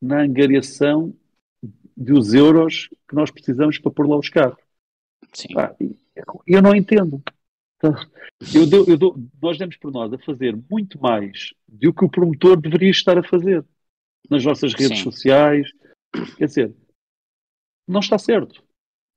na 0.00 0.22
angariação 0.22 1.14
dos 1.96 2.32
euros 2.32 2.88
que 3.08 3.14
nós 3.14 3.30
precisamos 3.30 3.78
para 3.78 3.90
pôr 3.90 4.08
lá 4.08 4.16
os 4.16 4.28
carros. 4.28 4.62
Sim. 5.32 5.48
eu 6.46 6.62
não 6.62 6.74
entendo. 6.74 7.22
Eu 8.54 8.66
dou, 8.66 8.84
eu 8.86 8.96
dou, 8.96 9.16
nós 9.40 9.58
demos 9.58 9.76
por 9.76 9.92
nós 9.92 10.12
a 10.12 10.18
fazer 10.18 10.56
muito 10.70 11.00
mais 11.00 11.52
do 11.66 11.92
que 11.92 12.04
o 12.04 12.08
promotor 12.08 12.60
deveria 12.60 12.90
estar 12.90 13.18
a 13.18 13.22
fazer 13.22 13.64
nas 14.30 14.44
nossas 14.44 14.74
redes 14.74 14.98
Sim. 14.98 15.04
sociais. 15.04 15.68
Quer 16.36 16.46
dizer, 16.46 16.76
não 17.86 18.00
está 18.00 18.18
certo. 18.18 18.62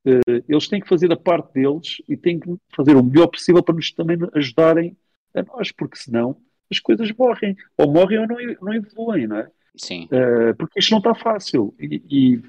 Uh, 0.06 0.44
eles 0.49 0.68
têm 0.68 0.82
que 0.82 0.88
fazer 0.88 1.11
a 1.11 1.18
parte 1.18 1.53
deles 1.53 2.02
e 2.10 2.18
têm 2.18 2.40
que 2.40 2.49
fazer 2.76 2.95
o 2.95 3.03
melhor 3.03 3.28
possível 3.28 3.61
para 3.61 3.76
nos 3.76 3.91
também 3.91 4.18
ajudarem 4.34 4.98
a 5.36 5.44
nós, 5.44 5.72
porque 5.72 5.98
senão 5.98 6.38
as 6.72 6.80
coisas 6.80 7.11
morrem. 7.11 7.56
Ou 7.78 7.91
morrem 7.91 8.19
ou 8.19 8.28
não, 8.28 8.38
não 8.61 8.73
evoluem, 8.73 9.28
não 9.28 9.38
é? 9.38 9.52
Sim. 9.76 10.06
Uh, 10.06 10.56
porque 10.57 10.80
isto 10.80 10.91
não 10.91 10.99
está 10.99 11.14
fácil. 11.14 11.73
E, 11.80 12.02
e, 12.10 12.41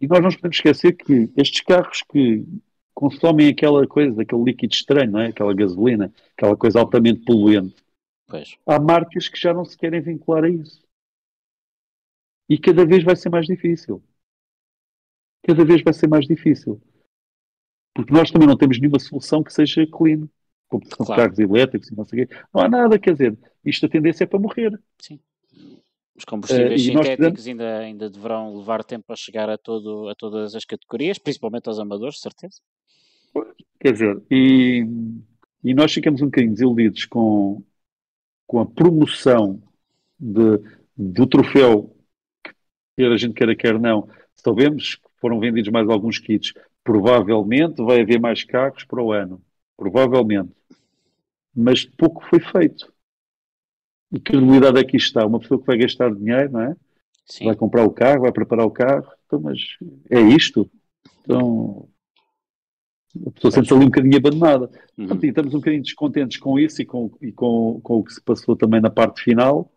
e, 0.00 0.06
nós 0.06 0.20
não 0.20 0.30
podemos 0.30 0.56
esquecer 0.56 0.92
que 0.92 1.30
estes 1.36 1.60
carros 1.62 2.02
que 2.02 2.44
consomem 2.94 3.48
aquela 3.48 3.86
coisa, 3.86 4.22
aquele 4.22 4.42
líquido 4.42 4.74
estranho, 4.74 5.12
não 5.12 5.20
é? 5.20 5.28
Aquela 5.28 5.54
gasolina, 5.54 6.12
aquela 6.36 6.56
coisa 6.56 6.80
altamente 6.80 7.24
poluente. 7.24 7.76
Pois. 8.26 8.56
Há 8.66 8.78
marcas 8.78 9.28
que 9.28 9.40
já 9.40 9.54
não 9.54 9.64
se 9.64 9.76
querem 9.76 10.00
vincular 10.00 10.44
a 10.44 10.50
isso. 10.50 10.86
E 12.48 12.58
cada 12.58 12.84
vez 12.84 13.04
vai 13.04 13.14
ser 13.16 13.28
mais 13.28 13.46
difícil. 13.46 14.02
Cada 15.46 15.64
vez 15.64 15.82
vai 15.82 15.92
ser 15.92 16.08
mais 16.08 16.26
difícil. 16.26 16.80
Porque 17.98 18.14
nós 18.14 18.30
também 18.30 18.46
não 18.46 18.56
temos 18.56 18.78
nenhuma 18.78 19.00
solução 19.00 19.42
que 19.42 19.52
seja 19.52 19.84
clean, 19.84 20.28
como 20.68 20.86
são 20.86 21.04
claro. 21.04 21.22
carros 21.22 21.38
elétricos 21.40 21.90
e 21.90 21.96
não 21.96 22.04
sei 22.04 22.22
o 22.22 22.28
quê. 22.28 22.36
Não 22.54 22.62
há 22.62 22.68
nada, 22.68 22.96
quer 22.96 23.10
dizer, 23.10 23.36
isto 23.64 23.86
a 23.86 23.88
tendência 23.88 24.22
é 24.22 24.26
para 24.28 24.38
morrer. 24.38 24.80
Sim. 25.00 25.18
Os 26.14 26.24
combustíveis 26.24 26.80
uh, 26.80 26.84
sintéticos 26.84 27.48
ainda, 27.48 27.78
ainda 27.78 28.08
deverão 28.08 28.56
levar 28.56 28.84
tempo 28.84 29.12
a 29.12 29.16
chegar 29.16 29.50
a, 29.50 29.58
todo, 29.58 30.08
a 30.08 30.14
todas 30.14 30.54
as 30.54 30.64
categorias, 30.64 31.18
principalmente 31.18 31.66
aos 31.66 31.80
amadores, 31.80 32.20
certeza. 32.20 32.60
Quer 33.80 33.92
dizer, 33.94 34.22
e, 34.30 34.86
e 35.64 35.74
nós 35.74 35.92
ficamos 35.92 36.22
um 36.22 36.26
bocadinho 36.26 36.52
desiludidos 36.52 37.04
com, 37.04 37.64
com 38.46 38.60
a 38.60 38.66
promoção 38.66 39.60
de, 40.20 40.60
do 40.96 41.26
troféu, 41.26 41.92
que 42.44 42.52
quer 42.96 43.10
a 43.10 43.16
gente 43.16 43.34
queira, 43.34 43.56
quer 43.56 43.76
não. 43.76 44.08
Sabemos 44.36 44.94
que 44.94 45.08
foram 45.20 45.40
vendidos 45.40 45.72
mais 45.72 45.88
alguns 45.88 46.20
kits, 46.20 46.54
Provavelmente 46.88 47.82
vai 47.82 48.00
haver 48.00 48.18
mais 48.18 48.42
carros 48.42 48.82
para 48.82 49.02
o 49.02 49.12
ano. 49.12 49.42
Provavelmente. 49.76 50.54
Mas 51.54 51.84
pouco 51.84 52.24
foi 52.30 52.40
feito. 52.40 52.90
E 54.10 54.18
que 54.18 54.32
credibilidade 54.32 54.78
aqui 54.78 54.96
está? 54.96 55.26
Uma 55.26 55.38
pessoa 55.38 55.60
que 55.60 55.66
vai 55.66 55.76
gastar 55.76 56.14
dinheiro, 56.14 56.52
não 56.52 56.62
é? 56.62 56.74
Sim. 57.26 57.44
Vai 57.44 57.56
comprar 57.56 57.84
o 57.84 57.90
carro, 57.90 58.22
vai 58.22 58.32
preparar 58.32 58.64
o 58.64 58.70
carro. 58.70 59.06
Então, 59.26 59.38
mas 59.38 59.58
é 60.08 60.18
isto? 60.18 60.66
Então, 61.20 61.86
a 63.26 63.30
pessoa 63.32 63.50
sente-se 63.50 63.74
ali 63.74 63.82
um 63.82 63.90
bocadinho 63.90 64.16
abandonada. 64.16 64.70
Uhum. 64.96 65.08
Portanto, 65.08 65.24
estamos 65.24 65.52
um 65.52 65.58
bocadinho 65.58 65.82
descontentes 65.82 66.38
com 66.38 66.58
isso 66.58 66.80
e 66.80 66.86
com, 66.86 67.10
e 67.20 67.30
com, 67.30 67.80
com 67.82 67.98
o 67.98 68.02
que 68.02 68.14
se 68.14 68.22
passou 68.22 68.56
também 68.56 68.80
na 68.80 68.88
parte 68.88 69.22
final. 69.22 69.70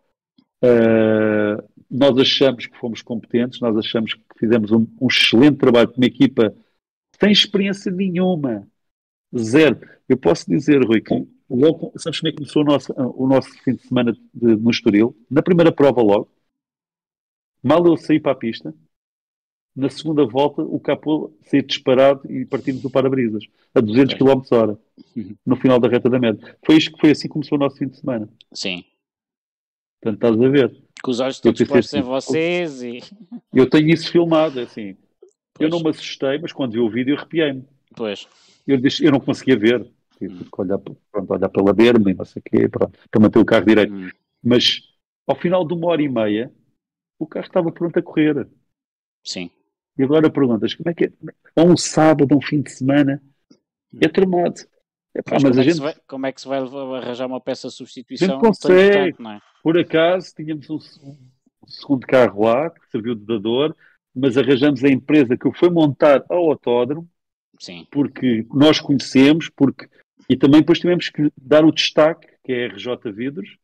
Uh, 0.64 1.62
nós 1.90 2.16
achamos 2.16 2.64
que 2.64 2.78
fomos 2.78 3.02
competentes, 3.02 3.60
nós 3.60 3.76
achamos 3.76 4.14
que 4.14 4.22
fizemos 4.38 4.72
um, 4.72 4.86
um 4.98 5.08
excelente 5.08 5.58
trabalho 5.58 5.88
com 5.88 5.98
uma 5.98 6.06
equipa 6.06 6.54
sem 7.22 7.30
experiência 7.30 7.92
nenhuma, 7.92 8.66
zero. 9.36 9.80
Eu 10.08 10.16
posso 10.16 10.50
dizer, 10.50 10.82
Rui, 10.84 11.00
que 11.00 11.26
logo, 11.48 11.92
sabes 11.96 12.20
como 12.20 12.28
é 12.28 12.32
que 12.32 12.38
começou 12.38 12.62
o 12.62 12.64
nosso, 12.64 12.92
o 12.96 13.26
nosso 13.26 13.50
fim 13.62 13.74
de 13.74 13.82
semana 13.82 14.12
de, 14.12 14.56
no 14.56 14.70
Estoril? 14.70 15.16
Na 15.30 15.42
primeira 15.42 15.70
prova 15.72 16.02
logo, 16.02 16.28
mal 17.62 17.84
eu 17.86 17.96
saí 17.96 18.20
para 18.20 18.32
a 18.32 18.36
pista, 18.36 18.74
na 19.74 19.88
segunda 19.88 20.26
volta 20.26 20.62
o 20.62 20.78
capô 20.78 21.32
saiu 21.44 21.62
disparado 21.62 22.30
e 22.30 22.44
partimos 22.44 22.84
o 22.84 22.90
para-brisas 22.90 23.44
a 23.74 23.80
200 23.80 24.14
km 24.14 24.42
hora 24.52 24.78
Uhum. 25.16 25.34
no 25.44 25.56
final 25.56 25.78
da 25.80 25.88
reta 25.88 26.08
da 26.08 26.18
média. 26.18 26.56
Foi, 26.64 26.76
isto, 26.76 26.96
foi 26.98 27.10
assim 27.10 27.22
que 27.22 27.28
começou 27.32 27.56
o 27.56 27.60
nosso 27.60 27.76
fim 27.76 27.88
de 27.88 27.98
semana. 27.98 28.28
Sim. 28.54 28.84
Portanto, 30.00 30.34
estás 30.34 30.42
a 30.42 30.48
ver. 30.48 30.82
Com 31.02 31.10
os 31.10 31.20
olhos 31.20 31.40
todos 31.40 31.62
postos 31.62 31.92
em 31.94 31.98
assim, 31.98 32.08
vocês 32.08 32.82
e. 32.82 33.00
Eu 33.54 33.68
tenho 33.68 33.88
isso 33.88 34.10
filmado, 34.10 34.60
é 34.60 34.62
assim. 35.56 35.64
Eu 35.64 35.68
Pois. 35.68 35.70
não 35.70 35.80
me 35.80 35.90
assustei, 35.90 36.38
mas 36.38 36.52
quando 36.52 36.72
vi 36.72 36.80
o 36.80 36.90
vídeo 36.90 37.16
arrepiei-me. 37.16 37.64
Pois. 37.94 38.28
Eu, 38.66 38.76
disse- 38.76 39.04
eu 39.04 39.12
não 39.12 39.20
conseguia 39.20 39.58
ver. 39.58 39.86
Tive 40.18 40.44
que 40.44 40.60
olhar, 40.60 40.78
pronto, 40.78 41.32
olhar 41.32 41.48
pela 41.48 41.72
berma 41.72 42.10
e 42.10 42.14
não 42.14 42.24
sei 42.24 42.40
o 42.40 42.42
quê, 42.44 42.68
pronto, 42.68 42.98
para 43.10 43.20
manter 43.20 43.38
o 43.38 43.44
carro 43.44 43.66
direito. 43.66 43.92
Hum. 43.92 44.10
Mas 44.42 44.82
ao 45.26 45.36
final 45.36 45.66
de 45.66 45.74
uma 45.74 45.88
hora 45.88 46.02
e 46.02 46.08
meia, 46.08 46.52
o 47.18 47.26
carro 47.26 47.46
estava 47.46 47.72
pronto 47.72 47.98
a 47.98 48.02
correr. 48.02 48.48
Sim. 49.24 49.50
E 49.98 50.02
agora 50.02 50.30
perguntas, 50.30 50.74
como 50.74 50.90
é 50.90 50.94
que 50.94 51.04
é? 51.06 51.12
Ou 51.56 51.70
um 51.70 51.76
sábado, 51.76 52.34
um 52.36 52.40
fim 52.40 52.62
de 52.62 52.70
semana, 52.70 53.22
é 54.00 54.08
tramado. 54.08 54.60
Epá, 55.14 55.32
Mas, 55.34 55.42
mas 55.42 55.42
como, 55.42 55.58
a 55.58 55.60
é 55.60 55.64
gente, 55.64 55.74
se 55.74 55.80
vai, 55.80 55.94
como 56.06 56.26
é 56.26 56.32
que 56.32 56.40
se 56.40 56.48
vai 56.48 56.58
arranjar 56.58 57.26
uma 57.26 57.40
peça 57.40 57.68
de 57.68 57.74
substituição? 57.74 58.28
Não 58.28 58.40
consegue. 58.40 59.12
Tanto, 59.12 59.22
não 59.22 59.32
é? 59.32 59.40
por 59.62 59.78
acaso, 59.78 60.34
tínhamos 60.34 60.68
um, 60.70 60.76
um 60.76 61.68
segundo 61.68 62.06
carro 62.06 62.44
lá, 62.44 62.70
que 62.70 62.90
serviu 62.90 63.14
de 63.14 63.24
dador, 63.24 63.76
mas 64.14 64.36
arranjamos 64.36 64.82
a 64.84 64.88
empresa 64.88 65.36
que 65.36 65.48
o 65.48 65.52
foi 65.52 65.70
montar 65.70 66.24
ao 66.28 66.50
autódromo, 66.50 67.08
Sim. 67.58 67.86
porque 67.90 68.46
nós 68.52 68.80
conhecemos, 68.80 69.48
porque 69.48 69.88
e 70.28 70.36
também 70.36 70.60
depois 70.60 70.78
tivemos 70.78 71.08
que 71.08 71.30
dar 71.36 71.64
o 71.64 71.72
destaque, 71.72 72.26
que 72.44 72.52
é 72.52 72.64
a 72.64 72.68
RJ 72.68 73.12
Vidros, 73.12 73.56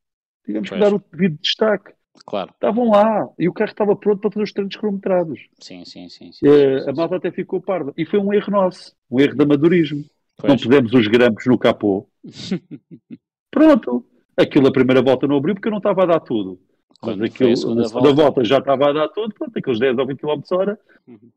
tivemos 0.44 0.68
Pois. 0.68 0.80
que 0.80 0.84
dar 0.90 0.94
o 0.94 1.02
devido 1.12 1.38
destaque. 1.40 1.92
Claro. 2.26 2.50
Estavam 2.50 2.90
lá 2.90 3.28
e 3.38 3.48
o 3.48 3.52
carro 3.52 3.70
estava 3.70 3.94
pronto 3.94 4.20
para 4.20 4.30
fazer 4.30 4.42
os 4.44 4.52
treinos 4.52 4.74
cronometrados. 4.76 5.40
Sim, 5.60 5.84
sim, 5.84 6.08
sim. 6.08 6.32
sim, 6.32 6.46
Eh, 6.46 6.78
sim, 6.78 6.84
sim, 6.84 6.90
a 6.90 6.92
malta 6.92 7.16
até 7.16 7.30
ficou 7.30 7.60
parda. 7.60 7.92
E 7.96 8.04
foi 8.04 8.18
um 8.18 8.32
erro 8.32 8.50
nosso, 8.50 8.92
um 9.10 9.20
erro 9.20 9.36
de 9.36 9.42
amadorismo. 9.44 10.04
Pois. 10.36 10.50
Não 10.52 10.56
pusemos 10.58 10.92
os 10.92 11.06
grampos 11.06 11.46
no 11.46 11.56
capô. 11.58 12.08
Pronto. 13.50 14.04
Aquilo 14.36 14.68
a 14.68 14.72
primeira 14.72 15.02
volta 15.02 15.26
não 15.26 15.36
abriu 15.36 15.54
porque 15.54 15.68
eu 15.68 15.72
não 15.72 15.78
estava 15.78 16.02
a 16.04 16.06
dar 16.06 16.20
tudo. 16.20 16.60
Quando 17.00 17.24
aquilo, 17.24 17.56
segunda 17.56 17.82
na 17.82 17.88
volta- 17.88 18.12
volta 18.12 18.44
já 18.44 18.58
estava 18.58 18.90
a 18.90 18.92
dar 18.92 19.08
tudo, 19.08 19.32
pronto, 19.34 19.56
aqueles 19.56 19.78
10 19.78 19.96
ou 19.98 20.06
20 20.06 20.20
km 20.20 20.40
hora 20.52 20.78
Uhum. 21.06 21.30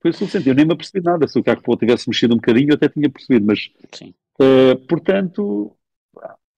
foi 0.00 0.12
suficiente. 0.12 0.48
Eu 0.48 0.54
nem 0.54 0.66
me 0.66 0.72
apercebi 0.74 1.04
nada. 1.04 1.26
Se 1.26 1.38
o 1.38 1.42
carro 1.44 1.76
tivesse 1.76 2.08
mexido 2.08 2.34
um 2.34 2.38
bocadinho, 2.38 2.70
eu 2.70 2.74
até 2.74 2.88
tinha 2.88 3.08
percebido, 3.08 3.46
mas. 3.46 3.70
Uh, 4.38 4.76
portanto, 4.86 5.74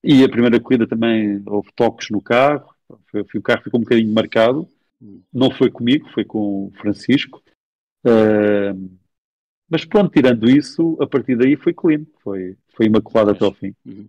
e 0.03 0.23
a 0.23 0.29
primeira 0.29 0.59
corrida 0.59 0.85
também 0.85 1.41
houve 1.45 1.69
toques 1.75 2.09
no 2.09 2.21
carro, 2.21 2.69
foi, 3.09 3.23
foi- 3.23 3.39
o 3.39 3.43
carro 3.43 3.63
ficou 3.63 3.79
um 3.79 3.83
bocadinho 3.83 4.13
marcado, 4.13 4.67
Hum. 5.01 5.21
não 5.33 5.49
foi 5.49 5.71
comigo, 5.71 6.09
foi 6.09 6.25
com 6.25 6.65
o 6.67 6.71
Francisco. 6.81 7.41
Uh, 8.05 8.98
mas 9.69 9.85
pronto, 9.85 10.11
tirando 10.11 10.49
isso, 10.49 10.97
a 11.01 11.07
partir 11.07 11.37
daí 11.37 11.55
foi 11.55 11.73
clean, 11.73 12.05
foi, 12.23 12.57
foi 12.75 12.85
imaculado 12.87 13.31
até 13.31 13.45
ao 13.45 13.53
fim. 13.53 13.73
Uhum. 13.85 14.07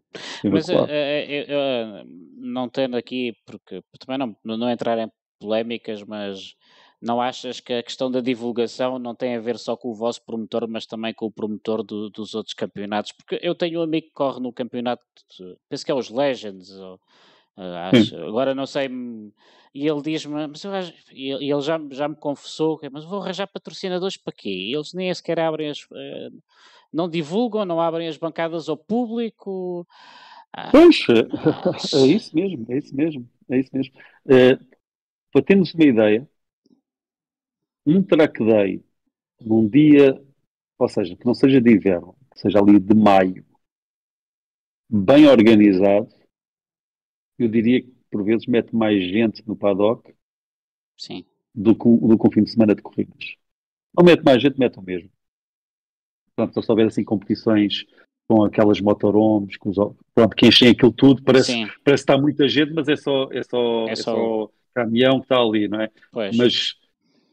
Mas 0.50 0.68
eh, 0.68 0.74
eh, 0.88 1.44
eu, 1.48 1.58
eh, 1.58 2.04
não 2.36 2.68
tendo 2.68 2.96
aqui, 2.96 3.34
porque 3.44 3.82
também 3.98 4.18
não, 4.18 4.56
não 4.56 4.70
entrar 4.70 4.98
em 4.98 5.10
polémicas, 5.38 6.02
mas 6.02 6.54
não 7.00 7.20
achas 7.20 7.60
que 7.60 7.72
a 7.72 7.82
questão 7.82 8.10
da 8.10 8.20
divulgação 8.20 8.98
não 8.98 9.14
tem 9.14 9.34
a 9.36 9.40
ver 9.40 9.58
só 9.58 9.76
com 9.76 9.88
o 9.90 9.94
vosso 9.94 10.24
promotor, 10.24 10.68
mas 10.68 10.86
também 10.86 11.14
com 11.14 11.26
o 11.26 11.30
promotor 11.32 11.82
do- 11.82 12.10
dos 12.10 12.34
outros 12.34 12.54
campeonatos? 12.54 13.12
Porque 13.12 13.38
eu 13.42 13.54
tenho 13.54 13.80
um 13.80 13.82
amigo 13.82 14.08
que 14.08 14.12
corre 14.12 14.40
no 14.40 14.52
campeonato, 14.52 15.02
penso 15.68 15.84
que 15.84 15.90
é 15.90 15.94
os 15.94 16.10
Legends, 16.10 16.70
ou, 16.72 17.00
acho, 17.88 18.16
agora 18.16 18.54
não 18.54 18.66
sei, 18.66 18.88
hum, 18.88 19.32
e 19.74 19.86
ele 19.88 20.02
diz-me, 20.02 20.46
mas 20.48 20.64
eu 20.64 20.72
acho- 20.74 20.92
e 21.12 21.30
ele 21.52 21.60
já, 21.62 21.78
já 21.90 22.08
me 22.08 22.16
confessou, 22.16 22.78
que, 22.78 22.88
mas 22.90 23.04
vou 23.04 23.22
arranjar 23.22 23.46
patrocinadores 23.48 24.16
para 24.16 24.32
quê? 24.32 24.72
Eles 24.74 24.92
nem 24.94 25.12
sequer 25.14 25.38
abrem 25.40 25.70
as. 25.70 25.86
eh, 25.94 26.28
não 26.92 27.08
divulgam, 27.08 27.64
não 27.64 27.80
abrem 27.80 28.08
as 28.08 28.16
bancadas 28.18 28.68
ao 28.68 28.76
público. 28.76 29.86
Ah, 30.56 30.72
Pois, 30.72 30.96
é, 31.10 31.20
é 31.98 32.06
isso 32.06 32.34
mesmo, 32.34 32.66
é 32.70 32.78
isso 32.78 32.94
mesmo, 32.94 33.28
é 33.50 33.58
isso 33.60 33.70
mesmo. 33.74 33.92
Uh, 34.26 34.58
para 35.32 35.44
termos 35.44 35.74
uma 35.74 35.84
ideia, 35.84 36.28
um 37.86 38.02
track 38.02 38.38
day 38.44 38.82
num 39.40 39.68
dia, 39.68 40.20
ou 40.78 40.88
seja, 40.88 41.16
que 41.16 41.26
não 41.26 41.34
seja 41.34 41.60
de 41.60 41.72
inverno, 41.72 42.16
que 42.32 42.40
seja 42.40 42.60
ali 42.60 42.78
de 42.80 42.94
maio, 42.94 43.44
bem 44.88 45.26
organizado, 45.26 46.08
eu 47.44 47.48
diria 47.48 47.82
que 47.82 47.92
por 48.10 48.24
vezes 48.24 48.46
mete 48.46 48.74
mais 48.74 49.02
gente 49.02 49.42
no 49.46 49.56
paddock 49.56 50.12
sim, 50.96 51.24
do 51.54 51.74
que, 51.74 51.86
o- 51.88 52.08
do 52.08 52.18
que 52.18 52.26
um 52.28 52.30
fim 52.30 52.42
de 52.44 52.50
semana 52.50 52.74
de 52.74 52.82
corridas. 52.82 53.36
Não 53.96 54.04
mete 54.04 54.22
mais 54.22 54.40
gente, 54.42 54.58
mete 54.58 54.78
o 54.78 54.82
mesmo. 54.82 55.10
Portanto, 56.36 56.62
se 56.62 56.70
houver 56.70 56.86
assim 56.86 57.04
competições 57.04 57.84
com 58.28 58.44
aquelas 58.44 58.80
motorhomes, 58.80 59.56
com 59.56 59.70
os, 59.70 59.76
pronto, 60.14 60.36
que 60.36 60.46
enchem 60.46 60.68
aquilo 60.68 60.92
tudo, 60.92 61.22
parece, 61.22 61.52
sim, 61.52 61.66
parece 61.84 62.04
que 62.04 62.12
está 62.12 62.18
muita 62.20 62.48
gente, 62.48 62.72
mas 62.72 62.88
é 62.88 62.96
só, 62.96 63.28
é 63.32 63.42
só, 63.42 63.88
É 63.88 63.92
é 63.92 63.96
só- 63.96 64.14
só 64.14 64.50
caminhão 64.72 65.18
que 65.18 65.24
está 65.24 65.38
ali, 65.40 65.66
não 65.66 65.80
é? 65.80 65.90
pois. 66.12 66.36
Mas, 66.36 66.74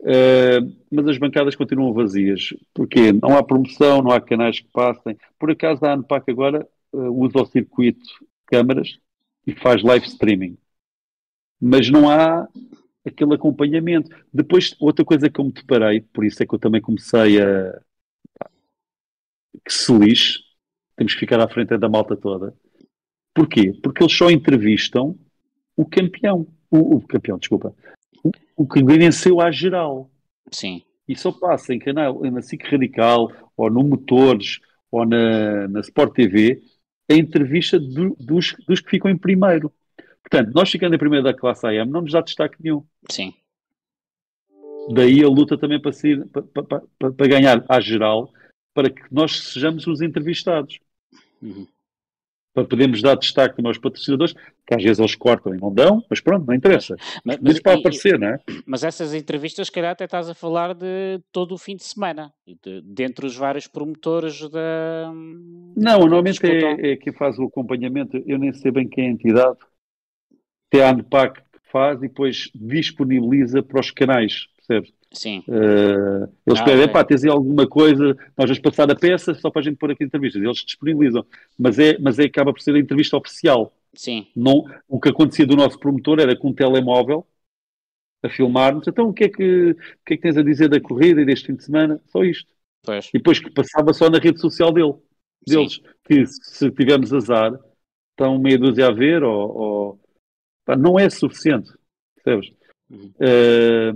eh, 0.03 0.59
mas 0.91 1.07
as 1.07 1.17
bancadas 1.19 1.55
continuam 1.55 1.93
vazias. 1.93 2.49
Porquê? 2.73 3.11
Não 3.11 3.38
há 3.38 3.43
promoção, 3.43 4.01
não 4.01 4.11
há 4.11 4.19
canais 4.19 4.59
que 4.59 4.67
passem. 4.71 5.15
Por 5.39 5.51
acaso 5.51 5.85
a 5.85 5.93
ANPAC 5.93 6.31
agora 6.31 6.67
eh, 6.93 6.97
usa 6.97 7.39
o 7.41 7.45
circuito 7.45 7.99
de 8.01 8.27
câmaras 8.47 8.97
e 9.48 9.56
faz 9.56 9.82
live 9.82 10.06
streaming. 10.06 10.57
Mas 11.60 11.90
não 11.90 12.10
há 12.10 12.48
aquele 13.06 13.34
acompanhamento. 13.34 14.10
Depois, 14.32 14.76
outra 14.80 15.06
coisa 15.06 15.30
que 15.30 15.40
eu 15.40 15.45
me 15.45 15.53
deparei, 15.53 16.02
por 16.02 16.26
isso 16.26 16.44
é 16.44 16.45
que 16.45 16.53
eu 16.53 16.60
também 16.60 16.82
comecei 16.82 17.41
a 17.41 17.82
que 19.65 19.74
se 19.74 19.91
lixe, 19.91 20.40
temos 20.95 21.14
que 21.14 21.19
ficar 21.22 21.40
à 21.40 21.48
frente 21.48 21.78
da 21.78 21.90
malta 21.90 22.15
toda. 22.15 22.53
Porquê? 23.34 23.74
Porque 23.82 24.03
eles 24.03 24.15
só 24.15 24.30
entrevistam 24.30 25.18
o 25.76 25.86
campeão. 25.86 26.48
O, 26.69 26.98
o 26.98 27.02
campeão, 27.07 27.38
desculpa. 27.38 27.74
O, 28.24 28.32
o 28.56 28.68
que 28.68 28.84
venceu 28.84 29.40
à 29.40 29.52
geral. 29.52 30.11
Sim, 30.52 30.82
E 31.07 31.15
só 31.15 31.32
passa 31.32 31.74
em 31.74 31.80
canal, 31.80 32.22
na 32.32 32.41
SIC 32.41 32.64
Radical, 32.64 33.32
ou 33.56 33.69
no 33.69 33.84
Motores, 33.84 34.60
ou 34.91 35.06
na, 35.06 35.68
na 35.68 35.80
Sport 35.82 36.14
TV, 36.14 36.61
a 37.09 37.13
entrevista 37.13 37.79
do- 37.79 38.15
dos, 38.19 38.55
dos 38.67 38.81
que 38.81 38.89
ficam 38.89 39.09
em 39.09 39.17
primeiro. 39.17 39.71
Portanto, 40.21 40.53
nós 40.53 40.69
ficando 40.69 40.95
em 40.95 40.99
primeiro 40.99 41.23
da 41.23 41.34
classe 41.34 41.65
AM 41.65 41.89
não 41.89 42.01
nos 42.01 42.11
dá 42.11 42.21
destaque 42.21 42.57
nenhum. 42.61 42.84
sim, 43.09 43.34
Daí 44.93 45.23
a 45.23 45.27
luta 45.27 45.57
também 45.57 45.81
para, 45.81 45.91
para, 46.31 46.63
para- 46.63 46.81
para- 46.97 47.11
para 47.11 47.27
ganhar 47.27 47.65
à 47.67 47.79
geral, 47.79 48.31
para 48.73 48.89
que 48.89 49.01
nós 49.11 49.51
sejamos 49.51 49.85
os 49.88 50.01
entrevistados. 50.01 50.79
uhum, 51.41 51.67
Para 52.57 52.65
podermos 52.65 53.03
dar 53.03 53.13
destaque 53.15 53.63
aos 53.63 53.77
patrocinadores, 53.77 54.34
que 54.65 54.73
às 54.73 54.81
vezes 54.81 54.97
eles 54.97 55.13
cortam 55.13 55.53
e 55.53 55.59
não 55.59 55.71
dão, 55.71 56.03
mas 56.09 56.19
pronto, 56.19 56.47
não 56.47 56.55
interessa. 56.55 56.95
Mas, 57.23 57.38
mas, 57.39 57.53
Mas 57.53 57.59
para 57.59 57.73
e- 57.73 57.81
aparecer, 57.81 58.17
não 58.17 58.29
é? 58.29 58.39
mas 58.65 58.84
essas 58.84 59.13
entrevistas, 59.13 59.67
se 59.67 59.71
calhar, 59.71 59.91
até 59.91 60.05
estás 60.05 60.29
a 60.29 60.34
falar 60.34 60.73
de 60.73 61.21
todo 61.31 61.53
o 61.53 61.57
fim 61.57 61.75
de 61.75 61.84
semana, 61.84 62.34
de, 62.63 62.81
dentre 62.81 63.25
os 63.27 63.35
vários 63.35 63.67
promotores 63.67 64.39
da. 64.49 65.11
Não, 65.75 65.99
normalmente 65.99 66.39
é, 66.45 66.91
é 66.93 66.97
quem 66.97 67.13
faz 67.13 67.38
o 67.38 67.43
acompanhamento. 67.45 68.17
Eu 68.25 68.38
nem 68.39 68.51
sei 68.53 68.71
bem 68.71 68.88
quem 68.88 69.05
é 69.05 69.07
a 69.07 69.11
entidade. 69.11 69.57
Tem 70.69 70.81
a 70.81 70.89
ANPAC 70.91 71.41
faz 71.71 71.97
e 71.97 72.07
depois 72.07 72.49
disponibiliza 72.55 73.61
para 73.61 73.79
os 73.81 73.91
canais, 73.91 74.47
percebes? 74.55 74.93
Sim, 75.13 75.43
Eh, 75.49 76.29
eles 76.45 76.59
Ah, 76.59 76.63
pedem, 76.63 76.88
ok. 76.88 76.91
pá, 76.91 77.03
tens 77.05 77.23
aí 77.23 77.29
alguma 77.29 77.67
coisa, 77.67 78.15
nós 78.38 78.49
vamos 78.49 78.59
passar 78.59 78.91
a 78.91 78.95
peça 78.95 79.34
só 79.35 79.49
para 79.49 79.61
a 79.61 79.63
gente 79.63 79.77
pôr 79.77 79.91
aqui 79.91 80.03
entrevistas. 80.03 80.41
Eles 80.41 80.57
disponibilizam. 80.65 81.25
Mas 81.57 81.79
é, 81.79 81.97
mas 81.99 82.19
é 82.19 82.23
acaba 82.25 82.53
por 82.53 82.61
ser 82.61 82.75
a 82.75 82.79
entrevista 82.79 83.17
oficial. 83.17 83.73
sim, 83.95 84.27
Não, 84.35 84.65
o 84.88 84.99
que 84.99 85.09
acontecia 85.09 85.47
do 85.47 85.55
nosso 85.57 85.79
promotor 85.79 86.19
era 86.19 86.38
com 86.38 86.49
um 86.49 86.53
telemóvel 86.55 87.27
a 88.23 88.29
filmar-nos. 88.29 88.88
Então, 88.88 89.09
o 89.09 89.13
que, 89.13 89.25
é 89.25 89.29
que, 89.29 89.71
o 89.71 89.75
que 90.05 90.13
é 90.15 90.17
que 90.17 90.23
tens 90.23 90.38
a 90.38 90.43
dizer 90.43 90.69
da 90.69 90.81
corrida 90.81 91.21
e 91.21 91.25
deste 91.25 91.47
fim 91.47 91.55
de 91.55 91.63
semana? 91.63 92.01
Só 92.07 92.23
isto. 92.23 92.51
pois. 92.81 93.13
E 93.13 93.19
depois 93.19 93.39
que 93.39 93.51
passava 93.51 93.93
só 93.93 94.09
na 94.09 94.19
rede 94.19 94.39
social 94.41 94.73
dele, 94.73 94.93
deles, 95.47 95.79
que 96.05 96.25
se 96.27 96.71
tivermos 96.71 97.13
azar, 97.13 97.53
estão 98.11 98.39
meia 98.39 98.57
dúzia 98.59 98.88
a 98.88 98.91
ver, 98.93 99.23
ou, 99.23 99.57
ou- 99.57 100.01
pá, 100.65 100.75
não 100.77 100.99
é 100.99 101.09
suficiente, 101.09 101.71
percebes? 102.23 102.51
Uhum. 102.89 103.15
Eh, 103.19 103.93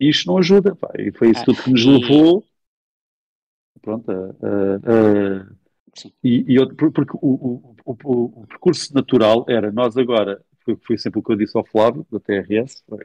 isto 0.00 0.26
não 0.26 0.38
ajuda, 0.38 0.74
pá, 0.74 0.90
e 0.98 1.12
foi 1.12 1.30
isso 1.30 1.42
Ah, 1.42 1.44
tudo 1.44 1.62
que 1.62 1.70
nos 1.70 1.82
e- 1.82 1.88
levou 1.88 2.44
pronto, 3.80 4.10
e, 6.22 6.44
e 6.48 6.58
outro, 6.58 6.90
porque 6.90 7.16
o, 7.20 7.28
o, 7.34 7.76
o, 7.84 8.42
o, 8.42 8.46
percurso 8.46 8.92
natural 8.94 9.44
era 9.48 9.70
nós 9.70 9.96
agora, 9.96 10.42
foi, 10.64 10.76
foi 10.76 10.98
sempre 10.98 11.20
o 11.20 11.22
que 11.22 11.32
eu 11.32 11.36
disse 11.36 11.56
ao 11.56 11.64
Flávio, 11.64 12.06
da 12.10 12.18
TRS, 12.18 12.82
foi, 12.88 13.04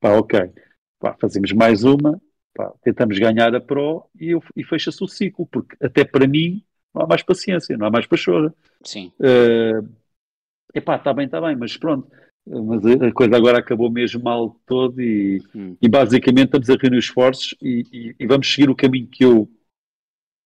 pá, 0.00 0.12
ok, 0.16 0.52
pá, 0.98 1.16
fazemos 1.20 1.52
mais 1.52 1.84
uma, 1.84 2.20
pá, 2.54 2.72
tentamos 2.82 3.18
ganhar 3.18 3.54
a 3.54 3.60
Pro 3.60 4.08
e, 4.18 4.32
e 4.56 4.64
fecha-se 4.64 5.02
o 5.02 5.08
ciclo, 5.08 5.46
porque 5.46 5.76
até 5.84 6.04
para 6.04 6.26
mim 6.26 6.64
não 6.94 7.02
há 7.02 7.06
mais 7.06 7.22
paciência, 7.22 7.76
não 7.76 7.86
há 7.86 7.90
mais 7.90 8.06
pachorra. 8.06 8.54
Sim. 8.84 9.12
Uh, 9.18 9.86
epá, 10.74 10.96
está 10.96 11.12
bem, 11.12 11.26
está 11.26 11.40
bem, 11.40 11.56
mas 11.56 11.76
pronto. 11.76 12.10
Mas 12.46 12.84
a 12.84 13.12
coisa 13.12 13.36
agora 13.36 13.58
acabou 13.58 13.90
mesmo 13.90 14.22
mal 14.22 14.56
todo 14.66 15.00
e, 15.00 15.42
hum. 15.54 15.76
e 15.80 15.88
basicamente 15.88 16.46
estamos 16.46 16.70
a 16.70 16.74
reunir 16.74 16.98
esforços 16.98 17.54
e, 17.62 17.86
e, 17.92 18.16
e, 18.18 18.26
vamos 18.26 18.52
seguir 18.52 18.70
o 18.70 18.74
caminho 18.74 19.06
que 19.06 19.24
eu 19.24 19.48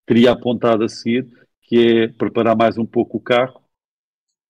teria 0.04 0.32
apontado 0.32 0.84
a 0.84 0.88
seguir, 0.88 1.26
que 1.62 1.76
é 1.76 2.08
preparar 2.08 2.56
mais 2.56 2.76
um 2.76 2.84
pouco 2.84 3.16
o 3.16 3.20
carro 3.20 3.62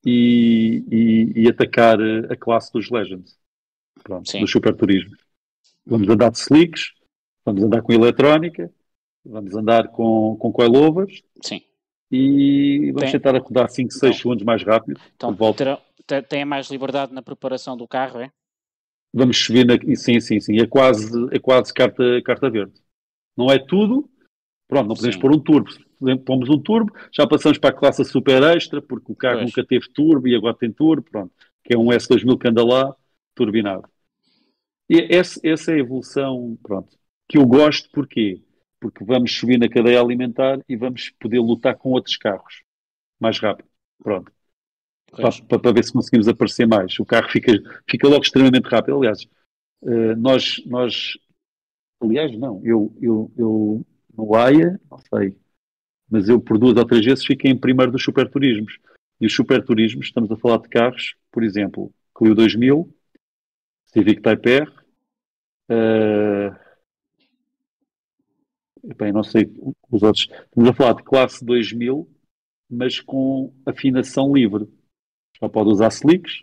e, 0.04 1.46
atacar 1.48 1.98
a 2.30 2.36
classe 2.36 2.72
dos 2.72 2.90
Legends, 2.90 3.38
pronto, 4.02 4.38
do 4.38 4.46
Super 4.48 4.74
Turismo. 4.74 5.14
Vamos 5.86 6.08
andar 6.08 6.30
de 6.30 6.38
slicks, 6.38 6.92
vamos 7.44 7.62
andar 7.62 7.82
com 7.82 7.92
eletrónica, 7.92 8.72
vamos 9.24 9.54
andar 9.54 9.88
com, 9.88 10.36
com 10.40 10.50
coilovers. 10.50 11.22
Sim 11.42 11.62
e 12.14 12.92
vamos 12.92 13.10
tem... 13.10 13.12
tentar 13.12 13.36
acordar 13.36 13.68
5, 13.68 13.92
6 13.92 14.02
então, 14.02 14.12
segundos 14.12 14.44
mais 14.44 14.62
rápido. 14.62 15.00
Então, 15.16 15.34
terão, 15.52 15.80
têm 16.28 16.44
mais 16.44 16.68
liberdade 16.70 17.12
na 17.12 17.22
preparação 17.22 17.76
do 17.76 17.89
carro, 17.89 18.20
é? 18.20 18.31
Vamos 19.12 19.39
subir 19.39 19.64
na. 19.64 19.74
Sim, 19.97 20.20
sim, 20.20 20.40
sim. 20.40 20.60
É 20.60 20.66
quase, 20.66 21.10
é 21.32 21.39
quase 21.39 21.72
carta, 21.72 22.02
carta 22.22 22.51
verde. 22.51 22.74
Não 23.36 23.51
é 23.51 23.59
tudo. 23.59 24.09
Pronto, 24.66 24.89
não 24.89 24.94
podemos 24.94 25.14
sim. 25.14 25.20
pôr 25.20 25.32
um 25.32 25.39
turbo. 25.39 25.70
Pomos 26.26 26.51
um 26.51 26.59
turbo, 26.59 26.93
já 27.12 27.26
passamos 27.26 27.56
para 27.56 27.70
a 27.70 27.78
classe 27.78 28.05
super 28.05 28.43
extra, 28.43 28.82
porque 28.82 29.10
o 29.10 29.14
carro 29.14 29.39
pois. 29.39 29.47
nunca 29.47 29.64
teve 29.66 29.89
turbo 29.90 30.28
e 30.28 30.35
agora 30.35 30.55
tem 30.55 30.70
turbo, 30.70 31.02
pronto. 31.10 31.32
Que 31.62 31.74
é 31.74 31.78
um 31.78 31.86
S2000 31.86 32.39
que 32.39 32.48
anda 32.48 32.64
lá, 32.64 32.94
turbinado. 33.35 33.89
E 34.90 35.06
essa, 35.14 35.40
essa 35.43 35.70
é 35.70 35.76
a 35.76 35.78
evolução, 35.78 36.59
pronto, 36.62 36.94
que 37.26 37.39
eu 37.39 37.47
gosto, 37.47 37.89
porquê? 37.90 38.43
porque 38.85 39.02
vamos 39.02 39.35
subir 39.35 39.59
na 39.59 39.66
cadeia 39.66 39.98
alimentar 39.98 40.60
e 40.68 40.76
vamos 40.76 41.09
poder 41.18 41.39
lutar 41.39 41.74
com 41.74 41.93
outros 41.93 42.18
carros 42.18 42.62
mais 43.18 43.39
rápido. 43.39 43.66
Pronto. 43.98 44.31
Para, 45.16 45.58
para, 45.58 45.72
ver 45.72 45.84
se 45.84 45.92
conseguimos 45.92 46.28
aparecer 46.28 46.66
mais. 46.66 46.98
O 46.98 47.04
carro 47.04 47.28
fica, 47.28 47.52
fica 47.88 48.08
logo 48.08 48.22
extremamente 48.22 48.68
rápido. 48.68 48.98
Aliás, 48.98 49.24
uh, 49.82 50.16
nós, 50.16 50.62
nós. 50.66 51.18
Aliás, 52.00 52.36
não. 52.38 52.60
Eu, 52.64 52.96
eu, 53.00 53.32
eu 53.36 53.86
no 54.16 54.34
AIA, 54.34 54.80
não 54.90 54.98
sei, 54.98 55.36
mas 56.08 56.28
eu 56.28 56.40
por 56.40 56.58
duas 56.58 56.76
ou 56.76 56.84
três 56.84 57.04
vezes 57.04 57.24
fiquei 57.24 57.50
em 57.50 57.58
primeiro 57.58 57.92
dos 57.92 58.02
superturismos. 58.02 58.78
E 59.20 59.26
os 59.26 59.34
superturismos, 59.34 60.06
estamos 60.06 60.30
a 60.30 60.36
falar 60.36 60.58
de 60.58 60.68
carros, 60.68 61.14
por 61.30 61.42
exemplo, 61.42 61.92
Clio 62.16 62.34
2000, 62.34 62.92
Civic 63.86 64.20
Type 64.20 64.50
R, 64.50 64.70
uh, 65.70 66.54
bem, 68.96 69.12
não 69.12 69.22
sei 69.22 69.50
os 69.90 70.02
outros, 70.02 70.28
estamos 70.30 70.68
a 70.68 70.74
falar 70.74 70.94
de 70.94 71.02
classe 71.04 71.44
2000, 71.44 72.08
mas 72.68 73.00
com 73.00 73.52
afinação 73.66 74.32
livre. 74.34 74.68
Já 75.44 75.48
pode 75.50 75.68
usar 75.68 75.88
slicks, 75.88 76.42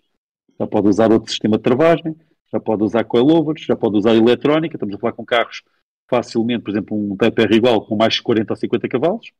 já 0.60 0.68
pode 0.68 0.88
usar 0.88 1.11
outro 1.11 1.32
sistema 1.32 1.57
de 1.57 1.64
travagem, 1.64 2.15
já 2.53 2.60
pode 2.60 2.84
usar 2.84 3.03
coilovers, 3.03 3.64
já 3.64 3.76
pode 3.76 3.98
usar 3.98 4.14
eletrónica. 4.14 4.76
Estamos 4.76 4.94
a 4.94 4.99
falar 4.99 5.14
com 5.14 5.26
carros 5.26 5.64
facilmente, 6.07 6.64
por 6.64 6.69
exemplo, 6.69 6.95
um 6.95 7.18
TPR 7.18 7.56
igual 7.56 7.84
com 7.84 7.95
mais 7.95 8.14
de 8.14 8.22
40 8.22 8.53
ou 8.53 8.57
50 8.57 8.88
cavalos. 8.88 9.32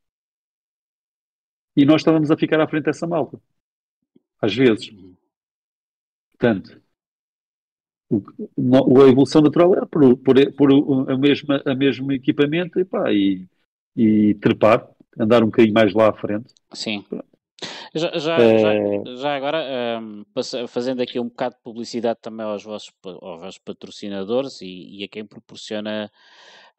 E 1.76 1.84
nós 1.84 2.00
estávamos 2.00 2.30
a 2.30 2.36
ficar 2.36 2.60
à 2.60 2.66
frente 2.66 2.84
dessa 2.86 3.06
malta. 3.06 3.40
Às 4.40 4.52
vezes. 4.52 4.90
Portanto, 6.30 6.82
a 8.10 9.08
evolução 9.08 9.42
natural 9.42 9.76
era 9.76 9.86
por, 9.86 10.16
por, 10.16 10.52
por 10.54 10.70
a, 11.08 11.16
mesma, 11.16 11.62
a 11.64 11.74
mesmo 11.74 12.10
equipamento 12.10 12.80
e, 12.80 12.84
pá, 12.84 13.12
e, 13.12 13.46
e 13.96 14.34
trepar, 14.34 14.90
andar 15.16 15.44
um 15.44 15.46
bocadinho 15.46 15.72
mais 15.72 15.94
lá 15.94 16.10
à 16.10 16.12
frente. 16.12 16.52
Sim. 16.72 17.04
Já, 17.94 18.18
já, 18.18 18.36
é... 18.38 18.58
já, 18.58 19.14
já, 19.16 19.36
agora, 19.36 19.64
um, 20.00 20.24
fazendo 20.66 21.02
aqui 21.02 21.20
um 21.20 21.28
bocado 21.28 21.56
de 21.56 21.62
publicidade 21.62 22.20
também 22.22 22.46
aos 22.46 22.64
vossos, 22.64 22.92
aos 23.04 23.40
vossos 23.40 23.58
patrocinadores 23.58 24.62
e, 24.62 25.00
e 25.00 25.04
a 25.04 25.08
quem 25.08 25.26
proporciona 25.26 26.10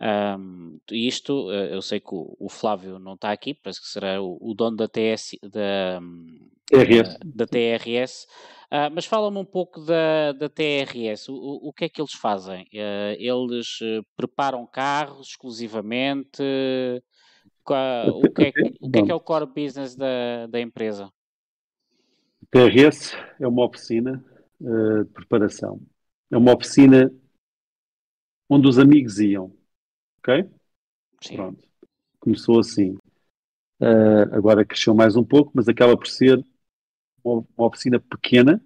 um, 0.01 0.79
isto, 0.91 1.51
eh, 1.51 1.73
eu 1.73 1.81
sei 1.81 1.99
que 1.99 2.13
o, 2.13 2.35
o, 2.39 2.49
Flávio 2.49 2.99
não 2.99 3.13
está 3.13 3.31
aqui, 3.31 3.53
parece 3.53 3.79
que 3.79 3.87
será 3.87 4.21
o, 4.21 4.37
o 4.41 4.53
dono 4.53 4.75
da 4.75 4.87
TS, 4.87 5.37
da, 5.41 6.01
TRS. 6.69 7.17
da, 7.19 7.45
da 7.45 7.47
TRS. 7.47 8.27
Uh, 8.65 8.89
mas 8.91 9.05
fala-me 9.05 9.37
um 9.37 9.45
pouco 9.45 9.79
da, 9.81 10.31
da 10.31 10.49
TRS. 10.49 11.29
O, 11.29 11.69
o 11.69 11.71
que 11.71 11.85
é 11.85 11.89
que 11.89 12.01
eles 12.01 12.13
fazem? 12.13 12.63
Uh, 12.73 13.15
eles 13.17 13.79
preparam 14.17 14.65
carros 14.65 15.29
exclusivamente? 15.29 16.41
O, 17.65 18.31
que 18.31 18.43
é, 18.43 18.49
o 18.81 18.91
que 18.91 18.99
é, 18.99 19.03
que 19.03 19.11
é 19.11 19.15
o 19.15 19.19
core 19.19 19.45
business 19.45 19.95
da, 19.95 20.47
da 20.47 20.59
empresa? 20.59 21.11
TRS 22.51 23.15
é 23.39 23.47
uma 23.47 23.65
oficina 23.65 24.23
de 24.59 25.05
preparação. 25.13 25.81
É 26.29 26.37
uma 26.37 26.53
oficina 26.53 27.11
onde 28.49 28.67
os 28.67 28.77
amigos 28.77 29.19
iam. 29.19 29.55
Ok? 30.19 30.49
Sim. 31.21 31.35
Pronto. 31.35 31.67
Começou 32.19 32.59
assim. 32.59 32.97
agora 34.31 34.65
cresceu 34.65 34.93
mais 34.93 35.15
um 35.15 35.23
pouco, 35.23 35.51
mas 35.53 35.67
acaba 35.67 35.97
por 35.97 36.07
ser 36.07 36.45
uma, 37.23 37.45
uma 37.57 37.67
oficina 37.67 37.99
pequena 37.99 38.61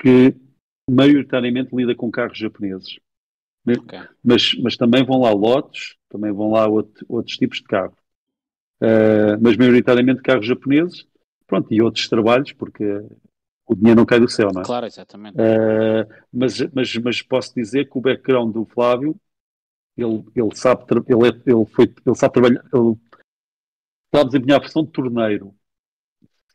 que 0.00 0.34
maioritariamente 0.90 1.74
lida 1.74 1.94
com 1.94 2.10
carros 2.10 2.38
japoneses. 2.38 2.98
Okay. 3.66 4.00
Mas, 4.22 4.54
mas 4.62 4.76
também 4.76 5.04
vão 5.04 5.20
lá 5.20 5.32
lotes, 5.32 5.96
também 6.08 6.32
vão 6.32 6.50
lá 6.50 6.66
outro, 6.66 7.04
outros 7.08 7.36
tipos 7.36 7.58
de 7.58 7.64
carro. 7.64 7.96
Uh, 8.82 9.36
mas 9.40 9.56
maioritariamente 9.56 10.22
carros 10.22 10.46
japoneses, 10.46 11.06
pronto, 11.46 11.72
e 11.72 11.82
outros 11.82 12.08
trabalhos, 12.08 12.52
porque 12.52 12.84
o 13.66 13.74
dinheiro 13.74 14.00
não 14.00 14.06
cai 14.06 14.18
do 14.18 14.28
céu, 14.28 14.48
não 14.52 14.62
é? 14.62 14.64
Claro, 14.64 14.86
exatamente. 14.86 15.36
Uh, 15.36 16.08
mas, 16.32 16.58
mas, 16.72 16.96
mas 16.96 17.22
posso 17.22 17.54
dizer 17.54 17.88
que 17.90 17.98
o 17.98 18.00
background 18.00 18.54
do 18.54 18.64
Flávio, 18.64 19.14
ele, 19.96 20.24
ele 20.34 20.56
sabe, 20.56 20.84
ele, 21.08 21.28
é, 21.28 21.50
ele, 21.50 21.66
foi, 21.66 21.84
ele 21.84 22.16
sabe 22.16 22.34
trabalhar, 22.34 22.64
ele 22.72 22.96
sabe 24.14 24.30
desempenhar 24.30 24.60
a 24.60 24.62
função 24.62 24.84
de 24.84 24.90
torneiro, 24.90 25.54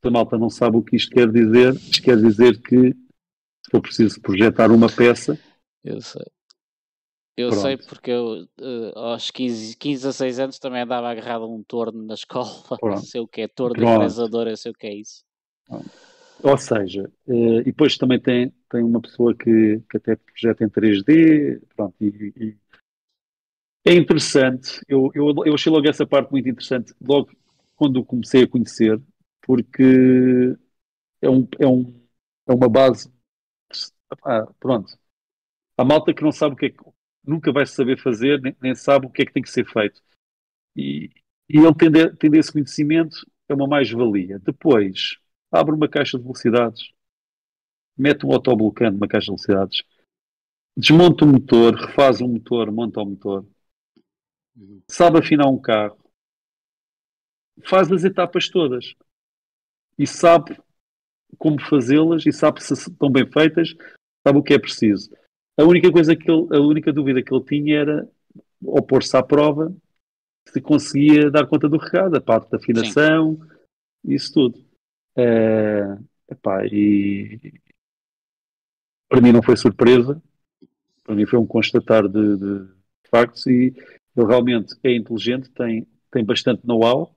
a 0.04 0.12
malta 0.12 0.38
não 0.38 0.50
sabe 0.50 0.78
o 0.78 0.84
que 0.84 0.96
isto 0.96 1.12
quer 1.12 1.32
dizer, 1.32 1.74
isto 1.74 2.02
quer 2.02 2.18
dizer 2.18 2.62
que 2.62 2.92
se 2.92 3.72
for 3.72 3.82
preciso 3.82 4.22
projetar 4.22 4.72
uma 4.72 4.88
peça. 4.88 5.38
Eu 5.84 6.02
sei. 6.02 6.26
Eu 7.38 7.50
Pronto. 7.50 7.62
sei 7.62 7.78
porque 7.78 8.12
eu 8.12 8.48
uh, 8.62 8.98
aos 8.98 9.30
15, 9.30 9.76
15 9.76 10.08
a 10.08 10.12
6 10.14 10.40
anos 10.40 10.58
também 10.58 10.82
andava 10.82 11.10
agarrado 11.10 11.44
a 11.44 11.48
um 11.48 11.62
torno 11.64 12.04
na 12.04 12.14
escola. 12.14 12.50
Pronto. 12.80 13.02
sei 13.02 13.22
o 13.22 13.28
que 13.28 13.42
é 13.42 13.48
torno 13.48 13.84
embresador, 13.84 14.48
eu 14.48 14.56
sei 14.56 14.72
o 14.72 14.76
que 14.76 14.88
é 14.88 14.96
isso. 14.96 15.24
Pronto. 15.66 15.90
Ou 16.44 16.58
seja, 16.58 17.12
uh, 17.28 17.60
e 17.62 17.66
depois 17.66 17.98
também 17.98 18.20
tem, 18.20 18.54
tem 18.70 18.84
uma 18.84 19.02
pessoa 19.02 19.36
que, 19.36 19.82
que 19.90 19.98
até 19.98 20.16
projeta 20.16 20.64
em 20.64 20.70
3D, 20.70 21.62
pronto, 21.76 21.96
e, 22.00 22.34
e 22.38 22.58
é 23.88 23.94
interessante, 23.94 24.82
eu, 24.88 25.12
eu, 25.14 25.34
eu 25.46 25.54
achei 25.54 25.72
logo 25.72 25.88
essa 25.88 26.08
parte 26.08 26.32
muito 26.32 26.50
interessante, 26.50 26.94
logo 27.00 27.30
quando 27.76 28.04
comecei 28.04 28.44
a 28.44 28.48
conhecer, 28.48 29.00
porque 29.42 30.56
é, 31.22 31.30
um, 31.30 31.48
é, 31.60 31.68
um, 31.68 32.08
é 32.48 32.54
uma 32.54 32.68
base. 32.68 33.12
Ah, 34.24 34.48
pronto. 34.60 34.92
A 35.78 35.84
malta 35.84 36.14
que 36.14 36.24
não 36.24 36.32
sabe 36.32 36.56
o 36.56 36.58
que 36.58 36.68
é 36.68 36.70
que 36.70 36.84
nunca 37.28 37.52
vai 37.52 37.66
saber 37.66 38.00
fazer, 38.02 38.42
nem, 38.42 38.56
nem 38.62 38.76
sabe 38.76 39.06
o 39.06 39.10
que 39.10 39.22
é 39.22 39.26
que 39.26 39.34
tem 39.34 39.44
que 39.44 39.50
ser 39.50 39.66
feito. 39.66 40.02
E, 40.76 41.10
e 41.50 41.58
ele 41.58 41.74
tendo, 41.76 42.16
tendo 42.18 42.36
esse 42.36 42.52
conhecimento 42.52 43.18
é 43.48 43.54
uma 43.54 43.68
mais-valia. 43.68 44.40
Depois, 44.40 45.18
abre 45.52 45.74
uma 45.74 45.88
caixa 45.88 46.18
de 46.18 46.24
velocidades, 46.24 46.92
mete 47.98 48.26
um 48.26 48.32
autoblocante 48.32 48.94
numa 48.94 49.08
caixa 49.08 49.26
de 49.26 49.32
velocidades, 49.32 49.84
desmonta 50.76 51.26
o 51.26 51.28
motor, 51.28 51.76
refaz 51.76 52.22
o 52.22 52.28
motor, 52.28 52.72
monta 52.72 53.02
o 53.02 53.06
motor, 53.06 53.46
sabe 54.90 55.20
afinar 55.20 55.48
um 55.48 55.60
carro, 55.60 55.98
faz 57.64 57.92
as 57.92 58.04
etapas 58.04 58.50
todas 58.50 58.96
e 59.98 60.06
sabe 60.06 60.58
como 61.38 61.62
fazê-las 61.62 62.26
e 62.26 62.32
sabe 62.32 62.64
se 62.64 62.74
estão 62.74 63.12
bem 63.12 63.30
feitas, 63.30 63.76
sabe 64.26 64.40
o 64.40 64.44
que 64.44 64.54
é 64.54 64.60
preciso. 64.60 65.10
A 65.58 65.64
única 65.64 65.92
coisa 65.92 66.16
que 66.16 66.30
ele, 66.30 66.48
a 66.56 66.60
única 66.60 66.92
dúvida 66.92 67.24
que 67.24 67.34
ele 67.34 67.46
tinha 67.46 67.80
era 67.80 68.10
opor-se 68.62 69.16
à 69.16 69.24
prova 69.24 69.74
se 70.48 70.62
conseguia 70.62 71.32
dar 71.32 71.48
conta 71.48 71.68
do 71.68 71.78
recado, 71.78 72.16
a 72.16 72.22
parte 72.22 72.50
da 72.50 72.58
afinação, 72.58 73.36
Sim. 73.36 74.14
isso 74.14 74.34
tudo. 74.34 74.66
É, 75.18 75.98
epá, 76.30 76.66
e 76.66 77.54
para 79.10 79.22
mim 79.22 79.32
não 79.32 79.42
foi 79.42 79.56
surpresa, 79.56 80.22
para 81.04 81.16
mim 81.16 81.26
foi 81.26 81.40
um 81.40 81.48
constatar 81.48 82.08
de, 82.08 82.38
de 82.38 82.68
factos 83.10 83.46
e, 83.48 83.74
Ele 84.16 84.28
realmente 84.28 84.76
é 84.84 84.96
inteligente, 84.96 85.50
tem, 85.52 85.88
tem 86.12 86.24
bastante 86.24 86.66
know-how, 86.66 87.16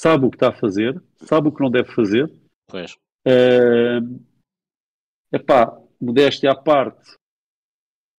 sabe 0.00 0.26
o 0.26 0.30
que 0.30 0.36
está 0.36 0.48
a 0.48 0.56
fazer, 0.56 1.02
sabe 1.16 1.48
o 1.48 1.52
que 1.52 1.62
não 1.62 1.70
deve 1.70 1.90
fazer. 1.92 2.30
Pois. 2.66 2.94
Uh, 3.26 4.22
epá, 5.32 5.76
modéstia 6.00 6.50
à 6.50 6.54
parte, 6.54 7.16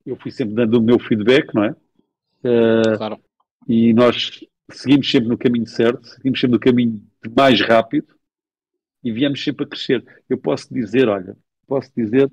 eu 0.08 0.16
fui 0.16 0.32
sempre 0.32 0.56
dando 0.56 0.80
o 0.80 0.82
meu 0.82 0.98
feedback, 0.98 1.54
não 1.54 1.66
é? 1.66 1.72
Uh, 2.44 2.98
claro. 2.98 3.20
E 3.68 3.94
nós 3.94 4.40
seguimos 4.72 5.12
sempre 5.12 5.28
no 5.28 5.38
caminho 5.38 5.68
certo, 5.68 6.08
seguimos 6.08 6.40
sempre 6.40 6.54
no 6.54 6.60
caminho 6.60 7.06
mais 7.36 7.60
rápido 7.62 8.16
e 9.04 9.12
viemos 9.12 9.44
sempre 9.44 9.66
a 9.66 9.68
crescer. 9.68 10.06
Eu 10.30 10.38
posso 10.38 10.74
dizer, 10.74 11.10
olha, 11.10 11.36
posso 11.68 11.92
dizer, 11.96 12.32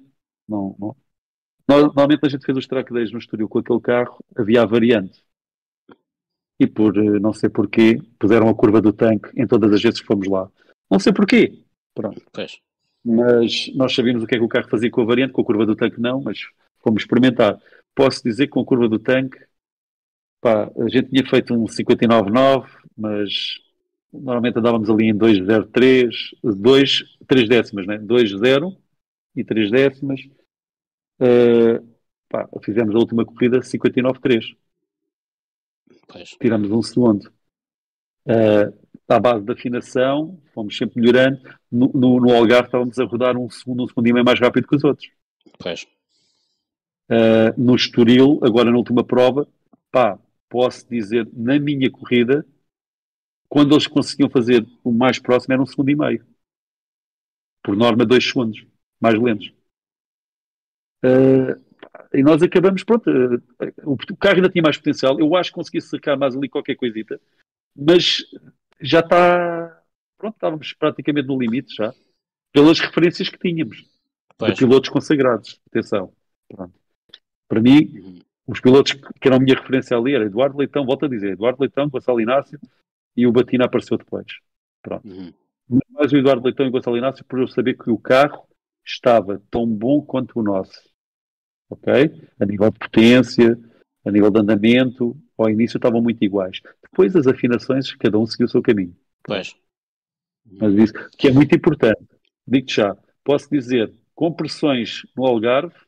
não, 0.49 0.77
não. 0.79 0.97
Normalmente 1.67 2.25
a 2.25 2.29
gente 2.29 2.45
fez 2.45 2.57
os 2.57 2.67
track 2.67 2.93
days 2.93 3.11
no 3.11 3.19
estúdio 3.19 3.49
com 3.49 3.59
aquele 3.59 3.81
carro, 3.81 4.23
havia 4.37 4.63
a 4.63 4.67
variante. 4.67 5.25
E 6.61 6.69
por 6.69 6.97
eh, 6.97 7.19
não 7.19 7.33
sei 7.33 7.49
porquê, 7.49 8.01
puseram 8.19 8.49
a 8.49 8.55
curva 8.55 8.81
do 8.81 8.93
tanque 8.93 9.29
em 9.37 9.47
todas 9.47 9.73
as 9.73 9.83
vezes 9.83 10.01
que 10.01 10.07
fomos 10.07 10.29
lá. 10.29 10.49
Não 10.89 11.01
sei 11.01 11.13
porquê. 11.13 11.65
Pronto. 11.93 12.23
Pois. 12.33 12.61
Mas 13.05 13.73
nós 13.75 13.95
sabíamos 13.95 14.23
o 14.23 14.27
que 14.27 14.37
é 14.37 14.39
que 14.39 14.45
o 14.45 14.49
carro 14.49 14.69
fazia 14.69 14.91
com 14.91 15.01
a 15.01 15.05
variante, 15.05 15.33
com 15.33 15.43
a 15.43 15.45
curva 15.45 15.67
do 15.67 15.75
tanque 15.75 16.01
não, 16.01 16.21
mas 16.21 16.39
fomos 16.85 17.03
experimentar. 17.03 17.59
Posso 17.95 18.23
dizer 18.23 18.47
que 18.47 18.53
com 18.53 18.61
a 18.61 18.65
curva 18.65 18.89
do 18.89 18.99
tanque, 18.99 19.39
pá, 20.41 20.71
a 20.77 20.89
gente 20.89 21.09
tinha 21.09 21.27
feito 21.27 21.55
um 21.55 21.65
59,9, 21.65 22.69
mas 22.97 23.59
normalmente 24.13 24.59
andávamos 24.59 24.91
ali 24.91 25.07
em 25.07 25.15
2,03, 25.17 26.11
2, 26.43 27.05
3 27.27 27.49
décimas, 27.49 27.87
né? 27.87 27.99
2,0 27.99 28.77
e 29.35 29.43
3 29.43 29.71
décimas. 29.71 30.21
Uh, 31.21 31.85
pá, 32.29 32.49
fizemos 32.63 32.95
a 32.95 32.99
última 32.99 33.25
corrida 33.25 33.61
59,3. 33.61 34.57
Tiramos 36.41 36.71
um 36.71 36.83
segundo. 36.83 37.33
Uh, 38.27 38.85
à 39.09 39.21
base 39.21 39.45
da 39.45 39.53
afinação, 39.53 40.41
fomos 40.53 40.77
sempre 40.77 41.01
melhorando. 41.01 41.41
No, 41.71 41.91
no, 41.95 42.21
no 42.21 42.35
Algarve 42.35 42.69
estávamos 42.69 42.99
a 42.99 43.05
rodar 43.05 43.37
um 43.37 43.49
segundo, 43.51 43.85
um 43.85 43.89
segundo 43.89 44.07
e 44.07 44.13
meio 44.13 44.25
mais 44.25 44.41
rápido 44.41 44.67
que 44.67 44.77
os 44.77 44.85
outros. 44.85 45.11
Pois. 45.59 45.87
Uh, 47.11 47.53
no 47.61 47.75
Estoril, 47.75 48.41
agora 48.43 48.71
na 48.71 48.79
última 48.79 49.05
prova, 49.05 49.47
pá, 49.91 50.19
posso 50.49 50.89
dizer, 50.89 51.29
na 51.33 51.59
minha 51.59 51.91
corrida, 51.91 52.47
quando 53.49 53.75
eles 53.75 53.87
conseguiam 53.87 54.31
fazer 54.31 54.67
o 54.83 54.91
mais 54.91 55.19
próximo 55.19 55.53
era 55.53 55.63
um 55.63 55.67
segundo 55.67 55.91
e 55.91 55.97
meio. 55.97 56.27
Por 57.63 57.77
norma, 57.77 58.07
dois 58.07 58.27
segundos, 58.27 58.67
mais 59.01 59.21
lentos. 59.21 59.53
Uh, 61.05 61.63
e 62.13 62.23
nós 62.23 62.43
acabamos, 62.43 62.83
pronto, 62.83 63.11
uh, 63.11 63.43
o 63.85 64.17
carro 64.17 64.37
ainda 64.37 64.49
tinha 64.49 64.63
mais 64.63 64.79
potencial. 64.79 65.19
Eu 65.21 65.37
acho 65.37 65.51
que 65.51 65.57
consegui 65.57 65.81
sacar 65.81 66.17
mais 66.17 66.35
ali 66.35 66.49
qualquer 66.49 66.75
coisita, 66.75 67.21
mas 67.77 68.25
já 68.81 69.01
está, 69.01 69.83
pronto, 70.17 70.35
estávamos 70.35 70.73
praticamente 70.73 71.29
no 71.29 71.39
limite 71.39 71.75
já, 71.75 71.93
pelas 72.53 72.81
referências 72.81 73.29
que 73.29 73.39
tínhamos, 73.39 73.85
pois. 74.39 74.55
de 74.55 74.59
pilotos 74.59 74.89
consagrados. 74.89 75.61
Atenção. 75.69 76.13
Pronto. 76.49 76.84
Para 77.55 77.63
mim, 77.63 77.89
uhum. 77.95 78.19
os 78.49 78.61
pilotos 78.61 78.95
que 78.95 79.29
eram 79.29 79.37
a 79.37 79.41
minha 79.41 79.55
referência 79.55 79.97
ali 79.97 80.13
era 80.13 80.25
Eduardo 80.25 80.59
Leitão, 80.59 80.85
volto 80.85 81.05
a 81.05 81.09
dizer, 81.09 81.35
Eduardo 81.35 81.61
Leitão, 81.61 81.89
Gonçalo 81.89 82.21
Inácio 82.21 82.59
e 83.17 83.29
o 83.29 83.33
Batina 83.33 83.67
apareceu 83.67 83.97
depois. 83.97 84.27
Pronto. 84.83 85.07
Uhum. 85.07 85.33
Mas 85.93 86.13
o 86.13 86.17
Eduardo 86.17 86.45
Leitão 86.45 86.67
e 86.67 86.69
o 86.69 86.73
Gonçalo 86.73 86.99
Inácio 86.99 87.25
por 87.25 87.39
eu 87.39 87.47
saber 87.47 87.75
que 87.79 87.89
o 87.91 87.97
carro 87.97 88.45
estava 88.85 89.41
tão 89.53 89.65
bom 89.65 90.03
quanto 90.03 90.41
o 90.41 90.43
nosso. 90.43 90.83
Ok? 91.71 91.93
A 92.41 92.45
nível 92.45 92.73
de 92.73 92.79
potência, 92.81 93.57
a 94.05 94.11
nível 94.11 94.33
de 94.33 94.41
andamento, 94.41 95.17
ao 95.39 95.49
início 95.49 95.79
estavam 95.79 96.03
muito 96.03 96.25
iguais. 96.25 96.61
Depois 96.83 97.15
as 97.15 97.29
afinações, 97.29 97.95
cada 97.95 98.19
um 98.19 98.27
seguiu 98.27 98.47
o 98.47 98.51
seu 98.51 98.63
caminho. 98.63 98.97
Pois. 99.23 99.55
Mas 100.45 100.75
isso, 100.75 100.93
que 101.17 101.29
é 101.29 101.33
muito 101.33 101.55
importante. 101.55 102.05
Digo-te 102.49 102.75
já, 102.75 102.97
posso 103.23 103.49
dizer, 103.49 103.95
com 104.13 104.33
pressões 104.33 105.03
no 105.17 105.25
Algarve, 105.25 105.84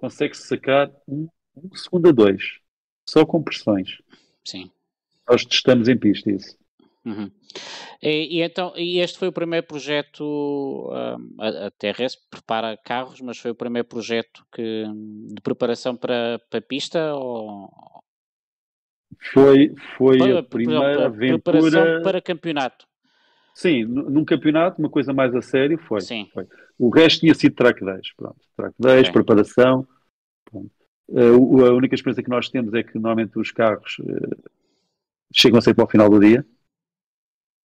consegue-se 0.00 0.46
sacar 0.46 0.90
um, 1.06 1.28
um 1.56 1.74
segundo 1.74 2.08
a 2.08 2.12
dois. 2.12 2.58
Só 3.08 3.26
com 3.26 3.42
pressões. 3.42 3.98
Sim. 4.44 4.70
Nós 5.28 5.44
testamos 5.44 5.88
em 5.88 5.96
pista 5.96 6.30
isso. 6.30 6.58
Uhum. 7.04 7.30
E, 8.02 8.38
e, 8.38 8.42
então, 8.42 8.72
e 8.76 8.98
este 8.98 9.18
foi 9.18 9.28
o 9.28 9.32
primeiro 9.32 9.66
projeto, 9.66 10.22
um, 10.22 11.42
a, 11.42 11.66
a 11.66 11.70
TRS 11.70 12.16
prepara 12.30 12.76
carros, 12.76 13.20
mas 13.20 13.38
foi 13.38 13.50
o 13.50 13.54
primeiro 13.54 13.88
projeto 13.88 14.44
que, 14.52 14.84
de 15.28 15.40
preparação 15.42 15.96
para, 15.96 16.40
para 16.50 16.60
pista 16.60 17.14
ou... 17.14 17.70
Foi, 19.32 19.74
foi 19.96 20.18
para, 20.18 20.38
a 20.38 20.42
primeira 20.42 21.06
aventura... 21.06 21.60
Preparação 21.60 22.02
para 22.02 22.22
campeonato. 22.22 22.86
Sim, 23.60 23.84
num 23.84 24.24
campeonato, 24.24 24.78
uma 24.78 24.88
coisa 24.88 25.12
mais 25.12 25.34
a 25.34 25.42
sério 25.42 25.76
foi. 25.76 26.00
Sim. 26.00 26.26
foi. 26.32 26.48
O 26.78 26.88
resto 26.88 27.20
tinha 27.20 27.34
sido 27.34 27.54
track 27.54 27.84
days, 27.84 28.10
pronto. 28.16 28.40
Track 28.56 28.74
days, 28.78 29.00
okay. 29.00 29.12
preparação. 29.12 29.86
Uh, 30.50 31.66
a 31.66 31.74
única 31.74 31.94
experiência 31.94 32.22
que 32.22 32.30
nós 32.30 32.48
temos 32.48 32.72
é 32.72 32.82
que 32.82 32.94
normalmente 32.94 33.38
os 33.38 33.52
carros 33.52 33.98
uh, 33.98 34.50
chegam 35.30 35.60
sempre 35.60 35.82
ao 35.82 35.90
final 35.90 36.08
do 36.08 36.18
dia. 36.18 36.42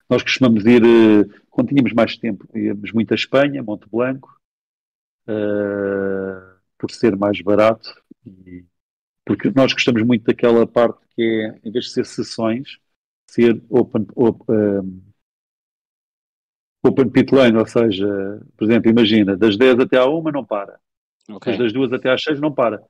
Nós 0.10 0.22
costumamos 0.22 0.66
ir, 0.66 0.84
uh, 0.84 1.44
quando 1.50 1.70
tínhamos 1.70 1.94
mais 1.94 2.18
tempo, 2.18 2.46
íamos 2.54 2.92
muito 2.92 3.14
a 3.14 3.16
Espanha, 3.16 3.64
Monte 3.64 3.88
Blanco, 3.90 4.38
por 6.78 6.92
ser 6.92 7.16
mais 7.16 7.40
barato. 7.40 7.90
E, 8.28 8.66
porque 9.26 9.50
nós 9.56 9.72
gostamos 9.72 10.04
muito 10.04 10.26
daquela 10.26 10.68
parte 10.68 11.00
que 11.16 11.22
é, 11.22 11.60
em 11.66 11.72
vez 11.72 11.86
de 11.86 11.92
ser 11.92 12.06
sessões, 12.06 12.80
ser 13.30 13.64
open, 13.70 14.06
open 14.14 15.06
open 16.88 17.10
pit 17.10 17.34
lane, 17.34 17.58
ou 17.58 17.66
seja, 17.66 18.42
por 18.58 18.66
exemplo, 18.66 18.90
imagina, 18.90 19.36
das 19.36 19.58
10 19.58 19.80
até 19.80 19.98
à 19.98 20.06
1 20.06 20.24
não 20.32 20.44
para. 20.44 20.80
Okay. 21.30 21.58
das 21.58 21.74
2 21.74 21.94
até 21.94 22.12
às 22.12 22.24
6 22.24 22.40
não 22.40 22.52
para. 22.52 22.82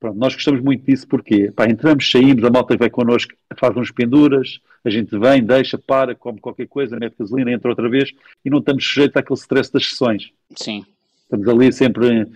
Pronto, 0.00 0.18
nós 0.18 0.34
gostamos 0.34 0.60
muito 0.60 0.84
disso 0.84 1.06
porque 1.06 1.52
pá, 1.52 1.66
entramos, 1.66 2.10
saímos, 2.10 2.42
a 2.42 2.50
malta 2.50 2.76
vai 2.76 2.90
connosco, 2.90 3.34
faz 3.56 3.76
uns 3.76 3.92
penduras, 3.92 4.58
a 4.84 4.90
gente 4.90 5.16
vem, 5.16 5.44
deixa, 5.44 5.78
para, 5.78 6.12
come 6.14 6.40
qualquer 6.40 6.66
coisa, 6.66 6.98
mete 6.98 7.14
gasolina, 7.18 7.52
entra 7.52 7.70
outra 7.70 7.88
vez 7.88 8.10
e 8.44 8.50
não 8.50 8.58
estamos 8.58 8.84
sujeitos 8.84 9.16
àquele 9.16 9.38
stress 9.38 9.72
das 9.72 9.88
sessões. 9.88 10.32
Sim. 10.56 10.84
Estamos 11.22 11.46
ali 11.46 11.72
sempre 11.72 12.26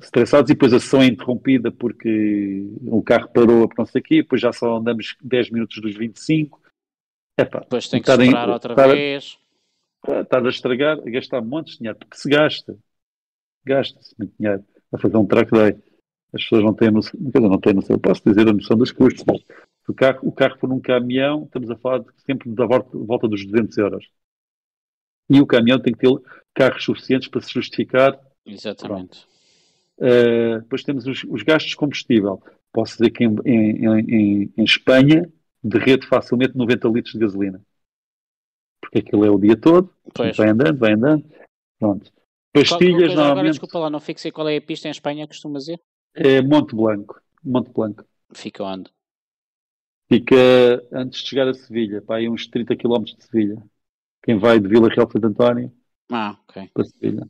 estressados 0.00 0.50
e 0.50 0.54
depois 0.54 0.72
a 0.72 0.78
sessão 0.78 1.02
é 1.02 1.06
interrompida 1.06 1.72
porque 1.72 2.66
o 2.86 3.02
carro 3.02 3.28
parou 3.30 3.66
por 3.68 3.78
não 3.78 3.86
sei 3.86 4.00
aqui, 4.00 4.16
depois 4.22 4.40
já 4.40 4.52
só 4.52 4.76
andamos 4.76 5.16
10 5.20 5.50
minutos 5.50 5.80
dos 5.80 5.96
25. 5.96 6.60
Epá, 7.36 7.60
depois 7.60 7.88
tem 7.88 8.00
que 8.00 8.08
esperar 8.08 8.46
em, 8.48 8.52
outra 8.52 8.74
estar, 8.74 8.86
vez 8.88 9.38
estar 10.06 10.44
a 10.44 10.48
estragar, 10.48 10.98
a 10.98 11.10
gastar 11.10 11.40
montes 11.42 11.72
de 11.74 11.78
dinheiro, 11.78 11.98
porque 11.98 12.16
se 12.16 12.28
gasta, 12.28 12.76
gasta-se 13.64 14.14
muito 14.18 14.34
dinheiro 14.38 14.64
a 14.92 14.98
fazer 14.98 15.16
um 15.16 15.26
track 15.26 15.50
day. 15.50 15.76
As 16.32 16.42
pessoas 16.42 16.62
não 16.62 16.74
têm 16.74 16.90
noção, 16.90 17.18
não 17.20 17.58
têm 17.58 17.72
noção, 17.72 17.96
eu 17.96 18.00
posso 18.00 18.22
dizer 18.24 18.46
a 18.46 18.52
noção 18.52 18.76
dos 18.76 18.92
custos, 18.92 19.24
mas 19.26 19.42
o 19.88 19.94
carro, 19.94 20.18
o 20.22 20.32
carro 20.32 20.58
por 20.58 20.70
um 20.70 20.80
caminhão, 20.80 21.44
estamos 21.44 21.70
a 21.70 21.76
falar 21.76 22.00
de, 22.00 22.06
sempre 22.26 22.50
da 22.50 22.66
volta, 22.66 22.98
volta 22.98 23.28
dos 23.28 23.44
200 23.46 23.76
euros. 23.78 24.10
E 25.30 25.40
o 25.40 25.46
caminhão 25.46 25.80
tem 25.80 25.92
que 25.92 26.00
ter 26.00 26.14
carros 26.54 26.84
suficientes 26.84 27.28
para 27.28 27.40
se 27.40 27.52
justificar. 27.52 28.18
Exatamente. 28.46 29.26
Uh, 29.98 30.60
depois 30.60 30.82
temos 30.82 31.06
os, 31.06 31.24
os, 31.24 31.42
gastos 31.42 31.70
de 31.70 31.76
combustível. 31.76 32.42
Posso 32.72 32.98
dizer 32.98 33.10
que 33.10 33.24
em, 33.24 33.36
em, 33.44 33.86
em, 33.86 34.52
em 34.56 34.64
Espanha 34.64 35.30
derrete 35.62 36.06
facilmente 36.06 36.56
90 36.56 36.88
litros 36.88 37.12
de 37.12 37.18
gasolina 37.18 37.60
porque 38.88 39.00
aquilo 39.00 39.24
é 39.24 39.30
o 39.30 39.38
dia 39.38 39.56
todo, 39.56 39.92
pois. 40.14 40.34
vai 40.36 40.48
andando, 40.48 40.78
vai 40.78 40.92
andando. 40.92 41.24
Pronto. 41.78 42.10
Pastilhas, 42.52 43.14
qual. 43.14 43.32
Agora, 43.32 43.50
desculpa 43.50 43.78
lá, 43.78 43.90
não 43.90 44.00
fixei 44.00 44.32
qual 44.32 44.48
é 44.48 44.56
a 44.56 44.62
pista 44.62 44.88
em 44.88 44.90
Espanha, 44.90 45.28
costuma 45.28 45.58
dizer? 45.58 45.78
É 46.14 46.40
Monte 46.40 46.74
Blanco. 46.74 47.20
Monte 47.44 47.70
Blanco. 47.70 48.04
Fica 48.32 48.64
onde? 48.64 48.90
Fica 50.08 50.36
antes 50.90 51.20
de 51.20 51.28
chegar 51.28 51.46
a 51.46 51.54
Sevilha, 51.54 52.00
para 52.00 52.16
aí 52.16 52.28
uns 52.28 52.46
30 52.46 52.74
km 52.76 53.04
de 53.04 53.22
Sevilha. 53.24 53.62
Quem 54.22 54.38
vai 54.38 54.58
de 54.58 54.66
Vila 54.66 54.88
Real 54.88 55.06
de 55.06 55.12
Santo 55.12 55.26
António 55.26 55.72
ah, 56.10 56.38
okay. 56.48 56.68
para 56.72 56.84
Sevilha. 56.84 57.26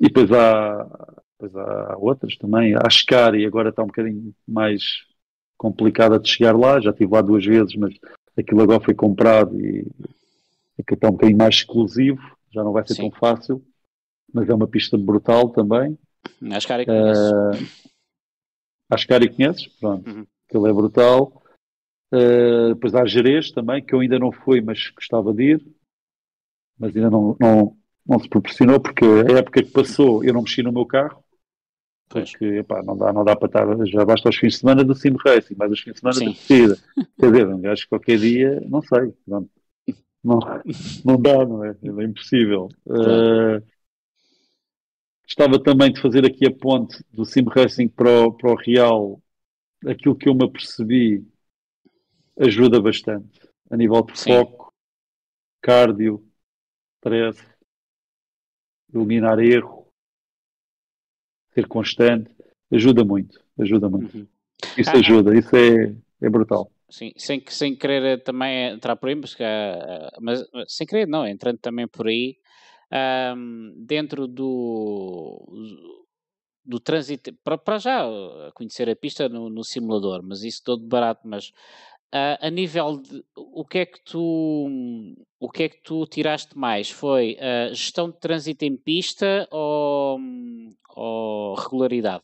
E 0.00 0.06
depois 0.06 0.32
há, 0.32 1.22
depois 1.38 1.54
há 1.54 1.96
outras 1.98 2.36
também. 2.38 2.74
A 2.74 2.86
Ascari 2.86 3.44
agora 3.44 3.68
está 3.68 3.82
um 3.82 3.88
bocadinho 3.88 4.34
mais 4.48 4.82
complicada 5.58 6.18
de 6.18 6.28
chegar 6.28 6.56
lá. 6.56 6.80
Já 6.80 6.90
estive 6.90 7.12
lá 7.12 7.20
duas 7.20 7.44
vezes, 7.44 7.76
mas 7.76 7.94
aquilo 8.36 8.62
agora 8.62 8.82
foi 8.82 8.94
comprado 8.94 9.60
e 9.60 9.86
aquilo 10.78 10.96
está 10.96 11.08
um 11.08 11.12
bocadinho 11.12 11.38
mais 11.38 11.56
exclusivo, 11.56 12.20
já 12.52 12.62
não 12.62 12.72
vai 12.72 12.86
ser 12.86 12.94
Sim. 12.94 13.10
tão 13.10 13.18
fácil, 13.18 13.64
mas 14.32 14.48
é 14.48 14.54
uma 14.54 14.68
pista 14.68 14.96
brutal 14.96 15.50
também. 15.50 15.98
Acho 16.52 16.66
que 16.66 16.86
conheces. 16.86 17.32
Uh, 17.32 17.92
acho 18.90 19.06
que 19.06 19.28
conheces, 19.28 19.66
pronto. 19.78 20.10
Uhum. 20.10 20.26
Aquilo 20.48 20.66
é 20.66 20.72
brutal. 20.72 21.42
Uh, 22.12 22.74
depois 22.74 22.94
há 22.94 23.04
Jerez 23.06 23.50
também, 23.50 23.82
que 23.82 23.94
eu 23.94 24.00
ainda 24.00 24.18
não 24.18 24.30
fui, 24.30 24.60
mas 24.60 24.90
gostava 24.90 25.32
de 25.32 25.52
ir, 25.52 25.66
mas 26.78 26.94
ainda 26.94 27.10
não, 27.10 27.36
não, 27.40 27.76
não 28.06 28.18
se 28.18 28.28
proporcionou, 28.28 28.78
porque 28.80 29.04
a 29.04 29.38
época 29.38 29.62
que 29.62 29.70
passou 29.70 30.22
eu 30.22 30.34
não 30.34 30.42
mexi 30.42 30.62
no 30.62 30.72
meu 30.72 30.84
carro, 30.84 31.24
Porque 32.08 32.44
epá, 32.44 32.82
não, 32.82 32.96
dá, 32.96 33.12
não 33.12 33.24
dá 33.24 33.34
para 33.34 33.46
estar, 33.46 33.86
já 33.86 34.04
basta 34.04 34.28
os 34.28 34.36
fins 34.36 34.52
de 34.54 34.58
semana 34.58 34.84
do 34.84 34.94
sim 34.94 35.14
racing, 35.24 35.54
mais 35.56 35.72
os 35.72 35.80
fins 35.80 35.94
de 35.94 36.00
semana 36.00 36.18
da 36.18 36.24
corrida. 36.26 36.78
Quer 37.18 37.30
dizer, 37.30 37.46
um 37.48 37.60
gajo 37.60 37.88
qualquer 37.88 38.18
dia, 38.18 38.60
não 38.68 38.82
sei, 38.82 39.14
não, 39.26 39.48
não, 40.22 40.38
não 41.04 41.20
dá, 41.20 41.44
não 41.44 41.64
é? 41.64 41.70
É 41.70 42.04
impossível. 42.04 42.68
Uh, 42.86 43.64
gostava 45.24 45.62
também 45.62 45.92
de 45.92 46.00
fazer 46.00 46.24
aqui 46.24 46.46
a 46.46 46.54
ponte 46.54 47.04
do 47.10 47.24
sim 47.24 47.42
racing 47.48 47.88
para 47.88 48.26
o, 48.26 48.32
para 48.32 48.50
o 48.50 48.56
Real. 48.56 49.20
Aquilo 49.86 50.16
que 50.16 50.28
eu 50.28 50.34
me 50.34 50.44
apercebi 50.44 51.26
ajuda 52.38 52.80
bastante 52.80 53.40
a 53.70 53.76
nível 53.76 54.02
de 54.02 54.18
sim. 54.18 54.30
foco, 54.30 54.72
cardio, 55.60 56.24
stress, 56.98 57.42
eliminar 58.94 59.38
erro 59.40 59.82
ser 61.54 61.66
constante, 61.66 62.34
ajuda 62.70 63.04
muito, 63.04 63.42
ajuda 63.58 63.88
muito. 63.88 64.16
Uhum. 64.16 64.26
Isso 64.76 64.90
ah, 64.90 64.98
ajuda, 64.98 65.36
isso 65.36 65.54
é, 65.54 65.94
é 66.20 66.30
brutal. 66.30 66.70
Sim, 66.92 67.10
sem, 67.16 67.42
sem 67.48 67.74
querer 67.74 68.22
também 68.22 68.68
entrar 68.74 68.96
por 68.96 69.08
aí, 69.08 69.14
mas, 69.14 69.34
mas 70.20 70.44
sem 70.68 70.86
querer 70.86 71.08
não, 71.08 71.26
entrando 71.26 71.56
também 71.58 71.88
por 71.88 72.06
aí, 72.06 72.36
um, 73.34 73.72
dentro 73.86 74.26
do, 74.28 75.42
do 76.62 76.78
trânsito, 76.78 77.32
para, 77.42 77.56
para 77.56 77.78
já 77.78 78.04
conhecer 78.54 78.90
a 78.90 78.94
pista 78.94 79.26
no, 79.26 79.48
no 79.48 79.64
simulador, 79.64 80.22
mas 80.22 80.42
isso 80.44 80.62
todo 80.64 80.86
barato, 80.86 81.26
mas 81.26 81.52
Uh, 82.14 82.36
a 82.42 82.50
nível 82.50 82.98
de 82.98 83.24
o 83.34 83.64
que 83.64 83.78
é 83.78 83.86
que 83.86 83.98
tu 84.04 84.68
o 85.40 85.48
que 85.50 85.62
é 85.62 85.68
que 85.70 85.80
tu 85.82 86.06
tiraste 86.06 86.58
mais? 86.58 86.90
Foi 86.90 87.38
uh, 87.40 87.74
gestão 87.74 88.10
de 88.10 88.20
trânsito 88.20 88.66
em 88.66 88.76
pista 88.76 89.48
ou, 89.50 90.20
ou 90.94 91.54
regularidade? 91.54 92.22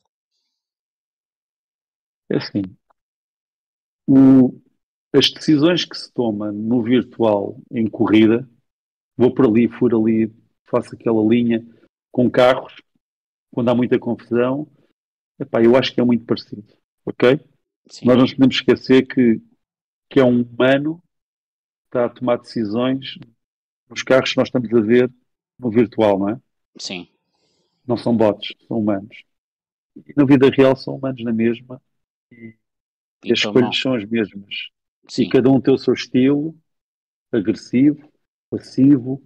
É 2.30 2.36
assim, 2.36 2.62
o, 4.08 4.58
as 5.12 5.30
decisões 5.30 5.84
que 5.84 5.96
se 5.96 6.10
toma 6.12 6.50
no 6.50 6.82
virtual 6.82 7.60
em 7.70 7.86
corrida, 7.86 8.48
vou 9.16 9.32
por 9.34 9.46
ali, 9.46 9.68
furo 9.68 10.02
ali, 10.02 10.32
faço 10.64 10.94
aquela 10.94 11.22
linha 11.22 11.64
com 12.10 12.30
carros, 12.30 12.74
quando 13.52 13.68
há 13.68 13.74
muita 13.74 13.98
confusão, 13.98 14.66
epá, 15.38 15.62
eu 15.62 15.76
acho 15.76 15.92
que 15.92 16.00
é 16.00 16.04
muito 16.04 16.24
parecido, 16.24 16.66
ok? 17.04 17.38
Sim. 17.90 18.06
Nós 18.06 18.16
não 18.16 18.26
podemos 18.26 18.56
esquecer 18.56 19.06
que 19.06 19.40
que 20.08 20.18
é 20.18 20.24
um 20.24 20.42
humano 20.42 21.02
que 21.82 21.88
está 21.88 22.06
a 22.06 22.08
tomar 22.08 22.38
decisões 22.38 23.18
nos 23.88 24.02
carros 24.02 24.30
que 24.30 24.38
nós 24.38 24.48
estamos 24.48 24.72
a 24.72 24.80
ver 24.80 25.12
no 25.58 25.70
virtual, 25.70 26.18
não 26.18 26.30
é? 26.30 26.40
Sim. 26.78 27.08
Não 27.86 27.96
são 27.96 28.16
bots, 28.16 28.54
são 28.66 28.78
humanos. 28.78 29.22
E 29.96 30.14
na 30.16 30.24
vida 30.24 30.48
real 30.50 30.76
são 30.76 30.96
humanos 30.96 31.22
na 31.22 31.32
mesma 31.32 31.80
e, 32.32 32.56
e 33.24 33.32
as 33.32 33.38
escolhas 33.38 33.78
são 33.78 33.94
as 33.94 34.04
mesmas. 34.04 34.68
Sim. 35.08 35.22
E 35.22 35.28
cada 35.28 35.50
um 35.50 35.60
tem 35.60 35.72
o 35.72 35.78
seu 35.78 35.94
estilo, 35.94 36.54
agressivo, 37.32 38.10
passivo, 38.50 39.22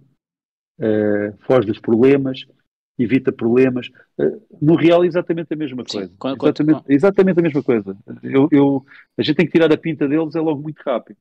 uh, 0.79 1.37
foge 1.45 1.67
dos 1.67 1.79
problemas, 1.79 2.45
evita 2.97 3.31
problemas. 3.31 3.87
Uh, 4.17 4.41
no 4.61 4.75
real, 4.75 5.03
exatamente 5.03 5.53
a 5.53 5.57
mesma 5.57 5.83
coisa. 5.83 6.07
Sim, 6.07 6.15
quando, 6.17 6.43
exatamente, 6.43 6.81
quando... 6.81 6.91
exatamente, 6.91 7.39
a 7.39 7.43
mesma 7.43 7.63
coisa. 7.63 7.97
Eu, 8.23 8.47
eu, 8.51 8.85
a 9.17 9.21
gente 9.21 9.35
tem 9.35 9.45
que 9.45 9.51
tirar 9.51 9.71
a 9.71 9.77
pinta 9.77 10.07
deles, 10.07 10.35
é 10.35 10.39
logo 10.39 10.61
muito 10.61 10.81
rápido. 10.81 11.17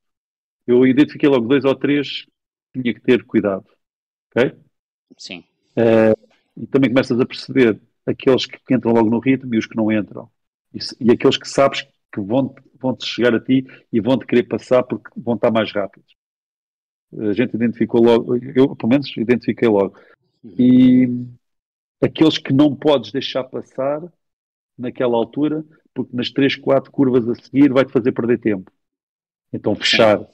Eu 0.66 0.86
identifiquei 0.86 1.28
logo 1.28 1.47
dois 1.47 1.65
ou 1.65 1.74
três 1.74 2.24
que 2.73 2.81
tinha 2.81 2.94
que 2.94 3.01
ter 3.01 3.24
cuidado. 3.24 3.66
Ok? 4.35 4.55
Sim. 5.19 5.44
Uh, 5.77 6.32
e 6.57 6.66
também 6.66 6.90
começas 6.90 7.19
a 7.19 7.27
perceber 7.27 7.81
aqueles 8.07 8.47
que 8.47 8.74
entram 8.74 8.93
logo 8.93 9.11
no 9.11 9.19
ritmo 9.19 9.55
e 9.55 9.59
os 9.59 9.66
que 9.66 9.77
não 9.77 9.90
entram. 9.90 10.31
E, 10.73 10.78
e 11.01 11.11
aqueles 11.11 11.36
que 11.36 11.49
sabes 11.49 11.86
que 12.12 12.20
vão, 12.20 12.55
vão 12.80 12.97
chegar 13.01 13.34
a 13.34 13.40
ti 13.40 13.66
e 13.93 14.01
vão 14.01 14.18
te 14.18 14.26
querer 14.26 14.44
passar 14.44 14.82
porque 14.82 15.10
vão 15.16 15.34
estar 15.34 15.51
mais 15.51 15.72
rápidos. 15.72 16.14
A 17.18 17.32
gente 17.32 17.55
identificou 17.55 18.02
logo, 18.02 18.36
eu 18.36 18.74
pelo 18.74 18.90
menos 18.90 19.14
identifiquei 19.16 19.68
logo. 19.68 19.98
E 20.44 21.09
aqueles 22.01 22.39
que 22.39 22.52
não 22.52 22.74
podes 22.74 23.12
deixar 23.12 23.44
passar 23.44 24.02
naquela 24.76 25.16
altura, 25.16 25.64
porque 25.94 26.16
nas 26.16 26.30
3, 26.30 26.56
4 26.56 26.90
curvas 26.90 27.28
a 27.28 27.34
seguir 27.34 27.72
vai-te 27.72 27.93
fazer 27.93 28.12
perder 28.12 28.39
tempo. 28.39 28.70
Então 29.52 29.74
fechar, 29.74 30.26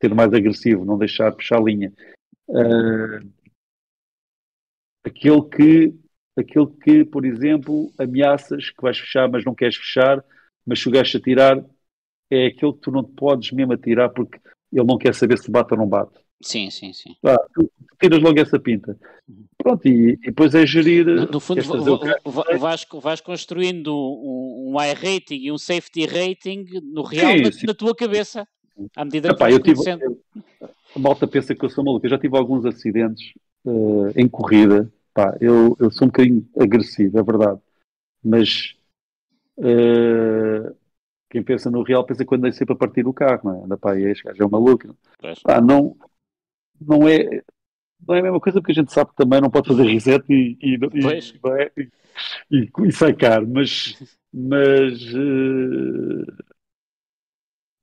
ser 0.00 0.14
mais 0.14 0.32
agressivo, 0.32 0.84
não 0.84 0.98
deixar 0.98 1.32
fechar 1.34 1.58
a 1.58 1.62
linha. 1.62 1.92
Uh, 2.48 3.30
aquele 5.04 5.42
que 5.42 5.94
aquele 6.36 6.66
que, 6.66 7.04
por 7.04 7.24
exemplo, 7.24 7.90
ameaças 7.98 8.70
que 8.70 8.82
vais 8.82 8.98
fechar, 8.98 9.28
mas 9.28 9.44
não 9.44 9.54
queres 9.54 9.76
fechar, 9.76 10.22
mas 10.66 10.80
se 10.80 10.88
o 10.88 10.92
gajo 10.92 11.16
atirar, 11.16 11.64
é 12.30 12.46
aquele 12.46 12.72
que 12.72 12.80
tu 12.80 12.90
não 12.90 13.04
te 13.04 13.12
podes 13.12 13.52
mesmo 13.52 13.72
atirar 13.72 14.10
porque 14.10 14.38
ele 14.72 14.84
não 14.84 14.98
quer 14.98 15.14
saber 15.14 15.38
se 15.38 15.50
bate 15.50 15.72
ou 15.72 15.78
não 15.78 15.86
bate. 15.86 16.18
Sim, 16.42 16.70
sim, 16.70 16.92
sim. 16.92 17.16
Ah, 17.24 17.38
tu 17.54 17.70
tiras 18.00 18.20
logo 18.20 18.38
essa 18.38 18.58
pinta. 18.58 18.98
Pronto, 19.56 19.86
e, 19.88 20.12
e 20.12 20.16
depois 20.16 20.54
é 20.54 20.66
gerir. 20.66 21.06
No, 21.06 21.26
no 21.26 21.40
fundo, 21.40 21.62
vais, 22.58 22.86
vais 23.02 23.20
construindo 23.20 23.94
um, 23.94 24.74
um 24.74 24.76
rating 24.76 25.36
e 25.36 25.50
um 25.50 25.58
safety 25.58 26.04
rating 26.04 26.66
no 26.82 27.02
real 27.02 27.32
sim, 27.32 27.42
na, 27.42 27.52
sim. 27.52 27.66
na, 27.66 27.74
tua 27.74 27.94
cabeça, 27.94 28.46
à 28.94 29.04
medida 29.04 29.30
Epá, 29.30 29.48
que 29.48 29.60
conhecendo. 29.60 30.00
Tive, 30.00 30.44
a 30.94 30.98
malta 30.98 31.26
pensa 31.26 31.54
que 31.54 31.64
eu 31.64 31.70
sou 31.70 31.84
maluco. 31.84 32.06
Eu 32.06 32.10
já 32.10 32.18
tive 32.18 32.36
alguns 32.36 32.64
acidentes 32.64 33.32
uh, 33.64 34.12
em 34.14 34.28
corrida. 34.28 34.92
Pá, 35.14 35.36
eu, 35.40 35.76
eu 35.80 35.90
sou 35.90 36.06
um 36.06 36.10
bocadinho 36.10 36.46
agressivo, 36.58 37.18
é 37.18 37.22
verdade. 37.22 37.58
Mas 38.22 38.75
uh, 39.58 40.76
quem 41.30 41.42
pensa 41.42 41.70
no 41.70 41.82
real 41.82 42.04
pensa 42.04 42.24
quando 42.24 42.46
é 42.46 42.52
sempre 42.52 42.74
a 42.74 42.78
partir 42.78 43.02
do 43.02 43.12
carro, 43.12 43.40
não 43.44 43.60
é? 43.60 43.64
Anda, 43.64 43.76
pá, 43.76 43.98
este 43.98 44.24
gajo 44.24 44.42
é 44.42 44.46
um 44.46 44.50
maluco. 44.50 44.96
Pá, 45.42 45.60
não, 45.60 45.96
não 46.80 47.08
é, 47.08 47.42
não 48.06 48.14
é 48.14 48.20
a 48.20 48.22
mesma 48.22 48.40
coisa 48.40 48.60
porque 48.60 48.72
a 48.72 48.74
gente 48.74 48.92
sabe 48.92 49.10
que 49.10 49.16
também 49.16 49.40
não 49.40 49.50
pode 49.50 49.68
fazer 49.68 49.84
reset 49.84 50.24
e, 50.32 50.56
e, 50.60 50.74
e, 50.74 51.02
e, 52.50 52.70
e 52.86 52.92
sacar, 52.92 53.44
mas, 53.46 53.96
mas 54.32 55.02
uh, 55.14 56.44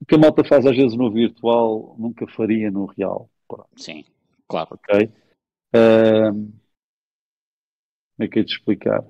o 0.00 0.06
que 0.06 0.14
a 0.14 0.18
malta 0.18 0.44
faz 0.44 0.66
às 0.66 0.76
vezes 0.76 0.96
no 0.96 1.10
virtual 1.10 1.94
nunca 1.98 2.26
faria 2.26 2.70
no 2.70 2.86
real. 2.86 3.28
Sim, 3.76 4.04
claro. 4.48 4.70
Ok? 4.72 5.10
Uh, 5.74 6.32
como 8.16 8.20
é 8.20 8.28
que 8.28 8.38
é 8.38 8.42
de 8.42 8.52
explicar? 8.52 9.04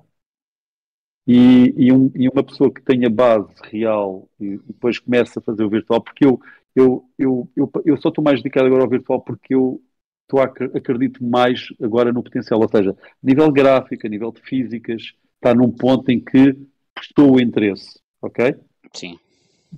E, 1.27 1.73
e, 1.75 1.91
um, 1.91 2.11
e, 2.15 2.29
uma 2.29 2.43
pessoa 2.43 2.71
que 2.71 2.81
tenha 2.81 3.09
base 3.09 3.51
real 3.63 4.29
e, 4.39 4.57
depois 4.57 4.99
começa 4.99 5.39
a 5.39 5.41
fazer 5.41 5.63
o 5.63 5.69
virtual, 5.69 6.01
porque 6.01 6.25
eu, 6.25 6.39
eu, 6.75 7.09
eu, 7.17 7.49
eu, 7.55 7.71
eu 7.83 7.97
só 7.97 8.09
estou 8.09 8.23
mais 8.23 8.41
dedicado 8.41 8.67
agora 8.67 8.83
ao 8.83 8.89
virtual 8.89 9.21
porque 9.21 9.55
eu 9.55 9.81
estou 10.23 10.39
a, 10.39 10.45
acredito 10.77 11.23
mais 11.23 11.67
agora 11.81 12.13
no 12.13 12.23
potencial, 12.23 12.59
ou 12.59 12.69
seja, 12.69 12.95
nível 13.23 13.51
gráfico, 13.51 14.05
a 14.05 14.09
nível 14.09 14.31
de 14.31 14.41
físicas, 14.41 15.13
está 15.35 15.55
num 15.55 15.71
ponto 15.71 16.09
em 16.09 16.19
que 16.19 16.55
prestou 16.93 17.35
o 17.35 17.41
interesse, 17.41 17.99
ok? 18.21 18.55
Sim. 18.93 19.19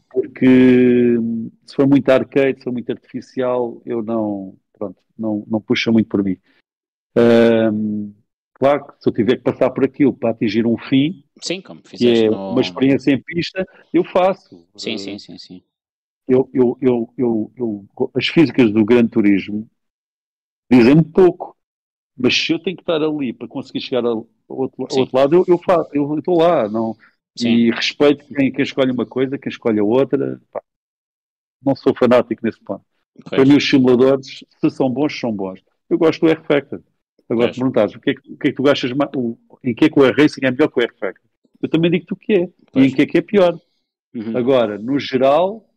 Porque 0.10 1.16
se 1.66 1.76
for 1.76 1.88
muito 1.88 2.10
arcade, 2.10 2.60
se 2.60 2.64
for 2.66 2.74
muito 2.74 2.92
artificial, 2.92 3.82
eu 3.86 4.04
não, 4.04 4.56
pronto, 4.74 4.98
não, 5.18 5.44
não 5.48 5.62
puxa 5.62 5.92
muito 5.92 6.08
por 6.08 6.24
mim. 6.24 6.38
Um, 7.16 8.14
claro 8.60 8.88
que 8.88 8.94
se 9.02 9.10
eu 9.10 9.14
tiver 9.14 9.38
que 9.38 9.44
passar 9.44 9.70
por 9.70 9.84
aquilo 9.84 10.14
para 10.14 10.32
atingir 10.32 10.66
um 10.66 10.78
fim, 10.78 11.24
sim, 11.42 11.62
como 11.62 11.82
que 11.82 12.08
é 12.08 12.30
no... 12.30 12.52
uma 12.52 12.62
experiência 12.62 13.12
em 13.12 13.22
pista, 13.22 13.68
eu 13.94 14.04
faço. 14.04 14.68
Sim, 14.76 14.98
sim, 14.98 15.18
sim, 15.20 15.38
sim 15.38 15.64
eu, 16.28 16.50
eu, 16.54 16.78
eu, 16.82 17.14
eu, 17.18 17.52
eu, 17.56 17.86
as 18.14 18.28
físicas 18.28 18.72
do 18.72 18.84
grande 18.84 19.10
turismo 19.10 19.68
dizem-me 20.70 21.04
pouco. 21.04 21.56
Mas 22.20 22.36
se 22.36 22.52
eu 22.52 22.60
tenho 22.60 22.76
que 22.76 22.82
estar 22.82 23.02
ali 23.02 23.32
para 23.32 23.48
conseguir 23.48 23.80
chegar 23.80 24.04
ao 24.04 24.28
outro, 24.48 24.88
ao 24.90 24.98
outro 24.98 25.18
lado, 25.18 25.36
eu, 25.36 25.46
eu 25.48 25.58
faço, 25.60 25.90
eu 25.94 26.18
estou 26.18 26.40
lá, 26.40 26.68
não. 26.68 26.98
Sim. 27.38 27.50
E 27.50 27.72
respeito 27.72 28.26
quem, 28.26 28.52
quem 28.52 28.64
escolhe 28.64 28.92
uma 28.92 29.06
coisa, 29.06 29.38
quem 29.38 29.52
escolhe 29.52 29.80
a 29.80 29.84
outra. 29.84 30.42
Pá. 30.52 30.62
Não 31.64 31.76
sou 31.76 31.96
fanático 31.96 32.44
nesse 32.44 32.60
ponto. 32.60 32.84
Para 33.30 33.46
mim, 33.46 33.56
os 33.56 33.70
simuladores, 33.70 34.44
se 34.60 34.70
são 34.72 34.90
bons, 34.90 35.20
são 35.20 35.32
bons. 35.32 35.62
Eu 35.90 35.98
gosto 35.98 36.22
do 36.22 36.30
R-Factor. 36.30 36.82
Agora, 37.30 37.52
te 37.52 37.60
perguntares 37.60 37.96
o 37.96 38.00
que, 38.00 38.12
é 38.12 38.14
que, 38.14 38.32
o 38.34 38.38
que 38.38 38.48
é 38.48 38.52
que 38.52 38.58
tu 38.58 38.70
achas, 38.70 38.92
o, 38.92 39.38
em 39.64 39.74
que 39.74 39.86
é 39.86 39.90
que 39.90 40.00
o 40.00 40.06
R-Racing 40.06 40.46
é 40.46 40.52
melhor 40.52 40.70
que 40.70 40.80
o 40.80 40.84
R-Factor? 40.84 41.30
Eu 41.62 41.70
também 41.70 41.92
digo-te 41.92 42.14
o 42.14 42.16
que 42.16 42.34
é. 42.34 42.50
Pois. 42.72 42.86
E 42.86 42.88
em 42.88 42.96
que 42.96 43.02
é 43.02 43.06
que 43.06 43.18
é 43.18 43.22
pior. 43.22 43.60
Uhum. 44.14 44.38
Agora, 44.38 44.78
no 44.78 44.98
geral, 45.00 45.70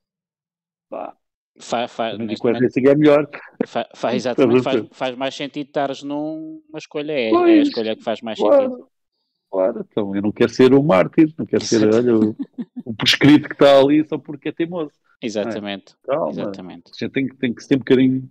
pá, 0.89 1.17
Fa, 1.61 1.87
fa, 1.87 2.17
neste 2.17 2.45
momento, 2.45 2.79
é 2.79 2.95
melhor. 2.95 3.29
Fa, 3.67 3.87
fa, 3.95 4.15
exatamente, 4.17 4.63
faz, 4.63 4.87
faz, 4.93 5.17
mais 5.17 5.35
sentido 5.35 5.67
estares 5.67 6.03
numa 6.03 6.79
escolha, 6.79 7.13
é, 7.13 7.31
pois, 7.31 7.51
é, 7.51 7.53
a 7.53 7.63
escolha 7.63 7.97
que 7.97 8.03
faz 8.03 8.23
mais 8.23 8.39
claro, 8.39 8.71
sentido. 8.71 8.89
Claro, 9.51 9.87
então 9.91 10.17
eu 10.17 10.23
não 10.23 10.33
quero 10.33 10.51
ser 10.51 10.73
o 10.73 10.83
mártir, 10.83 11.35
não 11.37 11.45
quero 11.45 11.65
ser 11.65 11.93
olha, 11.93 12.17
o, 12.17 12.37
o 12.85 12.95
prescrito 12.95 13.49
que 13.49 13.55
está 13.55 13.79
ali 13.79 14.07
só 14.09 14.17
porque 14.17 14.49
é 14.49 14.53
teimoso. 14.53 14.93
Exatamente. 15.21 15.95
É? 16.05 16.07
Calma, 16.07 16.31
exatamente. 16.31 17.11
Tem, 17.13 17.29
tem 17.29 17.53
que 17.53 17.63
ser 17.63 17.75
um 17.75 17.79
bocadinho. 17.79 18.31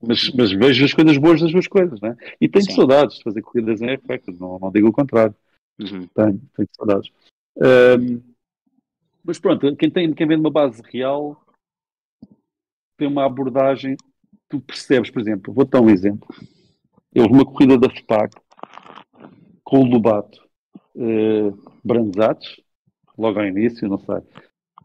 Mas, 0.00 0.30
mas 0.34 0.52
vejo 0.52 0.84
as 0.84 0.92
coisas 0.92 1.16
boas 1.16 1.40
das 1.40 1.52
duas 1.52 1.66
coisas, 1.66 2.00
né? 2.00 2.16
E 2.40 2.48
tenho 2.48 2.64
Sim. 2.64 2.74
saudades 2.74 3.16
de 3.16 3.22
fazer 3.22 3.42
corridas 3.42 3.80
em 3.80 3.90
effect, 3.90 4.30
não, 4.38 4.58
não 4.58 4.70
digo 4.70 4.88
o 4.88 4.92
contrário. 4.92 5.34
Uhum. 5.78 6.06
Tenho, 6.08 6.40
tenho 6.54 6.68
saudades. 6.72 7.10
Um, 7.56 8.20
mas 9.24 9.38
pronto, 9.38 9.74
quem, 9.76 9.90
tem, 9.90 10.12
quem 10.12 10.26
vem 10.26 10.36
de 10.36 10.42
uma 10.42 10.50
base 10.50 10.82
real 10.92 11.40
tem 12.96 13.08
uma 13.08 13.26
abordagem, 13.26 13.96
tu 14.48 14.60
percebes, 14.60 15.10
por 15.10 15.20
exemplo, 15.20 15.52
vou 15.52 15.64
dar 15.64 15.80
um 15.80 15.90
exemplo. 15.90 16.26
Houve 17.14 17.32
uma 17.32 17.44
corrida 17.44 17.78
da 17.78 17.90
FPAC 17.90 18.34
com 19.64 19.80
o 19.80 19.84
Lobato 19.84 20.46
uh, 20.94 21.72
Branzatos, 21.84 22.60
logo 23.16 23.38
ao 23.38 23.46
início, 23.46 23.88
não 23.88 23.98
sei. 23.98 24.16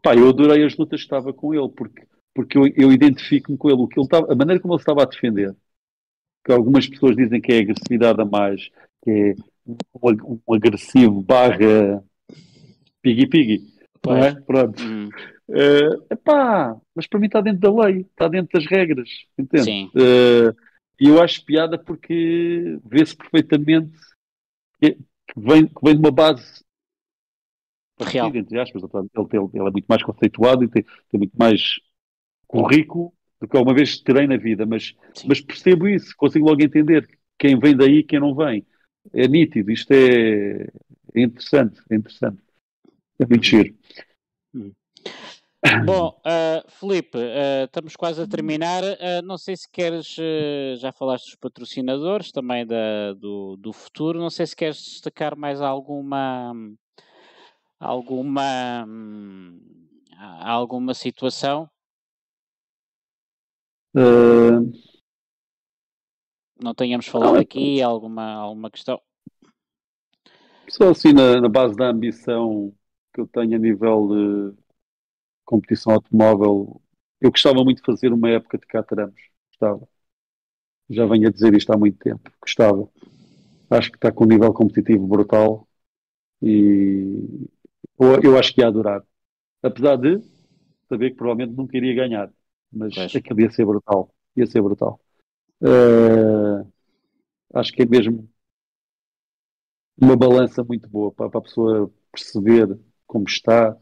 Pá, 0.02 0.14
eu 0.14 0.28
adorei 0.28 0.64
as 0.64 0.76
lutas 0.76 1.00
que 1.00 1.06
estava 1.06 1.32
com 1.32 1.54
ele, 1.54 1.68
porque, 1.68 2.06
porque 2.34 2.56
eu, 2.56 2.66
eu 2.76 2.92
identifico-me 2.92 3.58
com 3.58 3.68
ele, 3.68 3.82
o 3.82 3.88
que 3.88 3.98
ele 3.98 4.06
estava, 4.06 4.32
a 4.32 4.36
maneira 4.36 4.60
como 4.60 4.74
ele 4.74 4.80
estava 4.80 5.02
a 5.02 5.06
defender, 5.06 5.54
que 6.44 6.52
algumas 6.52 6.86
pessoas 6.88 7.16
dizem 7.16 7.40
que 7.40 7.52
é 7.52 7.58
agressividade 7.60 8.20
a 8.20 8.24
mais, 8.24 8.68
que 9.02 9.10
é 9.10 9.34
um, 9.66 10.40
um 10.46 10.54
agressivo 10.54 11.22
barra 11.22 12.02
piggy-piggy. 13.02 13.72
Não 14.04 14.16
é? 14.16 14.34
Pronto. 14.40 14.82
Hum. 14.82 15.08
Uh, 15.48 16.06
epá, 16.10 16.76
mas 16.94 17.06
para 17.06 17.20
mim 17.20 17.26
está 17.26 17.40
dentro 17.40 17.60
da 17.60 17.84
lei, 17.84 18.00
está 18.00 18.26
dentro 18.26 18.58
das 18.58 18.68
regras, 18.68 19.08
entende? 19.38 19.64
Sim. 19.64 19.90
Uh, 19.94 20.56
e 20.98 21.08
eu 21.08 21.20
acho 21.22 21.44
piada 21.44 21.78
porque 21.78 22.78
vê-se 22.84 23.16
perfeitamente 23.16 23.92
que 24.80 24.96
vem, 25.36 25.66
que 25.66 25.84
vem 25.84 25.94
de 25.94 26.00
uma 26.00 26.10
base 26.10 26.62
real. 28.00 28.34
Entre 28.34 28.58
aspas, 28.58 28.82
ele, 28.82 29.08
ele, 29.14 29.50
ele, 29.54 29.68
é 29.68 29.70
muito 29.70 29.86
mais 29.86 30.02
conceituado 30.02 30.64
e 30.64 30.68
tem, 30.68 30.82
tem 30.82 31.18
muito 31.18 31.34
mais 31.34 31.60
currículo 32.52 33.12
do 33.40 33.48
que 33.48 33.56
alguma 33.56 33.74
vez 33.74 33.98
terei 33.98 34.26
na 34.26 34.36
vida, 34.36 34.66
mas, 34.66 34.94
mas 35.26 35.40
percebo 35.40 35.88
isso, 35.88 36.14
consigo 36.16 36.46
logo 36.46 36.62
entender 36.62 37.08
quem 37.38 37.58
vem 37.58 37.74
daí 37.74 37.98
e 37.98 38.04
quem 38.04 38.20
não 38.20 38.34
vem. 38.34 38.64
É 39.12 39.26
nítido, 39.26 39.72
isto 39.72 39.90
é, 39.90 40.68
é 41.14 41.20
interessante, 41.20 41.80
é 41.90 41.96
interessante. 41.96 42.38
É 43.18 43.26
muito 43.26 43.44
giro. 43.44 43.74
Hum. 44.54 44.72
Bom, 45.86 46.20
uh, 46.26 46.70
Felipe, 46.70 47.16
uh, 47.16 47.64
estamos 47.64 47.96
quase 47.96 48.20
a 48.20 48.26
terminar. 48.26 48.82
Uh, 48.82 49.22
não 49.24 49.38
sei 49.38 49.56
se 49.56 49.68
queres, 49.70 50.16
já 50.78 50.92
falaste 50.92 51.26
dos 51.26 51.36
patrocinadores 51.36 52.30
também 52.32 52.66
da, 52.66 53.12
do, 53.14 53.56
do 53.56 53.72
futuro, 53.72 54.20
não 54.20 54.30
sei 54.30 54.46
se 54.46 54.56
queres 54.56 54.76
destacar 54.76 55.36
mais 55.36 55.60
alguma 55.60 56.52
alguma 57.78 58.86
alguma 60.40 60.94
situação. 60.94 61.68
Não 66.62 66.74
tenhamos 66.74 67.06
falado 67.06 67.38
aqui, 67.38 67.82
alguma, 67.82 68.32
alguma 68.34 68.70
questão. 68.70 69.00
Só 70.68 70.90
assim 70.90 71.12
na, 71.12 71.40
na 71.40 71.48
base 71.48 71.76
da 71.76 71.88
ambição 71.88 72.72
que 73.12 73.20
eu 73.20 73.26
tenho 73.26 73.56
a 73.56 73.58
nível 73.58 74.08
de 74.08 74.62
competição 75.44 75.92
automóvel. 75.92 76.80
Eu 77.20 77.30
gostava 77.30 77.62
muito 77.62 77.78
de 77.78 77.84
fazer 77.84 78.12
uma 78.12 78.30
época 78.30 78.58
de 78.58 78.66
cataramos. 78.66 79.20
Gostava. 79.50 79.86
Já 80.88 81.06
venho 81.06 81.28
a 81.28 81.30
dizer 81.30 81.54
isto 81.54 81.72
há 81.72 81.76
muito 81.76 81.98
tempo. 81.98 82.30
Gostava. 82.40 82.88
Acho 83.70 83.90
que 83.90 83.96
está 83.96 84.10
com 84.12 84.24
um 84.24 84.28
nível 84.28 84.52
competitivo 84.52 85.06
brutal 85.06 85.66
e 86.40 87.48
eu 88.22 88.38
acho 88.38 88.54
que 88.54 88.60
ia 88.60 88.68
adorar. 88.68 89.02
Apesar 89.62 89.96
de 89.96 90.20
saber 90.88 91.10
que 91.10 91.16
provavelmente 91.16 91.56
nunca 91.56 91.76
iria 91.76 91.94
ganhar. 91.94 92.30
Mas 92.72 92.94
Mas... 92.96 93.14
aquilo 93.14 93.40
ia 93.40 93.50
ser 93.50 93.66
brutal. 93.66 94.12
Ia 94.36 94.46
ser 94.46 94.62
brutal. 94.62 95.00
Uh, 95.60 96.66
acho 97.54 97.72
que 97.72 97.82
é 97.82 97.86
mesmo 97.86 98.28
uma 100.00 100.16
balança 100.16 100.64
muito 100.64 100.88
boa 100.88 101.12
para, 101.12 101.30
para 101.30 101.38
a 101.38 101.42
pessoa 101.42 101.92
perceber 102.10 102.78
como 103.06 103.26
está, 103.28 103.78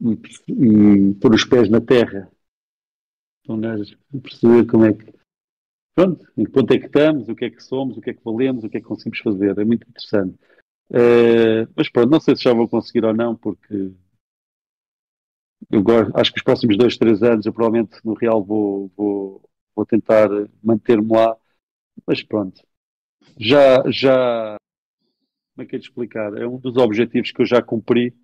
e, 0.00 0.12
e 0.52 1.14
pôr 1.14 1.34
os 1.34 1.44
pés 1.44 1.68
na 1.70 1.80
terra. 1.80 2.30
Então, 3.40 3.56
nós 3.56 3.94
perceber 4.22 4.66
como 4.66 4.84
é 4.84 4.92
que. 4.92 5.12
Pronto, 5.94 6.26
em 6.36 6.44
que 6.44 6.50
ponto 6.50 6.72
é 6.72 6.78
que 6.78 6.86
estamos, 6.86 7.28
o 7.28 7.36
que 7.36 7.44
é 7.44 7.50
que 7.50 7.62
somos, 7.62 7.96
o 7.96 8.00
que 8.00 8.10
é 8.10 8.14
que 8.14 8.24
valemos, 8.24 8.64
o 8.64 8.68
que 8.68 8.78
é 8.78 8.80
que 8.80 8.86
conseguimos 8.86 9.20
fazer. 9.20 9.56
É 9.58 9.64
muito 9.64 9.88
interessante. 9.88 10.36
Uh, 10.90 11.70
mas 11.76 11.88
pronto, 11.88 12.10
não 12.10 12.20
sei 12.20 12.36
se 12.36 12.42
já 12.42 12.52
vou 12.52 12.68
conseguir 12.68 13.04
ou 13.04 13.14
não, 13.14 13.36
porque 13.36 13.92
eu 15.70 15.82
gosto, 15.82 16.16
acho 16.16 16.32
que 16.32 16.38
os 16.38 16.44
próximos 16.44 16.76
dois, 16.76 16.96
três 16.96 17.22
anos 17.22 17.46
eu 17.46 17.52
provavelmente 17.52 17.98
no 18.04 18.14
Real 18.14 18.42
vou, 18.42 18.90
vou, 18.96 19.42
vou 19.74 19.86
tentar 19.86 20.28
manter-me 20.62 21.12
lá. 21.12 21.36
Mas 22.06 22.22
pronto, 22.22 22.60
já, 23.38 23.82
já, 23.90 24.56
como 25.54 25.64
é 25.64 25.66
que 25.66 25.76
é 25.76 25.78
de 25.78 25.86
explicar? 25.86 26.36
É 26.36 26.46
um 26.46 26.58
dos 26.58 26.76
objetivos 26.76 27.30
que 27.30 27.42
eu 27.42 27.46
já 27.46 27.62
cumpri 27.62 28.14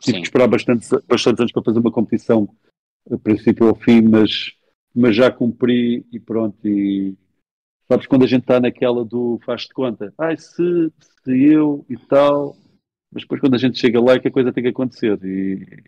Tive 0.00 0.18
que 0.18 0.24
esperar 0.24 0.48
bastante, 0.48 0.88
bastantes 1.06 1.40
anos 1.40 1.52
para 1.52 1.62
fazer 1.62 1.78
uma 1.78 1.92
competição, 1.92 2.48
a 3.10 3.18
princípio 3.18 3.68
ao 3.68 3.74
fim, 3.74 4.02
mas, 4.02 4.52
mas 4.94 5.14
já 5.14 5.30
cumpri 5.30 6.06
e 6.12 6.18
pronto. 6.18 6.56
E 6.66 7.16
sabes 7.88 8.06
quando 8.06 8.24
a 8.24 8.26
gente 8.26 8.42
está 8.42 8.60
naquela 8.60 9.04
do 9.04 9.38
faz 9.44 9.62
de 9.62 9.74
conta, 9.74 10.12
ai, 10.18 10.36
se, 10.36 10.92
se 11.24 11.44
eu 11.44 11.84
e 11.88 11.96
tal, 11.96 12.56
mas 13.12 13.22
depois 13.22 13.40
quando 13.40 13.54
a 13.54 13.58
gente 13.58 13.78
chega 13.78 14.00
lá 14.00 14.14
é 14.14 14.18
que 14.18 14.28
a 14.28 14.32
coisa 14.32 14.52
tem 14.52 14.62
que 14.62 14.70
acontecer. 14.70 15.18
E, 15.24 15.84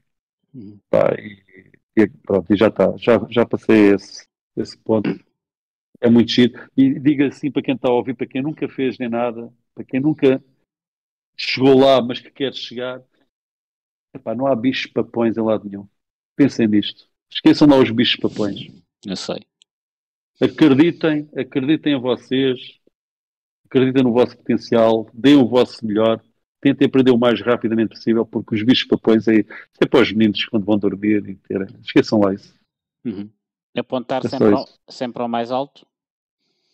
hum. 0.55 0.79
pá, 0.91 1.15
e, 1.19 1.43
e 1.97 2.09
pronto, 2.09 2.53
e 2.53 2.57
já 2.57 2.69
está, 2.69 2.97
já, 2.97 3.27
já 3.31 3.47
passei 3.47 3.95
esse, 3.95 4.27
esse 4.57 4.77
ponto. 4.79 5.11
É 6.01 6.09
muito 6.11 6.31
giro. 6.31 6.69
E 6.77 6.99
diga 6.99 7.29
assim 7.29 7.51
para 7.51 7.63
quem 7.63 7.75
está 7.75 7.89
a 7.89 7.93
ouvir, 7.93 8.15
para 8.15 8.27
quem 8.27 8.43
nunca 8.43 8.69
fez 8.69 8.99
nem 8.99 9.09
nada, 9.09 9.53
para 9.75 9.85
quem 9.85 10.01
nunca 10.01 10.43
chegou 11.37 11.79
lá, 11.79 12.03
mas 12.03 12.21
que 12.21 12.31
quer 12.31 12.53
chegar, 12.55 13.03
Epá, 14.15 14.33
não 14.35 14.47
há 14.47 14.55
bichos 14.55 14.87
papões 14.87 15.37
em 15.37 15.43
lado 15.43 15.69
nenhum. 15.69 15.89
Pensem 16.37 16.69
nisto. 16.69 17.09
Esqueçam 17.31 17.69
lá 17.69 17.77
os 17.77 17.91
bichos 17.91 18.17
papões. 18.17 18.69
Eu 19.05 19.17
sei. 19.17 19.41
Acreditem, 20.41 21.29
acreditem 21.37 21.95
em 21.95 22.01
vocês, 22.01 22.79
acreditem 23.67 24.05
no 24.05 24.13
vosso 24.13 24.37
potencial, 24.37 25.11
deem 25.13 25.37
o 25.37 25.49
vosso 25.49 25.85
melhor, 25.85 26.23
tentem 26.65 26.87
aprender 26.87 27.11
o 27.11 27.19
mais 27.19 27.39
rapidamente 27.43 27.91
possível, 27.91 28.25
porque 28.25 28.55
os 28.55 28.63
bichos 28.63 28.89
papões 28.89 29.29
é, 29.29 29.41
é 29.81 29.87
para 29.87 30.01
os 30.01 30.11
meninos 30.11 30.47
quando 30.47 30.65
vão 30.65 30.79
dormir 30.79 31.29
e. 31.29 31.39
Esqueçam 31.83 32.21
lá 32.21 32.33
isso. 32.33 32.55
Uhum. 33.05 33.29
Apontar 33.77 34.25
é 34.25 34.29
sempre, 34.29 34.55
ao, 34.55 34.65
sempre 34.89 35.23
ao 35.23 35.29
mais 35.29 35.51
alto. 35.51 35.87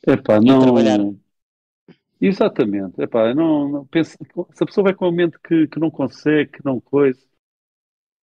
Epá, 0.06 0.40
não. 0.40 0.62
Trabalhar. 0.62 1.00
Exatamente. 2.20 3.02
Epá, 3.02 3.34
não, 3.34 3.68
não 3.68 3.86
penso, 3.86 4.16
se 4.52 4.62
a 4.62 4.66
pessoa 4.66 4.84
vai 4.84 4.94
com 4.94 5.06
a 5.06 5.12
mente 5.12 5.36
que, 5.40 5.66
que 5.66 5.80
não 5.80 5.90
consegue, 5.90 6.52
que 6.52 6.64
não 6.64 6.78
coisa, 6.80 7.20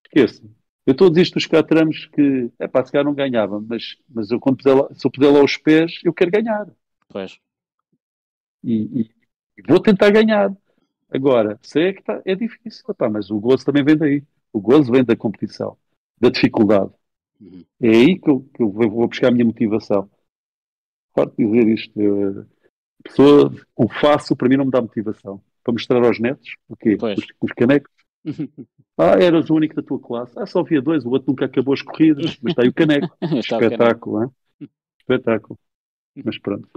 esqueça. 0.06 0.44
Eu 0.86 0.94
estou 0.94 1.08
a 1.08 1.10
dizer 1.10 1.24
isto 1.24 1.34
dos 1.34 1.48
catramos 1.48 2.06
que, 2.14 2.50
é 2.60 2.68
pá, 2.68 2.86
se 2.86 2.94
calhar 2.94 3.04
não 3.04 3.14
ganhava, 3.14 3.60
mas, 3.60 3.98
mas 4.08 4.32
eu 4.32 4.40
quando 4.40 4.58
lá, 4.64 4.88
se 4.94 5.06
eu 5.06 5.12
puder 5.12 5.32
lá 5.32 5.44
os 5.44 5.58
pés, 5.58 6.00
eu 6.06 6.14
quero 6.14 6.32
ganhar. 6.32 6.66
Pois. 7.10 7.38
E, 8.64 9.02
e, 9.02 9.12
e 9.58 9.62
vou 9.68 9.82
tentar 9.82 10.12
ganhar. 10.12 10.56
Agora, 11.10 11.58
sei 11.62 11.88
é 11.88 11.94
que 11.94 12.04
tá, 12.04 12.22
é 12.26 12.36
difícil, 12.36 12.84
epá, 12.90 13.10
mas 13.10 13.32
o 13.32 13.40
gozo 13.40 13.66
também 13.66 13.84
vem 13.84 13.98
daí. 13.98 14.24
O 14.52 14.60
gozo 14.60 14.92
vem 14.92 15.04
da 15.04 15.16
competição, 15.16 15.78
da 16.20 16.30
dificuldade. 16.30 16.92
Uhum. 17.40 17.64
É 17.82 17.90
aí 17.90 18.20
que 18.20 18.30
eu, 18.30 18.42
que 18.54 18.62
eu 18.62 18.70
vou 18.70 19.08
buscar 19.08 19.28
a 19.28 19.32
minha 19.32 19.46
motivação. 19.46 20.10
Pode 21.14 21.32
dizer 21.38 21.68
isto. 21.68 22.00
Eu, 22.00 22.42
a 22.42 23.10
pessoa, 23.10 23.54
o 23.76 23.90
faço, 23.90 24.36
para 24.36 24.50
mim, 24.50 24.58
não 24.58 24.66
me 24.66 24.72
dá 24.72 24.82
motivação. 24.82 25.42
Para 25.64 25.74
mostrar 25.74 26.04
aos 26.04 26.20
netos, 26.20 26.56
o 26.68 26.76
quê? 26.76 26.98
Os, 27.02 27.26
os 27.42 27.52
canecos. 27.54 27.92
Ah, 29.00 29.16
eras 29.22 29.48
o 29.52 29.54
único 29.54 29.76
da 29.76 29.84
tua 29.84 30.00
classe. 30.00 30.34
Ah, 30.40 30.48
só 30.48 30.62
havia 30.62 30.82
dois, 30.82 31.06
o 31.06 31.12
outro 31.12 31.30
nunca 31.30 31.46
acabou 31.46 31.76
as 31.76 31.84
corridas, 31.84 32.36
mas 32.42 32.52
está 32.52 32.64
aí 32.64 32.70
o 32.70 32.74
caneco. 32.74 33.16
Espetáculo, 33.38 34.24
hein? 34.24 34.32
Espetáculo. 35.00 35.60
Mas 36.26 36.40
pronto. 36.40 36.68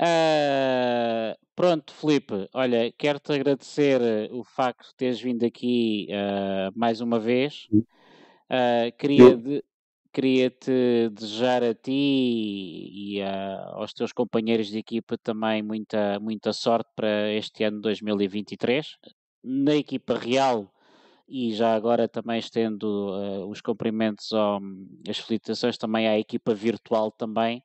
Uh, 0.00 1.36
pronto, 1.56 1.92
Felipe, 1.92 2.48
olha, 2.52 2.92
quero-te 2.96 3.32
agradecer 3.32 4.00
o 4.30 4.44
facto 4.44 4.86
de 4.88 4.94
teres 4.94 5.20
vindo 5.20 5.44
aqui 5.44 6.06
uh, 6.10 6.78
mais 6.78 7.00
uma 7.00 7.18
vez. 7.18 7.66
Uh, 7.72 8.96
queria, 8.96 9.36
de, 9.36 9.64
queria-te 10.12 11.10
desejar 11.12 11.64
a 11.64 11.74
ti 11.74 11.90
e, 11.90 13.16
e 13.16 13.22
aos 13.22 13.92
teus 13.92 14.12
companheiros 14.12 14.68
de 14.68 14.78
equipa 14.78 15.18
também 15.18 15.62
muita, 15.62 16.20
muita 16.20 16.52
sorte 16.52 16.90
para 16.94 17.32
este 17.32 17.64
ano 17.64 17.80
2023 17.80 18.96
na 19.42 19.74
equipa 19.74 20.16
real 20.16 20.72
e 21.28 21.52
já 21.52 21.74
agora 21.74 22.08
também 22.08 22.38
estendo 22.38 23.10
uh, 23.10 23.46
os 23.50 23.60
cumprimentos, 23.60 24.32
ao, 24.32 24.60
as 25.08 25.18
felicitações 25.18 25.76
também 25.76 26.08
à 26.08 26.18
equipa 26.18 26.54
virtual 26.54 27.10
também 27.10 27.62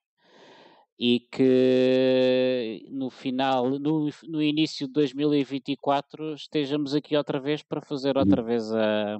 e 0.97 1.19
que 1.31 2.85
no 2.91 3.09
final, 3.09 3.79
no, 3.79 4.09
no 4.27 4.41
início 4.41 4.87
de 4.87 4.93
2024 4.93 6.35
estejamos 6.35 6.93
aqui 6.93 7.15
outra 7.15 7.39
vez 7.39 7.63
para 7.63 7.81
fazer 7.81 8.17
outra 8.17 8.41
uhum. 8.41 8.47
vez 8.47 8.73
a, 8.73 9.17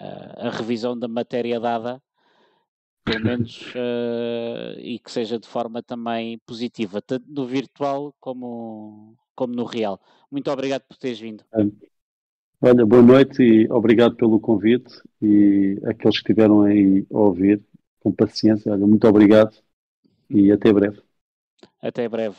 a, 0.00 0.48
a 0.48 0.50
revisão 0.50 0.98
da 0.98 1.06
matéria 1.06 1.60
dada 1.60 2.02
pelo 3.04 3.24
menos 3.24 3.60
uh, 3.74 4.78
e 4.80 4.98
que 4.98 5.10
seja 5.10 5.38
de 5.38 5.48
forma 5.48 5.82
também 5.82 6.38
positiva, 6.46 7.02
tanto 7.02 7.24
no 7.28 7.46
virtual 7.46 8.14
como, 8.20 9.16
como 9.34 9.54
no 9.54 9.64
Real. 9.64 10.00
Muito 10.30 10.50
obrigado 10.50 10.82
por 10.82 10.96
teres 10.96 11.18
vindo. 11.18 11.44
Olha, 12.62 12.84
boa 12.84 13.02
noite 13.02 13.42
e 13.42 13.70
obrigado 13.70 14.16
pelo 14.16 14.38
convite 14.38 14.92
e 15.20 15.78
aqueles 15.84 16.16
que 16.16 16.30
estiveram 16.30 16.62
aí 16.62 17.06
a 17.10 17.18
ouvir, 17.18 17.62
com 18.00 18.12
paciência, 18.12 18.70
olha, 18.70 18.86
muito 18.86 19.06
obrigado 19.08 19.56
e 20.30 20.52
até 20.52 20.72
breve. 20.72 21.02
Até 21.82 22.08
breve. 22.08 22.36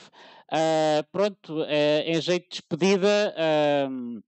Uh, 0.51 1.03
pronto, 1.11 1.61
uh, 1.61 1.65
em 2.05 2.19
jeito 2.21 2.43
de 2.43 2.49
despedida, 2.49 3.35
uh, 3.35 4.23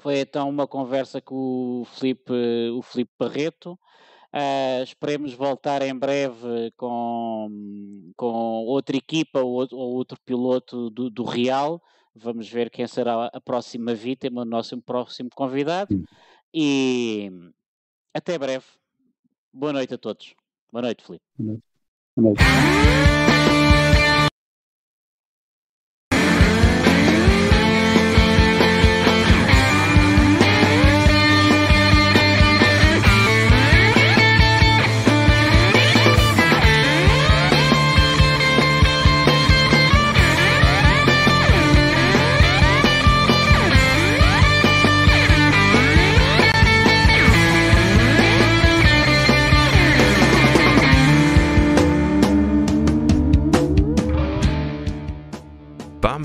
foi 0.00 0.20
então 0.20 0.48
uma 0.48 0.66
conversa 0.66 1.20
com 1.20 1.80
o 1.80 1.84
Felipe, 1.84 2.32
o 2.74 2.82
Felipe 2.82 3.10
Barreto. 3.18 3.78
Esperemos 4.84 5.32
voltar 5.32 5.80
em 5.80 5.94
breve 5.94 6.70
com, 6.76 8.12
com 8.14 8.26
outra 8.66 8.96
equipa 8.96 9.40
ou, 9.40 9.66
ou 9.72 9.94
outro 9.94 10.18
piloto 10.24 10.90
do, 10.90 11.08
do, 11.08 11.24
Real. 11.24 11.82
Vamos 12.14 12.48
ver 12.48 12.68
quem 12.70 12.86
será 12.86 13.26
a 13.32 13.40
próxima 13.40 13.94
vítima, 13.94 14.42
o 14.42 14.44
nosso 14.44 14.80
próximo 14.82 15.30
convidado. 15.34 15.94
Sim. 15.94 16.04
E 16.52 17.30
até 18.12 18.38
breve. 18.38 18.66
Boa 19.52 19.72
noite 19.72 19.94
a 19.94 19.98
todos. 19.98 20.34
Boa 20.70 20.82
noite, 20.82 21.02
Felipe. 21.02 21.24
Boa 21.38 21.52
noite. 21.52 21.77
Boa 22.20 22.34